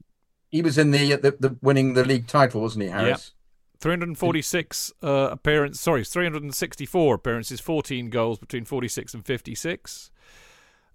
he 0.50 0.60
was 0.60 0.76
in 0.76 0.90
the, 0.90 1.16
the 1.16 1.34
the 1.40 1.56
winning 1.62 1.94
the 1.94 2.04
league 2.04 2.26
title, 2.26 2.60
wasn't 2.60 2.84
he, 2.84 2.90
Harris? 2.90 3.32
346 3.80 4.92
uh, 5.02 5.28
appearance. 5.32 5.80
Sorry, 5.80 6.04
364 6.04 7.14
appearances, 7.14 7.58
14 7.58 8.10
goals 8.10 8.38
between 8.38 8.66
46 8.66 9.14
and 9.14 9.24
56. 9.24 10.10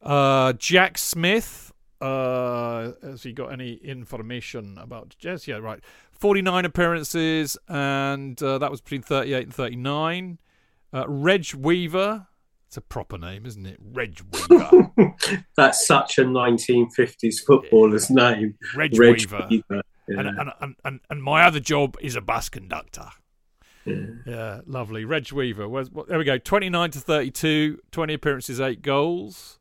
Uh, 0.02 0.54
Jack 0.54 0.98
Smith. 0.98 1.74
Uh, 2.00 2.92
has 3.02 3.24
he 3.24 3.34
got 3.34 3.52
any 3.52 3.74
information 3.74 4.78
about 4.78 5.16
Jez? 5.20 5.48
Yeah, 5.48 5.58
right. 5.58 5.80
49 6.12 6.66
appearances, 6.66 7.58
and 7.68 8.42
uh, 8.42 8.58
that 8.58 8.72
was 8.72 8.82
between 8.82 9.02
38 9.02 9.44
and 9.44 9.54
39. 9.54 10.38
Uh, 10.94 11.06
Reg 11.08 11.54
Weaver. 11.54 12.28
It's 12.68 12.78
a 12.78 12.82
proper 12.82 13.18
name, 13.18 13.46
isn't 13.46 13.66
it? 13.66 13.80
Reg 13.82 14.20
Weaver. 14.32 14.92
That's 15.56 15.88
such 15.88 16.18
a 16.18 16.24
1950s 16.24 17.46
footballer's 17.46 18.10
name. 18.10 18.56
Reg, 18.76 18.98
Reg 18.98 19.20
Weaver. 19.20 19.48
Weaver. 19.50 19.82
Yeah. 20.08 20.20
And, 20.20 20.52
and, 20.62 20.76
and, 20.84 21.00
and, 21.10 21.24
my 21.24 21.44
other 21.44 21.60
job 21.60 21.98
is 22.02 22.16
a 22.16 22.22
bus 22.22 22.50
conductor. 22.50 23.10
Yeah. 23.86 24.06
Yeah, 24.26 24.62
lovely. 24.66 25.06
Reg 25.06 25.32
Weaver. 25.32 25.68
Where's, 25.68 25.92
what, 25.92 26.08
there 26.08 26.18
we 26.18 26.24
go. 26.24 26.38
29 26.38 26.92
to 26.92 27.00
32, 27.00 27.80
20 27.92 28.14
appearances, 28.14 28.62
8 28.62 28.82
goals. 28.82 29.57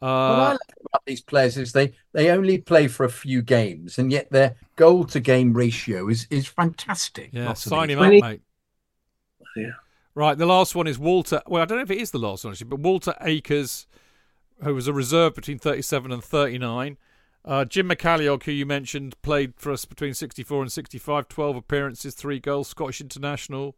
What 0.00 0.08
I 0.08 0.10
Uh, 0.10 0.50
like 0.52 0.60
about 0.86 1.02
these 1.06 1.20
players 1.22 1.56
is 1.56 1.72
they 1.72 1.92
they 2.12 2.30
only 2.30 2.58
play 2.58 2.88
for 2.88 3.04
a 3.04 3.10
few 3.10 3.40
games, 3.42 3.98
and 3.98 4.12
yet 4.12 4.30
their 4.30 4.56
goal 4.76 5.04
to 5.06 5.20
game 5.20 5.52
ratio 5.52 6.08
is 6.08 6.26
is 6.30 6.46
fantastic. 6.46 7.30
yeah, 7.32 7.52
sign 7.54 7.90
him 7.90 8.00
up, 8.00 8.10
mate. 8.10 8.40
Yeah. 9.56 9.70
Right, 10.16 10.36
the 10.38 10.46
last 10.46 10.74
one 10.74 10.86
is 10.86 10.98
Walter. 10.98 11.42
Well, 11.46 11.62
I 11.62 11.64
don't 11.64 11.78
know 11.78 11.82
if 11.82 11.90
it 11.90 11.98
is 11.98 12.10
the 12.12 12.18
last 12.18 12.44
one, 12.44 12.52
actually, 12.52 12.68
but 12.68 12.80
Walter 12.80 13.14
Akers, 13.20 13.86
who 14.62 14.74
was 14.74 14.86
a 14.86 14.92
reserve 14.92 15.34
between 15.34 15.58
37 15.58 16.12
and 16.12 16.22
39. 16.22 16.98
Uh, 17.44 17.64
Jim 17.64 17.88
McCalliog, 17.88 18.44
who 18.44 18.52
you 18.52 18.64
mentioned, 18.64 19.20
played 19.22 19.54
for 19.56 19.70
us 19.72 19.84
between 19.84 20.14
64 20.14 20.62
and 20.62 20.72
65, 20.72 21.28
12 21.28 21.56
appearances, 21.56 22.14
3 22.14 22.38
goals, 22.40 22.68
Scottish 22.68 23.00
international. 23.00 23.76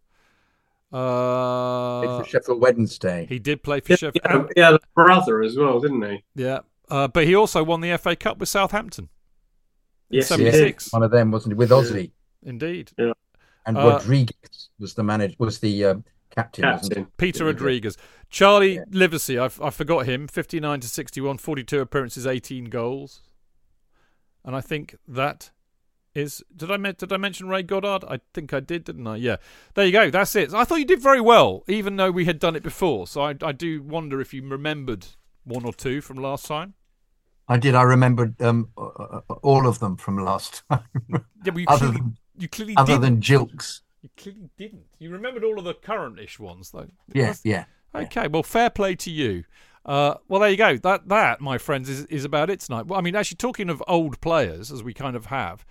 Played 0.96 2.08
Uh, 2.10 2.18
for 2.22 2.24
Sheffield 2.28 2.60
Wednesday. 2.60 3.26
he 3.28 3.38
did 3.38 3.62
play 3.62 3.80
for 3.80 3.96
Sheffield. 3.96 4.22
Yeah, 4.24 4.44
he 4.54 4.60
had 4.60 4.74
a 4.74 4.80
brother 4.94 5.42
as 5.42 5.56
well, 5.56 5.78
didn't 5.80 6.02
he? 6.02 6.24
Yeah, 6.34 6.60
uh, 6.90 7.08
but 7.08 7.24
he 7.24 7.34
also 7.34 7.62
won 7.62 7.80
the 7.80 7.96
FA 7.98 8.16
Cup 8.16 8.38
with 8.38 8.48
Southampton. 8.48 9.08
Yes, 10.08 10.28
he 10.28 10.44
Yeah, 10.44 10.50
76. 10.52 10.92
one 10.92 11.02
of 11.02 11.10
them 11.10 11.30
wasn't 11.30 11.52
it 11.52 11.56
with 11.56 11.70
Ozzy 11.70 12.12
Indeed. 12.42 12.92
Yeah. 12.98 13.12
and 13.66 13.76
Uh, 13.76 13.88
Rodrigues 13.88 14.70
was 14.78 14.94
the 14.94 15.02
manager 15.02 15.34
was 15.38 15.58
the 15.58 15.84
um, 15.84 16.04
captain. 16.30 16.62
Captain. 16.62 17.06
Peter 17.18 17.44
Rodrigues. 17.44 17.96
Charlie 18.30 18.76
Yeah. 18.76 18.84
Livesey, 18.90 19.38
I, 19.38 19.46
I 19.60 19.70
forgot 19.70 20.06
him. 20.06 20.28
59 20.28 20.80
to 20.80 20.88
61, 20.88 21.38
42 21.38 21.80
appearances, 21.80 22.26
18 22.26 22.66
goals. 22.66 23.22
And 24.44 24.54
I 24.54 24.60
think 24.60 24.96
that 25.08 25.50
is 26.16 26.42
did 26.54 26.70
I 26.70 26.76
did 26.76 27.12
I 27.12 27.16
mention 27.16 27.48
Ray 27.48 27.62
Goddard? 27.62 28.04
I 28.08 28.20
think 28.32 28.52
I 28.52 28.60
did, 28.60 28.84
didn't 28.84 29.06
I? 29.06 29.16
Yeah. 29.16 29.36
There 29.74 29.84
you 29.84 29.92
go. 29.92 30.10
That's 30.10 30.34
it. 30.34 30.54
I 30.54 30.64
thought 30.64 30.76
you 30.78 30.84
did 30.84 31.00
very 31.00 31.20
well, 31.20 31.62
even 31.68 31.96
though 31.96 32.10
we 32.10 32.24
had 32.24 32.38
done 32.38 32.56
it 32.56 32.62
before. 32.62 33.06
So 33.06 33.22
I, 33.22 33.34
I 33.42 33.52
do 33.52 33.82
wonder 33.82 34.20
if 34.20 34.32
you 34.32 34.46
remembered 34.46 35.06
one 35.44 35.64
or 35.64 35.72
two 35.72 36.00
from 36.00 36.16
last 36.16 36.46
time. 36.46 36.74
I 37.48 37.58
did. 37.58 37.74
I 37.74 37.82
remembered 37.82 38.40
um, 38.42 38.70
uh, 38.76 38.86
uh, 38.86 39.20
all 39.42 39.66
of 39.66 39.78
them 39.78 39.96
from 39.96 40.18
last 40.18 40.62
time. 40.68 40.80
Yeah, 41.44 41.52
but 41.52 41.56
you 41.58 41.66
other 41.68 41.78
clearly, 41.78 41.96
than 41.96 42.16
you 42.38 42.48
clearly 42.48 42.74
other 42.76 42.94
didn't. 42.94 43.02
than 43.02 43.20
Gilkes. 43.20 43.82
You 44.02 44.08
clearly 44.16 44.50
didn't. 44.56 44.86
You 44.98 45.10
remembered 45.10 45.44
all 45.44 45.58
of 45.58 45.64
the 45.64 45.74
current-ish 45.74 46.40
ones, 46.40 46.72
though. 46.72 46.88
Yeah, 47.12 47.34
yeah. 47.44 47.66
Okay, 47.94 48.26
well, 48.26 48.42
fair 48.42 48.68
play 48.68 48.96
to 48.96 49.10
you. 49.10 49.44
Uh, 49.84 50.14
well, 50.26 50.40
there 50.40 50.50
you 50.50 50.56
go. 50.56 50.76
That, 50.76 51.08
that, 51.08 51.40
my 51.40 51.58
friends, 51.58 51.88
is, 51.88 52.04
is 52.06 52.24
about 52.24 52.50
it 52.50 52.58
tonight. 52.58 52.86
Well, 52.86 52.98
I 52.98 53.02
mean, 53.02 53.14
actually, 53.14 53.36
talking 53.36 53.70
of 53.70 53.82
old 53.86 54.20
players, 54.20 54.72
as 54.72 54.82
we 54.82 54.92
kind 54.92 55.14
of 55.14 55.26
have, 55.26 55.64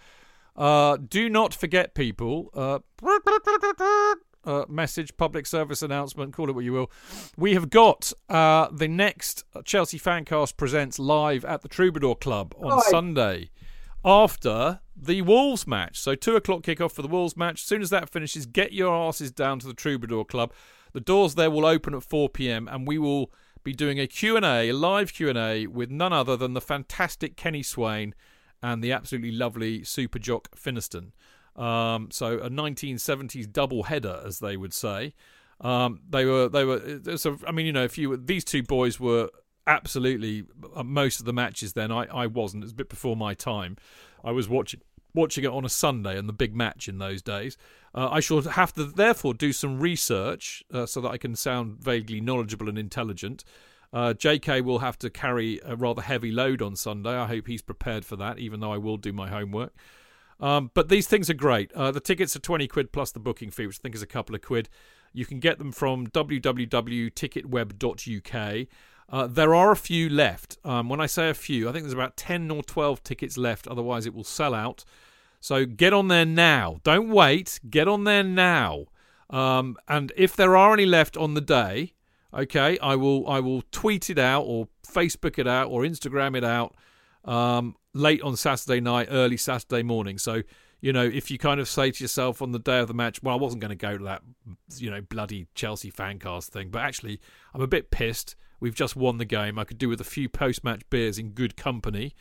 uh, 0.55 0.97
do 0.97 1.29
not 1.29 1.53
forget, 1.53 1.93
people. 1.93 2.49
Uh, 2.53 2.79
uh, 4.45 4.65
message, 4.69 5.17
public 5.17 5.45
service 5.45 5.81
announcement, 5.81 6.33
call 6.33 6.49
it 6.49 6.55
what 6.55 6.63
you 6.63 6.73
will. 6.73 6.91
We 7.37 7.53
have 7.53 7.69
got 7.69 8.13
uh, 8.29 8.69
the 8.71 8.87
next 8.87 9.43
Chelsea 9.63 9.99
Fancast 9.99 10.57
presents 10.57 10.99
live 10.99 11.43
at 11.45 11.61
the 11.61 11.67
Troubadour 11.67 12.15
Club 12.15 12.53
on 12.57 12.81
Sunday 12.83 13.49
after 14.03 14.79
the 14.95 15.21
Wolves 15.23 15.67
match. 15.67 15.99
So 15.99 16.15
two 16.15 16.35
o'clock 16.35 16.61
kickoff 16.61 16.91
for 16.91 17.01
the 17.01 17.07
Wolves 17.07 17.35
match. 17.35 17.61
As 17.61 17.67
soon 17.67 17.81
as 17.81 17.89
that 17.89 18.09
finishes, 18.09 18.45
get 18.45 18.71
your 18.71 18.93
asses 18.93 19.31
down 19.31 19.59
to 19.59 19.67
the 19.67 19.73
Troubadour 19.73 20.25
Club. 20.25 20.53
The 20.93 21.01
doors 21.01 21.35
there 21.35 21.51
will 21.51 21.65
open 21.65 21.93
at 21.93 22.03
4 22.03 22.29
p.m. 22.29 22.69
and 22.69 22.87
we 22.87 22.97
will 22.97 23.31
be 23.63 23.73
doing 23.73 23.99
a 23.99 24.07
Q&A, 24.07 24.69
a 24.69 24.71
live 24.71 25.11
Q&A 25.11 25.65
with 25.67 25.89
none 25.89 26.13
other 26.13 26.37
than 26.37 26.53
the 26.53 26.61
fantastic 26.61 27.35
Kenny 27.35 27.63
Swain 27.63 28.13
and 28.65 28.83
the 28.83 28.91
absolutely 28.91 29.31
lovely 29.31 29.83
Super 29.83 30.17
Jock 30.17 30.49
Finnieston. 30.55 31.11
Um, 31.55 32.09
so 32.11 32.39
a 32.39 32.49
1970s 32.49 33.51
double 33.51 33.83
header, 33.83 34.21
as 34.25 34.39
they 34.39 34.57
would 34.57 34.73
say. 34.73 35.13
Um, 35.61 36.01
they 36.09 36.25
were, 36.25 36.49
they 36.49 36.65
were. 36.65 37.17
So 37.17 37.37
I 37.47 37.51
mean, 37.51 37.67
you 37.67 37.71
know, 37.71 37.83
if 37.83 37.97
you 37.97 38.17
these 38.17 38.43
two 38.43 38.63
boys 38.63 38.99
were 38.99 39.29
absolutely 39.67 40.45
uh, 40.75 40.83
most 40.83 41.19
of 41.19 41.25
the 41.25 41.33
matches. 41.33 41.73
Then 41.73 41.91
I, 41.91 42.05
I 42.05 42.27
wasn't. 42.27 42.63
It 42.63 42.65
was 42.65 42.71
a 42.71 42.75
bit 42.75 42.89
before 42.89 43.15
my 43.15 43.33
time. 43.35 43.77
I 44.23 44.31
was 44.31 44.49
watching 44.49 44.81
watching 45.13 45.43
it 45.43 45.51
on 45.51 45.63
a 45.63 45.69
Sunday 45.69 46.17
and 46.17 46.27
the 46.27 46.33
big 46.33 46.55
match 46.55 46.89
in 46.89 46.97
those 46.97 47.21
days. 47.21 47.55
Uh, 47.93 48.09
I 48.11 48.19
shall 48.19 48.41
have 48.41 48.73
to 48.73 48.83
therefore 48.83 49.33
do 49.33 49.53
some 49.53 49.79
research 49.79 50.63
uh, 50.73 50.85
so 50.85 50.99
that 51.01 51.09
I 51.09 51.17
can 51.17 51.35
sound 51.35 51.77
vaguely 51.81 52.19
knowledgeable 52.19 52.67
and 52.67 52.77
intelligent. 52.77 53.45
Uh, 53.95 54.13
JK 54.13 54.61
will 54.61 54.79
have 54.79 54.99
to 54.99 55.09
carry 55.09 55.61
a 55.63 55.77
rather 55.77 56.01
heavy 56.01 56.29
load 56.29 56.61
on 56.61 56.75
Sunday. 56.75 57.15
I 57.15 57.27
hope 57.27 57.47
he's 57.47 57.61
prepared 57.61 58.03
for 58.03 58.17
that, 58.17 58.39
even 58.39 58.59
though 58.59 58.73
I 58.73 58.77
will 58.77 58.97
do 58.97 59.13
my 59.13 59.29
homework. 59.29 59.73
Um, 60.41 60.69
but 60.73 60.89
these 60.89 61.07
things 61.07 61.29
are 61.29 61.33
great. 61.33 61.71
Uh, 61.71 61.91
the 61.91 62.01
tickets 62.01 62.35
are 62.35 62.39
20 62.39 62.67
quid 62.67 62.91
plus 62.91 63.13
the 63.13 63.21
booking 63.21 63.51
fee, 63.51 63.67
which 63.67 63.79
I 63.79 63.83
think 63.83 63.95
is 63.95 64.01
a 64.01 64.07
couple 64.07 64.35
of 64.35 64.41
quid. 64.41 64.67
You 65.13 65.25
can 65.25 65.39
get 65.39 65.59
them 65.59 65.71
from 65.71 66.07
www.ticketweb.uk. 66.07 68.67
Uh, 69.07 69.27
there 69.27 69.53
are 69.55 69.71
a 69.71 69.77
few 69.77 70.09
left. 70.09 70.57
Um, 70.65 70.89
when 70.89 70.99
I 70.99 71.05
say 71.05 71.29
a 71.29 71.33
few, 71.33 71.69
I 71.69 71.71
think 71.71 71.83
there's 71.83 71.93
about 71.93 72.17
10 72.17 72.51
or 72.51 72.63
12 72.63 73.01
tickets 73.01 73.37
left, 73.37 73.65
otherwise, 73.65 74.05
it 74.05 74.13
will 74.13 74.25
sell 74.25 74.53
out. 74.53 74.83
So 75.39 75.65
get 75.65 75.93
on 75.93 76.09
there 76.09 76.25
now. 76.25 76.81
Don't 76.83 77.07
wait. 77.07 77.61
Get 77.69 77.87
on 77.87 78.03
there 78.03 78.23
now. 78.23 78.87
Um, 79.29 79.77
and 79.87 80.11
if 80.17 80.35
there 80.35 80.57
are 80.57 80.73
any 80.73 80.85
left 80.85 81.15
on 81.15 81.33
the 81.33 81.39
day, 81.39 81.93
okay, 82.35 82.77
I 82.79 82.95
will 82.95 83.27
I 83.27 83.39
will 83.39 83.63
tweet 83.71 84.09
it 84.09 84.19
out 84.19 84.43
or 84.43 84.67
Facebook 84.85 85.39
it 85.39 85.47
out 85.47 85.69
or 85.69 85.81
Instagram 85.81 86.37
it 86.37 86.43
out 86.43 86.75
um, 87.23 87.75
late 87.93 88.21
on 88.21 88.35
Saturday 88.35 88.81
night, 88.81 89.07
early 89.09 89.37
Saturday 89.37 89.83
morning. 89.83 90.17
So 90.17 90.43
you 90.81 90.93
know, 90.93 91.03
if 91.03 91.31
you 91.31 91.39
kind 91.39 91.59
of 91.59 91.67
say 91.67 91.89
to 91.89 92.03
yourself 92.03 92.43
on 92.43 92.51
the 92.51 92.59
day 92.59 92.79
of 92.79 92.87
the 92.87 92.93
match, 92.93 93.23
well, 93.23 93.35
I 93.35 93.39
wasn't 93.39 93.61
going 93.61 93.69
to 93.69 93.75
go 93.75 93.97
to 93.97 94.03
that, 94.03 94.21
you 94.77 94.91
know, 94.91 95.01
bloody 95.01 95.47
Chelsea 95.55 95.91
fancast 95.91 96.49
thing, 96.49 96.69
but 96.69 96.83
actually, 96.83 97.19
I'm 97.55 97.61
a 97.61 97.67
bit 97.67 97.89
pissed. 97.89 98.35
We've 98.59 98.75
just 98.75 98.95
won 98.95 99.17
the 99.17 99.25
game. 99.25 99.57
I 99.57 99.63
could 99.63 99.79
do 99.79 99.89
with 99.89 99.99
a 99.99 100.05
few 100.05 100.29
post-match 100.29 100.83
beers 100.91 101.17
in 101.17 101.29
good 101.29 101.57
company. 101.57 102.13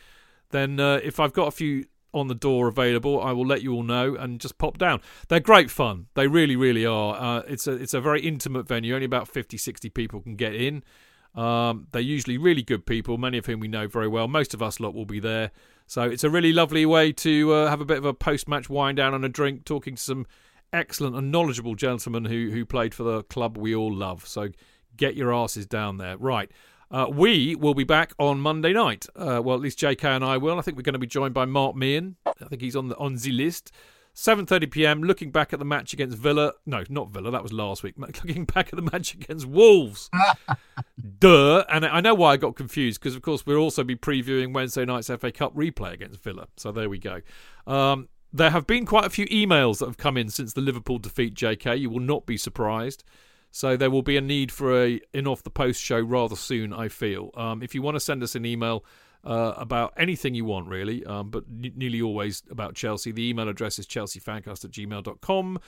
Then, 0.51 0.81
uh, 0.81 1.01
if 1.03 1.20
I've 1.20 1.35
got 1.35 1.49
a 1.49 1.51
few 1.51 1.85
on 2.15 2.28
the 2.28 2.35
door 2.35 2.69
available, 2.69 3.20
I 3.20 3.32
will 3.32 3.47
let 3.47 3.62
you 3.62 3.74
all 3.74 3.82
know 3.82 4.15
and 4.15 4.41
just 4.41 4.57
pop 4.57 4.78
down. 4.78 5.01
They're 5.28 5.41
great 5.41 5.70
fun. 5.70 6.07
They 6.15 6.27
really, 6.28 6.57
really 6.57 6.86
are. 6.86 7.15
Uh, 7.15 7.43
it's 7.49 7.66
a 7.66 7.73
it's 7.73 7.93
a 7.93 8.01
very 8.01 8.20
intimate 8.20 8.66
venue. 8.66 8.95
Only 8.95 9.07
about 9.07 9.28
50, 9.28 9.59
60 9.59 9.91
people 9.91 10.20
can 10.20 10.36
get 10.36 10.55
in. 10.55 10.82
Um, 11.35 11.89
they're 11.91 12.01
usually 12.01 12.39
really 12.39 12.62
good 12.62 12.86
people, 12.86 13.19
many 13.19 13.39
of 13.39 13.47
whom 13.47 13.61
we 13.61 13.69
know 13.69 13.89
very 13.89 14.07
well. 14.07 14.28
Most 14.28 14.55
of 14.55 14.62
us 14.62 14.78
lot 14.78 14.95
will 14.95 15.05
be 15.05 15.19
there. 15.19 15.51
So 15.86 16.03
it's 16.03 16.24
a 16.24 16.31
really 16.31 16.53
lovely 16.53 16.86
way 16.86 17.12
to 17.12 17.53
uh, 17.53 17.69
have 17.69 17.81
a 17.81 17.85
bit 17.85 17.99
of 17.99 18.05
a 18.05 18.15
post-match 18.15 18.70
wind 18.70 18.97
down 18.97 19.12
and 19.15 19.24
a 19.24 19.28
drink, 19.28 19.65
talking 19.65 19.97
to 19.97 20.03
some 20.03 20.27
excellent 20.73 21.16
and 21.16 21.31
knowledgeable 21.31 21.74
gentlemen 21.74 22.24
who 22.24 22.51
who 22.51 22.65
played 22.65 22.95
for 22.95 23.03
the 23.03 23.23
club 23.24 23.59
we 23.59 23.74
all 23.74 23.93
love. 23.93 24.27
So 24.27 24.49
get 24.97 25.16
your 25.16 25.35
asses 25.35 25.66
down 25.66 25.99
there. 25.99 26.16
Right. 26.16 26.51
Uh, 26.95 27.09
we 27.09 27.57
will 27.57 27.75
be 27.75 27.83
back 27.83 28.12
on 28.21 28.39
Monday 28.39 28.73
night. 28.73 29.05
Uh, 29.16 29.43
well, 29.43 29.57
at 29.57 29.61
least 29.61 29.81
JK 29.81 30.05
and 30.05 30.25
I 30.25 30.37
will. 30.37 30.61
I 30.61 30.62
think 30.62 30.77
we're 30.77 30.85
going 30.85 30.93
to 30.93 31.01
be 31.01 31.09
joined 31.09 31.35
by 31.35 31.45
Mark 31.45 31.75
Meehan. 31.75 32.15
I 32.25 32.45
think 32.45 32.62
he's 32.62 32.77
on 32.77 32.87
the 32.87 32.97
on 32.99 33.16
the 33.16 33.33
list. 33.33 33.73
7:30 34.15 34.71
p.m. 34.71 35.03
Looking 35.03 35.33
back 35.33 35.53
at 35.53 35.59
the 35.59 35.65
match 35.65 35.93
against 35.93 36.16
Villa. 36.16 36.53
No, 36.66 36.85
not 36.89 37.11
Villa. 37.11 37.33
That 37.33 37.43
was 37.43 37.53
last 37.53 37.83
week. 37.83 37.95
Looking 37.99 38.45
back 38.45 38.69
at 38.73 38.77
the 38.77 38.89
match 38.93 39.12
against 39.12 39.45
Wolves. 39.45 40.09
Duh. 41.19 41.65
And 41.69 41.85
I 41.85 42.01
know 42.01 42.15
why 42.15 42.35
I 42.35 42.37
got 42.37 42.55
confused 42.55 43.01
because, 43.01 43.16
of 43.16 43.23
course, 43.23 43.45
we'll 43.45 43.59
also 43.59 43.83
be 43.83 43.97
previewing 43.97 44.55
Wednesday 44.55 44.85
night's 44.85 45.09
FA 45.09 45.33
Cup 45.33 45.53
replay 45.57 45.95
against 45.95 46.23
Villa. 46.23 46.47
So 46.57 46.71
there 46.71 46.89
we 46.89 46.99
go. 46.99 47.23
Um, 47.66 48.09
there 48.33 48.51
have 48.51 48.69
been 48.69 48.87
quite 48.87 49.05
a 49.05 49.11
few 49.11 49.27
emails 49.27 49.81
that 49.81 49.87
have 49.87 49.97
come 49.97 50.16
in 50.16 50.29
since 50.29 50.53
the 50.53 50.61
Liverpool 50.61 50.99
defeat. 50.99 51.35
JK, 51.35 51.77
you 51.81 51.91
will 51.91 51.99
not 51.99 52.25
be 52.25 52.37
surprised. 52.37 53.03
So 53.55 53.77
there 53.77 53.89
will 53.89 54.03
be 54.03 54.17
a 54.17 54.21
need 54.21 54.51
for 54.51 54.85
a 54.85 55.01
in 55.13 55.29
off 55.29 55.45
the 55.45 55.49
post 55.49 55.81
show 55.81 56.01
rather 56.01 56.35
soon. 56.35 56.73
I 56.73 56.89
feel. 56.89 57.31
Um, 57.37 57.63
if 57.63 57.73
you 57.73 57.83
want 57.83 57.95
to 57.95 58.01
send 58.01 58.25
us 58.25 58.35
an 58.35 58.45
email. 58.45 58.85
Uh, 59.27 59.55
about 59.57 59.95
anything 59.97 60.35
you 60.35 60.45
want, 60.45 60.69
really, 60.69 61.03
um, 61.07 61.31
but 61.31 61.45
n- 61.49 61.73
nearly 61.77 62.03
always 62.03 62.43
about 62.51 62.75
Chelsea. 62.75 63.11
The 63.11 63.27
email 63.27 63.49
address 63.49 63.79
is 63.79 63.87
chelseafancast 63.87 64.67
at 64.67 64.71
gmail.com. 64.71 65.59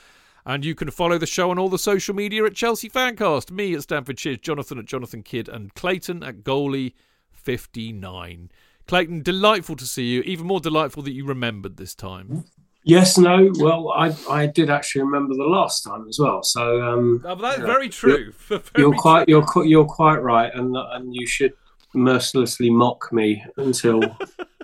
And 0.44 0.62
you 0.62 0.74
can 0.74 0.90
follow 0.90 1.16
the 1.16 1.24
show 1.24 1.50
on 1.50 1.58
all 1.58 1.70
the 1.70 1.78
social 1.78 2.14
media 2.14 2.44
at 2.44 2.54
Chelsea 2.54 2.90
Fancast. 2.90 3.50
Me 3.50 3.74
at 3.74 3.84
Stamford 3.84 4.18
Chidge, 4.18 4.42
Jonathan 4.42 4.78
at 4.78 4.84
Jonathan 4.84 5.22
Kydd, 5.22 5.48
and 5.48 5.72
Clayton 5.72 6.22
at 6.22 6.44
Goalie59. 6.44 8.50
Clayton, 8.86 9.22
delightful 9.22 9.76
to 9.76 9.86
see 9.86 10.12
you. 10.12 10.20
Even 10.20 10.46
more 10.46 10.60
delightful 10.60 11.02
that 11.02 11.12
you 11.12 11.24
remembered 11.24 11.78
this 11.78 11.94
time. 11.94 12.44
Yes, 12.86 13.18
no. 13.18 13.50
Well, 13.58 13.90
I 13.90 14.14
I 14.30 14.46
did 14.46 14.70
actually 14.70 15.02
remember 15.02 15.34
the 15.34 15.42
last 15.42 15.82
time 15.82 16.06
as 16.08 16.20
well. 16.20 16.44
So 16.44 16.80
um, 16.82 17.20
Oh, 17.24 17.34
that's 17.34 17.56
you 17.58 17.62
know, 17.64 17.66
very 17.66 17.88
true. 17.88 18.32
Very 18.48 18.62
You're 18.78 18.94
quite 18.94 19.24
true. 19.26 19.42
you're 19.56 19.64
you're 19.66 19.84
quite 19.84 20.22
right, 20.22 20.54
and 20.54 20.74
and 20.76 21.12
you 21.12 21.26
should 21.26 21.52
mercilessly 21.94 22.70
mock 22.70 23.12
me 23.12 23.44
until 23.56 24.00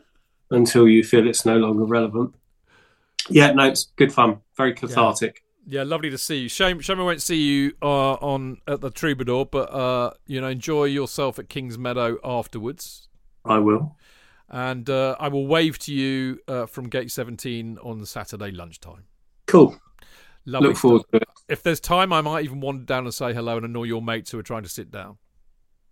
until 0.53 0.87
you 0.87 1.03
feel 1.03 1.27
it's 1.27 1.45
no 1.45 1.57
longer 1.57 1.85
relevant. 1.85 2.33
Yeah, 3.29 3.51
no, 3.53 3.65
it's 3.65 3.91
good 3.97 4.13
fun, 4.13 4.41
very 4.57 4.73
cathartic. 4.75 5.43
Yeah, 5.67 5.83
lovely 5.83 6.11
to 6.11 6.19
see 6.19 6.43
you. 6.43 6.49
Shame, 6.49 6.79
shame 6.81 7.01
I 7.01 7.05
won't 7.05 7.23
see 7.23 7.41
you 7.41 7.73
uh, 7.83 8.15
on 8.15 8.59
at 8.69 8.81
the 8.81 8.91
Troubadour, 8.91 9.47
but 9.47 9.73
uh, 9.73 10.13
you 10.27 10.41
know, 10.41 10.49
enjoy 10.49 10.85
yourself 10.85 11.41
at 11.41 11.49
Kings 11.49 11.77
Meadow 11.77 12.19
afterwards. 12.23 13.09
I 13.45 13.59
will. 13.59 13.97
And 14.53 14.89
uh, 14.91 15.17
I 15.19 15.29
will 15.29 15.47
wave 15.47 15.79
to 15.81 15.95
you 15.95 16.39
uh, 16.47 16.67
from 16.67 16.89
Gate 16.91 17.11
17 17.11 17.79
on 17.83 18.05
Saturday 18.05 18.51
lunchtime. 18.51 19.05
Cool. 19.47 19.77
Lovely 20.45 20.69
Look 20.69 20.77
forward 20.77 21.01
stuff. 21.09 21.11
to 21.13 21.17
it. 21.19 21.29
If 21.49 21.63
there's 21.63 21.81
time, 21.81 22.13
I 22.13 22.21
might 22.21 22.45
even 22.45 22.61
wander 22.61 22.85
down 22.85 23.05
and 23.05 23.15
say 23.15 23.33
hello 23.33 23.57
and 23.57 23.65
annoy 23.65 23.85
your 23.85 24.03
mates 24.03 24.31
who 24.31 24.39
are 24.39 24.43
trying 24.43 24.63
to 24.65 24.69
sit 24.69 24.91
down. 24.91 25.17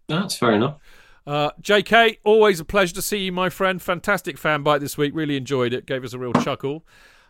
That's 0.08 0.36
fair 0.36 0.52
enough. 0.52 0.78
Uh, 1.26 1.50
JK, 1.62 2.18
always 2.24 2.60
a 2.60 2.64
pleasure 2.64 2.94
to 2.96 3.02
see 3.02 3.18
you, 3.18 3.32
my 3.32 3.48
friend. 3.48 3.80
Fantastic 3.80 4.36
fan 4.36 4.62
bite 4.62 4.78
this 4.80 4.98
week. 4.98 5.12
Really 5.14 5.36
enjoyed 5.36 5.72
it. 5.72 5.86
Gave 5.86 6.04
us 6.04 6.12
a 6.12 6.18
real 6.18 6.32
chuckle. 6.34 6.84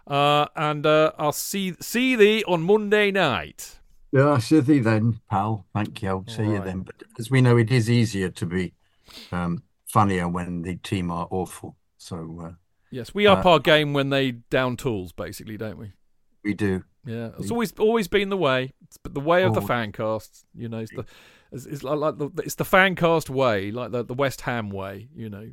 Uh, 0.07 0.47
and 0.57 0.87
uh, 0.87 1.13
I'll 1.19 1.31
see 1.33 1.75
see 1.81 2.17
thee 2.17 2.43
on 2.49 2.63
Monday 2.63 3.11
night. 3.13 3.79
Yeah, 4.13 4.39
see 4.39 4.61
thee 4.61 4.79
then, 4.81 5.21
pal. 5.31 5.67
Thank 5.75 6.03
you. 6.03 6.09
I'll 6.09 6.25
see 6.27 6.43
you 6.45 6.55
Right. 6.57 6.65
then. 6.65 6.81
But 6.81 6.97
as 7.19 7.31
we 7.31 7.41
know, 7.41 7.57
it 7.59 7.71
is 7.71 7.89
easier 7.91 8.29
to 8.31 8.47
be 8.47 8.73
um, 9.31 9.63
funnier 9.91 10.29
when 10.29 10.63
the 10.63 10.77
team 10.77 11.11
are 11.11 11.27
awful. 11.31 11.77
So 11.99 12.41
uh, 12.43 12.53
Yes, 12.91 13.15
we 13.15 13.27
up 13.27 13.45
Uh, 13.47 13.51
our 13.51 13.59
game 13.59 13.93
when 13.93 14.11
they 14.11 14.33
down 14.33 14.77
tools, 14.77 15.13
basically, 15.13 15.57
don't 15.57 15.79
we? 15.79 15.93
we 16.43 16.55
do. 16.55 16.83
Yeah, 17.05 17.31
it's 17.39 17.51
always 17.51 17.73
always 17.79 18.09
been 18.09 18.29
the 18.29 18.37
way. 18.37 18.73
It's 18.83 18.99
the 19.09 19.21
way 19.21 19.43
of 19.45 19.55
the 19.55 19.63
fan 19.63 19.93
cast. 19.93 20.45
You 20.55 20.69
know, 20.69 20.79
it's 20.79 20.91
the 20.93 21.05
it's, 21.53 21.67
it's 21.67 21.83
like, 21.83 21.99
like 21.99 22.19
the 22.19 22.31
it's 22.45 22.57
the 22.57 22.65
fan 22.65 22.95
cast 22.95 23.31
way, 23.31 23.71
like 23.71 23.91
the 23.93 24.05
the 24.05 24.15
West 24.15 24.43
Ham 24.43 24.71
way. 24.71 25.09
You 25.15 25.31
know, 25.31 25.51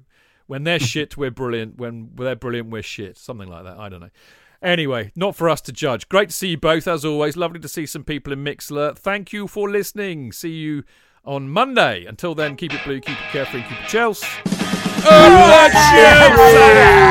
when 0.47 0.63
they're 0.65 0.79
shit, 0.93 1.15
we're 1.15 1.31
brilliant. 1.31 1.77
When 1.77 2.09
they're 2.15 2.35
brilliant, 2.35 2.69
we're 2.69 2.81
shit. 2.81 3.17
Something 3.17 3.47
like 3.49 3.63
that. 3.63 3.77
I 3.77 3.87
don't 3.89 4.01
know. 4.01 4.09
Anyway, 4.61 5.11
not 5.15 5.35
for 5.35 5.47
us 5.49 5.61
to 5.61 5.71
judge. 5.71 6.09
Great 6.09 6.29
to 6.29 6.35
see 6.35 6.49
you 6.49 6.57
both 6.57 6.87
as 6.87 7.05
always. 7.05 7.37
Lovely 7.37 7.59
to 7.59 7.67
see 7.69 7.85
some 7.85 8.03
people 8.03 8.33
in 8.33 8.43
Mixlr. 8.43 8.97
Thank 8.97 9.31
you 9.31 9.47
for 9.47 9.69
listening. 9.69 10.31
See 10.31 10.49
you 10.55 10.83
on 11.27 11.49
Monday. 11.49 12.05
Until 12.05 12.33
then, 12.33 12.55
keep 12.55 12.73
it 12.73 12.83
blue, 12.83 13.01
keep 13.01 13.19
it 13.19 13.31
carefree, 13.31 13.61
keep 13.63 13.79
it 13.79 13.87
Chelsea. 13.87 14.25
Oh, 15.05 15.69
Chelsea! 15.71 17.07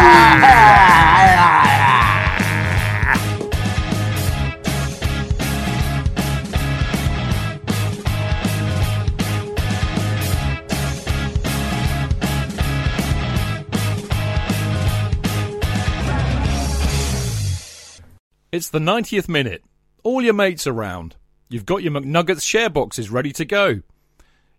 It's 18.52 18.70
the 18.70 18.78
90th 18.78 19.28
minute. 19.28 19.62
All 20.02 20.22
your 20.22 20.32
mates 20.32 20.66
around. 20.66 21.16
You've 21.51 21.66
got 21.66 21.82
your 21.82 21.93
McNuggets 21.93 22.43
share 22.43 22.70
boxes 22.70 23.10
ready 23.10 23.32
to 23.34 23.44
go. 23.44 23.82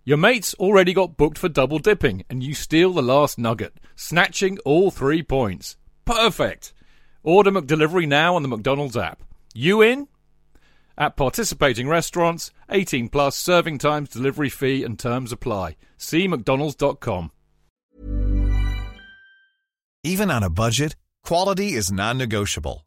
Your 0.07 0.15
mates 0.15 0.53
already 0.53 0.93
got 0.93 1.17
booked 1.17 1.38
for 1.38 1.49
double 1.49 1.79
dipping, 1.79 2.23
and 2.29 2.41
you 2.41 2.53
steal 2.53 2.93
the 2.93 3.01
last 3.01 3.38
nugget, 3.38 3.77
snatching 3.97 4.57
all 4.59 4.89
three 4.89 5.21
points. 5.21 5.75
Perfect! 6.05 6.71
Order 7.23 7.51
McDelivery 7.51 8.07
now 8.07 8.34
on 8.38 8.41
the 8.41 8.47
McDonald's 8.47 8.95
app. 8.95 9.21
You 9.53 9.81
in? 9.81 10.07
At 10.97 11.17
participating 11.17 11.89
restaurants, 11.89 12.51
18 12.71 13.09
plus 13.09 13.35
serving 13.35 13.79
times, 13.79 14.07
delivery 14.07 14.47
fee, 14.47 14.85
and 14.85 14.97
terms 14.97 15.34
apply. 15.34 15.75
See 15.97 16.25
McDonald's.com. 16.25 17.31
Even 20.05 20.31
on 20.31 20.41
a 20.41 20.49
budget, 20.49 20.95
quality 21.25 21.73
is 21.73 21.91
non 21.91 22.17
negotiable. 22.17 22.86